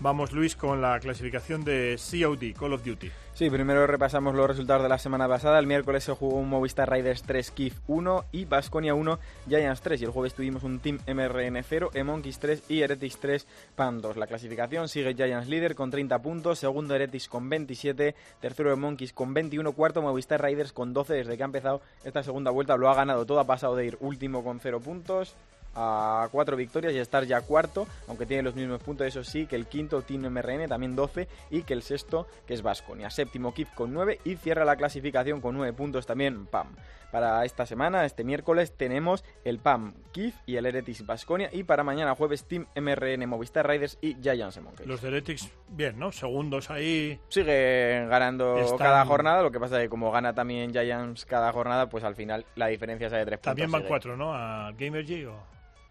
Vamos 0.00 0.32
Luis 0.32 0.56
con 0.56 0.80
la 0.80 0.98
clasificación 1.00 1.64
de 1.64 1.96
COD, 1.98 2.58
Call 2.58 2.72
of 2.72 2.84
Duty. 2.84 3.10
Sí, 3.34 3.48
primero 3.48 3.86
repasamos 3.86 4.34
los 4.34 4.46
resultados 4.46 4.82
de 4.82 4.88
la 4.88 4.98
semana 4.98 5.26
pasada. 5.26 5.58
El 5.58 5.66
miércoles 5.66 6.04
se 6.04 6.12
jugó 6.12 6.36
un 6.36 6.50
Movistar 6.50 6.90
Riders 6.90 7.22
3 7.22 7.50
Kif 7.52 7.78
1 7.86 8.26
y 8.30 8.44
Basconia 8.44 8.94
1 8.94 9.18
Giants 9.48 9.80
3. 9.80 10.02
Y 10.02 10.04
el 10.04 10.10
jueves 10.10 10.34
tuvimos 10.34 10.64
un 10.64 10.80
Team 10.80 10.98
MRN 11.06 11.62
0, 11.62 11.90
Emonkeys 11.94 12.38
3 12.38 12.64
y 12.68 12.82
Heretics 12.82 13.18
3 13.18 13.46
PAN 13.74 14.02
2. 14.02 14.16
La 14.18 14.26
clasificación 14.26 14.88
sigue 14.88 15.14
Giants 15.14 15.48
líder 15.48 15.74
con 15.74 15.90
30 15.90 16.20
puntos, 16.20 16.58
segundo 16.58 16.94
Heretics 16.94 17.28
con 17.28 17.48
27, 17.48 18.14
tercero 18.40 18.72
Emonkeys 18.72 19.12
con 19.12 19.32
21, 19.32 19.72
cuarto 19.72 20.02
Movistar 20.02 20.42
Riders 20.42 20.72
con 20.72 20.92
12 20.92 21.14
desde 21.14 21.36
que 21.36 21.42
ha 21.42 21.46
empezado 21.46 21.80
esta 22.04 22.22
segunda 22.22 22.50
vuelta. 22.50 22.76
Lo 22.76 22.90
ha 22.90 22.94
ganado 22.94 23.24
todo, 23.24 23.40
ha 23.40 23.46
pasado 23.46 23.76
de 23.76 23.86
ir 23.86 23.96
último 24.00 24.44
con 24.44 24.60
0 24.60 24.80
puntos 24.80 25.34
a 25.74 26.28
cuatro 26.30 26.56
victorias 26.56 26.92
y 26.92 26.98
estar 26.98 27.24
ya 27.24 27.40
cuarto, 27.40 27.86
aunque 28.08 28.26
tiene 28.26 28.42
los 28.42 28.54
mismos 28.54 28.82
puntos, 28.82 29.06
eso 29.06 29.24
sí, 29.24 29.46
que 29.46 29.56
el 29.56 29.66
quinto 29.66 30.02
Team 30.02 30.22
MRN, 30.30 30.68
también 30.68 30.94
12, 30.94 31.28
y 31.50 31.62
que 31.62 31.72
el 31.74 31.82
sexto, 31.82 32.26
que 32.46 32.54
es 32.54 32.62
Vasconia. 32.62 33.10
Séptimo 33.10 33.54
Kif 33.54 33.70
con 33.74 33.92
9 33.92 34.20
y 34.24 34.36
cierra 34.36 34.64
la 34.64 34.76
clasificación 34.76 35.40
con 35.40 35.54
9 35.56 35.72
puntos 35.72 36.06
también 36.06 36.46
PAM. 36.46 36.68
Para 37.10 37.44
esta 37.44 37.66
semana, 37.66 38.06
este 38.06 38.24
miércoles, 38.24 38.72
tenemos 38.74 39.22
el 39.44 39.58
PAM 39.58 39.92
Kif 40.12 40.34
y 40.46 40.56
el 40.56 40.64
Heretics 40.64 41.04
Vasconia, 41.04 41.50
y 41.52 41.62
para 41.64 41.84
mañana 41.84 42.14
jueves 42.14 42.46
Team 42.46 42.66
MRN 42.74 43.26
Movistar 43.26 43.68
Riders 43.68 43.98
y 44.00 44.14
Giants 44.22 44.58
Monkey. 44.62 44.86
Los 44.86 45.04
Heretics, 45.04 45.50
bien, 45.68 45.98
¿no? 45.98 46.10
Segundos 46.10 46.70
ahí. 46.70 47.20
Siguen 47.28 48.08
ganando 48.08 48.56
Están- 48.58 48.78
cada 48.78 49.04
jornada, 49.04 49.42
lo 49.42 49.50
que 49.50 49.60
pasa 49.60 49.76
es 49.76 49.82
que 49.84 49.88
como 49.90 50.10
gana 50.10 50.32
también 50.34 50.72
Giants 50.72 51.26
cada 51.26 51.52
jornada, 51.52 51.88
pues 51.90 52.02
al 52.02 52.14
final 52.14 52.46
la 52.56 52.68
diferencia 52.68 53.08
es 53.08 53.12
de 53.12 53.26
3 53.26 53.38
puntos. 53.38 53.42
También 53.42 53.70
van 53.70 53.82
cuatro, 53.82 54.16
¿no? 54.16 54.32
A 54.34 54.72
Gamer 54.72 55.04
G 55.04 55.26
o... 55.28 55.34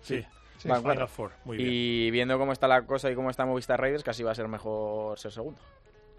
Sí, 0.01 0.25
Sí, 0.57 0.67
Van 0.69 0.81
Final 0.81 0.95
cuatro. 0.97 1.07
Four, 1.07 1.31
muy 1.45 1.57
bien. 1.57 1.69
Y 1.71 2.11
viendo 2.11 2.37
cómo 2.37 2.51
está 2.53 2.67
la 2.67 2.85
cosa 2.85 3.09
y 3.09 3.15
cómo 3.15 3.31
está 3.31 3.45
Movistar 3.47 3.81
Raiders, 3.81 4.03
casi 4.03 4.21
va 4.21 4.31
a 4.31 4.35
ser 4.35 4.47
mejor 4.47 5.17
ser 5.17 5.31
segundo. 5.31 5.59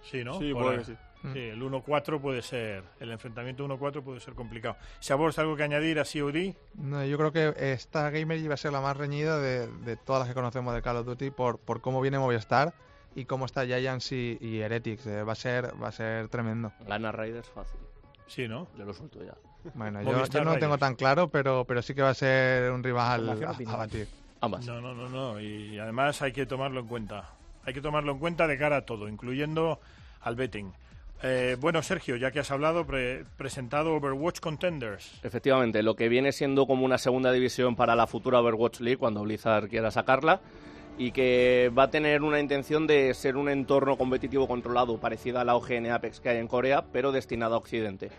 Sí, 0.02 0.24
¿no? 0.24 0.36
Sí, 0.40 0.52
Por 0.52 0.62
puede 0.64 0.78
ahí. 0.78 0.78
que 0.80 0.84
sí. 0.86 0.96
Sí, 1.32 1.38
el 1.38 1.62
1-4 1.62 2.20
puede 2.20 2.42
ser, 2.42 2.82
el 2.98 3.12
enfrentamiento 3.12 3.64
1-4 3.64 4.02
puede 4.02 4.18
ser 4.18 4.34
complicado. 4.34 4.76
Sabors, 4.98 5.38
¿algo 5.38 5.54
que 5.54 5.62
añadir 5.62 6.00
a 6.00 6.02
COD? 6.02 6.56
No, 6.74 7.04
yo 7.04 7.16
creo 7.16 7.30
que 7.30 7.54
esta 7.72 8.10
Gamer 8.10 8.38
iba 8.38 8.54
a 8.54 8.56
ser 8.56 8.72
la 8.72 8.80
más 8.80 8.96
reñida 8.96 9.38
de, 9.38 9.68
de 9.68 9.96
todas 9.96 10.18
las 10.22 10.28
que 10.28 10.34
conocemos 10.34 10.74
de 10.74 10.82
Call 10.82 10.96
of 10.96 11.06
Duty 11.06 11.30
por, 11.30 11.58
por 11.58 11.80
cómo 11.80 12.00
viene 12.00 12.18
Movistar 12.18 12.74
y 13.14 13.26
cómo 13.26 13.46
está 13.46 13.64
Giants 13.64 14.10
y, 14.10 14.38
y 14.40 14.58
Heretics. 14.58 15.06
eh, 15.06 15.22
va 15.22 15.32
a 15.34 15.36
ser 15.36 15.80
va 15.80 15.86
a 15.86 15.92
ser 15.92 16.28
tremendo. 16.28 16.72
Gana 16.88 17.12
Raiders 17.12 17.48
fácil. 17.48 17.78
Sí, 18.26 18.48
¿no? 18.48 18.66
Yo 18.76 18.84
lo 18.84 18.92
suelto 18.92 19.22
ya. 19.22 19.34
Bueno, 19.74 20.02
yo, 20.02 20.24
yo 20.26 20.44
no 20.44 20.54
lo 20.54 20.58
tengo 20.58 20.78
tan 20.78 20.94
claro, 20.94 21.28
pero, 21.28 21.64
pero 21.64 21.82
sí 21.82 21.94
que 21.94 22.02
va 22.02 22.10
a 22.10 22.14
ser 22.14 22.70
un 22.72 22.82
rival 22.82 23.28
a, 23.30 23.76
batir. 23.76 24.08
Ambas. 24.40 24.66
No, 24.66 24.80
no, 24.80 24.92
no, 24.94 25.08
no. 25.08 25.40
Y 25.40 25.78
además 25.78 26.20
hay 26.22 26.32
que 26.32 26.46
tomarlo 26.46 26.80
en 26.80 26.86
cuenta. 26.86 27.30
Hay 27.64 27.72
que 27.72 27.80
tomarlo 27.80 28.12
en 28.12 28.18
cuenta 28.18 28.46
de 28.48 28.58
cara 28.58 28.78
a 28.78 28.82
todo, 28.82 29.08
incluyendo 29.08 29.78
al 30.20 30.34
betting. 30.34 30.72
Eh, 31.22 31.56
bueno, 31.60 31.80
Sergio, 31.82 32.16
ya 32.16 32.32
que 32.32 32.40
has 32.40 32.50
hablado, 32.50 32.84
pre- 32.84 33.24
presentado 33.36 33.94
Overwatch 33.94 34.40
Contenders. 34.40 35.20
Efectivamente, 35.22 35.84
lo 35.84 35.94
que 35.94 36.08
viene 36.08 36.32
siendo 36.32 36.66
como 36.66 36.84
una 36.84 36.98
segunda 36.98 37.30
división 37.30 37.76
para 37.76 37.94
la 37.94 38.08
futura 38.08 38.40
Overwatch 38.40 38.80
League 38.80 38.98
cuando 38.98 39.22
Blizzard 39.22 39.68
quiera 39.68 39.92
sacarla 39.92 40.40
y 40.98 41.12
que 41.12 41.70
va 41.78 41.84
a 41.84 41.90
tener 41.90 42.22
una 42.22 42.40
intención 42.40 42.88
de 42.88 43.14
ser 43.14 43.36
un 43.36 43.48
entorno 43.48 43.96
competitivo 43.96 44.48
controlado 44.48 44.98
parecida 44.98 45.42
a 45.42 45.44
la 45.44 45.54
OGN 45.54 45.92
Apex 45.92 46.18
que 46.18 46.30
hay 46.30 46.38
en 46.38 46.48
Corea, 46.48 46.84
pero 46.92 47.12
destinado 47.12 47.54
a 47.54 47.58
Occidente. 47.58 48.10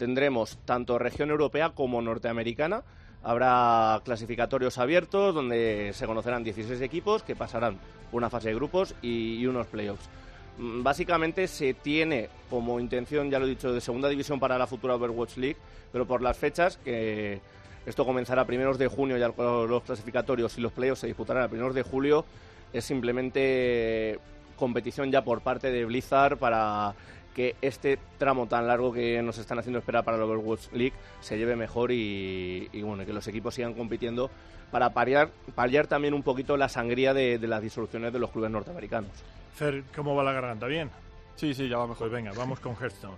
Tendremos 0.00 0.56
tanto 0.64 0.98
región 0.98 1.28
europea 1.28 1.72
como 1.74 2.00
norteamericana. 2.00 2.84
Habrá 3.22 4.00
clasificatorios 4.02 4.78
abiertos 4.78 5.34
donde 5.34 5.90
se 5.92 6.06
conocerán 6.06 6.42
16 6.42 6.80
equipos 6.80 7.22
que 7.22 7.36
pasarán 7.36 7.78
una 8.10 8.30
fase 8.30 8.48
de 8.48 8.54
grupos 8.54 8.94
y, 9.02 9.44
unos 9.44 9.66
playoffs. 9.66 10.08
Mm, 10.56 10.82
Básicamente 10.82 11.46
se 11.48 11.74
tiene 11.74 12.30
como 12.48 12.80
intención, 12.80 13.30
ya 13.30 13.38
lo 13.38 13.44
he 13.44 13.50
dicho, 13.50 13.74
de 13.74 13.82
segunda 13.82 14.08
división 14.08 14.40
para 14.40 14.56
la 14.56 14.66
futura 14.66 14.94
Overwatch 14.94 15.36
League, 15.36 15.58
pero 15.92 16.06
por 16.06 16.22
las 16.22 16.38
fechas, 16.38 16.78
que 16.78 17.42
esto 17.84 18.06
comenzará 18.06 18.40
a 18.40 18.46
primeros 18.46 18.78
de 18.78 18.88
junio 18.88 19.18
ya 19.18 19.28
los 19.28 19.82
clasificatorios 19.82 20.56
y 20.56 20.62
los 20.62 20.72
playoffs 20.72 21.00
se 21.00 21.08
disputarán 21.08 21.42
a 21.42 21.48
primeros 21.48 21.74
de 21.74 21.82
julio, 21.82 22.24
es 22.72 22.86
simplemente 22.86 24.18
competición 24.56 25.10
ya 25.10 25.22
por 25.22 25.42
parte 25.42 25.70
de 25.70 25.84
Blizzard 25.84 26.38
para 26.38 26.94
que 27.34 27.56
este 27.62 27.98
tramo 28.18 28.46
tan 28.46 28.66
largo 28.66 28.92
que 28.92 29.22
nos 29.22 29.38
están 29.38 29.58
haciendo 29.58 29.78
esperar 29.78 30.04
para 30.04 30.16
la 30.16 30.24
Overwatch 30.24 30.72
League 30.72 30.94
se 31.20 31.38
lleve 31.38 31.56
mejor 31.56 31.92
y, 31.92 32.68
y, 32.72 32.82
bueno, 32.82 33.06
que 33.06 33.12
los 33.12 33.26
equipos 33.28 33.54
sigan 33.54 33.74
compitiendo 33.74 34.30
para 34.70 34.90
paliar, 34.90 35.30
paliar 35.54 35.86
también 35.86 36.14
un 36.14 36.22
poquito 36.22 36.56
la 36.56 36.68
sangría 36.68 37.14
de, 37.14 37.38
de 37.38 37.48
las 37.48 37.62
disoluciones 37.62 38.12
de 38.12 38.18
los 38.18 38.30
clubes 38.30 38.50
norteamericanos. 38.50 39.10
Fer, 39.54 39.84
¿cómo 39.94 40.14
va 40.14 40.24
la 40.24 40.32
garganta? 40.32 40.66
¿Bien? 40.66 40.90
Sí, 41.36 41.54
sí, 41.54 41.68
ya 41.68 41.78
va 41.78 41.86
mejor. 41.86 42.08
Pues 42.08 42.12
venga, 42.12 42.32
vamos 42.36 42.60
con 42.60 42.74
Hearthstone. 42.74 43.16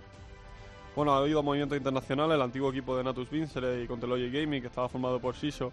Bueno, 0.95 1.13
ha 1.13 1.17
habido 1.17 1.41
movimiento 1.41 1.75
internacional. 1.75 2.31
El 2.31 2.41
antiguo 2.41 2.69
equipo 2.69 2.95
de 2.95 3.03
Natus 3.03 3.29
Vincere 3.29 3.83
y 3.83 3.87
Conteloy 3.87 4.29
Gaming, 4.29 4.61
que 4.61 4.67
estaba 4.67 4.87
formado 4.87 5.19
por 5.19 5.35
Siso, 5.35 5.71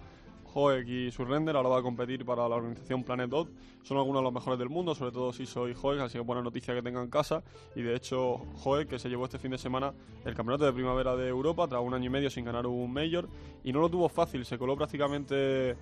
Hoek 0.52 0.88
y 0.88 1.10
Surrender, 1.10 1.56
ahora 1.56 1.68
va 1.68 1.78
a 1.78 1.82
competir 1.82 2.24
para 2.24 2.48
la 2.48 2.56
organización 2.56 3.04
Planet 3.04 3.30
Dot. 3.30 3.48
Son 3.82 3.96
algunos 3.96 4.20
de 4.20 4.24
los 4.24 4.32
mejores 4.32 4.58
del 4.58 4.68
mundo, 4.68 4.94
sobre 4.94 5.12
todo 5.12 5.32
Siso 5.32 5.68
y 5.68 5.74
Hoek, 5.74 6.00
así 6.00 6.18
que 6.18 6.20
buena 6.20 6.42
noticia 6.42 6.74
que 6.74 6.82
tengan 6.82 7.08
casa. 7.08 7.42
Y 7.74 7.82
de 7.82 7.94
hecho, 7.94 8.40
Hoek, 8.64 8.88
que 8.88 8.98
se 8.98 9.08
llevó 9.08 9.24
este 9.24 9.38
fin 9.38 9.50
de 9.50 9.58
semana 9.58 9.92
el 10.24 10.34
campeonato 10.34 10.64
de 10.64 10.72
primavera 10.72 11.16
de 11.16 11.28
Europa, 11.28 11.66
tras 11.68 11.82
un 11.82 11.94
año 11.94 12.06
y 12.06 12.10
medio 12.10 12.30
sin 12.30 12.44
ganar 12.44 12.66
un 12.66 12.92
Major, 12.92 13.28
y 13.64 13.72
no 13.72 13.80
lo 13.80 13.88
tuvo 13.88 14.08
fácil, 14.08 14.44
se 14.44 14.58
coló 14.58 14.76
prácticamente 14.76 15.76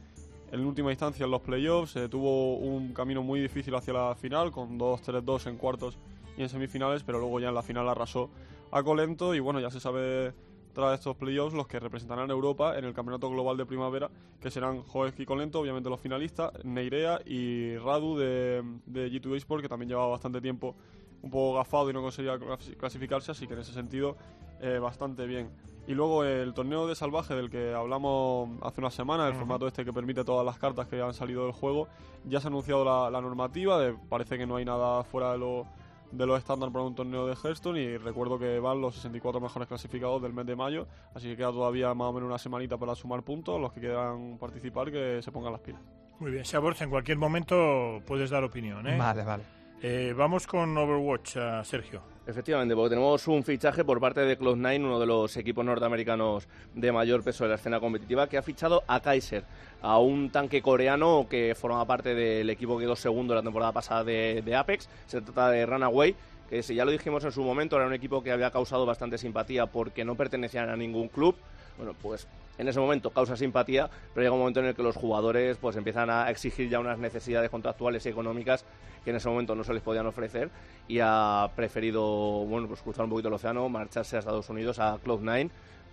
en 0.50 0.64
última 0.64 0.90
instancia 0.90 1.24
en 1.24 1.30
los 1.30 1.42
playoffs, 1.42 1.96
eh, 1.96 2.08
tuvo 2.08 2.56
un 2.56 2.92
camino 2.92 3.22
muy 3.22 3.40
difícil 3.40 3.74
hacia 3.74 3.92
la 3.92 4.14
final, 4.14 4.50
con 4.50 4.78
2-3-2 4.78 5.46
en 5.48 5.56
cuartos 5.56 5.98
y 6.36 6.42
en 6.42 6.48
semifinales, 6.48 7.02
pero 7.02 7.18
luego 7.18 7.40
ya 7.40 7.48
en 7.48 7.54
la 7.54 7.62
final 7.62 7.88
arrasó 7.88 8.30
a 8.70 8.82
Colento 8.82 9.34
y 9.34 9.40
bueno, 9.40 9.60
ya 9.60 9.70
se 9.70 9.80
sabe 9.80 10.32
tras 10.78 10.94
estos 11.00 11.16
playoffs 11.16 11.54
los 11.56 11.66
que 11.66 11.80
representarán 11.80 12.30
a 12.30 12.32
Europa 12.32 12.78
en 12.78 12.84
el 12.84 12.94
Campeonato 12.94 13.28
Global 13.28 13.56
de 13.56 13.66
Primavera, 13.66 14.08
que 14.40 14.48
serán 14.48 14.82
Joeski 14.84 15.26
Colento, 15.26 15.58
obviamente 15.58 15.90
los 15.90 15.98
finalistas, 16.00 16.52
Neirea 16.62 17.18
y 17.26 17.76
Radu 17.78 18.16
de, 18.16 18.62
de 18.86 19.10
G2 19.10 19.34
Esport, 19.38 19.60
que 19.60 19.68
también 19.68 19.88
llevaba 19.88 20.06
bastante 20.06 20.40
tiempo 20.40 20.76
un 21.20 21.32
poco 21.32 21.54
gafado 21.56 21.90
y 21.90 21.92
no 21.92 22.00
conseguía 22.00 22.36
clas- 22.38 22.76
clasificarse, 22.76 23.32
así 23.32 23.48
que 23.48 23.54
en 23.54 23.58
ese 23.58 23.72
sentido 23.72 24.16
eh, 24.60 24.78
bastante 24.78 25.26
bien. 25.26 25.50
Y 25.88 25.94
luego 25.94 26.22
el 26.22 26.54
torneo 26.54 26.86
de 26.86 26.94
salvaje 26.94 27.34
del 27.34 27.50
que 27.50 27.74
hablamos 27.74 28.48
hace 28.62 28.80
una 28.80 28.90
semana, 28.92 29.26
el 29.26 29.32
formato 29.34 29.66
este 29.66 29.84
que 29.84 29.92
permite 29.92 30.22
todas 30.22 30.46
las 30.46 30.58
cartas 30.58 30.86
que 30.86 31.02
han 31.02 31.12
salido 31.12 31.42
del 31.42 31.52
juego, 31.54 31.88
ya 32.24 32.38
se 32.38 32.46
ha 32.46 32.50
anunciado 32.50 32.84
la, 32.84 33.10
la 33.10 33.20
normativa, 33.20 33.80
de- 33.80 33.94
parece 34.08 34.38
que 34.38 34.46
no 34.46 34.54
hay 34.54 34.64
nada 34.64 35.02
fuera 35.02 35.32
de 35.32 35.38
lo, 35.38 35.66
de 36.10 36.26
lo 36.26 36.36
estándar 36.36 36.70
para 36.70 36.84
un 36.84 36.94
torneo 36.94 37.26
de 37.26 37.34
Hearthstone 37.34 37.80
y 37.80 37.96
recuerdo 37.96 38.38
que 38.38 38.58
van 38.58 38.80
los 38.80 38.94
64 38.94 39.40
mejores 39.40 39.68
clasificados 39.68 40.22
del 40.22 40.32
mes 40.32 40.46
de 40.46 40.56
mayo, 40.56 40.86
así 41.14 41.28
que 41.28 41.36
queda 41.36 41.50
todavía 41.50 41.92
más 41.94 42.08
o 42.08 42.12
menos 42.12 42.28
una 42.28 42.38
semanita 42.38 42.76
para 42.76 42.94
sumar 42.94 43.22
puntos, 43.22 43.60
los 43.60 43.72
que 43.72 43.80
quieran 43.80 44.38
participar 44.38 44.90
que 44.90 45.20
se 45.22 45.32
pongan 45.32 45.52
las 45.52 45.60
pilas. 45.60 45.80
Muy 46.18 46.32
bien, 46.32 46.44
Saborza, 46.44 46.84
en 46.84 46.90
cualquier 46.90 47.18
momento 47.18 48.00
puedes 48.06 48.30
dar 48.30 48.42
opinión. 48.42 48.86
¿eh? 48.88 48.96
Vale, 48.96 49.22
vale. 49.22 49.57
Eh, 49.80 50.12
vamos 50.16 50.44
con 50.46 50.76
Overwatch, 50.76 51.36
eh, 51.36 51.60
Sergio. 51.62 52.02
Efectivamente, 52.26 52.74
porque 52.74 52.90
tenemos 52.90 53.28
un 53.28 53.44
fichaje 53.44 53.84
por 53.84 54.00
parte 54.00 54.20
de 54.20 54.36
Cloud9, 54.36 54.84
uno 54.84 54.98
de 54.98 55.06
los 55.06 55.36
equipos 55.36 55.64
norteamericanos 55.64 56.48
de 56.74 56.90
mayor 56.90 57.22
peso 57.22 57.44
de 57.44 57.50
la 57.50 57.56
escena 57.56 57.78
competitiva, 57.78 58.28
que 58.28 58.36
ha 58.36 58.42
fichado 58.42 58.82
a 58.88 59.00
Kaiser, 59.00 59.44
a 59.80 59.98
un 59.98 60.30
tanque 60.30 60.60
coreano 60.60 61.26
que 61.30 61.54
forma 61.54 61.86
parte 61.86 62.14
del 62.16 62.50
equipo 62.50 62.76
que 62.76 62.84
quedó 62.84 62.96
segundo 62.96 63.36
la 63.36 63.42
temporada 63.42 63.70
pasada 63.70 64.02
de, 64.02 64.42
de 64.44 64.56
Apex. 64.56 64.88
Se 65.06 65.20
trata 65.20 65.50
de 65.50 65.64
Runaway, 65.64 66.16
que 66.50 66.62
si 66.64 66.74
ya 66.74 66.84
lo 66.84 66.90
dijimos 66.90 67.22
en 67.24 67.30
su 67.30 67.42
momento, 67.44 67.76
era 67.76 67.86
un 67.86 67.94
equipo 67.94 68.20
que 68.20 68.32
había 68.32 68.50
causado 68.50 68.84
bastante 68.84 69.16
simpatía 69.16 69.66
porque 69.66 70.04
no 70.04 70.16
pertenecían 70.16 70.68
a 70.70 70.76
ningún 70.76 71.06
club. 71.08 71.36
Bueno, 71.76 71.94
pues 72.02 72.26
en 72.58 72.68
ese 72.68 72.80
momento 72.80 73.10
causa 73.10 73.36
simpatía, 73.36 73.88
pero 74.12 74.24
llega 74.24 74.34
un 74.34 74.40
momento 74.40 74.60
en 74.60 74.66
el 74.66 74.74
que 74.74 74.82
los 74.82 74.96
jugadores 74.96 75.56
pues 75.58 75.76
empiezan 75.76 76.10
a 76.10 76.30
exigir 76.30 76.68
ya 76.68 76.80
unas 76.80 76.98
necesidades 76.98 77.50
contractuales 77.50 78.04
y 78.04 78.08
económicas 78.08 78.64
que 79.04 79.10
en 79.10 79.16
ese 79.16 79.28
momento 79.28 79.54
no 79.54 79.64
se 79.64 79.72
les 79.72 79.82
podían 79.82 80.06
ofrecer 80.06 80.50
y 80.88 80.98
ha 81.00 81.50
preferido 81.54 82.02
bueno 82.44 82.68
pues 82.68 82.82
cruzar 82.82 83.04
un 83.04 83.10
poquito 83.10 83.28
el 83.28 83.34
océano, 83.34 83.68
marcharse 83.68 84.16
a 84.16 84.18
Estados 84.18 84.48
Unidos 84.50 84.78
a 84.78 84.96
Cloud9 84.98 85.50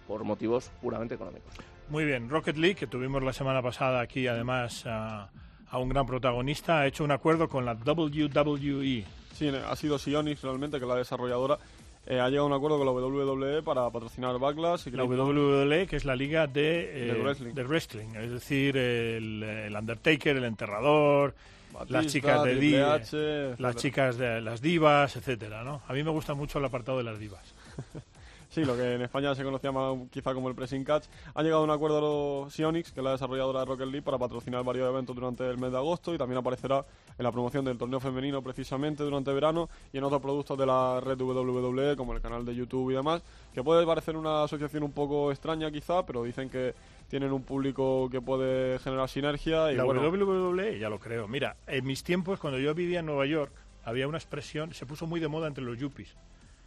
por 0.08 0.24
motivos 0.24 0.72
puramente 0.82 1.16
económicos. 1.16 1.54
Muy 1.90 2.06
bien, 2.06 2.30
Rocket 2.30 2.58
League, 2.58 2.76
que 2.76 2.88
tuvimos 2.88 3.22
la 3.24 3.34
semana 3.34 3.62
pasada 3.62 4.02
aquí, 4.02 4.28
además, 4.28 4.86
a, 4.88 5.30
a 5.70 5.78
un 5.78 5.90
gran 5.90 6.06
protagonista, 6.06 6.80
ha 6.80 6.88
hecho 6.88 7.04
un 7.04 7.12
acuerdo 7.12 7.48
con 7.48 7.66
la 7.66 7.74
WWE. 7.74 9.06
Sí, 9.34 9.50
ha 9.50 9.76
sido 9.76 10.00
Sionix 10.00 10.42
realmente, 10.42 10.78
que 10.78 10.86
es 10.86 10.90
la 10.90 10.96
desarrolladora. 10.96 11.60
Eh, 12.08 12.20
ha 12.20 12.30
llegado 12.30 12.46
a 12.46 12.50
un 12.50 12.54
acuerdo 12.54 12.78
con 12.78 12.86
la 12.86 12.92
WWE 12.92 13.64
para 13.64 13.90
patrocinar 13.90 14.38
Backlash. 14.38 14.88
Y 14.88 14.92
La 14.92 15.06
WWE, 15.06 15.88
que 15.88 15.96
es 15.96 16.06
la 16.06 16.16
liga 16.16 16.46
de, 16.46 17.10
eh, 17.10 17.14
De 17.14 17.22
wrestling. 17.22 17.54
de 17.54 17.64
wrestling, 17.64 18.16
es 18.16 18.32
decir, 18.32 18.78
el, 18.78 19.42
el 19.42 19.76
Undertaker, 19.76 20.38
el 20.38 20.44
Enterrador, 20.44 21.34
Batista, 21.74 22.02
las 22.02 22.08
chicas 22.08 22.44
de 22.44 22.84
H, 22.84 23.56
las 23.58 23.76
chicas 23.76 24.18
de 24.18 24.42
las 24.42 24.62
divas, 24.62 25.16
etcétera, 25.16 25.64
¿no? 25.64 25.82
A 25.88 25.94
mí 25.94 26.04
me 26.04 26.12
gusta 26.12 26.36
mucho 26.36 26.60
el 26.60 26.66
apartado 26.66 27.00
de 27.00 27.04
las 27.04 27.20
divas. 27.20 27.54
Sí, 28.56 28.64
lo 28.64 28.78
que 28.78 28.94
en 28.94 29.02
España 29.02 29.36
se 29.36 29.44
conocía 29.44 29.74
más 29.74 29.98
quizá 30.10 30.34
como 30.34 30.48
el 30.48 30.56
Pressing 30.56 30.86
Catch. 30.86 31.08
Ha 31.34 31.44
llegado 31.44 31.60
a 31.60 31.66
un 31.66 31.72
acuerdo 31.72 32.00
los 32.00 32.54
Sionix, 32.54 32.90
que 32.94 33.02
es 33.02 33.04
la 33.04 33.12
desarrolladora 33.12 33.60
de 33.60 33.66
Rocket 33.66 33.88
League, 33.88 34.02
para 34.02 34.18
patrocinar 34.18 34.64
varios 34.64 34.88
eventos 34.88 35.14
durante 35.14 35.46
el 35.50 35.58
mes 35.58 35.74
de 35.74 35.78
agosto 35.78 36.14
y 36.14 36.18
también 36.18 36.38
aparecerá 36.38 36.86
en 37.18 37.24
la 37.26 37.34
promoción 37.34 37.66
del 37.66 37.78
torneo 37.78 38.00
femenino 38.00 38.42
precisamente 38.42 39.04
durante 39.04 39.34
verano 39.34 39.68
y 39.92 39.98
en 39.98 40.06
otros 40.06 40.22
productos 40.22 40.58
de 40.58 40.66
la 40.66 41.02
red 41.02 41.20
WWE, 41.20 41.98
como 41.98 42.14
el 42.14 42.22
canal 42.22 42.46
de 42.46 42.56
YouTube 42.56 42.92
y 42.92 42.94
demás, 42.94 43.24
que 43.54 43.62
puede 43.62 43.86
parecer 43.86 44.16
una 44.16 44.46
asociación 44.46 44.84
un 44.84 44.94
poco 44.94 45.32
extraña 45.32 45.70
quizá, 45.70 46.06
pero 46.06 46.24
dicen 46.24 46.50
que 46.50 46.76
tienen 47.10 47.34
un 47.34 47.44
público 47.44 48.08
que 48.10 48.22
puede 48.22 48.80
generar 48.80 49.10
sinergia 49.10 49.70
y 49.74 49.76
la 49.76 49.84
bueno, 49.84 50.00
WWE, 50.00 50.80
ya 50.80 50.88
lo 50.88 50.98
creo. 50.98 51.28
Mira, 51.28 51.58
en 51.68 51.86
mis 51.86 52.06
tiempos, 52.06 52.40
cuando 52.40 52.58
yo 52.58 52.74
vivía 52.74 53.02
en 53.02 53.08
Nueva 53.08 53.26
York, 53.26 53.52
había 53.84 54.08
una 54.08 54.18
expresión, 54.18 54.74
se 54.74 54.86
puso 54.86 55.08
muy 55.08 55.20
de 55.20 55.28
moda 55.28 55.50
entre 55.50 55.66
los 55.66 55.78
yuppies, 55.78 56.16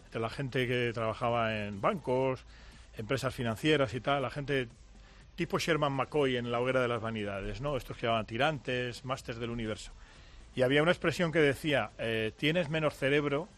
entre 0.08 0.22
la 0.22 0.30
gente 0.30 0.66
que 0.66 0.90
trabajaba 0.94 1.54
en 1.66 1.82
bancos, 1.82 2.46
empresas 2.96 3.34
financieras 3.34 3.92
y 3.92 4.00
tal, 4.00 4.22
la 4.22 4.30
gente 4.30 4.66
tipo 5.36 5.58
Sherman 5.58 5.92
McCoy 5.92 6.38
en 6.38 6.50
la 6.50 6.60
hoguera 6.60 6.80
de 6.80 6.88
las 6.88 7.02
vanidades, 7.02 7.60
¿no? 7.60 7.76
Estos 7.76 7.98
que 7.98 8.06
llamaban 8.06 8.24
tirantes, 8.24 9.04
másters 9.04 9.38
del 9.38 9.50
universo. 9.50 9.92
Y 10.56 10.62
había 10.62 10.82
una 10.82 10.92
expresión 10.92 11.30
que 11.30 11.40
decía, 11.40 11.90
eh, 11.98 12.32
tienes 12.38 12.70
menos 12.70 12.94
cerebro 12.94 13.48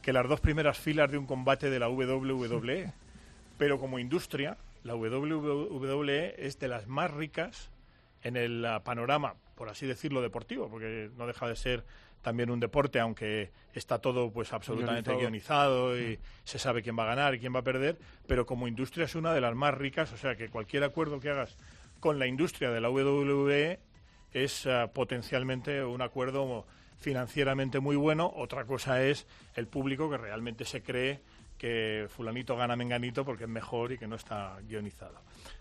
que 0.00 0.14
las 0.14 0.26
dos 0.26 0.40
primeras 0.40 0.78
filas 0.78 1.10
de 1.10 1.18
un 1.18 1.26
combate 1.26 1.68
de 1.68 1.78
la 1.78 1.90
WWE. 1.90 2.90
Pero 3.58 3.78
como 3.78 3.98
industria, 3.98 4.56
la 4.84 4.94
WWE 4.94 6.34
es 6.38 6.58
de 6.58 6.68
las 6.68 6.86
más 6.86 7.10
ricas 7.10 7.68
en 8.22 8.38
el 8.38 8.64
ah, 8.64 8.82
panorama, 8.82 9.34
por 9.54 9.68
así 9.68 9.86
decirlo, 9.86 10.22
deportivo, 10.22 10.70
porque 10.70 11.10
no 11.18 11.26
deja 11.26 11.46
de 11.46 11.56
ser 11.56 11.84
también 12.22 12.50
un 12.50 12.60
deporte, 12.60 13.00
aunque 13.00 13.50
está 13.74 13.98
todo 13.98 14.30
pues 14.30 14.52
absolutamente 14.52 15.14
guionizado, 15.14 15.98
y 15.98 16.18
se 16.44 16.58
sabe 16.58 16.82
quién 16.82 16.98
va 16.98 17.04
a 17.04 17.14
ganar 17.14 17.34
y 17.34 17.40
quién 17.40 17.54
va 17.54 17.60
a 17.60 17.64
perder, 17.64 17.98
pero 18.26 18.46
como 18.46 18.68
industria 18.68 19.04
es 19.04 19.14
una 19.14 19.32
de 19.32 19.40
las 19.40 19.54
más 19.54 19.74
ricas, 19.74 20.12
o 20.12 20.16
sea 20.16 20.36
que 20.36 20.48
cualquier 20.48 20.84
acuerdo 20.84 21.20
que 21.20 21.30
hagas 21.30 21.56
con 22.00 22.18
la 22.18 22.26
industria 22.26 22.70
de 22.70 22.80
la 22.80 22.90
WWE 22.90 23.78
es 24.32 24.66
ah, 24.66 24.90
potencialmente 24.92 25.84
un 25.84 26.02
acuerdo 26.02 26.66
financieramente 26.98 27.80
muy 27.80 27.96
bueno. 27.96 28.30
Otra 28.34 28.64
cosa 28.64 29.02
es 29.02 29.26
el 29.54 29.66
público 29.66 30.10
que 30.10 30.18
realmente 30.18 30.64
se 30.64 30.82
cree 30.82 31.20
que 31.58 32.06
fulanito 32.08 32.56
gana 32.56 32.76
menganito 32.76 33.24
porque 33.24 33.44
es 33.44 33.50
mejor 33.50 33.92
y 33.92 33.98
que 33.98 34.06
no 34.06 34.16
está 34.16 34.58
guionizado. 34.66 35.20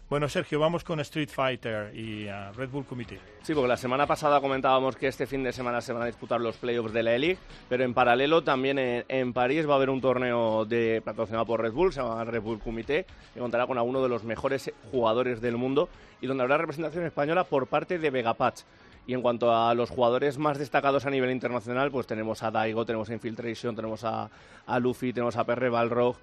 Bueno, 0.09 0.27
Sergio, 0.27 0.59
vamos 0.59 0.83
con 0.83 0.99
Street 1.01 1.29
Fighter 1.29 1.95
y 1.95 2.27
uh, 2.27 2.51
Red 2.55 2.69
Bull 2.69 2.83
Committee. 2.83 3.19
Sí, 3.43 3.53
porque 3.53 3.67
la 3.67 3.77
semana 3.77 4.07
pasada 4.07 4.41
comentábamos 4.41 4.95
que 4.95 5.05
este 5.05 5.27
fin 5.27 5.43
de 5.43 5.53
semana 5.53 5.81
se 5.81 5.93
van 5.93 6.01
a 6.01 6.07
disputar 6.07 6.41
los 6.41 6.57
playoffs 6.57 6.91
de 6.93 7.03
la 7.03 7.13
E-League, 7.13 7.37
pero 7.69 7.83
en 7.83 7.93
paralelo 7.93 8.43
también 8.43 8.79
en, 8.79 9.05
en 9.07 9.33
París 9.33 9.69
va 9.69 9.73
a 9.73 9.75
haber 9.75 9.91
un 9.91 10.01
torneo 10.01 10.65
de 10.65 11.03
patrocinado 11.05 11.45
por 11.45 11.61
Red 11.61 11.73
Bull, 11.73 11.93
se 11.93 12.01
llama 12.01 12.23
Red 12.23 12.41
Bull 12.41 12.57
Comité, 12.57 13.05
que 13.35 13.39
contará 13.39 13.67
con 13.67 13.77
alguno 13.77 14.01
de 14.01 14.09
los 14.09 14.23
mejores 14.23 14.71
jugadores 14.89 15.41
del 15.41 15.57
mundo 15.57 15.89
y 16.21 16.25
donde 16.25 16.41
habrá 16.41 16.57
representación 16.57 17.05
española 17.05 17.43
por 17.43 17.67
parte 17.67 17.99
de 17.99 18.09
Vegapatch. 18.09 18.61
Y 19.05 19.13
en 19.13 19.21
cuanto 19.21 19.55
a 19.55 19.75
los 19.75 19.91
jugadores 19.91 20.39
más 20.39 20.57
destacados 20.57 21.05
a 21.05 21.11
nivel 21.11 21.29
internacional, 21.29 21.91
pues 21.91 22.07
tenemos 22.07 22.41
a 22.41 22.49
Daigo, 22.49 22.83
tenemos 22.83 23.11
a 23.11 23.13
Infiltration, 23.13 23.75
tenemos 23.75 24.03
a, 24.03 24.27
a 24.65 24.79
Luffy, 24.79 25.13
tenemos 25.13 25.37
a 25.37 25.43
Perre 25.43 25.69
Balrog, 25.69 26.15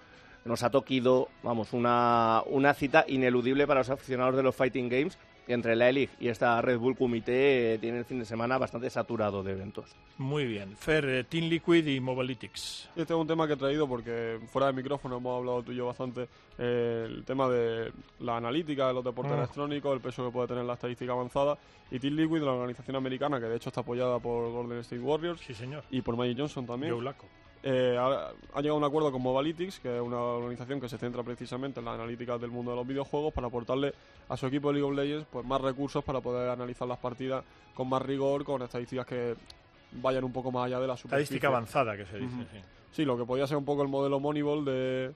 tenemos 0.46 0.62
a 0.62 0.70
Tokido, 0.70 1.28
vamos, 1.42 1.72
una, 1.72 2.40
una 2.46 2.72
cita 2.72 3.04
ineludible 3.08 3.66
para 3.66 3.80
los 3.80 3.90
aficionados 3.90 4.36
de 4.36 4.44
los 4.44 4.54
Fighting 4.54 4.88
Games. 4.88 5.18
que 5.44 5.52
entre 5.54 5.74
la 5.76 5.88
E-League 5.88 6.10
y 6.20 6.26
esta 6.28 6.60
Red 6.62 6.78
Bull 6.78 6.96
Comité 6.96 7.74
eh, 7.74 7.78
tiene 7.78 7.98
el 7.98 8.04
fin 8.04 8.18
de 8.20 8.24
semana 8.24 8.56
bastante 8.58 8.88
saturado 8.90 9.42
de 9.44 9.52
eventos. 9.52 9.94
Muy 10.18 10.44
bien. 10.44 10.76
Fer, 10.76 11.04
eh, 11.08 11.24
Team 11.24 11.44
Liquid 11.48 11.86
y 11.86 11.98
Mobalytics. 12.00 12.88
Este 12.96 13.12
es 13.12 13.18
un 13.18 13.26
tema 13.28 13.46
que 13.46 13.52
he 13.52 13.56
traído 13.56 13.86
porque 13.88 14.38
fuera 14.52 14.66
de 14.68 14.72
micrófono 14.72 15.16
hemos 15.18 15.36
hablado 15.38 15.62
tú 15.64 15.70
y 15.72 15.76
yo 15.76 15.86
bastante 15.86 16.28
eh, 16.58 17.06
el 17.08 17.24
tema 17.24 17.48
de 17.48 17.92
la 18.20 18.36
analítica 18.38 18.88
de 18.88 18.94
los 18.94 19.04
deportes 19.04 19.32
Ah. 19.34 19.38
electrónicos, 19.38 19.94
el 19.94 20.00
peso 20.00 20.24
que 20.26 20.32
puede 20.32 20.48
tener 20.48 20.64
la 20.64 20.74
estadística 20.74 21.12
avanzada 21.12 21.56
y 21.92 21.98
Team 22.00 22.14
Liquid, 22.14 22.42
la 22.42 22.52
organización 22.52 22.96
americana 22.96 23.38
que 23.40 23.46
de 23.46 23.56
hecho 23.56 23.68
está 23.70 23.82
apoyada 23.82 24.18
por 24.20 24.50
Golden 24.52 24.78
State 24.78 25.00
Warriors 25.02 25.40
Sí, 25.40 25.54
señor. 25.54 25.82
y 25.90 26.02
por 26.02 26.16
Magic 26.16 26.38
Johnson 26.38 26.66
también. 26.66 26.92
Joe 26.92 27.02
Laco. 27.04 27.26
Eh, 27.62 27.96
ha, 27.98 28.30
ha 28.54 28.60
llegado 28.60 28.74
a 28.74 28.78
un 28.78 28.84
acuerdo 28.84 29.10
con 29.10 29.22
Mobalytics, 29.22 29.80
que 29.80 29.96
es 29.96 30.02
una 30.02 30.20
organización 30.20 30.80
que 30.80 30.88
se 30.88 30.98
centra 30.98 31.22
precisamente 31.22 31.80
en 31.80 31.86
la 31.86 31.94
analítica 31.94 32.38
del 32.38 32.50
mundo 32.50 32.70
de 32.70 32.76
los 32.76 32.86
videojuegos, 32.86 33.32
para 33.32 33.48
aportarle 33.48 33.92
a 34.28 34.36
su 34.36 34.46
equipo 34.46 34.68
de 34.68 34.74
League 34.74 34.88
of 34.90 34.96
Legends 34.96 35.26
pues, 35.30 35.44
más 35.44 35.60
recursos 35.60 36.04
para 36.04 36.20
poder 36.20 36.48
analizar 36.50 36.86
las 36.86 36.98
partidas 36.98 37.44
con 37.74 37.88
más 37.88 38.02
rigor, 38.02 38.44
con 38.44 38.62
estadísticas 38.62 39.06
que 39.06 39.34
vayan 39.92 40.24
un 40.24 40.32
poco 40.32 40.52
más 40.52 40.66
allá 40.66 40.80
de 40.80 40.86
la 40.86 40.96
superficie. 40.96 41.22
Estadística 41.24 41.48
avanzada, 41.48 41.96
que 41.96 42.06
se 42.06 42.18
dice. 42.18 42.46
Sí. 42.52 42.58
Sí, 42.92 43.04
lo 43.04 43.16
que 43.18 43.24
podía 43.24 43.46
ser 43.46 43.56
un 43.58 43.64
poco 43.64 43.82
el 43.82 43.88
modelo 43.88 44.18
Moneyball 44.20 44.64
de, 44.64 45.12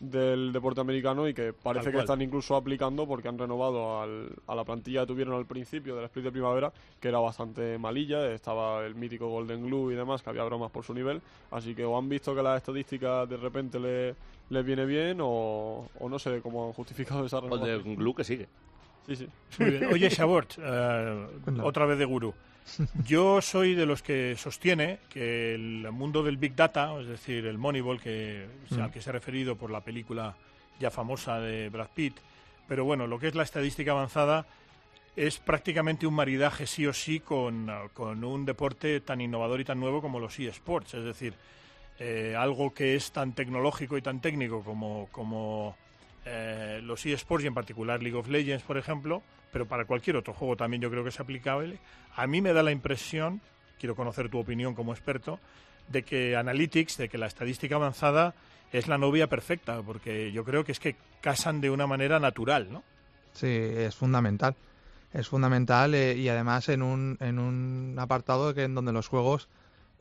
del 0.00 0.52
deporte 0.52 0.80
americano 0.80 1.26
y 1.26 1.34
que 1.34 1.52
parece 1.52 1.86
Tal 1.86 1.92
que 1.92 1.96
cual. 1.96 2.04
están 2.04 2.22
incluso 2.22 2.54
aplicando 2.54 3.06
porque 3.06 3.26
han 3.28 3.36
renovado 3.38 4.00
al- 4.00 4.30
a 4.46 4.54
la 4.54 4.62
plantilla 4.64 5.00
que 5.00 5.06
tuvieron 5.08 5.34
al 5.34 5.46
principio 5.46 5.96
del 5.96 6.04
split 6.04 6.26
de 6.26 6.30
primavera, 6.32 6.72
que 7.00 7.08
era 7.08 7.18
bastante 7.18 7.78
malilla, 7.78 8.30
estaba 8.32 8.84
el 8.86 8.94
mítico 8.94 9.26
Golden 9.28 9.66
Glue 9.66 9.92
y 9.92 9.96
demás, 9.96 10.22
que 10.22 10.30
había 10.30 10.44
bromas 10.44 10.70
por 10.70 10.84
su 10.84 10.94
nivel, 10.94 11.20
así 11.50 11.74
que 11.74 11.84
o 11.84 11.98
han 11.98 12.08
visto 12.08 12.32
que 12.34 12.42
las 12.44 12.58
estadísticas 12.58 13.28
de 13.28 13.36
repente 13.38 13.80
le- 13.80 14.14
les 14.50 14.64
viene 14.64 14.86
bien 14.86 15.18
o, 15.20 15.88
o 15.98 16.08
no 16.08 16.18
sé 16.18 16.40
cómo 16.42 16.66
han 16.68 16.72
justificado 16.74 17.26
esa 17.26 17.40
renovación. 17.40 17.96
Glue 17.96 18.14
que 18.14 18.24
sigue. 18.24 18.46
Sí, 19.06 19.16
sí. 19.16 19.26
Muy 19.58 19.70
bien. 19.70 19.84
Oye, 19.92 20.08
Shabort, 20.10 20.52
eh, 20.58 21.26
otra 21.62 21.86
vez 21.86 21.98
de 21.98 22.04
gurú. 22.04 22.32
Yo 23.06 23.40
soy 23.40 23.74
de 23.74 23.86
los 23.86 24.02
que 24.02 24.36
sostiene 24.36 24.98
que 25.08 25.54
el 25.54 25.88
mundo 25.92 26.22
del 26.22 26.36
Big 26.36 26.54
Data, 26.54 26.98
es 27.00 27.06
decir, 27.06 27.46
el 27.46 27.58
Moneyball, 27.58 28.00
que, 28.00 28.46
Mm. 28.70 28.80
al 28.80 28.90
que 28.92 29.00
se 29.00 29.10
ha 29.10 29.12
referido 29.12 29.56
por 29.56 29.70
la 29.70 29.80
película 29.80 30.34
ya 30.78 30.90
famosa 30.90 31.40
de 31.40 31.68
Brad 31.70 31.88
Pitt, 31.94 32.16
pero 32.68 32.84
bueno, 32.84 33.06
lo 33.06 33.18
que 33.18 33.28
es 33.28 33.34
la 33.34 33.42
estadística 33.42 33.90
avanzada 33.92 34.46
es 35.16 35.38
prácticamente 35.38 36.06
un 36.06 36.14
maridaje 36.14 36.66
sí 36.66 36.86
o 36.86 36.92
sí 36.92 37.18
con, 37.20 37.68
con 37.94 38.22
un 38.22 38.44
deporte 38.44 39.00
tan 39.00 39.20
innovador 39.20 39.60
y 39.60 39.64
tan 39.64 39.80
nuevo 39.80 40.00
como 40.00 40.20
los 40.20 40.38
eSports, 40.38 40.94
es 40.94 41.04
decir, 41.04 41.34
eh, 41.98 42.36
algo 42.38 42.72
que 42.72 42.94
es 42.94 43.10
tan 43.10 43.32
tecnológico 43.32 43.98
y 43.98 44.02
tan 44.02 44.20
técnico 44.20 44.62
como, 44.62 45.08
como 45.10 45.76
eh, 46.30 46.80
los 46.82 47.04
eSports 47.06 47.44
y 47.44 47.46
en 47.46 47.54
particular 47.54 48.02
League 48.02 48.18
of 48.18 48.28
Legends, 48.28 48.62
por 48.62 48.76
ejemplo, 48.76 49.22
pero 49.52 49.66
para 49.66 49.86
cualquier 49.86 50.16
otro 50.16 50.34
juego 50.34 50.56
también 50.56 50.82
yo 50.82 50.90
creo 50.90 51.02
que 51.02 51.08
es 51.08 51.20
aplicable. 51.20 51.78
A 52.14 52.26
mí 52.26 52.40
me 52.42 52.52
da 52.52 52.62
la 52.62 52.70
impresión, 52.70 53.40
quiero 53.78 53.96
conocer 53.96 54.28
tu 54.28 54.38
opinión 54.38 54.74
como 54.74 54.92
experto, 54.92 55.40
de 55.88 56.02
que 56.02 56.36
Analytics, 56.36 56.98
de 56.98 57.08
que 57.08 57.18
la 57.18 57.26
estadística 57.26 57.76
avanzada 57.76 58.34
es 58.72 58.88
la 58.88 58.98
novia 58.98 59.28
perfecta, 59.28 59.80
porque 59.82 60.30
yo 60.32 60.44
creo 60.44 60.64
que 60.64 60.72
es 60.72 60.80
que 60.80 60.96
casan 61.20 61.60
de 61.60 61.70
una 61.70 61.86
manera 61.86 62.20
natural, 62.20 62.70
¿no? 62.70 62.82
Sí, 63.32 63.46
es 63.48 63.94
fundamental. 63.94 64.54
Es 65.12 65.28
fundamental 65.28 65.94
eh, 65.94 66.14
y 66.16 66.28
además 66.28 66.68
en 66.68 66.82
un, 66.82 67.16
en 67.20 67.38
un 67.38 67.96
apartado 67.98 68.52
que 68.52 68.64
en 68.64 68.74
donde 68.74 68.92
los 68.92 69.08
juegos, 69.08 69.48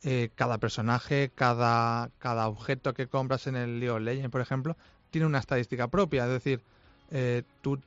eh, 0.03 0.29
cada 0.35 0.57
personaje, 0.57 1.31
cada, 1.33 2.09
cada 2.19 2.49
objeto 2.49 2.93
que 2.93 3.07
compras 3.07 3.47
en 3.47 3.55
el 3.55 3.79
League 3.79 3.91
of 3.91 4.01
Legends, 4.01 4.29
por 4.29 4.41
ejemplo, 4.41 4.75
tiene 5.17 5.25
una 5.25 5.39
estadística 5.39 5.87
propia. 5.87 6.25
Es 6.25 6.31
decir, 6.31 6.61
eh, 7.09 7.41
tú 7.61 7.79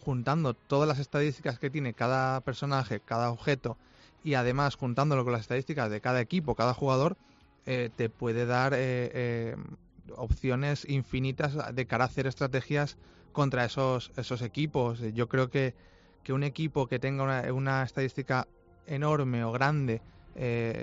juntando 0.00 0.54
todas 0.54 0.88
las 0.88 0.98
estadísticas 0.98 1.58
que 1.58 1.68
tiene 1.68 1.92
cada 1.92 2.40
personaje, 2.40 3.00
cada 3.00 3.30
objeto, 3.30 3.76
y 4.24 4.32
además 4.32 4.76
juntándolo 4.76 5.24
con 5.24 5.34
las 5.34 5.42
estadísticas 5.42 5.90
de 5.90 6.00
cada 6.00 6.22
equipo, 6.22 6.54
cada 6.54 6.72
jugador, 6.72 7.18
eh, 7.66 7.90
te 7.94 8.08
puede 8.08 8.46
dar 8.46 8.72
eh, 8.72 8.78
eh, 9.12 9.56
opciones 10.16 10.88
infinitas 10.88 11.74
de 11.74 11.86
cara 11.86 12.04
a 12.04 12.06
hacer 12.06 12.26
estrategias 12.26 12.96
contra 13.32 13.66
esos, 13.66 14.10
esos 14.16 14.40
equipos. 14.40 15.00
Yo 15.12 15.28
creo 15.28 15.50
que, 15.50 15.74
que 16.24 16.32
un 16.32 16.44
equipo 16.44 16.86
que 16.86 16.98
tenga 16.98 17.44
una, 17.52 17.82
estadística 17.82 18.48
enorme 18.86 19.44
o 19.44 19.52
grande 19.52 20.00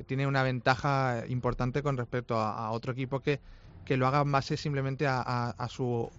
tiene 0.06 0.28
una 0.28 0.44
ventaja 0.44 1.24
importante 1.28 1.82
con 1.82 1.98
respecto 1.98 2.38
a 2.40 2.70
otro 2.70 2.92
equipo 2.92 3.22
que, 3.22 3.40
que 3.88 3.96
lo 3.96 4.06
haga 4.06 4.20
en 4.22 4.32
base 4.34 4.58
simplemente 4.58 5.08
a, 5.08 5.22
a- 5.26 5.52
a 5.52 5.70
su 5.70 6.12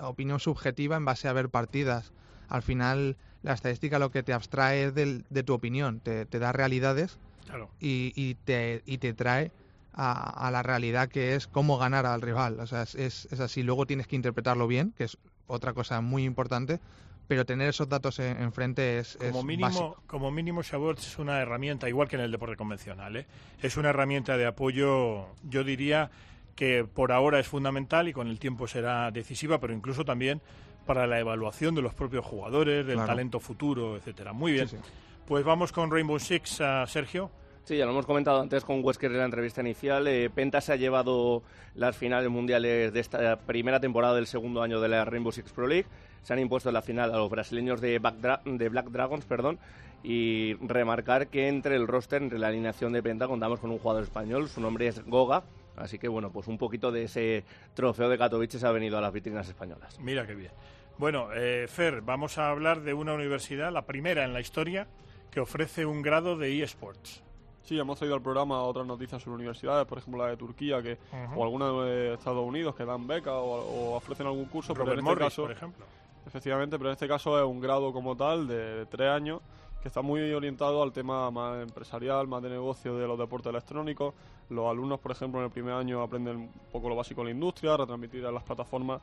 opinión 0.00 0.40
subjetiva 0.40 0.96
en 0.96 1.04
base 1.04 1.28
a 1.28 1.34
ver 1.34 1.50
partidas. 1.50 2.10
Al 2.48 2.62
final, 2.62 3.18
la 3.42 3.52
estadística 3.52 3.98
lo 3.98 4.10
que 4.10 4.22
te 4.22 4.32
abstrae 4.32 4.84
es 4.84 4.94
del- 4.94 5.26
de 5.28 5.42
tu 5.42 5.52
opinión, 5.52 6.00
te, 6.00 6.24
te 6.24 6.38
da 6.38 6.52
realidades 6.52 7.18
Claro. 7.44 7.68
y, 7.80 8.12
y 8.16 8.36
te, 8.36 8.82
y 8.86 8.96
te 8.96 9.12
trae 9.12 9.52
a, 9.92 10.46
a 10.46 10.50
la 10.50 10.62
realidad 10.62 11.10
que 11.10 11.34
es 11.34 11.46
cómo 11.46 11.76
ganar 11.76 12.06
al 12.06 12.22
rival. 12.22 12.58
O 12.60 12.66
sea, 12.66 12.82
es, 12.82 12.94
es, 12.94 13.28
es 13.30 13.40
así. 13.40 13.62
Luego 13.62 13.84
tienes 13.84 14.06
que 14.06 14.16
interpretarlo 14.16 14.66
bien, 14.66 14.94
que 14.96 15.04
es 15.04 15.18
otra 15.46 15.74
cosa 15.74 16.00
muy 16.00 16.24
importante, 16.24 16.80
pero 17.28 17.44
tener 17.44 17.68
esos 17.68 17.90
datos 17.90 18.18
en- 18.20 18.40
enfrente 18.40 18.98
es, 19.00 19.16
es 19.16 19.32
Como 19.32 19.42
mínimo, 19.42 19.66
básico. 19.66 20.02
como 20.06 20.30
mínimo, 20.30 20.62
Shabot 20.62 20.98
es 20.98 21.18
una 21.18 21.40
herramienta, 21.40 21.90
igual 21.90 22.08
que 22.08 22.16
en 22.16 22.22
el 22.22 22.32
deporte 22.32 22.56
convencional, 22.56 23.16
¿eh? 23.16 23.26
es 23.60 23.76
una 23.76 23.90
herramienta 23.90 24.38
de 24.38 24.46
apoyo, 24.46 25.26
yo 25.50 25.62
diría 25.62 26.10
que 26.54 26.84
por 26.84 27.12
ahora 27.12 27.38
es 27.40 27.46
fundamental 27.48 28.08
y 28.08 28.12
con 28.12 28.28
el 28.28 28.38
tiempo 28.38 28.66
será 28.66 29.10
decisiva, 29.10 29.58
pero 29.58 29.72
incluso 29.72 30.04
también 30.04 30.40
para 30.86 31.06
la 31.06 31.18
evaluación 31.20 31.74
de 31.74 31.82
los 31.82 31.94
propios 31.94 32.24
jugadores, 32.24 32.84
del 32.86 32.96
Claro. 32.96 33.08
talento 33.08 33.40
futuro, 33.40 33.96
etcétera. 33.96 34.32
Muy 34.32 34.52
bien. 34.52 34.68
Sí, 34.68 34.76
sí. 34.76 34.90
Pues 35.26 35.44
vamos 35.44 35.72
con 35.72 35.90
Rainbow 35.90 36.18
Six, 36.18 36.60
ah, 36.60 36.84
Sergio. 36.86 37.30
Sí, 37.64 37.76
ya 37.76 37.84
lo 37.84 37.92
hemos 37.92 38.06
comentado 38.06 38.40
antes 38.40 38.64
con 38.64 38.84
Wesker 38.84 39.12
en 39.12 39.18
la 39.18 39.24
entrevista 39.24 39.60
inicial. 39.60 40.06
Eh, 40.08 40.28
Penta 40.34 40.60
se 40.60 40.72
ha 40.72 40.76
llevado 40.76 41.44
las 41.76 41.96
finales 41.96 42.28
mundiales 42.28 42.92
de 42.92 42.98
esta 43.00 43.36
primera 43.36 43.78
temporada 43.78 44.16
del 44.16 44.26
segundo 44.26 44.62
año 44.62 44.80
de 44.80 44.88
la 44.88 45.04
Rainbow 45.04 45.30
Six 45.30 45.52
Pro 45.52 45.68
League. 45.68 45.86
Se 46.22 46.32
han 46.32 46.40
impuesto 46.40 46.70
en 46.70 46.74
la 46.74 46.82
final 46.82 47.14
a 47.14 47.18
los 47.18 47.30
brasileños 47.30 47.80
de, 47.80 48.00
Back 48.00 48.16
Dra- 48.20 48.42
de 48.44 48.68
Black 48.68 48.86
Dragons, 48.90 49.24
perdón, 49.24 49.58
y 50.02 50.54
remarcar 50.54 51.28
que 51.28 51.46
entre 51.48 51.76
el 51.76 51.86
roster, 51.86 52.20
entre 52.20 52.40
la 52.40 52.48
alineación 52.48 52.92
de 52.92 53.02
Penta, 53.02 53.28
contamos 53.28 53.60
con 53.60 53.70
un 53.70 53.78
jugador 53.78 54.02
español. 54.02 54.48
Su 54.48 54.60
nombre 54.60 54.88
es 54.88 55.04
Goga. 55.06 55.44
Así 55.76 55.98
que 55.98 56.08
bueno, 56.08 56.30
pues 56.30 56.48
un 56.48 56.58
poquito 56.58 56.92
de 56.92 57.04
ese 57.04 57.44
trofeo 57.74 58.08
de 58.08 58.18
Katowice 58.18 58.58
se 58.58 58.66
ha 58.66 58.72
venido 58.72 58.98
a 58.98 59.00
las 59.00 59.12
vitrinas 59.12 59.48
españolas. 59.48 59.98
Mira 60.00 60.26
qué 60.26 60.34
bien. 60.34 60.52
Bueno, 60.98 61.28
eh, 61.34 61.66
Fer, 61.68 62.02
vamos 62.02 62.38
a 62.38 62.50
hablar 62.50 62.82
de 62.82 62.94
una 62.94 63.14
universidad, 63.14 63.72
la 63.72 63.86
primera 63.86 64.24
en 64.24 64.32
la 64.32 64.40
historia, 64.40 64.86
que 65.30 65.40
ofrece 65.40 65.86
un 65.86 66.02
grado 66.02 66.36
de 66.36 66.62
eSports. 66.62 67.22
Sí, 67.62 67.78
hemos 67.78 67.96
traído 67.98 68.16
al 68.16 68.22
programa 68.22 68.62
otras 68.62 68.86
noticias 68.86 69.22
sobre 69.22 69.36
universidades, 69.36 69.86
por 69.86 69.98
ejemplo 69.98 70.22
la 70.22 70.30
de 70.30 70.36
Turquía 70.36 70.82
que 70.82 70.98
o 71.34 71.44
alguna 71.44 71.70
de 71.84 72.14
Estados 72.14 72.44
Unidos 72.44 72.74
que 72.74 72.84
dan 72.84 73.06
becas 73.06 73.34
o, 73.34 73.44
o 73.44 73.94
ofrecen 73.96 74.26
algún 74.26 74.46
curso, 74.46 74.74
pero 74.74 74.92
en 74.92 74.98
este 74.98 75.16
caso 75.16 75.42
por 75.42 75.52
ejemplo. 75.52 75.86
Efectivamente, 76.26 76.76
pero 76.76 76.90
en 76.90 76.94
este 76.94 77.08
caso 77.08 77.38
es 77.38 77.44
un 77.44 77.60
grado 77.60 77.92
como 77.92 78.16
tal 78.16 78.46
de 78.46 78.86
tres 78.86 79.08
años 79.08 79.40
que 79.82 79.88
está 79.88 80.00
muy 80.00 80.32
orientado 80.32 80.80
al 80.80 80.92
tema 80.92 81.28
más 81.32 81.60
empresarial, 81.60 82.28
más 82.28 82.40
de 82.40 82.50
negocio 82.50 82.96
de 82.96 83.06
los 83.06 83.18
deportes 83.18 83.50
electrónicos. 83.50 84.14
Los 84.48 84.70
alumnos, 84.70 85.00
por 85.00 85.10
ejemplo, 85.10 85.40
en 85.40 85.46
el 85.46 85.50
primer 85.50 85.74
año 85.74 86.00
aprenden 86.02 86.36
un 86.36 86.50
poco 86.70 86.88
lo 86.88 86.94
básico 86.94 87.22
de 87.22 87.26
la 87.26 87.30
industria, 87.32 87.76
retransmitir 87.76 88.24
en 88.24 88.32
las 88.32 88.44
plataformas 88.44 89.00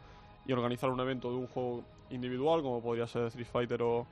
y 0.47 0.53
organizar 0.53 0.89
un 0.89 0.99
evento 1.01 1.29
de 1.31 1.37
un 1.37 1.47
juego 1.47 1.83
individual, 2.11 2.61
como 2.61 2.81
podría 2.81 3.07
ser 3.07 3.23
Street 3.23 3.47
Fighter 3.51 3.81
o, 3.81 4.07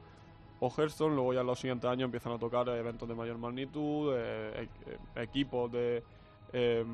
Hearthstone. 0.59 1.15
Luego 1.15 1.33
ya 1.33 1.41
en 1.41 1.47
los 1.47 1.57
siguientes 1.57 1.89
años 1.89 2.05
empiezan 2.05 2.33
a 2.33 2.37
tocar 2.37 2.67
eventos 2.67 3.07
de 3.07 3.15
mayor 3.15 3.37
magnitud, 3.37 4.13
eh, 4.17 4.67
e- 5.15 5.23
equipos 5.23 5.71
de 5.71 6.03
eh, 6.51 6.85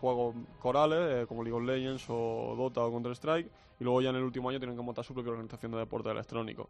juegos 0.00 0.34
corales 0.60 1.22
eh, 1.22 1.26
como 1.26 1.42
League 1.42 1.56
of 1.56 1.64
Legends 1.64 2.04
o 2.08 2.54
Dota 2.56 2.84
o 2.84 2.90
Counter-Strike 2.90 3.50
y 3.80 3.84
luego 3.84 4.00
ya 4.00 4.10
en 4.10 4.16
el 4.16 4.22
último 4.22 4.48
año 4.48 4.58
tienen 4.58 4.76
que 4.76 4.82
montar 4.82 5.04
su 5.04 5.14
propia 5.14 5.32
organización 5.32 5.72
de 5.72 5.78
deporte 5.78 6.10
electrónico. 6.10 6.68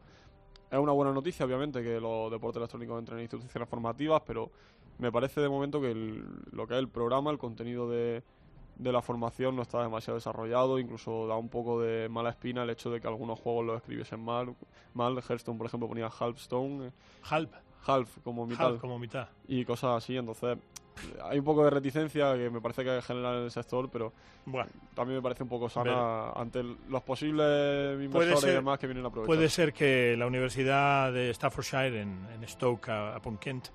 Es 0.74 0.80
una 0.80 0.92
buena 0.92 1.12
noticia, 1.12 1.46
obviamente, 1.46 1.82
que 1.82 2.00
los 2.00 2.30
deportes 2.32 2.56
electrónicos 2.58 2.98
entren 2.98 3.18
en 3.18 3.22
instituciones 3.24 3.68
formativas, 3.68 4.22
pero 4.26 4.50
me 4.98 5.12
parece 5.12 5.40
de 5.40 5.48
momento 5.48 5.80
que 5.80 5.92
el- 5.92 6.24
lo 6.50 6.66
que 6.66 6.74
es 6.74 6.80
el 6.80 6.88
programa, 6.88 7.30
el 7.30 7.38
contenido 7.38 7.88
de, 7.88 8.22
de 8.76 8.92
la 8.92 9.00
formación 9.00 9.54
no 9.54 9.62
está 9.62 9.80
demasiado 9.82 10.16
desarrollado, 10.16 10.80
incluso 10.80 11.28
da 11.28 11.36
un 11.36 11.48
poco 11.48 11.80
de 11.80 12.08
mala 12.08 12.30
espina 12.30 12.64
el 12.64 12.70
hecho 12.70 12.90
de 12.90 13.00
que 13.00 13.06
algunos 13.06 13.38
juegos 13.38 13.64
lo 13.66 13.76
escribiesen 13.76 14.18
mal. 14.20 14.54
mal. 14.94 15.14
Hearthstone, 15.16 15.56
por 15.58 15.66
ejemplo, 15.68 15.88
ponía 15.88 16.08
Halfstone. 16.08 16.90
Half. 17.30 17.50
Half, 17.86 18.18
como 18.24 18.44
mitad. 18.46 18.66
Half 18.72 18.80
como 18.80 18.98
mitad. 18.98 19.28
Y 19.46 19.64
cosas 19.64 19.98
así, 20.02 20.16
entonces 20.16 20.58
hay 21.22 21.38
un 21.38 21.44
poco 21.44 21.64
de 21.64 21.70
reticencia 21.70 22.34
que 22.34 22.50
me 22.50 22.60
parece 22.60 22.84
que 22.84 23.02
genera 23.02 23.38
en 23.38 23.44
el 23.44 23.50
sector, 23.50 23.90
pero 23.90 24.12
bueno, 24.46 24.70
también 24.94 25.18
me 25.18 25.22
parece 25.22 25.42
un 25.42 25.48
poco 25.48 25.68
sana 25.68 26.30
ante 26.30 26.62
los 26.62 27.02
posibles 27.02 28.00
inversores 28.02 28.44
y 28.44 28.54
demás 28.54 28.78
que 28.78 28.86
vienen 28.86 29.04
a 29.04 29.08
aprovechar. 29.08 29.34
Puede 29.34 29.48
ser 29.48 29.72
que 29.72 30.16
la 30.16 30.26
Universidad 30.26 31.12
de 31.12 31.32
Staffordshire 31.32 32.00
en, 32.00 32.26
en 32.34 32.48
Stoke 32.48 32.88
upon 33.16 33.38
Kent, 33.38 33.68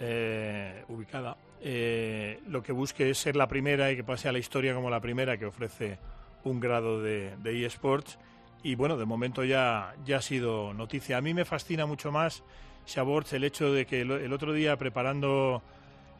eh, 0.00 0.84
ubicada, 0.88 1.36
eh, 1.60 2.40
lo 2.48 2.62
que 2.62 2.72
busque 2.72 3.10
es 3.10 3.18
ser 3.18 3.36
la 3.36 3.48
primera 3.48 3.90
y 3.90 3.96
que 3.96 4.04
pase 4.04 4.28
a 4.28 4.32
la 4.32 4.38
historia 4.38 4.74
como 4.74 4.90
la 4.90 5.00
primera 5.00 5.36
que 5.36 5.46
ofrece 5.46 5.98
un 6.44 6.60
grado 6.60 7.02
de, 7.02 7.36
de 7.38 7.66
eSports. 7.66 8.18
Y 8.62 8.74
bueno, 8.74 8.96
de 8.96 9.04
momento 9.04 9.44
ya, 9.44 9.94
ya 10.04 10.16
ha 10.16 10.22
sido 10.22 10.74
noticia. 10.74 11.16
A 11.16 11.20
mí 11.20 11.32
me 11.32 11.44
fascina 11.44 11.86
mucho 11.86 12.10
más, 12.10 12.42
Shaborts, 12.86 13.32
el 13.32 13.44
hecho 13.44 13.72
de 13.72 13.86
que 13.86 14.00
el, 14.00 14.10
el 14.10 14.32
otro 14.32 14.52
día 14.52 14.76
preparando 14.76 15.62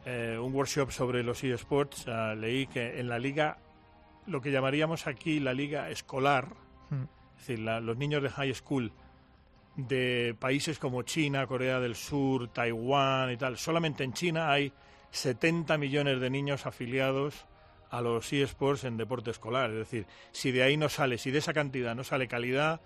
eh, 0.05 0.37
un 0.41 0.53
workshop 0.53 0.91
sobre 0.91 1.23
los 1.23 1.43
eSports, 1.43 2.07
uh, 2.07 2.35
leí 2.35 2.67
que 2.67 2.99
en 2.99 3.09
la 3.09 3.19
liga, 3.19 3.57
lo 4.27 4.41
que 4.41 4.51
llamaríamos 4.51 5.07
aquí 5.07 5.39
la 5.39 5.53
liga 5.53 5.89
escolar, 5.89 6.47
Mm. 6.89 7.03
es 7.03 7.47
decir, 7.47 7.59
la- 7.59 7.79
los 7.79 7.97
niños 7.97 8.23
de 8.23 8.29
high 8.29 8.53
school 8.53 8.91
de 9.75 10.35
países 10.39 10.79
como 10.79 11.03
China, 11.03 11.47
Corea 11.47 11.79
del 11.79 11.95
Sur, 11.95 12.47
Taiwán 12.49 13.31
y 13.31 13.37
tal, 13.37 13.57
solamente 13.57 14.03
en 14.03 14.13
China 14.13 14.51
hay 14.51 14.73
70 15.11 15.77
millones 15.77 16.19
de 16.19 16.29
niños 16.29 16.65
afiliados 16.65 17.45
a 17.91 18.01
los 18.01 18.31
eSports 18.33 18.83
en 18.83 18.97
deporte 18.97 19.31
escolar. 19.31 19.69
Es 19.71 19.77
decir, 19.77 20.05
si 20.31 20.51
de 20.51 20.63
ahí 20.63 20.77
no 20.77 20.89
sale, 20.89 21.17
si 21.17 21.31
de 21.31 21.39
esa 21.39 21.53
cantidad 21.53 21.95
no 21.95 22.03
sale 22.03 22.27
calidad, 22.27 22.81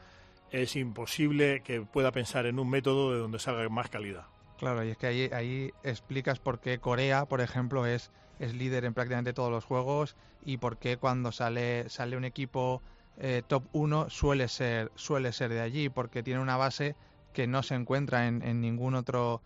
es 0.51 0.75
imposible 0.75 1.61
que 1.63 1.81
pueda 1.81 2.11
pensar 2.11 2.45
en 2.45 2.59
un 2.59 2.69
método 2.69 3.11
de 3.11 3.19
donde 3.19 3.39
salga 3.39 3.67
más 3.69 3.89
calidad. 3.89 4.25
Claro, 4.63 4.81
y 4.85 4.91
es 4.91 4.97
que 4.97 5.07
ahí, 5.07 5.29
ahí 5.33 5.71
explicas 5.83 6.39
por 6.39 6.61
qué 6.61 6.79
Corea, 6.79 7.25
por 7.25 7.41
ejemplo, 7.41 7.85
es, 7.85 8.11
es 8.39 8.53
líder 8.55 8.85
en 8.85 8.93
prácticamente 8.93 9.33
todos 9.33 9.51
los 9.51 9.65
juegos 9.65 10.15
y 10.45 10.55
por 10.55 10.77
qué 10.77 10.95
cuando 10.95 11.33
sale, 11.33 11.89
sale 11.89 12.15
un 12.15 12.23
equipo 12.23 12.81
eh, 13.17 13.43
top 13.45 13.65
1 13.73 14.09
suele 14.09 14.47
ser, 14.47 14.89
suele 14.95 15.33
ser 15.33 15.51
de 15.51 15.59
allí, 15.59 15.89
porque 15.89 16.23
tiene 16.23 16.39
una 16.39 16.55
base 16.55 16.95
que 17.33 17.45
no 17.45 17.61
se 17.61 17.75
encuentra 17.75 18.25
en, 18.25 18.41
en 18.41 18.61
ningún 18.61 18.95
otro 18.95 19.41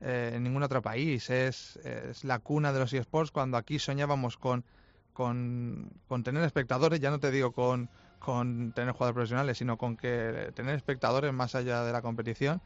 eh, 0.00 0.34
en 0.34 0.44
ningún 0.44 0.62
otro 0.62 0.82
país. 0.82 1.30
Es, 1.30 1.76
la 2.22 2.38
cuna 2.38 2.72
de 2.72 2.78
los 2.78 2.92
eSports 2.92 3.32
cuando 3.32 3.56
aquí 3.56 3.80
soñábamos 3.80 4.36
con, 4.36 4.64
con, 5.12 5.90
con 6.06 6.22
tener 6.22 6.44
espectadores, 6.44 7.00
ya 7.00 7.10
no 7.10 7.18
te 7.18 7.32
digo 7.32 7.50
con, 7.50 7.90
con 8.20 8.72
tener 8.72 8.92
jugadores 8.92 9.14
profesionales, 9.14 9.58
sino 9.58 9.76
con 9.76 9.96
que 9.96 10.52
tener 10.54 10.76
espectadores 10.76 11.32
más 11.32 11.56
allá 11.56 11.82
de 11.82 11.92
la 11.92 12.02
competición. 12.02 12.62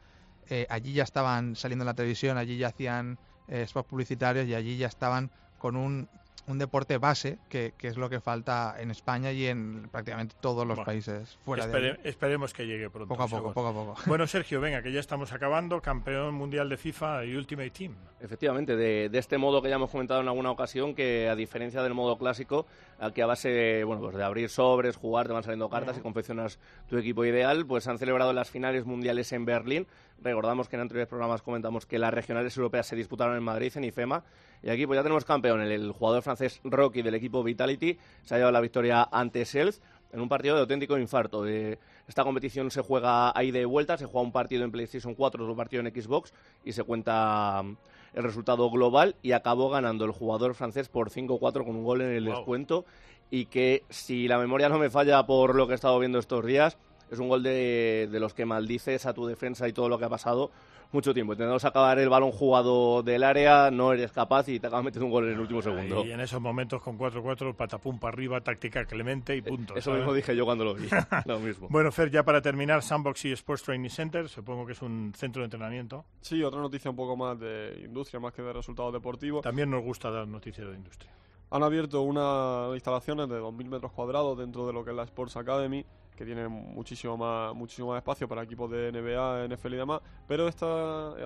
Eh, 0.49 0.65
allí 0.69 0.93
ya 0.93 1.03
estaban 1.03 1.55
saliendo 1.55 1.83
en 1.83 1.87
la 1.87 1.93
televisión, 1.93 2.37
allí 2.37 2.57
ya 2.57 2.67
hacían 2.67 3.17
eh, 3.47 3.65
spots 3.67 3.89
publicitarios 3.89 4.47
y 4.47 4.55
allí 4.55 4.77
ya 4.77 4.87
estaban 4.87 5.31
con 5.57 5.75
un, 5.75 6.07
un 6.47 6.59
deporte 6.59 6.99
base, 6.99 7.39
que, 7.49 7.73
que 7.75 7.87
es 7.87 7.97
lo 7.97 8.07
que 8.07 8.19
falta 8.19 8.75
en 8.77 8.91
España 8.91 9.31
y 9.31 9.47
en 9.47 9.89
prácticamente 9.91 10.35
todos 10.39 10.67
los 10.67 10.75
Bueno, 10.77 10.85
países 10.85 11.39
fuera 11.43 11.65
de 11.65 11.91
ahí. 11.91 11.97
esperemos 12.03 12.53
que 12.53 12.67
llegue 12.67 12.87
pronto. 12.91 13.07
Poco 13.07 13.23
a 13.23 13.27
poco, 13.27 13.37
seguro. 13.37 13.53
poco 13.55 13.67
a 13.69 13.73
poco. 13.73 14.01
Bueno, 14.05 14.27
Sergio, 14.27 14.61
venga, 14.61 14.83
que 14.83 14.91
ya 14.91 14.99
estamos 14.99 15.31
acabando. 15.33 15.81
Campeón 15.81 16.35
mundial 16.35 16.69
de 16.69 16.77
FIFA 16.77 17.25
y 17.25 17.35
Ultimate 17.35 17.71
Team. 17.71 17.95
Efectivamente, 18.19 18.75
de, 18.75 19.09
de 19.09 19.17
este 19.17 19.39
modo 19.39 19.59
que 19.63 19.69
ya 19.69 19.75
hemos 19.75 19.89
comentado 19.89 20.21
en 20.21 20.27
alguna 20.27 20.51
ocasión, 20.51 20.93
que 20.93 21.27
a 21.29 21.35
diferencia 21.35 21.81
del 21.81 21.95
modo 21.95 22.15
clásico, 22.19 22.67
al 22.99 23.11
que 23.13 23.23
a 23.23 23.25
base 23.25 23.83
bueno, 23.83 24.01
pues 24.03 24.15
de 24.15 24.23
abrir 24.23 24.49
sobres, 24.49 24.97
jugar, 24.97 25.25
te 25.25 25.33
van 25.33 25.41
saliendo 25.41 25.67
cartas 25.69 25.97
y 25.97 26.01
confeccionas 26.01 26.59
tu 26.87 26.97
equipo 26.99 27.25
ideal, 27.25 27.65
pues 27.65 27.87
han 27.87 27.97
celebrado 27.97 28.33
las 28.33 28.51
finales 28.51 28.85
mundiales 28.85 29.31
en 29.31 29.45
Berlín. 29.45 29.87
Recordamos 30.21 30.67
que 30.69 30.75
en 30.75 30.81
anteriores 30.81 31.07
programas 31.07 31.41
comentamos 31.41 31.85
que 31.85 31.99
las 31.99 32.13
regionales 32.13 32.55
europeas 32.57 32.87
se 32.87 32.95
disputaron 32.95 33.35
en 33.37 33.43
Madrid, 33.43 33.71
en 33.75 33.83
IFEMA, 33.83 34.23
y 34.63 34.69
aquí 34.69 34.87
pues 34.87 34.97
ya 34.97 35.03
tenemos 35.03 35.25
campeón, 35.25 35.61
el, 35.61 35.71
el 35.71 35.91
jugador 35.91 36.23
francés 36.23 36.61
Rocky 36.63 37.01
del 37.01 37.15
equipo 37.15 37.43
Vitality, 37.43 37.97
se 38.23 38.33
ha 38.33 38.37
llevado 38.37 38.53
la 38.53 38.61
victoria 38.61 39.07
ante 39.11 39.45
Self 39.45 39.77
en 40.11 40.21
un 40.21 40.29
partido 40.29 40.55
de 40.55 40.61
auténtico 40.61 40.97
infarto. 40.97 41.45
Eh, 41.45 41.77
esta 42.07 42.23
competición 42.23 42.71
se 42.71 42.81
juega 42.81 43.37
ahí 43.37 43.51
de 43.51 43.65
vuelta, 43.65 43.97
se 43.97 44.05
juega 44.05 44.21
un 44.21 44.31
partido 44.31 44.63
en 44.63 44.71
PlayStation 44.71 45.13
4, 45.13 45.43
otro 45.43 45.55
partido 45.55 45.83
en 45.85 45.93
Xbox 45.93 46.33
y 46.63 46.71
se 46.71 46.83
cuenta 46.83 47.61
mm, 47.63 47.77
el 48.13 48.23
resultado 48.23 48.69
global 48.71 49.15
y 49.21 49.33
acabó 49.33 49.69
ganando 49.69 50.05
el 50.05 50.11
jugador 50.11 50.55
francés 50.55 50.87
por 50.87 51.09
5-4 51.11 51.65
con 51.65 51.75
un 51.75 51.83
gol 51.83 52.01
en 52.01 52.11
el 52.11 52.25
Wow. 52.25 52.35
descuento 52.35 52.85
y 53.29 53.47
que 53.47 53.83
si 53.89 54.27
la 54.27 54.37
memoria 54.37 54.69
no 54.69 54.79
me 54.79 54.89
falla 54.89 55.25
por 55.25 55.53
lo 55.55 55.67
que 55.67 55.73
he 55.73 55.75
estado 55.75 55.99
viendo 55.99 56.19
estos 56.19 56.45
días, 56.45 56.77
es 57.11 57.19
un 57.19 57.29
gol 57.29 57.43
de, 57.43 58.07
de 58.11 58.19
los 58.19 58.33
que 58.33 58.45
maldices 58.45 59.05
a 59.05 59.13
tu 59.13 59.25
defensa 59.25 59.67
y 59.67 59.73
todo 59.73 59.89
lo 59.89 59.97
que 59.97 60.05
ha 60.05 60.09
pasado 60.09 60.51
mucho 60.91 61.13
tiempo. 61.13 61.33
Intentando 61.33 61.67
acabar 61.67 61.99
el 61.99 62.09
balón 62.09 62.31
jugado 62.31 63.03
del 63.03 63.23
área, 63.23 63.69
no 63.71 63.93
eres 63.93 64.11
capaz 64.11 64.47
y 64.47 64.59
te 64.59 64.67
acabas 64.67 64.85
metiendo 64.85 65.05
un 65.05 65.11
gol 65.11 65.25
en 65.27 65.33
el 65.33 65.39
último 65.39 65.61
segundo. 65.61 66.05
Y 66.05 66.11
en 66.11 66.19
esos 66.21 66.41
momentos 66.41 66.81
con 66.81 66.97
4-4, 66.97 67.55
patapum 67.55 67.99
para 67.99 68.13
arriba, 68.13 68.41
táctica 68.41 68.85
clemente 68.85 69.35
y 69.35 69.41
punto. 69.41 69.75
Eh, 69.75 69.79
Eso 69.79 69.91
¿sabes? 69.91 69.99
mismo 70.01 70.13
dije 70.13 70.35
yo 70.35 70.45
cuando 70.45 70.63
lo 70.63 70.73
vi. 70.73 70.87
lo 71.25 71.39
mismo. 71.39 71.67
Bueno, 71.69 71.91
Fer, 71.91 72.09
ya 72.09 72.23
para 72.23 72.41
terminar, 72.41 72.81
Sandbox 72.81 73.25
y 73.25 73.31
Sports 73.33 73.63
Training 73.63 73.89
Center, 73.89 74.29
supongo 74.29 74.65
que 74.65 74.73
es 74.73 74.81
un 74.81 75.13
centro 75.15 75.41
de 75.41 75.45
entrenamiento. 75.45 76.05
Sí, 76.21 76.41
otra 76.43 76.61
noticia 76.61 76.89
un 76.89 76.97
poco 76.97 77.15
más 77.15 77.39
de 77.39 77.81
industria, 77.83 78.19
más 78.19 78.33
que 78.33 78.41
de 78.41 78.53
resultados 78.53 78.93
deportivos. 78.93 79.41
También 79.43 79.69
nos 79.69 79.83
gusta 79.83 80.09
dar 80.09 80.27
noticias 80.27 80.67
de 80.67 80.75
industria. 80.75 81.11
Han 81.51 81.63
abierto 81.63 82.01
unas 82.01 82.73
instalaciones 82.73 83.29
de 83.29 83.39
2.000 83.39 83.65
metros 83.69 83.91
cuadrados 83.91 84.37
dentro 84.37 84.65
de 84.65 84.73
lo 84.73 84.83
que 84.83 84.91
es 84.91 84.95
la 84.95 85.03
Sports 85.03 85.37
Academy, 85.37 85.85
que 86.15 86.25
tiene 86.25 86.47
muchísimo 86.47 87.17
más, 87.17 87.53
muchísimo 87.53 87.89
más 87.89 87.97
espacio 87.97 88.27
para 88.27 88.43
equipos 88.43 88.71
de 88.71 88.91
NBA, 88.91 89.47
NFL 89.47 89.73
y 89.73 89.77
demás, 89.77 90.01
pero 90.27 90.47
está 90.47 90.65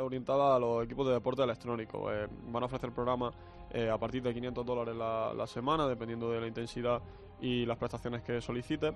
orientada 0.01 0.55
a 0.55 0.59
los 0.59 0.83
equipos 0.83 1.05
de 1.07 1.13
deporte 1.13 1.43
electrónico. 1.43 2.11
Eh, 2.11 2.27
van 2.47 2.63
a 2.63 2.65
ofrecer 2.65 2.91
programas 2.91 3.33
eh, 3.71 3.89
a 3.89 3.97
partir 3.97 4.23
de 4.23 4.33
500 4.33 4.65
dólares 4.65 4.95
la, 4.95 5.45
semana, 5.47 5.87
dependiendo 5.87 6.29
de 6.31 6.41
la 6.41 6.47
intensidad 6.47 7.01
y 7.39 7.65
las 7.65 7.77
prestaciones 7.77 8.21
que 8.23 8.41
solicite, 8.41 8.93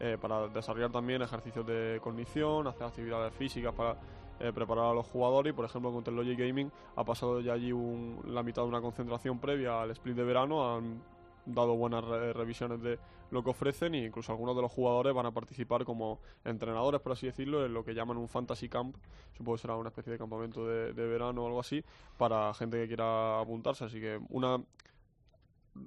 eh, 0.00 0.18
para 0.20 0.48
desarrollar 0.48 0.90
también 0.90 1.22
ejercicios 1.22 1.66
de 1.66 2.00
cognición, 2.02 2.66
hacer 2.66 2.86
actividades 2.88 3.32
físicas 3.34 3.72
para 3.72 3.96
eh, 4.38 4.52
preparar 4.52 4.86
a 4.86 4.92
los 4.92 5.06
jugadores 5.06 5.50
y 5.52 5.56
por 5.56 5.64
ejemplo 5.64 5.90
con 5.90 6.14
Logic 6.14 6.38
Gaming 6.38 6.70
ha 6.96 7.04
pasado 7.04 7.40
ya 7.40 7.54
allí 7.54 7.72
un- 7.72 8.20
la 8.26 8.42
mitad 8.42 8.60
de 8.62 8.68
una 8.68 8.82
concentración 8.82 9.38
previa 9.38 9.80
al 9.80 9.92
split 9.92 10.14
de 10.14 10.24
verano, 10.24 10.74
han 10.76 11.00
dado 11.46 11.74
buenas 11.76 12.04
re- 12.04 12.34
revisiones 12.34 12.82
de 12.82 12.98
lo 13.30 13.42
que 13.42 13.50
ofrecen 13.50 13.94
e 13.94 14.04
incluso 14.04 14.32
algunos 14.32 14.54
de 14.56 14.62
los 14.62 14.70
jugadores 14.70 15.14
van 15.14 15.26
a 15.26 15.32
participar 15.32 15.84
como 15.84 16.20
entrenadores, 16.44 17.00
por 17.00 17.12
así 17.12 17.26
decirlo, 17.26 17.64
en 17.64 17.74
lo 17.74 17.84
que 17.84 17.94
llaman 17.94 18.16
un 18.16 18.28
fantasy 18.28 18.68
camp, 18.68 18.96
supongo 19.36 19.56
que 19.56 19.62
será 19.62 19.76
una 19.76 19.88
especie 19.88 20.12
de 20.12 20.18
campamento 20.18 20.66
de, 20.66 20.92
verano 20.92 21.44
o 21.44 21.46
algo 21.46 21.60
así, 21.60 21.84
para 22.16 22.52
gente 22.54 22.78
que 22.78 22.86
quiera 22.88 23.40
apuntarse, 23.40 23.84
así 23.84 24.00
que 24.00 24.20
una 24.30 24.60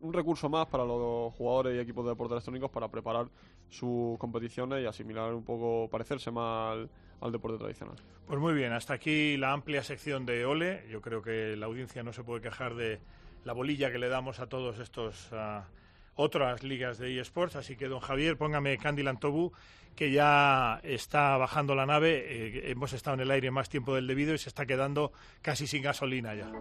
un 0.01 0.13
recurso 0.13 0.49
más 0.49 0.67
para 0.67 0.85
los 0.85 1.33
jugadores 1.33 1.75
y 1.75 1.79
equipos 1.79 2.05
de 2.05 2.11
deportes 2.11 2.33
electrónicos 2.33 2.69
para 2.69 2.89
preparar 2.89 3.27
sus 3.69 4.19
competiciones 4.19 4.83
y 4.83 4.85
asimilar 4.85 5.33
un 5.33 5.43
poco, 5.43 5.89
parecerse 5.89 6.29
más 6.29 6.73
al, 6.73 6.89
al 7.21 7.31
deporte 7.31 7.57
tradicional. 7.57 7.95
Pues 8.27 8.39
muy 8.39 8.53
bien, 8.53 8.71
hasta 8.71 8.93
aquí 8.93 9.35
la 9.37 9.51
amplia 9.51 9.83
sección 9.83 10.27
de 10.27 10.45
Ole. 10.45 10.85
Yo 10.89 11.01
creo 11.01 11.23
que 11.23 11.55
la 11.55 11.65
audiencia 11.65 12.03
no 12.03 12.13
se 12.13 12.23
puede 12.23 12.41
quejar 12.41 12.75
de 12.75 12.99
la 13.45 13.53
bolilla 13.53 13.91
que 13.91 13.97
le 13.97 14.09
damos 14.09 14.39
a 14.39 14.47
todos 14.47 14.79
estos 14.79 15.29
ah, 15.31 15.65
otras 16.19 16.63
ligas 16.63 16.97
de 16.97 17.19
eSports. 17.19 17.55
Así 17.55 17.77
que, 17.77 17.87
don 17.87 18.01
Javier, 18.01 18.37
póngame 18.37 18.77
Candyland 18.77 19.19
Tobu, 19.19 19.53
que 19.95 20.11
ya 20.11 20.81
está 20.83 21.37
bajando 21.37 21.75
la 21.75 21.85
nave. 21.85 22.25
Eh, 22.27 22.71
hemos 22.71 22.91
estado 22.93 23.15
en 23.15 23.21
el 23.21 23.31
aire 23.31 23.51
más 23.51 23.69
tiempo 23.69 23.95
del 23.95 24.05
debido 24.05 24.33
y 24.33 24.37
se 24.37 24.49
está 24.49 24.65
quedando 24.65 25.13
casi 25.41 25.65
sin 25.65 25.81
gasolina 25.81 26.35
ya. 26.35 26.51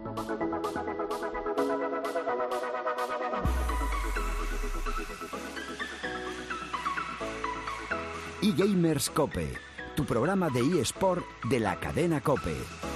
eGamers 8.41 9.09
Cope, 9.09 9.51
tu 9.95 10.05
programa 10.05 10.49
de 10.49 10.81
eSport 10.81 11.25
de 11.49 11.59
la 11.59 11.77
cadena 11.79 12.21
Cope. 12.21 12.88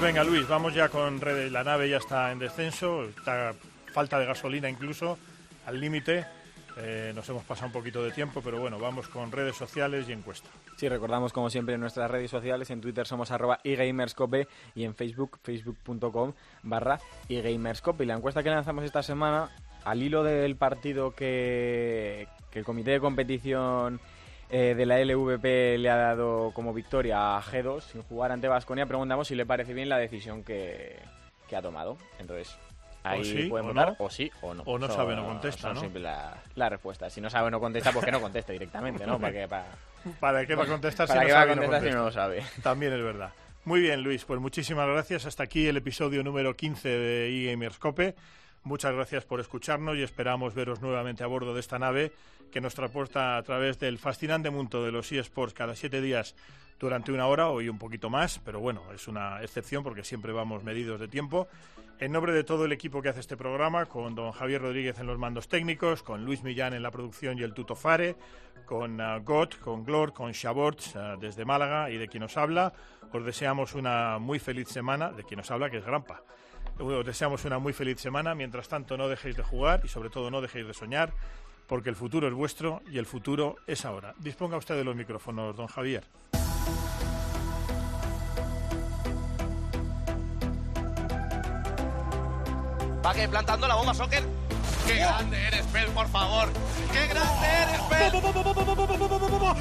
Pues 0.00 0.14
venga, 0.14 0.24
Luis, 0.24 0.48
vamos 0.48 0.72
ya 0.72 0.88
con 0.88 1.20
redes. 1.20 1.52
La 1.52 1.62
nave 1.62 1.86
ya 1.86 1.98
está 1.98 2.32
en 2.32 2.38
descenso, 2.38 3.04
está 3.04 3.52
falta 3.92 4.18
de 4.18 4.24
gasolina 4.24 4.66
incluso, 4.66 5.18
al 5.66 5.78
límite. 5.78 6.24
Eh, 6.78 7.12
nos 7.14 7.28
hemos 7.28 7.44
pasado 7.44 7.66
un 7.66 7.74
poquito 7.74 8.02
de 8.02 8.10
tiempo, 8.10 8.40
pero 8.42 8.58
bueno, 8.58 8.78
vamos 8.78 9.08
con 9.08 9.30
redes 9.30 9.56
sociales 9.56 10.08
y 10.08 10.12
encuesta. 10.12 10.48
Sí, 10.76 10.88
recordamos 10.88 11.34
como 11.34 11.50
siempre 11.50 11.74
en 11.74 11.82
nuestras 11.82 12.10
redes 12.10 12.30
sociales, 12.30 12.70
en 12.70 12.80
Twitter 12.80 13.06
somos 13.06 13.30
arroba 13.30 13.60
eGamerscope 13.62 14.48
y 14.74 14.84
en 14.84 14.94
Facebook, 14.94 15.38
facebook.com 15.42 16.32
barra 16.62 16.98
eGamerscope. 17.28 18.04
Y 18.04 18.06
la 18.06 18.14
encuesta 18.14 18.42
que 18.42 18.48
lanzamos 18.48 18.84
esta 18.84 19.02
semana, 19.02 19.50
al 19.84 20.02
hilo 20.02 20.22
del 20.22 20.56
partido 20.56 21.14
que, 21.14 22.26
que 22.50 22.60
el 22.60 22.64
comité 22.64 22.92
de 22.92 23.00
competición 23.00 24.00
eh, 24.50 24.74
de 24.76 24.86
la 24.86 24.98
LVP 24.98 25.78
le 25.78 25.90
ha 25.90 25.96
dado 25.96 26.50
como 26.54 26.72
victoria 26.74 27.36
a 27.36 27.42
G2 27.42 27.80
sin 27.82 28.02
jugar 28.02 28.32
ante 28.32 28.48
Vasconia, 28.48 28.86
preguntamos 28.86 29.28
si 29.28 29.34
le 29.34 29.46
parece 29.46 29.74
bien 29.74 29.88
la 29.88 29.98
decisión 29.98 30.42
que, 30.44 30.96
que 31.48 31.56
ha 31.56 31.62
tomado. 31.62 31.96
Entonces, 32.18 32.56
Ahí 33.02 33.24
sí, 33.24 33.44
pueden 33.48 33.66
o 33.66 33.68
votar 33.70 33.88
no. 33.98 34.04
o 34.04 34.10
sí 34.10 34.30
o 34.42 34.52
no. 34.52 34.62
O 34.66 34.78
no 34.78 34.86
Son- 34.88 34.96
sabe, 34.96 35.16
no 35.16 35.24
contesta, 35.24 35.62
son 35.62 35.74
¿no? 35.74 35.80
simple 35.80 36.00
la, 36.00 36.34
la 36.54 36.68
respuesta. 36.68 37.08
Si 37.08 37.20
no 37.20 37.30
sabe 37.30 37.46
o 37.46 37.50
no 37.50 37.58
contesta, 37.60 37.92
pues 37.92 38.04
que 38.04 38.12
no 38.12 38.20
conteste 38.20 38.52
directamente, 38.52 39.06
¿no? 39.06 39.18
Para 39.18 39.32
que, 39.32 39.48
para, 39.48 39.66
¿Para 40.18 40.44
qué 40.46 40.54
va 40.54 40.64
a 40.64 40.66
contestar 40.66 41.06
si 41.06 41.12
¿Para 41.14 41.20
no 41.22 41.26
qué 41.26 41.32
sabe 41.32 41.56
no 41.56 41.62
contestar 41.62 41.88
si 41.88 41.94
no 41.96 42.04
lo 42.04 42.12
sabe? 42.12 42.42
También 42.62 42.92
es 42.92 43.02
verdad. 43.02 43.30
Muy 43.64 43.80
bien, 43.80 44.02
Luis, 44.02 44.24
pues 44.24 44.40
muchísimas 44.40 44.86
gracias. 44.88 45.24
Hasta 45.26 45.44
aquí 45.44 45.66
el 45.66 45.76
episodio 45.78 46.22
número 46.22 46.54
15 46.56 46.88
de 46.88 47.28
eGamerscope. 47.28 48.14
Muchas 48.64 48.92
gracias 48.94 49.24
por 49.24 49.40
escucharnos 49.40 49.96
y 49.96 50.02
esperamos 50.02 50.54
veros 50.54 50.82
nuevamente 50.82 51.24
a 51.24 51.26
bordo 51.26 51.54
de 51.54 51.60
esta 51.60 51.78
nave 51.78 52.12
que 52.50 52.60
nos 52.60 52.74
transporta 52.74 53.36
a 53.36 53.42
través 53.42 53.78
del 53.78 53.98
fascinante 53.98 54.50
mundo 54.50 54.84
de 54.84 54.92
los 54.92 55.10
eSports 55.12 55.54
cada 55.54 55.74
siete 55.74 56.00
días 56.00 56.34
durante 56.78 57.12
una 57.12 57.26
hora, 57.26 57.48
hoy 57.48 57.68
un 57.68 57.78
poquito 57.78 58.08
más, 58.08 58.40
pero 58.44 58.58
bueno, 58.58 58.82
es 58.94 59.06
una 59.06 59.42
excepción 59.42 59.84
porque 59.84 60.02
siempre 60.02 60.32
vamos 60.32 60.64
medidos 60.64 60.98
de 60.98 61.08
tiempo. 61.08 61.46
En 61.98 62.12
nombre 62.12 62.32
de 62.32 62.42
todo 62.42 62.64
el 62.64 62.72
equipo 62.72 63.02
que 63.02 63.10
hace 63.10 63.20
este 63.20 63.36
programa, 63.36 63.84
con 63.84 64.14
don 64.14 64.32
Javier 64.32 64.62
Rodríguez 64.62 64.98
en 64.98 65.06
los 65.06 65.18
mandos 65.18 65.48
técnicos, 65.48 66.02
con 66.02 66.24
Luis 66.24 66.42
Millán 66.42 66.72
en 66.72 66.82
la 66.82 66.90
producción 66.90 67.38
y 67.38 67.42
el 67.42 67.52
tutofare, 67.52 68.16
con 68.64 68.98
ah, 69.02 69.18
Got, 69.18 69.58
con 69.58 69.84
Glor, 69.84 70.14
con 70.14 70.32
Shabort 70.32 70.80
ah, 70.96 71.16
desde 71.20 71.44
Málaga 71.44 71.90
y 71.90 71.98
de 71.98 72.08
quien 72.08 72.22
nos 72.22 72.38
habla, 72.38 72.72
os 73.12 73.24
deseamos 73.26 73.74
una 73.74 74.18
muy 74.18 74.38
feliz 74.38 74.68
semana, 74.68 75.10
de 75.12 75.24
quien 75.24 75.36
nos 75.38 75.50
habla, 75.50 75.68
que 75.68 75.76
es 75.76 75.84
Grampa. 75.84 76.22
Os 76.78 77.04
deseamos 77.04 77.44
una 77.44 77.58
muy 77.58 77.74
feliz 77.74 78.00
semana. 78.00 78.34
Mientras 78.34 78.68
tanto, 78.68 78.96
no 78.96 79.08
dejéis 79.08 79.36
de 79.36 79.42
jugar 79.42 79.82
y, 79.84 79.88
sobre 79.88 80.08
todo, 80.08 80.30
no 80.30 80.40
dejéis 80.40 80.66
de 80.66 80.72
soñar, 80.72 81.12
porque 81.70 81.88
el 81.88 81.94
futuro 81.94 82.26
es 82.26 82.34
vuestro 82.34 82.82
y 82.90 82.98
el 82.98 83.06
futuro 83.06 83.54
es 83.64 83.84
ahora. 83.84 84.12
Disponga 84.18 84.56
usted 84.56 84.74
de 84.74 84.82
los 84.82 84.96
micrófonos, 84.96 85.56
don 85.56 85.68
Javier. 85.68 86.02
Va 93.06 93.14
que 93.14 93.28
plantando 93.28 93.68
la 93.68 93.76
bomba, 93.76 93.94
Soccer. 93.94 94.24
¡Qué 94.84 94.96
grande 94.96 95.46
eres, 95.46 95.64
Pel, 95.66 95.86
por 95.90 96.08
favor! 96.08 96.48
¡Qué 96.92 97.06
grande 97.06 97.46
eres, 97.62 97.80
Pel! 97.82 98.10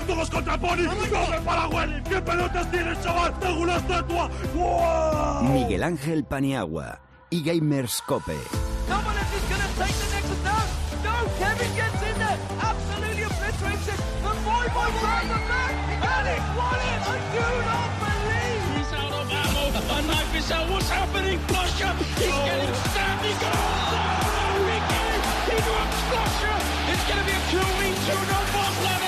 ¡Todos 0.07 0.29
contra 0.31 0.57
Pony! 0.57 0.87
¡Come 1.11 1.41
para 1.41 1.67
Welly! 1.67 2.01
¿Qué 2.05 2.19
pelotas 2.23 2.71
tienes, 2.71 3.03
chaval? 3.03 3.39
¡Tengo 3.39 3.61
una 3.61 3.75
estatua! 3.75 4.31
¡Wow! 4.55 5.43
Miguel 5.43 5.83
Ángel 5.83 6.23
Paniagua 6.23 7.01
y 7.29 7.43
Gamerscope. 7.43 8.33
Dominic 8.87 10.78
is 11.25 11.39
going 11.39 11.57
to 11.57 11.63
take 11.63 11.69
the 11.69 11.69
next 11.69 11.69
down. 11.69 11.69
No, 11.69 11.69
Kevin 11.69 11.71
gets 11.75 12.01
in 12.03 12.15
there. 12.19 12.39
Absolutely 12.59 13.23
obliterates 13.23 13.87
it. 13.87 13.99
The 14.23 14.33
boy 14.47 14.65
boy 14.71 14.89
grabs 14.99 15.27
the 15.27 15.39
back. 15.49 15.73
And 15.99 16.25
it 16.27 16.43
won 16.55 16.79
it. 16.79 17.01
I 17.03 17.17
do 17.35 17.47
not 17.67 17.91
believe. 17.99 18.63
He's 18.77 18.93
out 18.93 19.13
of 19.13 19.27
ammo. 19.27 19.63
A 19.69 20.01
knife 20.07 20.35
is 20.35 20.51
out. 20.51 20.69
What's 20.69 20.89
happening? 20.89 21.39
Flusher. 21.47 21.93
He's 22.19 22.31
oh. 22.31 22.45
getting 22.45 22.75
stabbed. 22.91 23.25
He 23.25 23.33
goes. 23.35 23.51
Oh. 23.51 24.19
He 25.49 25.57
drops 25.67 25.99
Flusher. 26.09 26.57
It's 26.91 27.05
going 27.07 27.19
to 27.19 27.25
be 27.25 27.35
a 27.35 27.43
2v2 27.51 28.09
no 28.31 28.39
more. 28.53 28.98